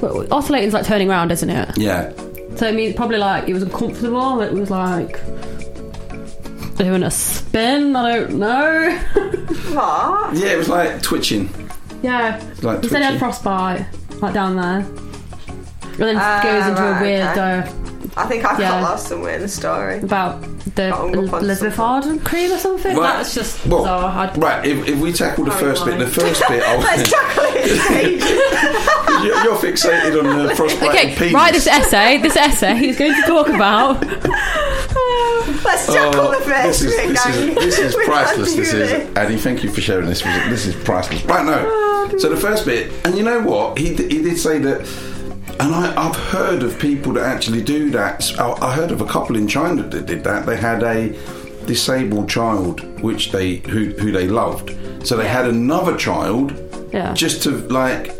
Well, 0.00 0.26
oscillating's 0.32 0.72
like 0.72 0.86
turning 0.86 1.10
around, 1.10 1.30
isn't 1.32 1.50
it? 1.50 1.76
yeah. 1.76 2.12
So 2.56 2.66
it 2.66 2.74
means 2.74 2.94
probably 2.96 3.18
like 3.18 3.48
it 3.48 3.54
was 3.54 3.62
uncomfortable. 3.62 4.40
It 4.40 4.52
was 4.52 4.70
like 4.70 5.20
doing 6.76 7.02
a 7.02 7.10
spin. 7.10 7.94
I 7.96 8.16
don't 8.16 8.38
know. 8.38 8.98
What? 9.70 10.34
Yeah, 10.34 10.48
it 10.52 10.58
was 10.58 10.68
like 10.68 11.00
twitching. 11.02 11.48
yeah, 12.02 12.42
Like 12.62 12.82
he 12.82 12.88
said 12.88 12.98
he 12.98 13.04
had 13.04 13.10
twitching. 13.10 13.18
frostbite, 13.18 13.86
like 14.20 14.34
down 14.34 14.56
there, 14.56 14.78
and 14.80 15.94
then 15.98 16.16
Ah, 16.18 16.40
goes 16.42 16.66
into 16.66 16.80
right, 16.82 16.98
a 16.98 17.02
weird 17.02 17.28
okay. 17.28 17.70
uh, 17.70 17.89
I 18.16 18.26
think 18.26 18.44
I 18.44 18.58
Yeah. 18.58 18.70
got 18.70 18.82
lost 18.82 19.06
somewhere 19.08 19.34
in 19.36 19.42
the 19.42 19.48
story. 19.48 19.98
about 20.00 20.42
the 20.74 20.88
Got 20.90 20.98
hung 20.98 21.28
up 21.28 21.32
on 21.34 21.42
Elizabeth 21.44 21.78
Arden 21.78 22.18
cream 22.20 22.52
or 22.52 22.58
something. 22.58 22.96
Right. 22.96 23.12
That's 23.18 23.34
just 23.34 23.64
Well, 23.66 23.80
bizarre. 23.82 24.04
I- 24.04 24.38
Right, 24.38 24.66
if, 24.66 24.88
if 24.88 24.98
we 24.98 25.12
tackle 25.12 25.44
the 25.44 25.52
Sorry, 25.52 25.62
first 25.64 25.84
bit, 25.84 25.94
Molly. 25.94 26.04
the 26.06 26.10
first 26.10 26.42
bit, 26.48 26.62
I 26.66 26.76
Let's 26.76 27.10
tackle 27.10 27.44
it, 27.46 29.24
you're, 29.24 29.44
you're 29.44 29.56
fixated 29.56 30.18
on 30.24 30.46
the 30.46 30.54
frostbite 30.54 30.88
Okay, 30.90 31.14
penis. 31.14 31.34
write 31.34 31.54
this 31.54 31.66
essay. 31.66 32.18
This 32.18 32.36
essay 32.36 32.74
he's 32.76 32.98
going 32.98 33.14
to 33.14 33.22
talk 33.22 33.48
about. 33.48 34.04
Let's 35.64 35.88
oh, 35.88 35.94
tackle 35.94 36.20
Oh, 36.20 36.30
the 36.38 36.44
first 36.44 36.80
this 36.80 36.82
is 36.82 36.96
bit, 36.96 37.08
this 37.08 37.26
is 37.26 37.54
this 37.54 37.78
is 37.78 37.94
priceless. 38.06 38.54
This 38.54 38.72
is 38.72 38.90
this. 38.90 39.16
Annie. 39.16 39.36
Thank 39.36 39.62
you 39.62 39.70
for 39.70 39.80
sharing 39.80 40.06
this. 40.08 40.22
This 40.22 40.66
is 40.66 40.74
priceless. 40.84 41.24
Right, 41.24 41.44
no. 41.44 41.64
Oh, 41.66 42.14
so 42.18 42.28
the 42.28 42.36
first 42.36 42.64
bit, 42.66 42.92
and 43.04 43.16
you 43.16 43.22
know 43.22 43.40
what? 43.40 43.78
He 43.78 43.94
d- 43.94 44.08
he 44.08 44.22
did 44.22 44.38
say 44.38 44.58
that 44.58 44.86
And 45.60 45.74
I, 45.74 45.92
I've 46.08 46.16
heard 46.16 46.62
of 46.62 46.78
people 46.78 47.12
that 47.14 47.24
actually 47.24 47.62
do 47.62 47.90
that. 47.90 48.32
I, 48.38 48.52
I 48.68 48.74
heard 48.74 48.90
of 48.90 49.00
a 49.02 49.06
couple 49.06 49.36
in 49.36 49.46
China 49.46 49.82
that 49.82 50.06
did 50.06 50.24
that. 50.24 50.46
They 50.46 50.56
had 50.56 50.82
a 50.82 51.08
disabled 51.66 52.28
child, 52.30 52.80
which 53.02 53.30
they 53.30 53.56
who 53.56 53.90
who 53.90 54.10
they 54.10 54.26
loved. 54.26 54.74
So 55.06 55.16
they 55.16 55.28
had 55.28 55.46
another 55.46 55.96
child, 55.96 56.52
Yeah. 56.92 57.12
just 57.14 57.42
to 57.44 57.50
like. 57.68 58.14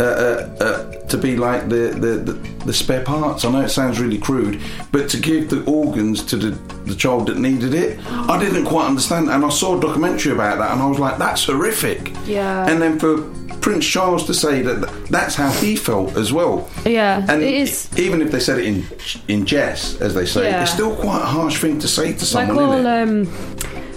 Uh, 0.00 0.04
uh, 0.04 0.64
uh, 0.64 1.06
to 1.08 1.16
be 1.18 1.36
like 1.36 1.68
the, 1.68 1.88
the, 1.98 2.32
the, 2.32 2.32
the 2.66 2.72
spare 2.72 3.02
parts. 3.02 3.44
I 3.44 3.50
know 3.50 3.62
it 3.62 3.70
sounds 3.70 3.98
really 3.98 4.18
crude, 4.18 4.60
but 4.92 5.08
to 5.10 5.16
give 5.18 5.50
the 5.50 5.64
organs 5.64 6.22
to 6.26 6.36
the, 6.36 6.50
the 6.84 6.94
child 6.94 7.26
that 7.26 7.38
needed 7.38 7.74
it, 7.74 7.98
I 8.06 8.38
didn't 8.38 8.66
quite 8.66 8.86
understand. 8.86 9.28
And 9.28 9.44
I 9.44 9.48
saw 9.48 9.76
a 9.76 9.80
documentary 9.80 10.32
about 10.32 10.58
that, 10.58 10.70
and 10.72 10.80
I 10.80 10.86
was 10.86 10.98
like, 11.00 11.18
that's 11.18 11.44
horrific. 11.46 12.12
Yeah. 12.26 12.68
And 12.68 12.80
then 12.80 12.98
for 13.00 13.22
Prince 13.60 13.86
Charles 13.86 14.24
to 14.26 14.34
say 14.34 14.62
that 14.62 15.06
that's 15.10 15.34
how 15.34 15.50
he 15.50 15.74
felt 15.74 16.16
as 16.16 16.32
well. 16.32 16.68
Yeah, 16.86 17.24
And 17.28 17.42
it 17.42 17.54
is. 17.54 17.88
even 17.98 18.22
if 18.22 18.30
they 18.30 18.40
said 18.40 18.58
it 18.58 18.66
in 18.66 18.84
in 19.26 19.46
jest, 19.46 20.00
as 20.00 20.14
they 20.14 20.26
say, 20.26 20.50
Yeah. 20.50 20.62
it's 20.62 20.70
still 20.72 20.94
quite 20.94 21.22
a 21.22 21.26
harsh 21.26 21.58
thing 21.60 21.80
to 21.80 21.88
say 21.88 22.12
to 22.12 22.18
Like 22.36 22.46
someone, 22.46 22.64
all 22.64 22.86
um, 22.86 23.28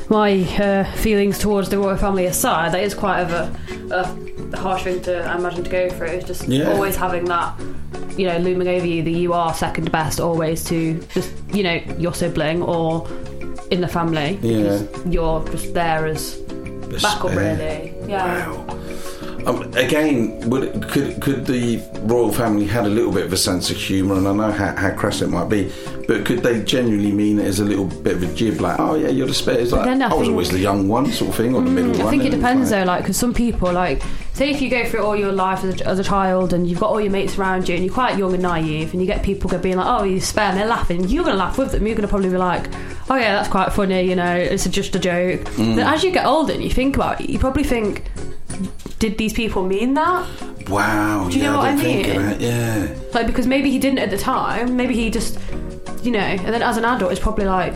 my 0.10 0.32
uh, 0.58 0.84
feelings 0.96 1.38
towards 1.38 1.70
the 1.70 1.78
royal 1.78 1.98
family 1.98 2.26
aside, 2.26 2.72
that 2.72 2.82
is 2.82 2.94
quite 2.96 3.20
of 3.22 3.32
a, 3.32 3.94
a 3.94 4.31
harsh 4.58 4.84
thing 4.84 5.02
to 5.04 5.24
I 5.24 5.36
imagine 5.36 5.64
to 5.64 5.70
go 5.70 5.90
through. 5.90 6.08
It's 6.08 6.26
just 6.28 6.48
Yeah. 6.48 6.72
always 6.72 6.96
having 6.96 7.26
that, 7.26 7.54
you 8.18 8.28
know, 8.28 8.38
looming 8.38 8.68
over 8.68 8.86
you 8.86 9.04
that 9.04 9.10
you 9.12 9.34
are 9.34 9.54
second 9.54 9.92
best 9.92 10.20
always 10.20 10.64
to 10.66 11.00
just 11.14 11.32
you 11.54 11.64
know 11.64 11.80
your 11.98 12.14
sibling 12.14 12.62
or 12.64 13.08
in 13.72 13.82
the 13.82 13.88
family. 13.88 14.38
Yeah. 14.42 14.58
because 14.80 15.06
You're 15.14 15.44
just 15.50 15.74
there 15.74 16.06
as 16.08 16.36
backup, 17.02 17.32
spare. 17.32 17.56
really. 17.58 17.94
Yeah. 18.10 18.52
Um, 19.46 19.74
again, 19.74 20.50
would, 20.50 20.88
could 20.90 21.22
could 21.22 21.46
the 21.46 21.82
royal 22.02 22.32
family 22.32 22.66
had 22.66 22.86
a 22.86 22.90
little 22.90 23.12
bit 23.12 23.26
of 23.26 23.34
a 23.34 23.38
sense 23.38 23.70
of 23.72 23.78
humour, 23.78 24.16
and 24.16 24.28
I 24.28 24.34
know 24.34 24.52
how, 24.52 24.76
how 24.76 24.92
crass 24.96 25.22
it 25.22 25.30
might 25.30 25.50
be, 25.50 25.72
but 26.08 26.26
could 26.26 26.44
they 26.44 26.64
genuinely 26.64 27.12
mean 27.12 27.40
it 27.40 27.46
as 27.46 27.60
a 27.60 27.66
little 27.66 27.86
bit 27.86 28.16
of 28.16 28.24
a 28.24 28.34
jib, 28.36 28.62
like, 28.62 28.80
oh 28.80 28.96
yeah, 28.96 29.10
you're 29.10 29.28
the 29.28 29.34
spare? 29.34 29.60
It's 29.60 29.72
like, 29.72 29.88
I 29.88 30.10
I, 30.10 30.14
was 30.14 30.30
always 30.30 30.50
the 30.50 30.60
young 30.60 30.88
one, 30.88 31.12
sort 31.12 31.32
of 31.32 31.36
thing, 31.36 31.56
or 31.56 31.62
the 31.62 31.72
middle 31.72 31.96
I 31.96 31.98
one. 31.98 32.08
I 32.08 32.10
think 32.12 32.26
it 32.26 32.32
depends 32.32 32.72
like- 32.72 32.82
though, 32.82 32.86
like 32.86 33.04
because 33.04 33.18
some 33.18 33.34
people, 33.34 33.72
like, 33.72 34.04
say 34.34 34.52
if 34.52 34.62
you 34.62 34.70
go 34.70 34.86
through 34.86 35.04
all 35.04 35.16
your 35.16 35.32
life 35.32 35.64
as 35.64 35.82
a, 35.82 35.88
as 35.88 36.00
a 36.00 36.04
child 36.04 36.54
and 36.54 36.68
you've 36.68 36.80
got 36.80 36.90
all 36.90 37.02
your 37.02 37.12
mates 37.12 37.38
around 37.38 37.68
you 37.68 37.76
and 37.76 37.84
you're 37.84 37.94
quite 37.94 38.18
young 38.18 38.34
and 38.34 38.44
naive, 38.44 38.92
and 38.94 39.02
you 39.02 39.08
get 39.08 39.24
people 39.24 39.50
being 39.60 39.78
like, 39.78 39.88
"Oh, 39.88 40.04
you're 40.04 40.22
spare," 40.22 40.50
and 40.50 40.58
they're 40.58 40.68
laughing, 40.68 41.08
you're 41.08 41.24
gonna 41.24 41.38
laugh 41.38 41.58
with 41.58 41.72
them. 41.72 41.88
You're 41.88 41.96
gonna 41.96 42.08
probably 42.08 42.30
be 42.30 42.38
like, 42.38 42.68
"Oh 43.10 43.16
yeah, 43.16 43.34
that's 43.34 43.50
quite 43.50 43.74
funny," 43.74 44.02
you 44.04 44.16
know, 44.16 44.36
it's 44.36 44.68
just 44.68 44.96
a 44.96 45.00
joke. 45.00 45.42
Mm. 45.56 45.76
But 45.78 45.88
as 45.88 46.04
you 46.04 46.12
get 46.12 46.26
older 46.26 46.54
and 46.54 46.64
you 46.64 46.70
think 46.70 46.96
about 46.96 47.22
it, 47.22 47.30
you 47.30 47.40
probably 47.40 47.64
think, 47.64 48.04
"Did 49.02 49.18
these 49.18 49.34
people 49.34 49.62
mean 49.76 49.94
that?" 49.96 50.26
Wow, 50.70 51.28
Do 51.30 51.36
you 51.38 51.44
yeah, 51.44 51.52
know 51.52 51.58
what 51.58 51.66
I 51.66 51.72
I 51.72 51.76
didn't 51.76 52.04
think 52.04 52.18
of 52.18 52.24
mean? 52.40 52.50
yeah. 52.50 52.88
Like 53.14 53.28
because 53.28 53.48
maybe 53.48 53.70
he 53.76 53.80
didn't 53.80 54.00
at 54.00 54.10
the 54.12 54.18
time, 54.18 54.78
maybe 54.78 54.94
he 54.94 55.10
just, 55.10 55.38
you 56.04 56.12
know, 56.12 56.20
and 56.20 56.52
then 56.54 56.62
as 56.62 56.78
an 56.78 56.86
adult, 56.86 57.12
he's 57.12 57.20
probably 57.20 57.46
like 57.46 57.74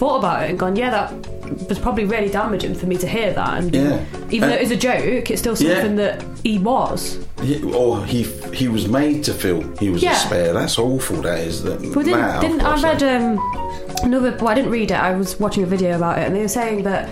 thought 0.00 0.18
about 0.18 0.42
it 0.42 0.50
and 0.50 0.58
gone, 0.58 0.74
"Yeah, 0.76 0.90
that 0.90 1.68
was 1.68 1.78
probably 1.78 2.04
really 2.04 2.28
damaging 2.28 2.74
for 2.74 2.86
me 2.86 2.96
to 3.04 3.06
hear 3.06 3.32
that." 3.32 3.52
And 3.58 3.72
Yeah. 3.74 4.00
even 4.30 4.42
And- 4.44 4.52
though 4.52 4.56
it 4.56 4.60
was 4.68 4.70
a 4.72 4.76
joke, 4.76 5.30
it's 5.30 5.40
still 5.40 5.56
Yeah. 5.56 5.74
something 5.74 5.96
that 5.96 6.22
he 6.42 6.58
was. 6.58 7.18
Yeah, 7.42 7.58
or 7.80 8.04
he 8.04 8.26
he 8.52 8.66
was 8.68 8.84
made 8.88 9.22
to 9.28 9.32
feel 9.32 9.62
he 9.78 9.88
was 9.90 10.02
Yeah. 10.02 10.12
a 10.12 10.26
spare. 10.26 10.52
That's 10.52 10.78
awful. 10.78 11.18
That 11.22 11.38
is. 11.48 11.62
That, 11.62 11.80
Well, 11.80 12.04
didn't, 12.04 12.40
didn't 12.40 12.62
I 12.62 12.74
read 12.88 13.02
um, 13.04 13.38
another? 14.02 14.30
Well, 14.40 14.48
I 14.48 14.54
didn't 14.54 14.70
read 14.78 14.90
it. 14.90 14.98
I 15.10 15.12
was 15.22 15.38
watching 15.38 15.62
a 15.62 15.66
video 15.74 15.96
about 15.96 16.18
it, 16.18 16.26
and 16.26 16.34
they 16.34 16.40
were 16.42 16.48
saying 16.60 16.82
that 16.82 17.08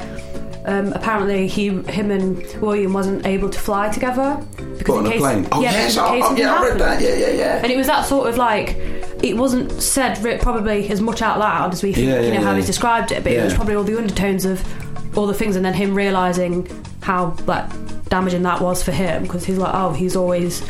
um, 0.66 0.92
apparently 0.92 1.46
he, 1.46 1.68
him, 1.68 2.10
and 2.10 2.38
William 2.60 2.92
wasn't 2.92 3.26
able 3.26 3.50
to 3.50 3.58
fly 3.58 3.90
together 3.90 4.44
because 4.78 4.96
on 4.96 5.06
in 5.06 5.06
a 5.06 5.10
case, 5.10 5.20
plane? 5.20 5.48
Oh, 5.52 5.60
yeah, 5.60 5.72
yes, 5.72 5.96
in 5.96 6.04
case 6.04 6.24
oh, 6.26 6.36
yeah, 6.36 6.54
I 6.54 6.62
read 6.62 6.78
that. 6.80 7.02
Yeah, 7.02 7.14
yeah, 7.14 7.30
yeah. 7.30 7.60
And 7.62 7.70
it 7.70 7.76
was 7.76 7.86
that 7.86 8.06
sort 8.06 8.28
of 8.28 8.36
like 8.36 8.76
it 9.22 9.36
wasn't 9.36 9.70
said 9.82 10.18
probably 10.40 10.88
as 10.88 11.00
much 11.00 11.22
out 11.22 11.38
loud 11.38 11.72
as 11.72 11.82
we 11.82 11.92
think, 11.92 12.08
Yeah, 12.08 12.20
you 12.20 12.28
know 12.28 12.34
yeah, 12.34 12.40
how 12.40 12.50
yeah. 12.50 12.56
he's 12.56 12.66
described 12.66 13.12
it, 13.12 13.22
but 13.22 13.32
it 13.32 13.42
was 13.42 13.54
probably 13.54 13.74
all 13.74 13.84
the 13.84 13.96
undertones 13.96 14.44
of 14.44 14.62
all 15.18 15.26
the 15.26 15.34
things, 15.34 15.56
and 15.56 15.64
then 15.64 15.74
him 15.74 15.94
realizing 15.94 16.66
how 17.02 17.36
like 17.46 17.68
damaging 18.08 18.42
that 18.42 18.60
was 18.60 18.82
for 18.82 18.92
him 18.92 19.22
because 19.22 19.44
he's 19.44 19.58
like, 19.58 19.74
oh, 19.74 19.92
he's 19.92 20.16
always, 20.16 20.68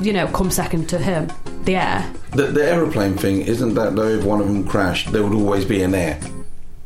you 0.00 0.12
know, 0.12 0.26
come 0.28 0.50
second 0.50 0.88
to 0.88 0.98
him, 0.98 1.30
the 1.64 1.76
heir. 1.76 2.12
The, 2.32 2.44
the 2.44 2.64
aeroplane 2.64 3.16
thing 3.16 3.42
isn't 3.42 3.74
that 3.74 3.94
though. 3.96 4.08
If 4.08 4.24
one 4.24 4.40
of 4.40 4.46
them 4.46 4.66
crashed, 4.66 5.12
there 5.12 5.22
would 5.22 5.34
always 5.34 5.64
be 5.64 5.82
an 5.82 5.94
heir, 5.94 6.20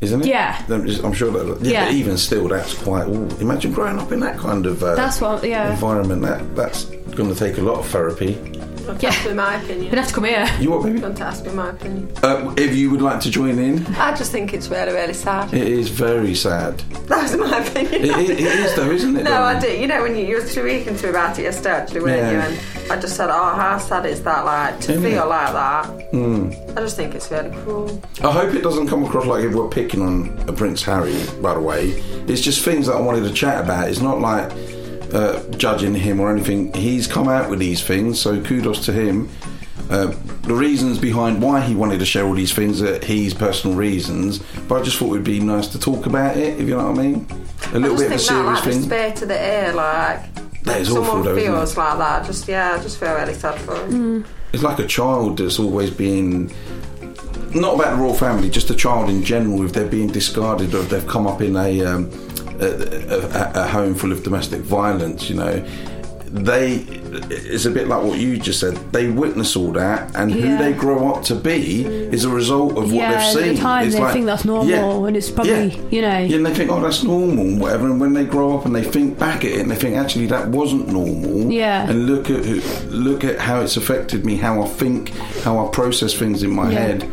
isn't 0.03 0.21
it? 0.21 0.27
Yeah. 0.27 0.61
I'm 0.69 1.13
sure 1.13 1.31
that. 1.31 1.61
Yeah, 1.61 1.71
Yeah. 1.71 1.85
But 1.85 1.93
even 1.95 2.17
still, 2.17 2.47
that's 2.47 2.73
quite. 2.83 3.07
Ooh, 3.07 3.27
imagine 3.39 3.71
growing 3.73 3.97
up 3.99 4.11
in 4.11 4.19
that 4.19 4.37
kind 4.37 4.65
of 4.65 4.83
uh, 4.83 4.95
That's 4.95 5.19
what, 5.21 5.43
yeah. 5.43 5.71
environment. 5.73 6.21
That 6.21 6.55
that's 6.55 6.85
going 7.15 7.33
to 7.33 7.35
take 7.35 7.57
a 7.57 7.61
lot 7.61 7.79
of 7.79 7.87
therapy. 7.87 8.37
Want 8.85 8.99
to 8.99 9.07
ask 9.07 9.25
me 9.25 9.33
my 9.33 9.55
opinion? 9.61 9.83
You'd 9.85 9.93
have 9.93 10.07
to 10.09 10.13
come 10.13 10.25
here. 10.25 10.45
You 10.59 10.71
what, 10.71 10.83
baby? 10.83 10.99
Want 10.99 11.15
to 11.17 11.23
ask 11.23 11.45
me 11.45 11.53
my 11.53 11.69
opinion? 11.69 12.11
Uh, 12.21 12.53
if 12.57 12.75
you 12.75 12.89
would 12.91 13.01
like 13.01 13.21
to 13.21 13.29
join 13.31 13.57
in, 13.57 13.85
I 13.95 14.13
just 14.15 14.31
think 14.31 14.53
it's 14.53 14.67
really, 14.67 14.91
really 14.91 15.13
sad. 15.13 15.53
it 15.53 15.65
is 15.67 15.89
very 15.89 16.35
sad. 16.35 16.79
That's 17.07 17.35
my 17.37 17.59
opinion. 17.65 17.93
It, 18.03 18.05
it, 18.05 18.29
it 18.31 18.39
is 18.41 18.75
though, 18.75 18.91
isn't 18.91 19.15
it? 19.15 19.23
No, 19.23 19.41
I 19.43 19.53
darling? 19.53 19.61
do. 19.75 19.81
You 19.81 19.87
know, 19.87 20.01
when 20.03 20.15
you, 20.17 20.25
you 20.25 20.35
were 20.35 20.45
speaking 20.45 20.95
to 20.97 21.03
me 21.03 21.09
about 21.09 21.39
it 21.39 21.43
yesterday, 21.43 21.69
actually, 21.71 22.01
weren't 22.01 22.17
Yeah. 22.17 22.31
you? 22.49 22.55
And 22.83 22.91
I 22.91 22.99
just 22.99 23.15
said, 23.15 23.29
oh, 23.29 23.53
how 23.55 23.77
sad 23.77 24.05
is 24.05 24.21
that, 24.23 24.43
like, 24.43 24.79
to 24.81 24.91
Isn't 24.93 25.03
feel 25.03 25.23
it? 25.23 25.27
like 25.27 25.53
that. 25.53 26.11
Mm. 26.11 26.77
I 26.77 26.81
just 26.81 26.97
think 26.97 27.15
it's 27.15 27.31
really 27.31 27.51
cruel. 27.63 28.01
I 28.21 28.31
hope 28.31 28.53
it 28.53 28.61
doesn't 28.63 28.87
come 28.87 29.05
across 29.05 29.25
like 29.25 29.45
if 29.45 29.53
we're 29.53 29.69
picking 29.69 30.01
on 30.01 30.55
Prince 30.55 30.83
Harry, 30.83 31.15
by 31.41 31.53
the 31.53 31.61
way. 31.61 31.91
It's 32.27 32.41
just 32.41 32.63
things 32.65 32.87
that 32.87 32.95
I 32.95 33.01
wanted 33.01 33.21
to 33.27 33.33
chat 33.33 33.63
about. 33.63 33.87
It's 33.89 34.01
not 34.01 34.19
like 34.19 34.51
uh, 35.13 35.41
judging 35.51 35.93
him 35.93 36.19
or 36.19 36.31
anything. 36.31 36.73
He's 36.73 37.07
come 37.07 37.27
out 37.27 37.49
with 37.49 37.59
these 37.59 37.83
things, 37.83 38.19
so 38.19 38.41
kudos 38.41 38.85
to 38.85 38.91
him. 38.91 39.29
Uh, 39.89 40.07
the 40.43 40.55
reasons 40.55 40.97
behind 40.97 41.41
why 41.41 41.61
he 41.61 41.75
wanted 41.75 41.99
to 41.99 42.05
share 42.05 42.25
all 42.25 42.33
these 42.33 42.53
things 42.53 42.81
are 42.81 43.03
his 43.05 43.33
personal 43.33 43.75
reasons, 43.75 44.39
but 44.67 44.81
I 44.81 44.83
just 44.83 44.97
thought 44.97 45.07
it 45.07 45.11
would 45.11 45.23
be 45.23 45.39
nice 45.39 45.67
to 45.67 45.79
talk 45.79 46.05
about 46.05 46.37
it, 46.37 46.59
if 46.59 46.67
you 46.67 46.75
know 46.75 46.89
what 46.89 46.99
I 46.99 47.03
mean. 47.03 47.27
A 47.73 47.79
little 47.79 47.97
bit 47.97 48.07
of 48.07 48.11
a 48.13 48.15
that, 48.15 48.19
serious 48.19 48.45
like, 48.45 48.63
thing. 48.63 48.81
spare 48.81 49.13
to 49.13 49.25
the 49.25 49.35
ear, 49.35 49.73
like, 49.73 50.63
That 50.63 50.81
is 50.81 50.87
someone 50.87 51.05
awful, 51.07 51.23
though, 51.23 51.35
feels 51.35 51.77
like 51.77 51.97
that. 51.97 52.25
Just, 52.25 52.47
yeah, 52.47 52.73
I 52.73 52.81
just 52.81 52.99
feel 52.99 53.13
really 53.13 53.33
sad 53.33 53.59
for 53.59 53.75
him. 53.75 54.25
It's 54.53 54.63
like 54.63 54.79
a 54.79 54.87
child 54.87 55.37
that's 55.37 55.59
always 55.59 55.91
being 55.91 56.51
not 57.53 57.75
about 57.75 57.95
the 57.95 58.01
royal 58.01 58.13
family, 58.13 58.49
just 58.49 58.69
a 58.69 58.75
child 58.75 59.09
in 59.09 59.23
general. 59.23 59.63
If 59.65 59.73
they're 59.73 59.87
being 59.87 60.07
discarded 60.07 60.73
or 60.73 60.79
if 60.79 60.89
they've 60.89 61.07
come 61.07 61.27
up 61.27 61.41
in 61.41 61.55
a 61.55 61.83
um, 61.85 62.09
a, 62.59 63.59
a, 63.59 63.63
a 63.63 63.67
home 63.67 63.95
full 63.95 64.11
of 64.11 64.23
domestic 64.23 64.61
violence, 64.61 65.29
you 65.29 65.35
know, 65.35 65.65
they 66.31 66.77
it's 67.29 67.65
a 67.65 67.69
bit 67.69 67.87
like 67.87 68.01
what 68.03 68.17
you 68.17 68.37
just 68.39 68.59
said. 68.59 68.75
They 68.91 69.07
witness 69.07 69.55
all 69.55 69.71
that, 69.73 70.15
and 70.15 70.31
who 70.31 70.57
they 70.57 70.73
grow 70.73 71.13
up 71.13 71.23
to 71.25 71.35
be 71.35 71.85
is 71.85 72.25
a 72.25 72.29
result 72.29 72.71
of 72.71 72.85
what 72.85 72.93
yeah, 72.93 73.11
they've 73.11 73.33
seen 73.33 73.49
at 73.51 73.55
the 73.57 73.61
time 73.61 73.85
It's 73.85 73.95
they 73.95 74.01
like- 74.01 74.13
think 74.13 74.25
that's 74.25 74.43
normal, 74.43 74.67
Yeah. 74.67 75.05
and 75.07 75.15
it's 75.15 75.29
probably 75.29 75.67
Yeah. 75.67 75.89
you 75.91 76.01
know. 76.01 76.17
Yeah, 76.19 76.37
and 76.37 76.45
they 76.47 76.53
think, 76.55 76.71
oh, 76.71 76.81
that's 76.81 77.03
normal, 77.03 77.59
whatever. 77.59 77.85
And 77.85 78.01
when 78.01 78.13
they 78.13 78.25
grow 78.25 78.57
up 78.57 78.65
and 78.65 78.75
they 78.75 78.81
think 78.83 79.19
back 79.19 79.45
at 79.45 79.51
it, 79.51 79.59
and 79.59 79.69
they 79.69 79.75
think, 79.75 79.95
actually, 79.95 80.25
that 80.27 80.47
wasn't 80.49 80.87
normal. 80.87 81.51
Yeah. 81.51 81.87
And 81.87 82.07
look 82.07 82.31
at 82.31 82.43
who- 82.45 82.61
look 82.89 83.23
at 83.23 83.37
how 83.37 83.61
it's 83.61 83.77
affected 83.77 84.25
me, 84.25 84.35
how 84.37 84.63
I 84.63 84.67
think, 84.67 85.09
how 85.43 85.63
I 85.63 85.69
process 85.69 86.15
things 86.15 86.41
in 86.41 86.49
my 86.49 86.71
Yeah. 86.71 86.79
head. 86.79 87.11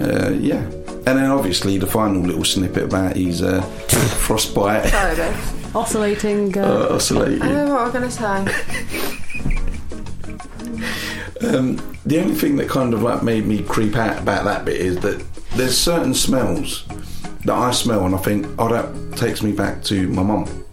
Uh, 0.00 0.30
yeah. 0.30 0.62
And 1.06 1.18
then 1.18 1.30
obviously 1.30 1.78
the 1.78 1.86
final 1.86 2.20
little 2.22 2.44
snippet 2.44 2.84
about 2.84 3.16
his 3.16 3.40
uh, 3.40 3.62
frostbite 4.18 4.86
Sorry, 4.90 5.14
babe. 5.16 5.36
Oscillating. 5.74 6.58
Uh, 6.58 6.62
uh, 6.90 6.94
oscillating. 6.96 7.42
I 7.42 7.48
don't 7.48 7.68
know 7.68 7.74
what 7.74 7.82
I'm 7.82 7.92
going 7.92 8.04
to 8.04 8.10
say. 8.10 9.12
Um, 11.42 11.76
the 12.06 12.18
only 12.18 12.34
thing 12.34 12.56
that 12.56 12.68
kind 12.68 12.94
of 12.94 13.02
like 13.02 13.22
made 13.22 13.46
me 13.46 13.62
creep 13.62 13.94
out 13.94 14.18
about 14.22 14.44
that 14.44 14.64
bit 14.64 14.80
is 14.80 14.96
that 15.00 15.22
there's 15.54 15.76
certain 15.76 16.14
smells 16.14 16.84
that 17.44 17.54
I 17.54 17.72
smell 17.72 18.06
and 18.06 18.14
I 18.14 18.18
think, 18.18 18.46
oh, 18.58 18.68
that 18.68 19.16
takes 19.18 19.42
me 19.42 19.52
back 19.52 19.82
to 19.84 20.08
my 20.08 20.22
mum. 20.22 20.64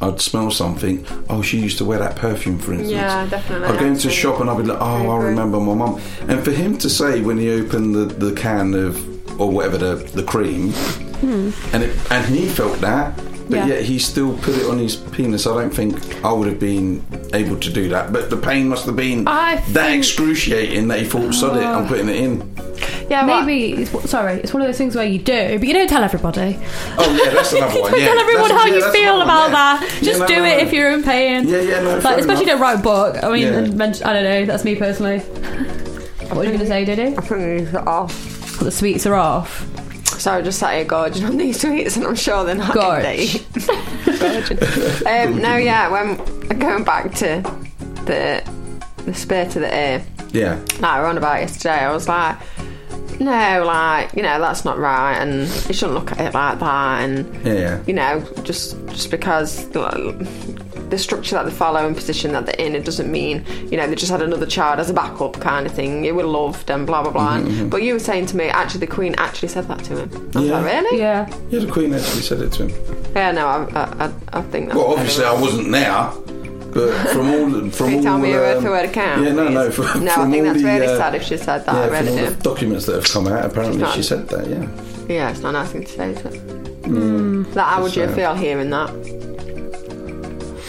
I'd 0.00 0.20
smell 0.20 0.50
something. 0.50 1.06
Oh, 1.28 1.42
she 1.42 1.58
used 1.60 1.76
to 1.78 1.84
wear 1.84 1.98
that 1.98 2.16
perfume, 2.16 2.58
for 2.58 2.72
instance. 2.72 2.90
Yeah, 2.92 3.26
definitely. 3.26 3.68
I'd 3.68 3.78
go 3.78 3.84
into 3.86 4.08
a 4.08 4.10
Absolutely. 4.10 4.16
shop 4.22 4.40
and 4.40 4.50
I'd 4.50 4.56
be 4.58 4.62
like, 4.64 4.80
oh, 4.80 5.10
I 5.10 5.16
agree. 5.16 5.28
remember 5.28 5.60
my 5.60 5.74
mum. 5.74 6.00
And 6.28 6.42
for 6.44 6.52
him 6.52 6.78
to 6.78 6.88
say 6.90 7.20
when 7.20 7.38
he 7.38 7.50
opened 7.50 7.94
the, 7.94 8.06
the 8.06 8.32
can 8.34 8.74
of 8.74 9.15
or 9.38 9.50
whatever 9.50 9.78
the 9.78 9.94
the 10.14 10.22
cream, 10.22 10.72
hmm. 10.72 11.50
and 11.74 11.82
it, 11.84 12.12
and 12.12 12.24
he 12.26 12.48
felt 12.48 12.78
that, 12.80 13.16
but 13.48 13.56
Yeah. 13.58 13.66
yet 13.66 13.82
he 13.84 13.98
still 13.98 14.36
put 14.38 14.56
it 14.56 14.66
on 14.68 14.78
his 14.78 14.96
penis. 14.96 15.46
I 15.46 15.54
don't 15.60 15.70
think 15.74 16.24
I 16.24 16.32
would 16.32 16.48
have 16.48 16.58
been 16.60 17.04
able 17.32 17.56
to 17.58 17.70
do 17.70 17.88
that. 17.90 18.12
But 18.12 18.30
the 18.30 18.36
pain 18.36 18.68
must 18.68 18.86
have 18.86 18.96
been 18.96 19.26
I 19.28 19.56
that 19.56 19.64
think- 19.72 19.98
excruciating 19.98 20.88
that 20.88 20.98
he 21.00 21.04
thought, 21.06 21.32
sod 21.34 21.56
it, 21.56 21.62
I'm 21.64 21.84
ah. 21.84 21.88
putting 21.88 22.08
it 22.08 22.16
in. 22.16 22.56
Yeah, 23.08 23.24
but- 23.24 23.44
Maybe 23.46 23.82
it's, 23.82 24.10
sorry, 24.10 24.40
it's 24.40 24.52
one 24.52 24.62
of 24.62 24.68
those 24.68 24.76
things 24.78 24.96
where 24.96 25.06
you 25.06 25.20
do, 25.20 25.58
but 25.60 25.68
you 25.68 25.72
don't 25.74 25.88
tell 25.88 26.02
everybody. 26.02 26.58
Oh 26.98 27.16
yeah, 27.22 27.30
that's 27.30 27.52
another 27.52 27.74
You 27.76 27.82
one. 27.82 27.92
don't 27.92 28.00
Yeah, 28.00 28.06
tell 28.08 28.18
everyone 28.18 28.48
That's- 28.48 28.60
how 28.62 28.66
yeah, 28.66 28.74
you 28.86 28.92
feel 28.92 29.22
about 29.22 29.42
one, 29.44 29.52
yeah. 29.52 29.78
that. 29.80 29.90
Yeah, 29.94 30.00
Just 30.02 30.20
no, 30.20 30.26
do 30.26 30.36
no, 30.36 30.44
it 30.44 30.56
no. 30.56 30.62
if 30.66 30.72
you're 30.72 30.90
in 30.90 31.02
pain. 31.04 31.46
Yeah, 31.48 31.60
yeah, 31.60 31.80
no, 31.82 31.92
Like, 31.94 32.02
fair 32.02 32.18
especially 32.18 32.44
enough. 32.50 32.58
don't 32.58 32.60
write 32.60 32.78
a 32.80 32.82
book. 32.82 33.22
I 33.22 33.30
mean, 33.32 33.42
Yeah. 33.42 34.08
I 34.08 34.12
don't 34.12 34.24
know. 34.24 34.44
That's 34.46 34.64
me 34.64 34.74
personally. 34.74 35.20
What 35.20 36.38
were 36.38 36.42
you 36.42 36.48
going 36.48 36.58
to 36.60 36.66
say, 36.66 36.84
Diddy? 36.84 37.16
I 37.16 37.20
think 37.20 37.68
it's 37.68 37.74
off. 37.76 38.35
The 38.60 38.70
sweets 38.70 39.06
are 39.06 39.14
off. 39.14 39.64
So 40.18 40.32
I 40.32 40.42
just 40.42 40.58
sat 40.58 40.74
here 40.74 40.84
gorging 40.84 41.24
on 41.24 41.36
these 41.36 41.60
sweets, 41.60 41.96
and 41.96 42.06
I'm 42.06 42.14
sure 42.16 42.44
they're 42.44 42.54
not 42.54 42.74
Gorge. 42.74 43.02
good 43.02 43.04
to 43.04 43.22
eat. 43.22 44.18
Gorging. 44.20 45.06
um, 45.06 45.42
no, 45.42 45.56
yeah, 45.56 45.88
when 45.88 46.16
going 46.58 46.84
back 46.84 47.12
to 47.16 47.42
the 48.06 48.42
the 49.04 49.14
spear 49.14 49.46
to 49.50 49.60
the 49.60 49.74
ear. 49.74 50.04
Yeah. 50.32 50.54
Like 50.80 50.96
we 50.96 51.00
were 51.02 51.06
on 51.06 51.18
about 51.18 51.40
yesterday, 51.40 51.84
I 51.84 51.92
was 51.92 52.08
like, 52.08 52.36
no, 53.20 53.62
like 53.64 54.14
you 54.14 54.22
know 54.22 54.38
that's 54.40 54.64
not 54.64 54.78
right, 54.78 55.16
and 55.18 55.42
you 55.68 55.74
shouldn't 55.74 55.94
look 55.94 56.12
at 56.12 56.20
it 56.20 56.34
like 56.34 56.58
that, 56.58 57.00
and 57.04 57.46
Yeah. 57.46 57.82
you 57.86 57.92
know 57.92 58.20
just 58.42 58.76
just 58.88 59.10
because 59.10 59.68
the, 59.70 59.84
the 60.90 60.98
structure 60.98 61.34
that 61.36 61.44
they 61.44 61.50
follow 61.50 61.86
and 61.86 61.96
position 61.96 62.32
that 62.32 62.46
they're 62.46 62.54
in, 62.66 62.74
it 62.74 62.84
doesn't 62.84 63.10
mean 63.10 63.44
you 63.70 63.76
know 63.76 63.86
they 63.88 63.94
just 63.94 64.10
had 64.10 64.22
another 64.22 64.46
child 64.46 64.78
as 64.78 64.88
a 64.90 64.94
backup 64.94 65.34
kind 65.40 65.66
of 65.66 65.72
thing. 65.72 66.04
You 66.04 66.14
were 66.14 66.24
loved 66.24 66.70
and 66.70 66.86
blah 66.86 67.02
blah 67.02 67.12
blah. 67.12 67.38
Mhm, 67.38 67.46
mhm. 67.46 67.70
But 67.70 67.82
you 67.82 67.92
were 67.94 67.98
saying 68.00 68.26
to 68.26 68.36
me, 68.36 68.44
actually, 68.46 68.80
the 68.80 68.86
Queen 68.88 69.14
actually 69.18 69.48
said 69.48 69.66
that 69.68 69.82
to 69.84 69.96
him. 69.98 70.30
I 70.34 70.38
was 70.40 70.48
Yeah. 70.48 70.58
like, 70.60 70.64
really? 70.72 70.98
Yeah. 70.98 71.26
Yeah, 71.50 71.60
the 71.60 71.66
Queen 71.72 71.92
actually 71.94 72.22
said 72.22 72.40
it 72.40 72.52
to 72.52 72.66
him. 72.68 72.72
Yeah, 73.14 73.32
no, 73.32 73.46
I, 73.46 73.56
I, 73.74 74.04
I, 74.06 74.12
I 74.38 74.42
think 74.42 74.66
that's 74.66 74.76
Well, 74.76 74.92
obviously 74.92 75.24
I 75.24 75.32
wasn't 75.40 75.72
there, 75.72 76.10
but 76.72 76.92
from 77.12 77.30
all 77.30 77.70
from 77.70 77.70
Can 77.70 77.90
you 77.90 77.96
all 77.96 78.02
tell 78.02 78.18
me 78.18 78.32
a 78.32 78.36
word 78.36 78.56
um, 78.58 78.62
for 78.62 78.70
word 78.70 78.84
account? 78.90 79.22
Yeah, 79.24 79.32
no, 79.32 79.48
no. 79.48 79.70
please? 79.70 79.74
From, 79.92 80.04
no, 80.04 80.12
from 80.12 80.28
I 80.28 80.30
think 80.30 80.44
that's 80.44 80.60
the, 80.62 80.66
really 80.68 80.86
uh, 80.86 80.96
sad 80.98 81.14
if 81.14 81.22
she 81.22 81.36
said 81.36 81.64
that. 81.66 81.74
yeah, 81.74 81.96
I 81.98 82.02
from 82.04 82.08
all 82.08 82.16
do. 82.18 82.30
the 82.30 82.42
documents 82.42 82.86
that 82.86 82.94
have 82.96 83.04
come 83.10 83.26
out, 83.28 83.44
apparently 83.44 83.78
not- 83.80 83.94
she 83.94 84.02
said 84.02 84.28
that. 84.28 84.46
Yeah. 84.48 84.66
Yeah, 85.08 85.30
it's 85.30 85.40
not 85.40 85.50
a 85.50 85.52
nice 85.52 85.70
thing 85.70 85.84
to 85.84 85.92
say, 85.92 86.10
is 86.10 86.18
it? 86.18 86.32
Mm. 86.82 87.54
Like, 87.54 87.64
how 87.66 87.80
would 87.82 87.88
It's, 87.88 87.96
you 87.96 88.08
feel 88.08 88.34
hearing 88.34 88.70
that? 88.70 88.90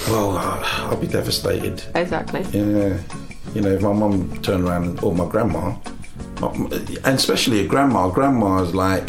Well, 0.09 0.37
uh, 0.37 0.59
I'll 0.63 0.97
be 0.97 1.07
devastated. 1.07 1.83
Exactly. 1.95 2.41
Yeah, 2.53 2.97
you 3.53 3.61
know, 3.61 3.69
if 3.71 3.81
my 3.81 3.93
mum 3.93 4.41
turned 4.41 4.63
around 4.67 4.99
or 5.03 5.13
my 5.13 5.27
grandma, 5.27 5.75
and 6.41 7.05
especially 7.05 7.65
a 7.65 7.67
grandma. 7.67 8.09
Grandma's 8.09 8.73
like, 8.73 9.07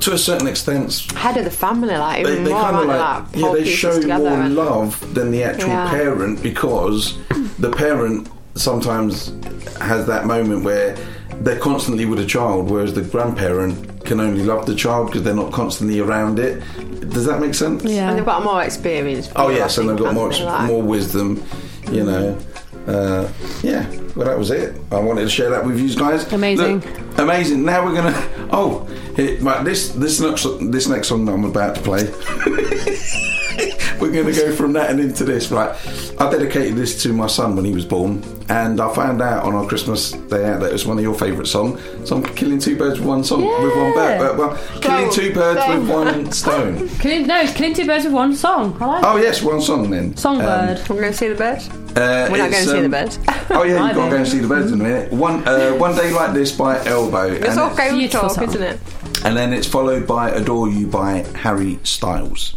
to 0.00 0.12
a 0.12 0.18
certain 0.18 0.46
extent, 0.46 0.92
Head 1.16 1.36
of 1.36 1.44
the 1.44 1.50
family, 1.50 1.96
like 1.96 2.24
they, 2.24 2.32
even 2.32 2.44
they 2.44 2.50
more, 2.52 2.62
kind 2.62 2.76
of 2.76 2.86
like, 2.86 2.98
like, 2.98 3.36
yeah, 3.36 3.52
they 3.52 3.64
show 3.64 4.00
more 4.02 4.28
and- 4.28 4.54
love 4.54 5.14
than 5.14 5.30
the 5.30 5.42
actual 5.42 5.68
Yeah. 5.70 5.90
parent 5.90 6.42
because 6.42 7.16
the 7.58 7.70
parent 7.70 8.28
sometimes 8.54 9.32
has 9.80 10.06
that 10.06 10.26
moment 10.26 10.64
where 10.64 10.96
they're 11.40 11.58
constantly 11.58 12.04
with 12.04 12.18
a 12.20 12.26
child, 12.26 12.70
whereas 12.70 12.92
the 12.94 13.02
grandparent 13.02 14.04
can 14.04 14.20
only 14.20 14.42
love 14.42 14.66
the 14.66 14.74
child 14.74 15.06
because 15.06 15.22
they're 15.22 15.34
not 15.34 15.52
constantly 15.52 16.00
around 16.00 16.38
it. 16.38 16.62
Does 17.10 17.26
that 17.26 17.40
make 17.40 17.54
sense? 17.54 17.82
Yeah. 17.84 18.08
And 18.10 18.18
they've 18.18 18.24
got 18.24 18.42
more 18.44 18.62
experience. 18.62 19.30
Oh 19.36 19.48
yes, 19.48 19.78
and 19.78 19.88
they've 19.88 19.96
got 19.96 20.14
more 20.14 20.30
haven't 20.30 20.46
like- 20.46 20.66
more 20.66 20.82
wisdom, 20.82 21.42
you 21.90 22.04
know. 22.04 22.38
Uh, 22.86 23.30
yeah, 23.62 23.88
well 24.16 24.26
that 24.26 24.38
was 24.38 24.50
it. 24.50 24.76
I 24.90 24.98
wanted 24.98 25.22
to 25.22 25.28
share 25.30 25.50
that 25.50 25.64
with 25.64 25.78
you 25.78 25.94
guys. 25.94 26.30
Amazing. 26.32 26.80
Look, 26.80 27.18
amazing. 27.18 27.64
Now 27.64 27.84
we're 27.84 27.94
gonna. 27.94 28.48
Oh, 28.52 28.84
here, 29.16 29.38
right, 29.40 29.64
this 29.64 29.90
this 29.90 30.18
next 30.20 30.46
this 30.70 30.88
next 30.88 31.08
song 31.08 31.24
that 31.26 31.32
I'm 31.32 31.44
about 31.44 31.74
to 31.76 31.82
play. 31.82 32.04
we're 34.00 34.10
gonna 34.12 34.32
go 34.34 34.52
from 34.54 34.72
that 34.72 34.90
and 34.90 34.98
into 35.00 35.24
this. 35.24 35.50
Right, 35.50 35.70
I 36.18 36.30
dedicated 36.30 36.76
this 36.76 37.02
to 37.02 37.12
my 37.12 37.26
son 37.26 37.54
when 37.54 37.64
he 37.64 37.72
was 37.72 37.84
born, 37.84 38.22
and 38.48 38.80
I 38.80 38.92
found 38.94 39.20
out 39.22 39.44
on 39.44 39.54
our 39.54 39.66
Christmas 39.66 40.12
day 40.12 40.46
out 40.48 40.60
that 40.60 40.70
it 40.70 40.72
was 40.72 40.86
one 40.86 40.96
of 40.96 41.02
your 41.02 41.14
favourite 41.14 41.46
songs. 41.46 41.80
So 42.08 42.16
I'm 42.16 42.24
killing 42.34 42.58
two 42.58 42.76
birds 42.76 42.98
with 42.98 43.06
one 43.08 43.22
song 43.22 43.42
with 43.44 43.76
one 43.76 43.92
bird. 43.94 44.20
Uh, 44.20 44.34
well, 44.38 44.56
killing 44.80 45.06
Go, 45.06 45.12
two 45.12 45.34
birds 45.34 45.60
go. 45.60 45.78
with 45.78 45.90
one 45.90 46.32
stone. 46.42 46.88
Killing, 46.98 47.26
no, 47.26 47.40
it's 47.40 47.52
killing 47.52 47.74
two 47.74 47.86
birds 47.86 48.04
with 48.04 48.14
one 48.14 48.34
song. 48.34 48.76
I 48.80 48.86
like 48.86 49.04
Oh 49.04 49.16
yes, 49.16 49.42
one 49.42 49.60
song 49.60 49.90
then. 49.90 50.16
Songbird. 50.16 50.78
We're 50.88 51.00
going 51.00 51.12
to 51.12 51.16
see 51.18 51.28
the 51.28 51.34
birds. 51.34 51.68
Uh, 51.96 52.28
We're 52.30 52.38
not 52.38 52.50
going 52.50 52.64
to 52.64 52.70
see 52.70 52.78
the 52.80 52.84
um, 52.84 52.90
birds. 52.90 53.18
Oh 53.52 53.64
yeah, 53.64 53.86
you've 53.86 53.96
got 53.96 54.04
to 54.04 54.10
go 54.10 54.16
and 54.16 54.28
see 54.28 54.38
the 54.38 54.46
birds 54.48 54.70
in 54.70 54.80
a 54.80 54.82
minute. 54.82 55.12
One 55.12 55.46
uh, 55.46 55.72
one 55.72 55.96
day 55.96 56.12
like 56.12 56.32
this 56.32 56.52
by 56.52 56.82
Elbow, 56.84 57.24
It's 57.32 57.48
and, 57.48 57.72
okay 57.72 57.90
with 57.90 57.98
Beautiful 57.98 58.28
talk, 58.28 58.38
song. 58.38 58.44
isn't 58.48 58.62
it? 58.62 58.78
and 59.24 59.36
then 59.36 59.52
it's 59.52 59.66
followed 59.66 60.06
by 60.06 60.30
Adore 60.30 60.68
You 60.68 60.86
by 60.86 61.24
Harry 61.34 61.78
Styles. 61.82 62.54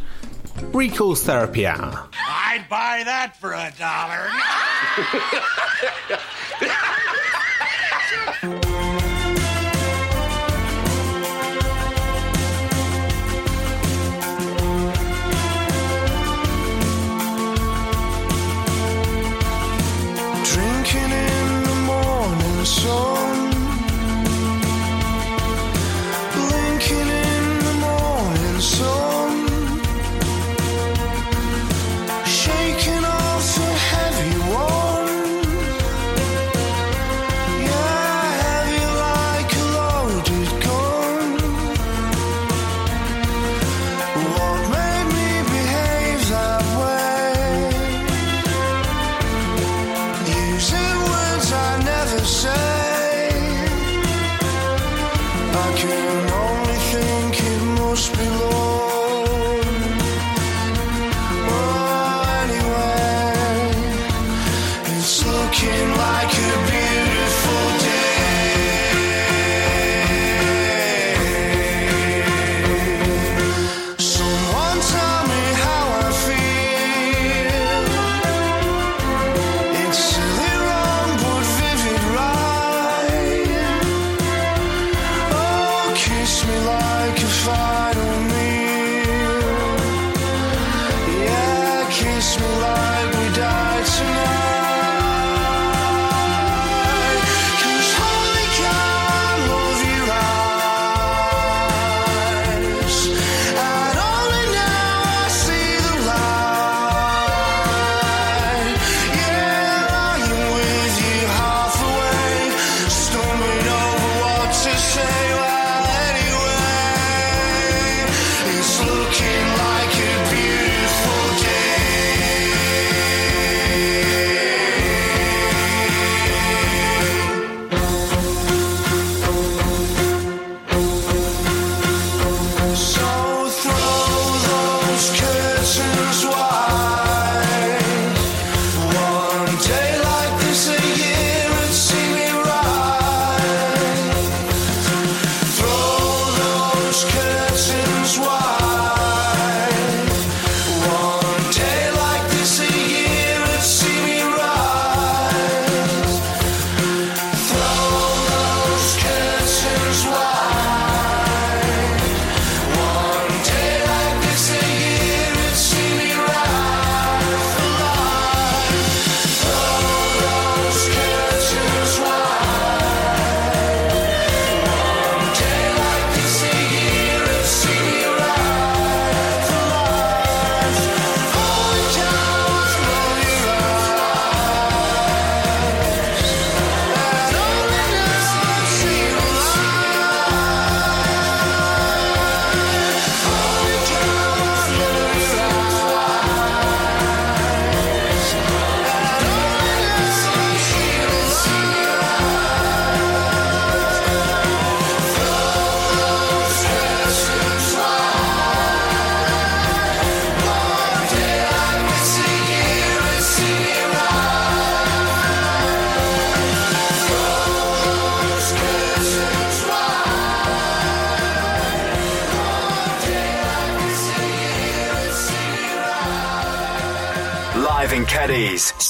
Recall's 0.71 1.23
Therapy 1.23 1.65
Hour. 1.65 2.07
I'd 2.27 2.65
buy 2.69 3.01
that 3.05 3.35
for 3.37 3.53
a 3.53 3.73
dollar. 3.77 4.29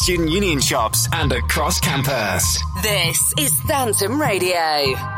student 0.04 0.30
union 0.30 0.60
shops, 0.60 1.08
and 1.14 1.32
across 1.32 1.80
campus. 1.80 2.62
This 2.82 3.34
is 3.38 3.58
Phantom 3.62 4.20
Radio. 4.20 5.13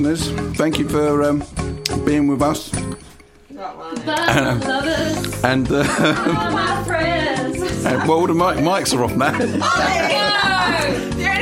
Listeners. 0.00 0.56
Thank 0.56 0.78
you 0.78 0.88
for 0.88 1.22
um, 1.22 1.42
being 2.04 2.26
with 2.26 2.42
us. 2.42 2.72
lovers, 3.50 3.98
And 5.44 5.70
uh, 5.70 5.84
and- 7.86 8.08
well, 8.08 8.12
all 8.18 8.26
the 8.26 8.34
mic- 8.34 8.58
mics 8.64 8.92
are 8.96 9.04
off 9.04 9.14
now. 9.16 9.32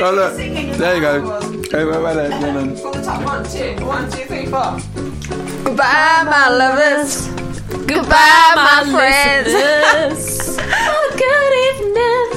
oh 0.05 0.11
look, 0.13 0.35
there 0.77 0.95
you 0.95 1.01
go. 1.01 1.39
Hey, 1.73 1.85
wait, 1.85 2.03
wait, 2.03 2.15
wait, 2.15 2.29
wait, 2.29 2.53
wait. 2.53 2.79
From 2.79 2.91
the 2.91 3.01
top, 3.03 3.23
one, 3.25 3.43
two, 3.49 3.73
one, 3.83 4.07
two, 4.11 4.25
three, 4.25 4.45
four. 4.45 4.77
Goodbye, 5.63 6.21
my 6.29 6.49
lovers. 6.49 7.27
Goodbye, 7.87 8.53
my 8.55 8.83
friends. 8.93 9.49
oh, 10.61 11.09
good 11.17 11.53
evening. 11.65 12.29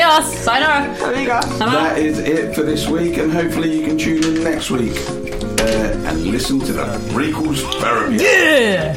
Adios. 0.00 0.34
Sayonara. 0.44 0.94
There 0.96 1.20
you. 1.20 1.28
That 1.28 1.98
is 1.98 2.18
it 2.18 2.54
for 2.54 2.62
this 2.62 2.88
week, 2.88 3.18
and 3.18 3.30
hopefully 3.30 3.78
you 3.80 3.86
can 3.86 3.98
tune 3.98 4.24
in 4.24 4.42
next 4.42 4.70
week 4.70 4.96
uh, 4.96 6.08
and 6.08 6.26
listen 6.26 6.58
to 6.60 6.72
the 6.72 6.84
Recall's 7.12 7.62
Therapy. 7.82 8.16
Yeah. 8.16 8.96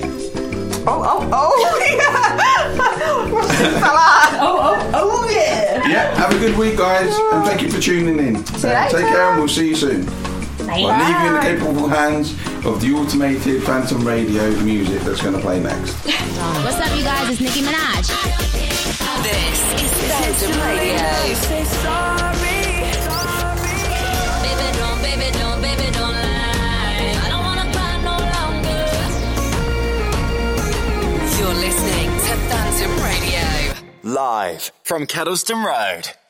Oh, 0.86 1.02
oh, 1.04 1.30
oh, 1.32 1.80
yeah. 1.98 3.32
What's 3.34 3.48
this? 3.58 3.82
Oh, 3.84 4.40
oh, 4.40 4.92
oh, 4.94 5.30
yeah. 5.30 5.88
Yeah, 5.88 6.16
have 6.16 6.34
a 6.34 6.40
good 6.40 6.58
week, 6.58 6.78
guys, 6.78 7.14
and 7.34 7.46
thank 7.46 7.62
you 7.62 7.70
for 7.70 7.82
tuning 7.82 8.20
in. 8.20 8.36
you 8.36 8.42
Uh, 8.42 8.68
later. 8.68 8.98
take 8.98 9.08
care, 9.08 9.30
and 9.32 9.40
we'll 9.40 9.48
see 9.50 9.70
you 9.70 9.76
soon. 9.76 10.08
I'll 10.70 10.88
leave 10.88 11.20
you 11.22 11.28
in 11.28 11.34
the 11.34 11.40
capable 11.42 11.88
hands 11.90 12.32
of 12.66 12.80
the 12.82 12.94
automated 12.94 13.62
Phantom 13.64 14.08
Radio 14.08 14.50
music 14.64 15.02
that's 15.02 15.22
going 15.22 15.36
to 15.36 15.42
play 15.42 15.60
next. 15.60 15.94
What's 16.06 16.80
up, 16.80 16.98
you 16.98 17.04
guys? 17.04 17.30
It's 17.30 17.42
Nicki 17.42 17.62
Minaj. 17.62 18.53
This 19.24 19.60
is 19.82 19.92
Phantom 20.12 20.52
Radio. 20.62 21.34
Say 21.36 21.64
sorry. 21.64 22.60
Baby, 24.44 24.68
don't, 24.78 25.00
baby, 25.02 25.28
don't, 25.32 25.62
baby, 25.62 25.88
don't 25.92 26.14
lie. 26.14 27.16
I 27.24 27.28
don't 27.30 27.44
wanna 27.44 27.68
cry 27.72 27.94
no 28.04 28.18
longer. 28.36 28.84
You're 31.40 31.58
listening 31.68 32.10
to 32.26 32.34
Phantom 32.50 32.94
Radio. 33.04 33.48
Live 34.04 34.72
from 34.84 35.08
Kedleston 35.08 35.64
Road. 35.66 36.14